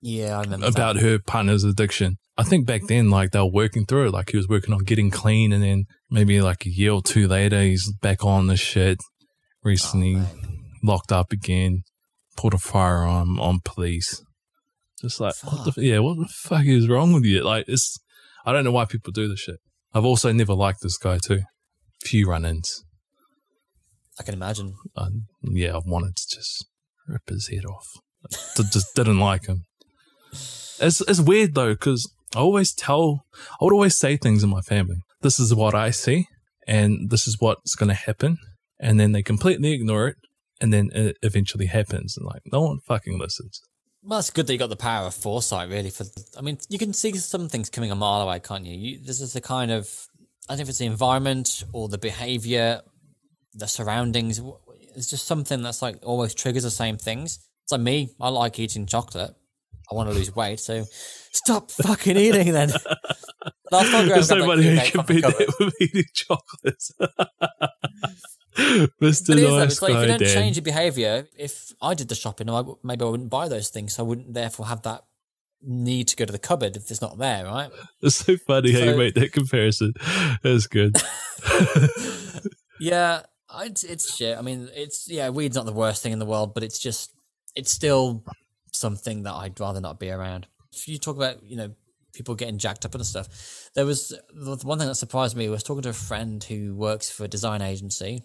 Yeah, 0.00 0.38
I 0.38 0.42
remember 0.42 0.66
about 0.66 0.94
that. 0.94 1.02
her 1.02 1.18
partner's 1.18 1.64
addiction. 1.64 2.16
I 2.36 2.42
think 2.42 2.66
back 2.66 2.82
then, 2.88 3.10
like 3.10 3.30
they 3.30 3.38
were 3.40 3.46
working 3.50 3.84
through 3.86 4.08
it. 4.08 4.12
Like 4.12 4.30
he 4.30 4.36
was 4.36 4.48
working 4.48 4.74
on 4.74 4.80
getting 4.84 5.10
clean, 5.10 5.52
and 5.52 5.62
then 5.62 5.84
maybe 6.10 6.40
like 6.40 6.66
a 6.66 6.70
year 6.70 6.92
or 6.92 7.02
two 7.02 7.26
later, 7.28 7.60
he's 7.62 7.92
back 8.02 8.24
on 8.24 8.46
the 8.48 8.56
shit. 8.56 8.98
Recently 9.62 10.16
Oh, 10.16 10.26
locked 10.82 11.12
up 11.12 11.32
again, 11.32 11.82
pulled 12.36 12.54
a 12.54 12.58
firearm 12.58 13.38
on 13.40 13.60
police. 13.64 14.22
Just 15.00 15.20
like, 15.20 15.34
what 15.42 15.74
the, 15.74 15.82
yeah, 15.82 15.98
what 16.00 16.16
the 16.18 16.28
fuck 16.28 16.66
is 16.66 16.88
wrong 16.88 17.12
with 17.12 17.24
you? 17.24 17.42
Like, 17.42 17.64
it's, 17.68 17.96
I 18.44 18.52
don't 18.52 18.64
know 18.64 18.72
why 18.72 18.84
people 18.84 19.12
do 19.12 19.28
this 19.28 19.40
shit. 19.40 19.56
I've 19.94 20.04
also 20.04 20.32
never 20.32 20.54
liked 20.54 20.80
this 20.82 20.98
guy 20.98 21.18
too. 21.18 21.42
Few 22.02 22.28
run-ins. 22.28 22.84
I 24.18 24.22
can 24.22 24.34
imagine. 24.34 24.74
Uh, 24.96 25.10
yeah, 25.42 25.76
I've 25.76 25.86
wanted 25.86 26.16
to 26.16 26.36
just 26.36 26.66
rip 27.08 27.28
his 27.28 27.48
head 27.48 27.64
off. 27.64 27.88
Just 28.56 28.94
didn't 28.94 29.18
like 29.18 29.46
him. 29.46 29.64
It's 30.80 31.00
it's 31.02 31.20
weird 31.20 31.54
though 31.54 31.74
because 31.74 32.10
I 32.34 32.40
always 32.40 32.72
tell, 32.72 33.26
I 33.60 33.64
would 33.64 33.72
always 33.72 33.96
say 33.96 34.16
things 34.16 34.42
in 34.42 34.50
my 34.50 34.60
family. 34.60 34.96
This 35.20 35.38
is 35.38 35.54
what 35.54 35.74
I 35.74 35.90
see, 35.90 36.26
and 36.66 37.10
this 37.10 37.28
is 37.28 37.40
what's 37.40 37.74
going 37.74 37.88
to 37.88 37.94
happen, 37.94 38.38
and 38.80 38.98
then 38.98 39.12
they 39.12 39.22
completely 39.22 39.72
ignore 39.72 40.08
it, 40.08 40.16
and 40.60 40.72
then 40.72 40.90
it 40.92 41.16
eventually 41.22 41.66
happens, 41.66 42.16
and 42.16 42.26
like 42.26 42.42
no 42.50 42.62
one 42.62 42.80
fucking 42.80 43.18
listens. 43.18 43.60
Well, 44.02 44.18
it's 44.18 44.30
good 44.30 44.46
that 44.46 44.52
you 44.52 44.58
got 44.58 44.68
the 44.68 44.76
power 44.76 45.06
of 45.06 45.14
foresight, 45.14 45.70
really. 45.70 45.90
For 45.90 46.04
I 46.36 46.40
mean, 46.40 46.58
you 46.68 46.78
can 46.78 46.92
see 46.92 47.12
some 47.16 47.48
things 47.48 47.70
coming 47.70 47.90
a 47.90 47.94
mile 47.94 48.22
away, 48.22 48.40
can't 48.40 48.66
you? 48.66 48.76
you 48.76 48.98
this 49.02 49.20
is 49.20 49.32
the 49.32 49.40
kind 49.40 49.70
of 49.70 50.08
I 50.48 50.52
don't 50.52 50.58
know 50.58 50.62
if 50.62 50.68
it's 50.70 50.78
the 50.78 50.86
environment 50.86 51.64
or 51.72 51.88
the 51.88 51.98
behavior, 51.98 52.82
the 53.54 53.66
surroundings. 53.66 54.40
It's 54.96 55.10
just 55.10 55.26
something 55.26 55.62
that's 55.62 55.82
like 55.82 55.96
always 56.02 56.34
triggers 56.34 56.62
the 56.64 56.70
same 56.70 56.96
things. 56.96 57.38
It's 57.64 57.72
like 57.72 57.80
me. 57.80 58.10
I 58.20 58.28
like 58.28 58.58
eating 58.58 58.86
chocolate. 58.86 59.34
I 59.90 59.94
want 59.94 60.08
to 60.08 60.14
lose 60.14 60.34
weight, 60.34 60.60
so 60.60 60.84
stop 61.32 61.70
fucking 61.70 62.16
eating 62.16 62.52
then. 62.52 62.70
Last 63.70 63.90
time 63.90 64.08
There's 64.08 64.30
nobody 64.30 64.62
who 64.62 64.76
can 64.90 65.04
beat 65.04 65.22
the 65.22 65.22
compared 65.22 65.22
cupboard. 65.22 65.46
that 65.48 65.54
with 65.60 65.74
eating 65.82 66.04
chocolates. 66.14 66.92
Mr. 68.56 68.88
But 68.98 69.08
it 69.08 69.12
is 69.12 69.26
though. 69.26 69.58
Nice 69.58 69.82
like 69.82 69.92
if 69.94 70.00
you 70.00 70.06
don't 70.06 70.20
Dan. 70.20 70.28
change 70.34 70.56
your 70.56 70.62
behavior, 70.62 71.26
if 71.36 71.72
I 71.82 71.94
did 71.94 72.08
the 72.08 72.14
shopping, 72.14 72.48
I, 72.48 72.62
maybe 72.82 73.04
I 73.04 73.08
wouldn't 73.08 73.30
buy 73.30 73.48
those 73.48 73.68
things. 73.68 73.94
So 73.96 74.04
I 74.04 74.06
wouldn't 74.06 74.32
therefore 74.32 74.66
have 74.66 74.82
that 74.82 75.02
need 75.60 76.08
to 76.08 76.16
go 76.16 76.24
to 76.24 76.32
the 76.32 76.38
cupboard 76.38 76.76
if 76.76 76.90
it's 76.90 77.02
not 77.02 77.18
there, 77.18 77.44
right? 77.44 77.70
It's 78.00 78.16
so 78.16 78.36
funny 78.36 78.72
how 78.72 78.78
you 78.78 78.90
So- 78.92 78.96
make 78.96 79.14
that 79.14 79.32
comparison. 79.32 79.92
That's 80.42 80.66
good. 80.66 80.96
Yeah, 82.80 83.22
it's, 83.60 83.84
it's 83.84 84.14
shit. 84.14 84.36
I 84.36 84.42
mean, 84.42 84.68
it's 84.74 85.08
yeah, 85.08 85.30
weed's 85.30 85.56
not 85.56 85.66
the 85.66 85.72
worst 85.72 86.02
thing 86.02 86.12
in 86.12 86.18
the 86.18 86.26
world, 86.26 86.54
but 86.54 86.62
it's 86.62 86.78
just 86.78 87.12
it's 87.54 87.70
still 87.70 88.24
something 88.72 89.22
that 89.24 89.32
I'd 89.32 89.58
rather 89.60 89.80
not 89.80 89.98
be 89.98 90.10
around. 90.10 90.46
If 90.72 90.88
you 90.88 90.98
talk 90.98 91.16
about 91.16 91.42
you 91.42 91.56
know 91.56 91.74
people 92.12 92.34
getting 92.34 92.58
jacked 92.58 92.84
up 92.84 92.94
and 92.94 93.04
stuff, 93.04 93.70
there 93.74 93.86
was 93.86 94.08
the 94.32 94.56
one 94.62 94.78
thing 94.78 94.88
that 94.88 94.94
surprised 94.94 95.36
me 95.36 95.48
was 95.48 95.62
talking 95.62 95.82
to 95.82 95.88
a 95.90 95.94
friend 95.94 96.42
who 96.42 96.74
works 96.74 97.10
for 97.10 97.24
a 97.24 97.28
design 97.28 97.62
agency. 97.62 98.22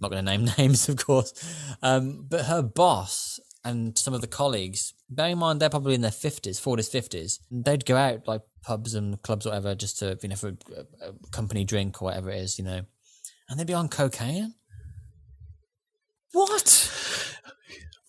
not 0.00 0.10
going 0.10 0.24
to 0.24 0.30
name 0.30 0.48
names, 0.58 0.88
of 0.88 0.96
course, 0.96 1.32
um, 1.82 2.26
but 2.28 2.46
her 2.46 2.62
boss 2.62 3.40
and 3.64 3.98
some 3.98 4.14
of 4.14 4.20
the 4.20 4.28
colleagues, 4.28 4.94
bearing 5.10 5.32
in 5.32 5.38
mind 5.38 5.60
they're 5.60 5.68
probably 5.68 5.94
in 5.94 6.00
their 6.00 6.10
fifties, 6.10 6.60
forties, 6.60 6.88
fifties, 6.88 7.40
they'd 7.50 7.84
go 7.84 7.96
out 7.96 8.26
like 8.28 8.42
pubs 8.62 8.94
and 8.94 9.20
clubs, 9.22 9.46
or 9.46 9.50
whatever, 9.50 9.74
just 9.74 9.98
to 9.98 10.18
you 10.22 10.28
know 10.28 10.36
for 10.36 10.48
a, 10.48 11.08
a 11.08 11.30
company 11.30 11.64
drink 11.64 12.00
or 12.00 12.06
whatever 12.06 12.30
it 12.30 12.38
is, 12.38 12.58
you 12.58 12.64
know, 12.64 12.82
and 13.48 13.58
they'd 13.58 13.66
be 13.66 13.74
on 13.74 13.88
cocaine. 13.88 14.54
What? 16.32 16.92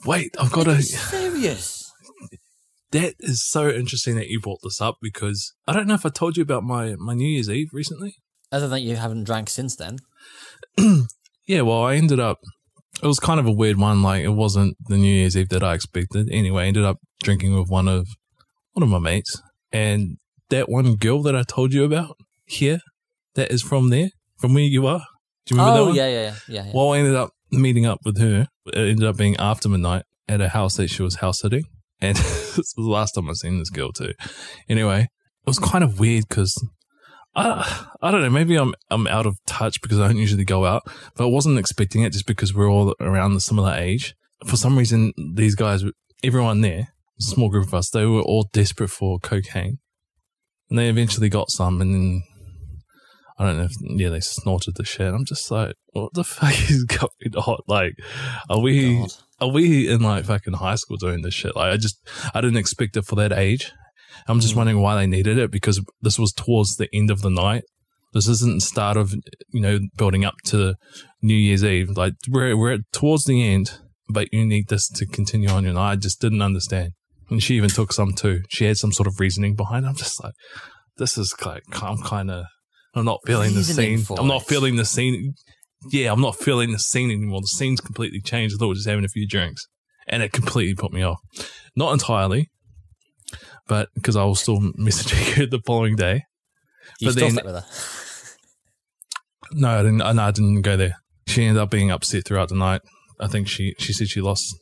Wait, 0.05 0.35
I've 0.39 0.51
got 0.51 0.67
Are 0.67 0.71
a. 0.71 0.81
serious? 0.81 1.91
That 2.91 3.15
is 3.19 3.43
so 3.45 3.69
interesting 3.69 4.15
that 4.15 4.27
you 4.29 4.39
brought 4.39 4.59
this 4.63 4.79
up 4.79 4.97
because 5.01 5.53
I 5.67 5.73
don't 5.73 5.87
know 5.87 5.93
if 5.93 6.05
I 6.05 6.09
told 6.09 6.37
you 6.37 6.43
about 6.43 6.63
my, 6.63 6.95
my 6.97 7.13
New 7.13 7.27
Year's 7.27 7.49
Eve 7.49 7.69
recently. 7.73 8.15
Other 8.51 8.67
than 8.67 8.81
you 8.81 8.95
haven't 8.95 9.25
drank 9.25 9.49
since 9.49 9.75
then. 9.75 9.97
Yeah, 11.47 11.61
well, 11.61 11.81
I 11.83 11.95
ended 11.95 12.19
up. 12.19 12.39
It 13.01 13.07
was 13.07 13.19
kind 13.19 13.39
of 13.39 13.45
a 13.45 13.51
weird 13.53 13.77
one. 13.77 14.03
Like 14.03 14.23
it 14.23 14.33
wasn't 14.33 14.75
the 14.87 14.97
New 14.97 15.07
Year's 15.13 15.37
Eve 15.37 15.47
that 15.49 15.63
I 15.63 15.73
expected. 15.75 16.27
Anyway, 16.29 16.63
I 16.63 16.67
ended 16.67 16.83
up 16.83 16.97
drinking 17.23 17.57
with 17.57 17.69
one 17.69 17.87
of 17.87 18.05
one 18.73 18.83
of 18.83 18.89
my 18.89 18.99
mates, 18.99 19.41
and 19.71 20.17
that 20.49 20.67
one 20.67 20.95
girl 20.95 21.21
that 21.23 21.35
I 21.35 21.43
told 21.43 21.73
you 21.73 21.85
about 21.85 22.17
here, 22.45 22.79
that 23.35 23.49
is 23.49 23.61
from 23.61 23.91
there, 23.91 24.09
from 24.37 24.53
where 24.53 24.63
you 24.63 24.85
are. 24.87 25.05
Do 25.47 25.55
you 25.55 25.61
remember 25.61 25.77
that 25.77 25.81
Oh 25.81 25.85
one? 25.87 25.95
yeah, 25.95 26.07
yeah, 26.07 26.21
yeah, 26.21 26.33
yeah. 26.47 26.65
yeah. 26.65 26.71
Well, 26.73 26.91
I 26.93 26.99
ended 26.99 27.15
up 27.15 27.31
meeting 27.51 27.85
up 27.85 27.99
with 28.05 28.19
her. 28.19 28.47
It 28.67 28.77
ended 28.77 29.05
up 29.07 29.17
being 29.17 29.35
after 29.37 29.69
midnight 29.69 30.03
at 30.27 30.41
a 30.41 30.49
house 30.49 30.75
that 30.75 30.89
she 30.89 31.01
was 31.03 31.15
house 31.15 31.39
sitting. 31.39 31.63
And 32.01 32.15
this 32.17 32.57
was 32.57 32.73
the 32.75 32.81
last 32.83 33.13
time 33.13 33.29
I've 33.29 33.37
seen 33.37 33.59
this 33.59 33.69
girl 33.69 33.91
too. 33.91 34.13
Anyway, 34.69 35.01
it 35.03 35.47
was 35.47 35.57
kind 35.59 35.83
of 35.83 35.99
weird 35.99 36.25
because 36.27 36.53
I, 37.35 37.87
I 38.01 38.11
don't 38.11 38.21
know, 38.21 38.29
maybe 38.29 38.55
I'm 38.57 38.73
I'm 38.89 39.07
out 39.07 39.25
of 39.25 39.37
touch 39.45 39.81
because 39.81 39.99
I 39.99 40.07
don't 40.07 40.17
usually 40.17 40.43
go 40.43 40.65
out, 40.65 40.83
but 41.15 41.23
I 41.23 41.27
wasn't 41.27 41.59
expecting 41.59 42.01
it 42.03 42.11
just 42.13 42.27
because 42.27 42.53
we're 42.53 42.69
all 42.69 42.93
around 42.99 43.33
the 43.35 43.41
similar 43.41 43.73
age. 43.73 44.15
For 44.45 44.57
some 44.57 44.77
reason, 44.77 45.13
these 45.35 45.55
guys, 45.55 45.83
everyone 46.23 46.61
there, 46.61 46.89
small 47.19 47.49
group 47.49 47.67
of 47.67 47.73
us, 47.73 47.89
they 47.89 48.05
were 48.05 48.21
all 48.21 48.47
desperate 48.53 48.89
for 48.89 49.17
cocaine. 49.19 49.79
And 50.69 50.77
they 50.77 50.89
eventually 50.89 51.29
got 51.29 51.49
some, 51.49 51.79
and 51.81 51.93
then 51.95 52.23
I 53.39 53.45
don't 53.45 53.57
know 53.57 53.65
if 53.65 53.71
yeah 53.81 54.09
they 54.09 54.19
snorted 54.19 54.75
the 54.75 54.83
shit. 54.83 55.13
I'm 55.13 55.25
just 55.25 55.49
like, 55.51 55.75
what 55.93 56.13
the 56.13 56.23
fuck 56.35 56.53
is 56.69 56.83
going 56.85 57.35
on? 57.35 57.59
Like, 57.67 57.93
are 58.49 58.59
we 58.59 58.97
God. 58.99 59.13
are 59.39 59.49
we 59.51 59.89
in 59.89 60.01
like 60.01 60.25
fucking 60.25 60.53
high 60.53 60.75
school 60.75 60.97
doing 60.97 61.21
this 61.21 61.33
shit? 61.33 61.55
Like, 61.55 61.73
I 61.73 61.77
just 61.77 61.97
I 62.33 62.41
didn't 62.41 62.57
expect 62.57 62.97
it 62.97 63.05
for 63.05 63.15
that 63.15 63.31
age. 63.33 63.71
I'm 64.27 64.39
just 64.39 64.53
Mm. 64.53 64.57
wondering 64.57 64.81
why 64.81 64.95
they 64.95 65.07
needed 65.07 65.37
it 65.37 65.51
because 65.51 65.81
this 66.01 66.17
was 66.17 66.33
towards 66.33 66.75
the 66.77 66.89
end 66.93 67.11
of 67.11 67.21
the 67.21 67.29
night. 67.29 67.63
This 68.13 68.27
isn't 68.27 68.55
the 68.55 68.61
start 68.61 68.97
of 68.97 69.13
you 69.53 69.61
know 69.61 69.79
building 69.97 70.25
up 70.25 70.35
to 70.45 70.73
New 71.21 71.35
Year's 71.35 71.63
Eve. 71.63 71.89
Like 71.95 72.13
we're 72.29 72.57
we're 72.57 72.79
towards 72.91 73.25
the 73.25 73.43
end, 73.47 73.79
but 74.09 74.29
you 74.33 74.45
need 74.45 74.69
this 74.69 74.87
to 74.89 75.05
continue 75.05 75.49
on 75.49 75.63
your 75.63 75.73
night. 75.73 75.91
I 75.91 75.95
just 75.97 76.19
didn't 76.19 76.41
understand. 76.41 76.93
And 77.29 77.43
she 77.43 77.55
even 77.57 77.69
took 77.69 77.93
some 77.93 78.13
too. 78.13 78.41
She 78.49 78.65
had 78.65 78.77
some 78.77 78.93
sort 78.93 79.05
of 79.07 79.19
reasoning 79.19 79.53
behind 79.55 79.85
it. 79.85 79.89
I'm 79.89 79.95
just 79.95 80.23
like, 80.23 80.33
this 80.97 81.17
is 81.17 81.35
like, 81.45 81.63
I'm 81.83 81.97
kind 81.97 82.31
of, 82.31 82.45
I'm 82.97 83.05
not 83.05 83.19
feeling 83.25 83.53
the 83.53 83.63
scene. 83.63 83.99
for 83.99 84.19
I'm 84.19 84.27
not 84.27 84.47
feeling 84.47 84.75
the 84.75 84.85
scene. 84.85 85.33
Yeah, 85.91 86.11
I'm 86.11 86.21
not 86.21 86.35
feeling 86.35 86.71
the 86.71 86.79
scene 86.79 87.11
anymore. 87.11 87.41
The 87.41 87.47
scene's 87.47 87.81
completely 87.81 88.19
changed. 88.21 88.55
I 88.55 88.57
thought 88.57 88.65
we 88.65 88.69
were 88.69 88.75
just 88.75 88.87
having 88.87 89.05
a 89.05 89.09
few 89.09 89.27
drinks. 89.27 89.67
And 90.07 90.23
it 90.23 90.31
completely 90.31 90.73
put 90.73 90.91
me 90.93 91.03
off. 91.03 91.19
Not 91.75 91.91
entirely, 91.93 92.49
but 93.67 93.89
because 93.93 94.15
I 94.15 94.23
was 94.23 94.39
still 94.39 94.59
messaging 94.79 95.33
her 95.35 95.45
the 95.45 95.59
following 95.65 95.95
day. 95.95 96.23
You 96.99 97.07
But 97.09 97.11
still 97.13 97.29
then- 97.29 97.45
with 97.45 97.55
her. 97.55 97.65
No, 99.51 99.69
I 99.79 99.81
didn't. 99.81 99.97
No, 99.99 100.05
I 100.23 100.31
didn't 100.31 100.61
go 100.63 100.75
there. 100.75 100.95
She 101.27 101.43
ended 101.45 101.61
up 101.61 101.71
being 101.71 101.89
upset 101.89 102.25
throughout 102.25 102.49
the 102.49 102.55
night. 102.55 102.81
I 103.19 103.27
think 103.27 103.47
she 103.47 103.75
she 103.79 103.93
said 103.93 104.09
she 104.09 104.19
lost 104.19 104.53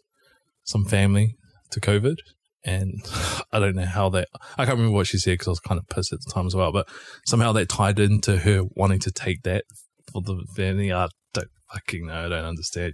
some 0.63 0.85
family 0.85 1.35
to 1.71 1.79
COVID, 1.79 2.17
and 2.65 2.93
I 3.53 3.59
don't 3.59 3.75
know 3.75 3.85
how 3.85 4.09
that. 4.09 4.27
I 4.57 4.65
can't 4.65 4.77
remember 4.77 4.95
what 4.95 5.07
she 5.07 5.17
said 5.17 5.33
because 5.33 5.47
I 5.47 5.51
was 5.51 5.59
kind 5.59 5.79
of 5.79 5.87
pissed 5.87 6.11
at 6.11 6.19
the 6.25 6.31
time 6.31 6.47
as 6.47 6.55
well. 6.55 6.71
But 6.71 6.89
somehow 7.25 7.51
that 7.53 7.69
tied 7.69 7.99
into 7.99 8.37
her 8.37 8.63
wanting 8.75 8.99
to 8.99 9.11
take 9.11 9.43
that 9.43 9.63
for 10.11 10.21
the 10.21 10.43
family. 10.55 10.91
I 10.91 11.07
don't 11.33 11.47
fucking 11.71 12.07
know. 12.07 12.25
I 12.25 12.29
don't 12.29 12.45
understand. 12.45 12.93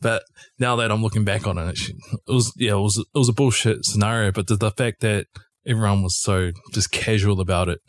But 0.00 0.24
now 0.58 0.76
that 0.76 0.90
I'm 0.90 1.02
looking 1.02 1.24
back 1.24 1.46
on 1.46 1.56
it, 1.58 1.78
it 1.88 1.96
was 2.26 2.52
yeah, 2.56 2.72
it 2.72 2.80
was 2.80 2.98
it 2.98 3.18
was 3.18 3.28
a 3.28 3.34
bullshit 3.34 3.84
scenario. 3.84 4.32
But 4.32 4.48
the, 4.48 4.56
the 4.56 4.70
fact 4.70 5.00
that 5.00 5.26
everyone 5.66 6.02
was 6.02 6.20
so 6.20 6.50
just 6.72 6.90
casual 6.90 7.40
about 7.40 7.68
it 7.70 7.80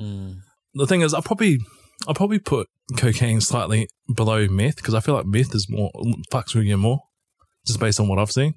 Mm. 0.00 0.38
the 0.74 0.86
thing 0.86 1.02
is, 1.02 1.14
I 1.14 1.20
probably 1.20 1.58
I 2.08 2.12
probably 2.14 2.40
put 2.40 2.66
cocaine 2.96 3.40
slightly 3.40 3.88
below 4.12 4.48
meth 4.48 4.76
because 4.76 4.94
I 4.94 5.00
feel 5.00 5.14
like 5.14 5.26
meth 5.26 5.54
is 5.54 5.68
more 5.70 5.90
fucks 6.32 6.54
with 6.54 6.64
you 6.64 6.76
more, 6.76 7.00
just 7.66 7.78
based 7.78 8.00
on 8.00 8.08
what 8.08 8.18
I've 8.18 8.32
seen. 8.32 8.54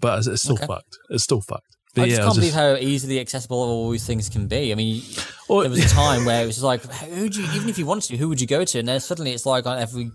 But 0.00 0.18
it's, 0.18 0.26
it's 0.26 0.42
still 0.42 0.54
Okay. 0.56 0.66
fucked. 0.66 0.96
It's 1.10 1.24
still 1.24 1.40
fucked. 1.40 1.64
But 1.94 2.02
I 2.02 2.04
just 2.06 2.18
yeah, 2.18 2.24
can't 2.24 2.36
believe 2.36 2.52
how 2.54 2.76
easily 2.76 3.18
accessible 3.18 3.56
all 3.58 3.90
these 3.90 4.06
things 4.06 4.28
can 4.28 4.46
be. 4.46 4.70
I 4.72 4.74
mean, 4.74 5.02
Or- 5.48 5.62
there 5.62 5.70
was 5.70 5.84
a 5.84 5.88
time 5.94 6.24
where 6.24 6.42
it 6.42 6.46
was 6.46 6.62
like, 6.62 6.82
who 6.84 7.28
do 7.28 7.42
you, 7.42 7.50
even 7.54 7.68
if 7.68 7.78
you 7.78 7.86
wanted 7.86 8.08
to, 8.10 8.16
who 8.16 8.28
would 8.28 8.40
you 8.40 8.46
go 8.46 8.64
to? 8.64 8.78
And 8.78 8.86
then 8.86 9.00
suddenly 9.00 9.32
it's 9.32 9.46
like 9.46 9.66
on 9.66 9.78
every. 9.78 10.10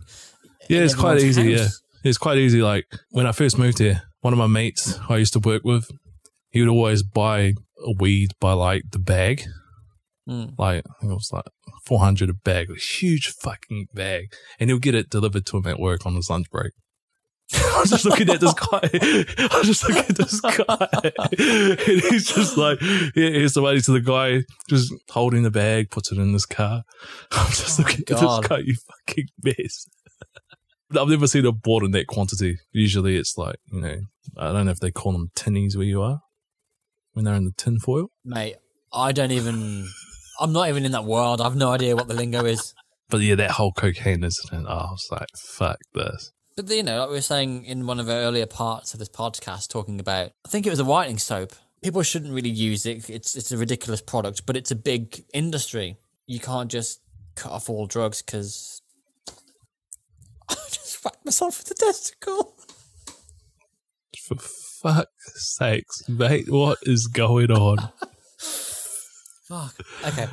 yeah, 0.70 0.82
it's 0.82 0.96
quite 0.96 1.20
easy. 1.20 1.52
Yeah, 1.52 1.68
it's 2.04 2.18
quite 2.18 2.38
easy. 2.38 2.62
Like 2.62 2.86
when 3.10 3.26
I 3.28 3.32
first 3.32 3.58
moved 3.58 3.80
here, 3.80 4.04
one 4.22 4.32
of 4.34 4.40
my 4.40 4.48
mates 4.48 4.98
I 5.10 5.18
used 5.18 5.34
to 5.34 5.40
work 5.40 5.64
with, 5.66 5.90
he 6.52 6.62
would 6.62 6.70
always 6.70 7.04
buy 7.04 7.54
a 7.86 7.92
weed 8.00 8.32
by 8.40 8.54
like 8.54 8.84
the 8.92 9.00
bag. 9.00 9.44
Mm. 10.30 10.58
Like 10.58 10.86
I 10.88 10.94
think 11.02 11.12
it 11.12 11.16
was 11.16 11.32
like 11.34 11.44
four 11.86 12.00
hundred 12.00 12.30
a 12.30 12.34
bag, 12.34 12.70
a 12.70 12.76
huge 12.76 13.28
fucking 13.42 13.88
bag, 13.94 14.32
and 14.60 14.70
he'll 14.70 14.80
get 14.80 14.96
it 14.96 15.10
delivered 15.10 15.46
to 15.48 15.58
him 15.58 15.68
at 15.68 15.80
work 15.80 16.06
on 16.06 16.16
his 16.16 16.30
lunch 16.30 16.50
break. 16.50 16.72
I 17.76 17.80
was 17.80 17.90
just 17.90 18.06
looking 18.06 18.30
at 18.30 18.40
this 18.40 18.54
guy. 18.54 18.80
I 18.84 19.58
was 19.58 19.68
just 19.68 19.88
looking 19.88 20.04
at 20.10 20.16
this 20.16 20.42
guy, 20.42 20.88
and 21.88 22.02
he's 22.02 22.28
just 22.28 22.58
like, 22.58 22.80
"Yeah, 22.82 23.30
here's 23.30 23.54
the 23.54 23.62
way 23.62 23.80
to 23.80 23.92
the 23.92 24.02
guy, 24.02 24.44
just 24.70 24.94
holding 25.10 25.44
the 25.44 25.52
bag, 25.52 25.90
puts 25.92 26.12
it 26.12 26.18
in 26.18 26.34
this 26.34 26.46
car." 26.46 26.84
I'm 27.32 27.48
just 27.52 27.80
Oh, 27.80 27.84
looking 27.84 28.00
at 28.02 28.20
this 28.20 28.48
guy, 28.48 28.58
you 28.60 28.76
fucking 29.08 29.28
mess. 29.44 29.88
I've 30.96 31.08
never 31.08 31.28
seen 31.28 31.46
a 31.46 31.52
board 31.52 31.84
in 31.84 31.92
that 31.92 32.08
quantity. 32.08 32.58
Usually, 32.72 33.18
it's 33.18 33.38
like 33.38 33.58
you 33.72 33.82
know, 33.82 33.98
I 34.38 34.52
don't 34.52 34.66
know 34.66 34.72
if 34.72 34.80
they 34.80 34.92
call 34.92 35.12
them 35.12 35.32
tinnies 35.36 35.76
where 35.76 35.86
you 35.86 36.02
are 36.02 36.22
when 37.14 37.26
they're 37.26 37.36
in 37.36 37.46
the 37.46 37.54
tin 37.58 37.80
foil. 37.80 38.08
Mate, 38.24 38.56
I 38.94 39.12
don't 39.12 39.32
even. 39.32 39.88
I'm 40.40 40.52
not 40.52 40.70
even 40.70 40.86
in 40.86 40.92
that 40.94 41.06
world. 41.06 41.42
I've 41.42 41.56
no 41.56 41.72
idea 41.72 41.96
what 41.96 42.08
the 42.08 42.14
lingo 42.16 42.44
is. 42.46 42.74
But 43.10 43.22
yeah, 43.22 43.36
that 43.36 43.52
whole 43.52 43.72
cocaine 43.72 44.24
incident, 44.24 44.68
I 44.68 44.74
was 44.92 45.08
like, 45.12 45.28
fuck 45.38 45.78
this. 45.94 46.32
But 46.56 46.70
you 46.70 46.84
know, 46.84 47.00
like 47.00 47.10
we 47.10 47.16
were 47.16 47.22
saying 47.22 47.66
in 47.66 47.88
one 47.88 48.00
of 48.00 48.10
our 48.10 48.16
earlier 48.16 48.46
parts 48.46 48.94
of 48.94 49.00
this 49.00 49.10
podcast, 49.10 49.70
talking 49.70 50.00
about, 50.00 50.32
I 50.46 50.50
think 50.50 50.68
it 50.68 50.70
was 50.70 50.80
a 50.80 50.86
whitening 50.86 51.18
soap. 51.18 51.54
People 51.82 52.04
shouldn't 52.04 52.34
really 52.34 52.50
use 52.50 52.86
it. 52.86 53.10
It's 53.10 53.36
it's 53.36 53.52
a 53.52 53.58
ridiculous 53.58 54.02
product, 54.02 54.46
but 54.46 54.56
it's 54.56 54.72
a 54.72 54.76
big 54.76 55.26
industry. 55.34 55.98
You 56.28 56.40
can't 56.40 56.70
just 56.70 57.02
cut 57.36 57.52
off 57.52 57.70
all 57.70 57.88
drugs 57.88 58.22
because 58.22 58.82
I 60.50 60.56
just 60.70 61.04
whacked 61.04 61.26
myself 61.26 61.58
with 61.58 61.68
the 61.70 61.76
testicle. 61.76 62.56
For 64.22 64.36
fuck's 64.36 65.56
sakes, 65.58 66.08
mate, 66.08 66.50
what 66.50 66.78
is 66.84 67.08
going 67.08 67.52
on? 67.52 67.78
Fuck. 68.38 69.76
Okay. 70.06 70.28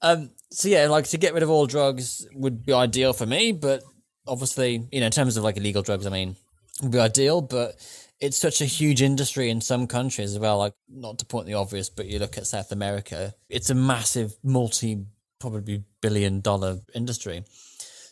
Um. 0.00 0.30
So 0.50 0.68
yeah, 0.68 0.88
like 0.88 1.04
to 1.08 1.18
get 1.18 1.34
rid 1.34 1.42
of 1.42 1.50
all 1.50 1.66
drugs 1.66 2.26
would 2.34 2.64
be 2.64 2.72
ideal 2.72 3.12
for 3.12 3.26
me, 3.26 3.52
but 3.52 3.82
obviously, 4.28 4.86
you 4.92 5.00
know, 5.00 5.06
in 5.06 5.12
terms 5.12 5.36
of 5.36 5.44
like 5.44 5.56
illegal 5.56 5.82
drugs, 5.82 6.06
I 6.06 6.10
mean, 6.10 6.36
would 6.82 6.92
be 6.92 6.98
ideal, 6.98 7.40
but 7.40 7.76
it's 8.20 8.36
such 8.36 8.60
a 8.60 8.64
huge 8.64 9.02
industry 9.02 9.50
in 9.50 9.60
some 9.60 9.86
countries 9.86 10.34
as 10.34 10.38
well. 10.38 10.58
Like, 10.58 10.74
not 10.88 11.18
to 11.18 11.26
point 11.26 11.46
the 11.46 11.54
obvious, 11.54 11.88
but 11.88 12.06
you 12.06 12.18
look 12.18 12.38
at 12.38 12.46
South 12.46 12.72
America, 12.72 13.34
it's 13.48 13.70
a 13.70 13.74
massive, 13.74 14.36
multi, 14.42 15.04
probably 15.38 15.84
billion 16.00 16.40
dollar 16.40 16.78
industry. 16.94 17.44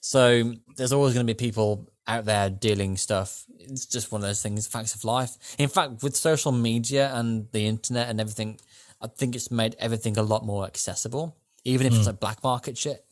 So 0.00 0.54
there's 0.76 0.92
always 0.92 1.14
going 1.14 1.26
to 1.26 1.34
be 1.34 1.36
people 1.36 1.90
out 2.06 2.24
there 2.24 2.48
dealing 2.48 2.96
stuff. 2.96 3.44
It's 3.58 3.86
just 3.86 4.12
one 4.12 4.20
of 4.20 4.28
those 4.28 4.42
things, 4.42 4.66
facts 4.66 4.94
of 4.94 5.04
life. 5.04 5.36
In 5.58 5.68
fact, 5.68 6.02
with 6.02 6.16
social 6.16 6.52
media 6.52 7.10
and 7.12 7.48
the 7.50 7.66
internet 7.66 8.08
and 8.08 8.20
everything, 8.20 8.60
I 9.00 9.08
think 9.08 9.34
it's 9.34 9.50
made 9.50 9.74
everything 9.78 10.16
a 10.16 10.22
lot 10.22 10.44
more 10.44 10.64
accessible. 10.64 11.36
Even 11.64 11.86
if 11.86 11.94
it's 11.94 12.02
hmm. 12.02 12.10
like 12.10 12.20
black 12.20 12.42
market 12.44 12.78
shit, 12.78 13.04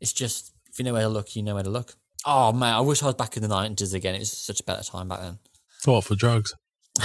it's 0.00 0.12
just 0.12 0.52
if 0.70 0.78
you 0.78 0.84
know 0.84 0.92
where 0.92 1.02
to 1.02 1.08
look, 1.08 1.34
you 1.34 1.42
know 1.42 1.54
where 1.54 1.64
to 1.64 1.70
look. 1.70 1.96
Oh 2.30 2.52
man, 2.52 2.74
I 2.74 2.80
wish 2.80 3.02
I 3.02 3.06
was 3.06 3.14
back 3.14 3.36
in 3.36 3.42
the 3.42 3.48
nineties 3.48 3.94
again. 3.94 4.14
It 4.14 4.18
was 4.18 4.36
such 4.36 4.60
a 4.60 4.64
better 4.64 4.82
time 4.82 5.08
back 5.08 5.20
then, 5.20 5.38
What 5.86 6.04
for 6.04 6.14
drugs? 6.14 6.52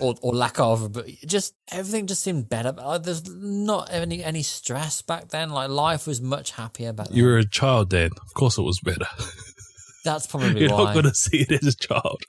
or, 0.00 0.14
or 0.22 0.32
lack 0.34 0.58
of. 0.60 0.92
But 0.92 1.06
just 1.26 1.54
everything 1.70 2.06
just 2.06 2.22
seemed 2.22 2.48
better. 2.48 2.72
Like, 2.72 3.02
there's 3.02 3.28
not 3.28 3.88
any 3.92 4.22
any 4.22 4.42
stress 4.42 5.02
back 5.02 5.28
then. 5.28 5.50
Like 5.50 5.70
life 5.70 6.06
was 6.06 6.20
much 6.20 6.52
happier 6.52 6.92
back 6.92 7.08
then. 7.08 7.16
You 7.16 7.24
were 7.24 7.38
a 7.38 7.48
child 7.48 7.90
then. 7.90 8.10
Of 8.12 8.34
course 8.34 8.58
it 8.58 8.62
was 8.62 8.80
better. 8.80 9.06
That's 10.04 10.26
probably 10.26 10.60
You're 10.60 10.70
why. 10.70 10.84
not 10.84 10.92
going 10.94 11.04
to 11.06 11.14
see 11.14 11.38
it 11.48 11.50
as 11.50 11.74
a 11.74 11.76
child. 11.76 12.22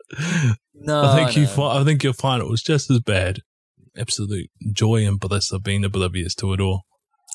no, 0.74 1.04
I 1.04 1.16
think 1.16 1.36
you 1.38 1.44
know. 1.44 1.50
fi- 1.50 1.80
I 1.80 1.84
think 1.84 2.04
you'll 2.04 2.14
find 2.14 2.42
it 2.42 2.50
was 2.50 2.64
just 2.64 2.90
as 2.90 3.00
bad. 3.00 3.40
Absolute 3.98 4.50
joy 4.74 5.06
and 5.08 5.20
bliss 5.20 5.52
of 5.52 5.64
being 5.64 5.84
oblivious 5.86 6.34
to 6.36 6.54
it 6.54 6.60
all. 6.60 6.86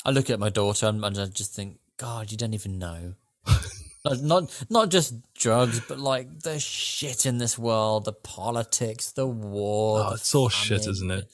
I 0.05 0.11
look 0.11 0.28
at 0.31 0.39
my 0.39 0.51
daughter 0.51 0.86
and, 0.86 1.05
and 1.05 1.19
I 1.19 1.27
just 1.27 1.55
think, 1.55 1.78
God, 1.97 2.31
you 2.31 2.37
don't 2.37 2.55
even 2.55 2.79
know. 2.79 3.15
not, 4.05 4.65
not 4.69 4.91
just 4.91 5.15
drugs, 5.35 5.81
but 5.81 5.99
like 5.99 6.41
the 6.41 6.59
shit 6.59 7.27
in 7.27 7.39
this 7.39 7.59
world, 7.59 8.05
the 8.05 8.12
politics, 8.12 9.12
the 9.12 9.27
war. 9.27 10.01
Oh, 10.01 10.09
the 10.11 10.15
it's 10.16 10.35
all 10.35 10.49
shit, 10.49 10.87
isn't 10.87 11.11
it? 11.11 11.25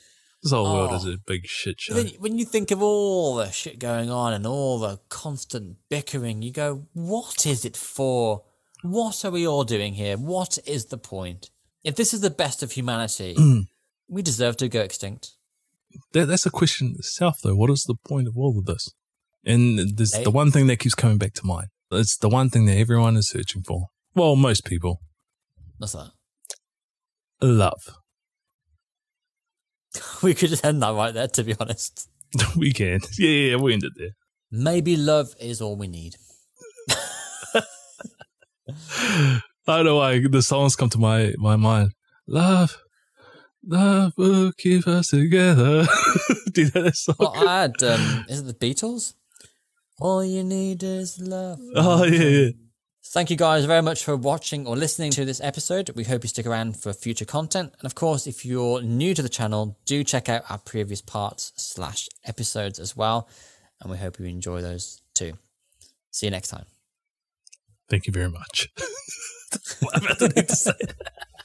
This 0.42 0.52
whole 0.52 0.72
world 0.72 0.94
is 0.94 1.06
Oh. 1.06 1.12
a 1.12 1.18
big 1.18 1.46
shit 1.46 1.80
show. 1.80 1.94
Then 1.94 2.08
when 2.18 2.38
you 2.38 2.44
think 2.46 2.70
of 2.70 2.82
all 2.82 3.34
the 3.36 3.50
shit 3.50 3.78
going 3.78 4.10
on 4.10 4.32
and 4.32 4.46
all 4.46 4.78
the 4.78 4.98
constant 5.08 5.76
bickering, 5.88 6.40
you 6.42 6.50
go, 6.52 6.86
what 6.94 7.44
is 7.46 7.64
it 7.64 7.76
for? 7.76 8.42
What 8.82 9.24
are 9.24 9.30
we 9.30 9.46
all 9.46 9.64
doing 9.64 9.94
here? 9.94 10.16
What 10.16 10.58
is 10.66 10.86
the 10.86 10.96
point? 10.96 11.50
If 11.84 11.96
this 11.96 12.14
is 12.14 12.20
the 12.22 12.30
best 12.30 12.62
of 12.62 12.72
humanity, 12.72 13.36
we 14.08 14.22
deserve 14.22 14.56
to 14.58 14.68
go 14.68 14.80
extinct. 14.80 15.32
That, 16.12 16.26
that's 16.26 16.46
a 16.46 16.50
question 16.50 16.94
itself, 16.98 17.40
though. 17.42 17.54
What 17.56 17.70
is 17.70 17.84
the 17.84 17.96
point 18.06 18.28
of 18.28 18.36
all 18.38 18.58
of 18.58 18.64
this? 18.64 18.90
And 19.44 19.96
there's 19.96 20.14
Hey. 20.14 20.24
the 20.24 20.30
one 20.30 20.50
thing 20.50 20.66
that 20.68 20.78
keeps 20.78 20.94
coming 20.94 21.18
back 21.18 21.32
to 21.34 21.46
mind. 21.46 21.68
It's 21.90 22.16
the 22.16 22.28
one 22.28 22.50
thing 22.50 22.66
that 22.66 22.76
everyone 22.76 23.16
is 23.16 23.28
searching 23.28 23.62
for. 23.62 23.86
Well, 24.14 24.36
most 24.36 24.64
people 24.64 25.00
What's 25.78 25.92
that? 25.94 26.10
love. 27.42 27.96
We 30.22 30.34
could 30.34 30.50
just 30.50 30.64
end 30.64 30.82
that 30.82 30.94
right 30.94 31.12
there, 31.14 31.26
to 31.28 31.42
be 31.42 31.54
honest. 31.58 32.08
we 32.56 32.72
can. 32.72 33.00
Yeah, 33.18 33.28
yeah, 33.28 33.50
yeah, 33.50 33.56
we 33.56 33.72
ended 33.72 33.92
there. 33.96 34.10
Maybe 34.52 34.96
love 34.96 35.34
is 35.40 35.60
all 35.60 35.76
we 35.76 35.88
need. 35.88 36.14
I 38.68 39.40
don't 39.66 39.84
know 39.84 39.96
why 39.96 40.20
the 40.26 40.42
songs 40.42 40.76
come 40.76 40.90
to 40.90 40.98
my, 40.98 41.34
my 41.38 41.56
mind. 41.56 41.92
Love, 42.26 42.76
love 43.66 44.12
will 44.16 44.52
keep 44.52 44.86
us 44.86 45.08
together. 45.08 45.86
Do 46.52 46.62
you 46.62 46.70
know 46.74 46.82
that 46.82 46.96
song? 46.96 47.16
Well, 47.18 47.34
I 47.48 47.62
had, 47.62 47.82
um, 47.82 48.24
is 48.28 48.40
it 48.40 48.46
the 48.46 48.54
Beatles? 48.54 49.14
All 50.00 50.24
you 50.24 50.42
need 50.42 50.82
is 50.82 51.20
love. 51.20 51.60
Oh, 51.76 52.04
yeah, 52.04 52.22
yeah. 52.22 52.50
Thank 53.12 53.30
you 53.30 53.36
guys 53.36 53.64
very 53.64 53.82
much 53.82 54.04
for 54.04 54.16
watching 54.16 54.66
or 54.66 54.76
listening 54.76 55.10
to 55.12 55.24
this 55.24 55.40
episode. 55.40 55.90
We 55.96 56.04
hope 56.04 56.22
you 56.22 56.28
stick 56.28 56.46
around 56.46 56.76
for 56.76 56.92
future 56.92 57.24
content. 57.24 57.72
And 57.78 57.86
of 57.86 57.94
course, 57.94 58.26
if 58.26 58.44
you're 58.44 58.82
new 58.82 59.14
to 59.14 59.22
the 59.22 59.28
channel, 59.28 59.78
do 59.84 60.04
check 60.04 60.28
out 60.28 60.42
our 60.48 60.58
previous 60.58 61.02
parts 61.02 61.52
slash 61.56 62.08
episodes 62.24 62.78
as 62.78 62.96
well. 62.96 63.28
And 63.80 63.90
we 63.90 63.96
hope 63.98 64.18
you 64.18 64.26
enjoy 64.26 64.62
those 64.62 65.00
too. 65.14 65.32
See 66.12 66.26
you 66.26 66.30
next 66.30 66.48
time. 66.48 66.66
Thank 67.88 68.06
you 68.06 68.12
very 68.12 68.30
much. 68.30 68.68
what 69.80 69.96
am 69.96 70.08
I 70.08 70.26
need 70.36 70.48
to 70.48 70.56
say? 70.56 70.72